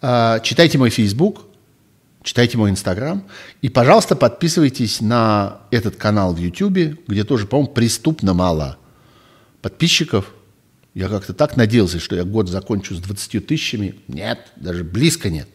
А, 0.00 0.40
читайте 0.40 0.78
мой 0.78 0.88
Facebook, 0.88 1.44
читайте 2.22 2.56
мой 2.56 2.70
Инстаграм. 2.70 3.24
И, 3.60 3.68
пожалуйста, 3.68 4.16
подписывайтесь 4.16 5.02
на 5.02 5.60
этот 5.70 5.96
канал 5.96 6.32
в 6.32 6.38
Ютубе, 6.38 6.96
где 7.06 7.24
тоже, 7.24 7.46
по-моему, 7.46 7.72
преступно 7.72 8.32
мало 8.32 8.78
подписчиков. 9.60 10.32
Я 10.94 11.08
как-то 11.08 11.34
так 11.34 11.56
надеялся, 11.56 12.00
что 12.00 12.16
я 12.16 12.24
год 12.24 12.48
закончу 12.48 12.94
с 12.94 12.98
20 12.98 13.46
тысячами. 13.46 13.96
Нет, 14.08 14.52
даже 14.56 14.84
близко 14.84 15.28
нет. 15.28 15.48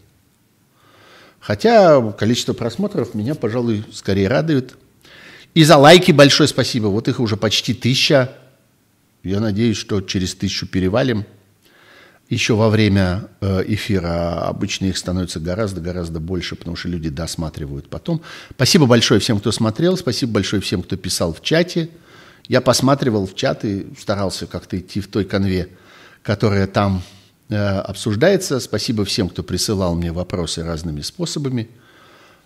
Хотя 1.45 2.11
количество 2.13 2.53
просмотров 2.53 3.13
меня, 3.13 3.35
пожалуй, 3.35 3.83
скорее 3.91 4.27
радует– 4.27 4.75
и 5.55 5.63
за 5.63 5.77
лайки 5.77 6.11
большое 6.11 6.49
спасибо. 6.49 6.87
Вот 6.87 7.07
их 7.07 7.21
уже 7.21 7.37
почти 7.37 7.73
тысяча. 7.73 8.33
Я 9.23 9.39
надеюсь, 9.39 9.77
что 9.77 10.01
через 10.01 10.35
тысячу 10.35 10.67
перевалим. 10.67 11.25
Еще 12.27 12.55
во 12.55 12.69
время 12.69 13.29
э, 13.39 13.63
эфира 13.67 14.47
обычно 14.47 14.85
их 14.87 14.97
становится 14.97 15.39
гораздо-гораздо 15.39 16.19
больше, 16.19 16.55
потому 16.57 16.75
что 16.75 16.89
люди 16.89 17.07
досматривают 17.07 17.87
потом. 17.87 18.21
Спасибо 18.53 18.85
большое 18.85 19.21
всем, 19.21 19.39
кто 19.39 19.53
смотрел. 19.53 19.95
Спасибо 19.95 20.33
большое 20.33 20.61
всем, 20.61 20.83
кто 20.83 20.97
писал 20.97 21.33
в 21.33 21.41
чате. 21.41 21.89
Я 22.49 22.59
посматривал 22.59 23.25
в 23.25 23.33
чат 23.33 23.63
и 23.63 23.87
старался 23.97 24.47
как-то 24.47 24.77
идти 24.77 24.99
в 24.99 25.07
той 25.07 25.23
конве, 25.23 25.69
которая 26.21 26.67
там 26.67 27.01
обсуждается. 27.49 28.59
Спасибо 28.59 29.05
всем, 29.05 29.29
кто 29.29 29.43
присылал 29.43 29.95
мне 29.95 30.11
вопросы 30.11 30.63
разными 30.63 31.01
способами. 31.01 31.69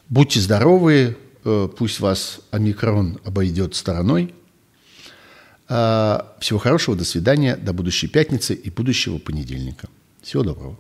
Будьте 0.10 0.40
здоровы, 0.40 1.16
Э, 1.46 1.70
пусть 1.76 2.00
вас 2.00 2.42
омикрон 2.52 3.20
обойдет 3.24 3.76
стороной. 3.76 4.34
А, 5.72 6.36
всего 6.40 6.58
хорошего, 6.60 6.98
до 6.98 7.06
свидания, 7.06 7.56
до 7.56 7.74
будущей 7.74 8.08
пятницы 8.08 8.54
и 8.56 8.70
будущего 8.70 9.20
понедельника. 9.20 9.88
Всего 10.22 10.44
доброго. 10.44 10.78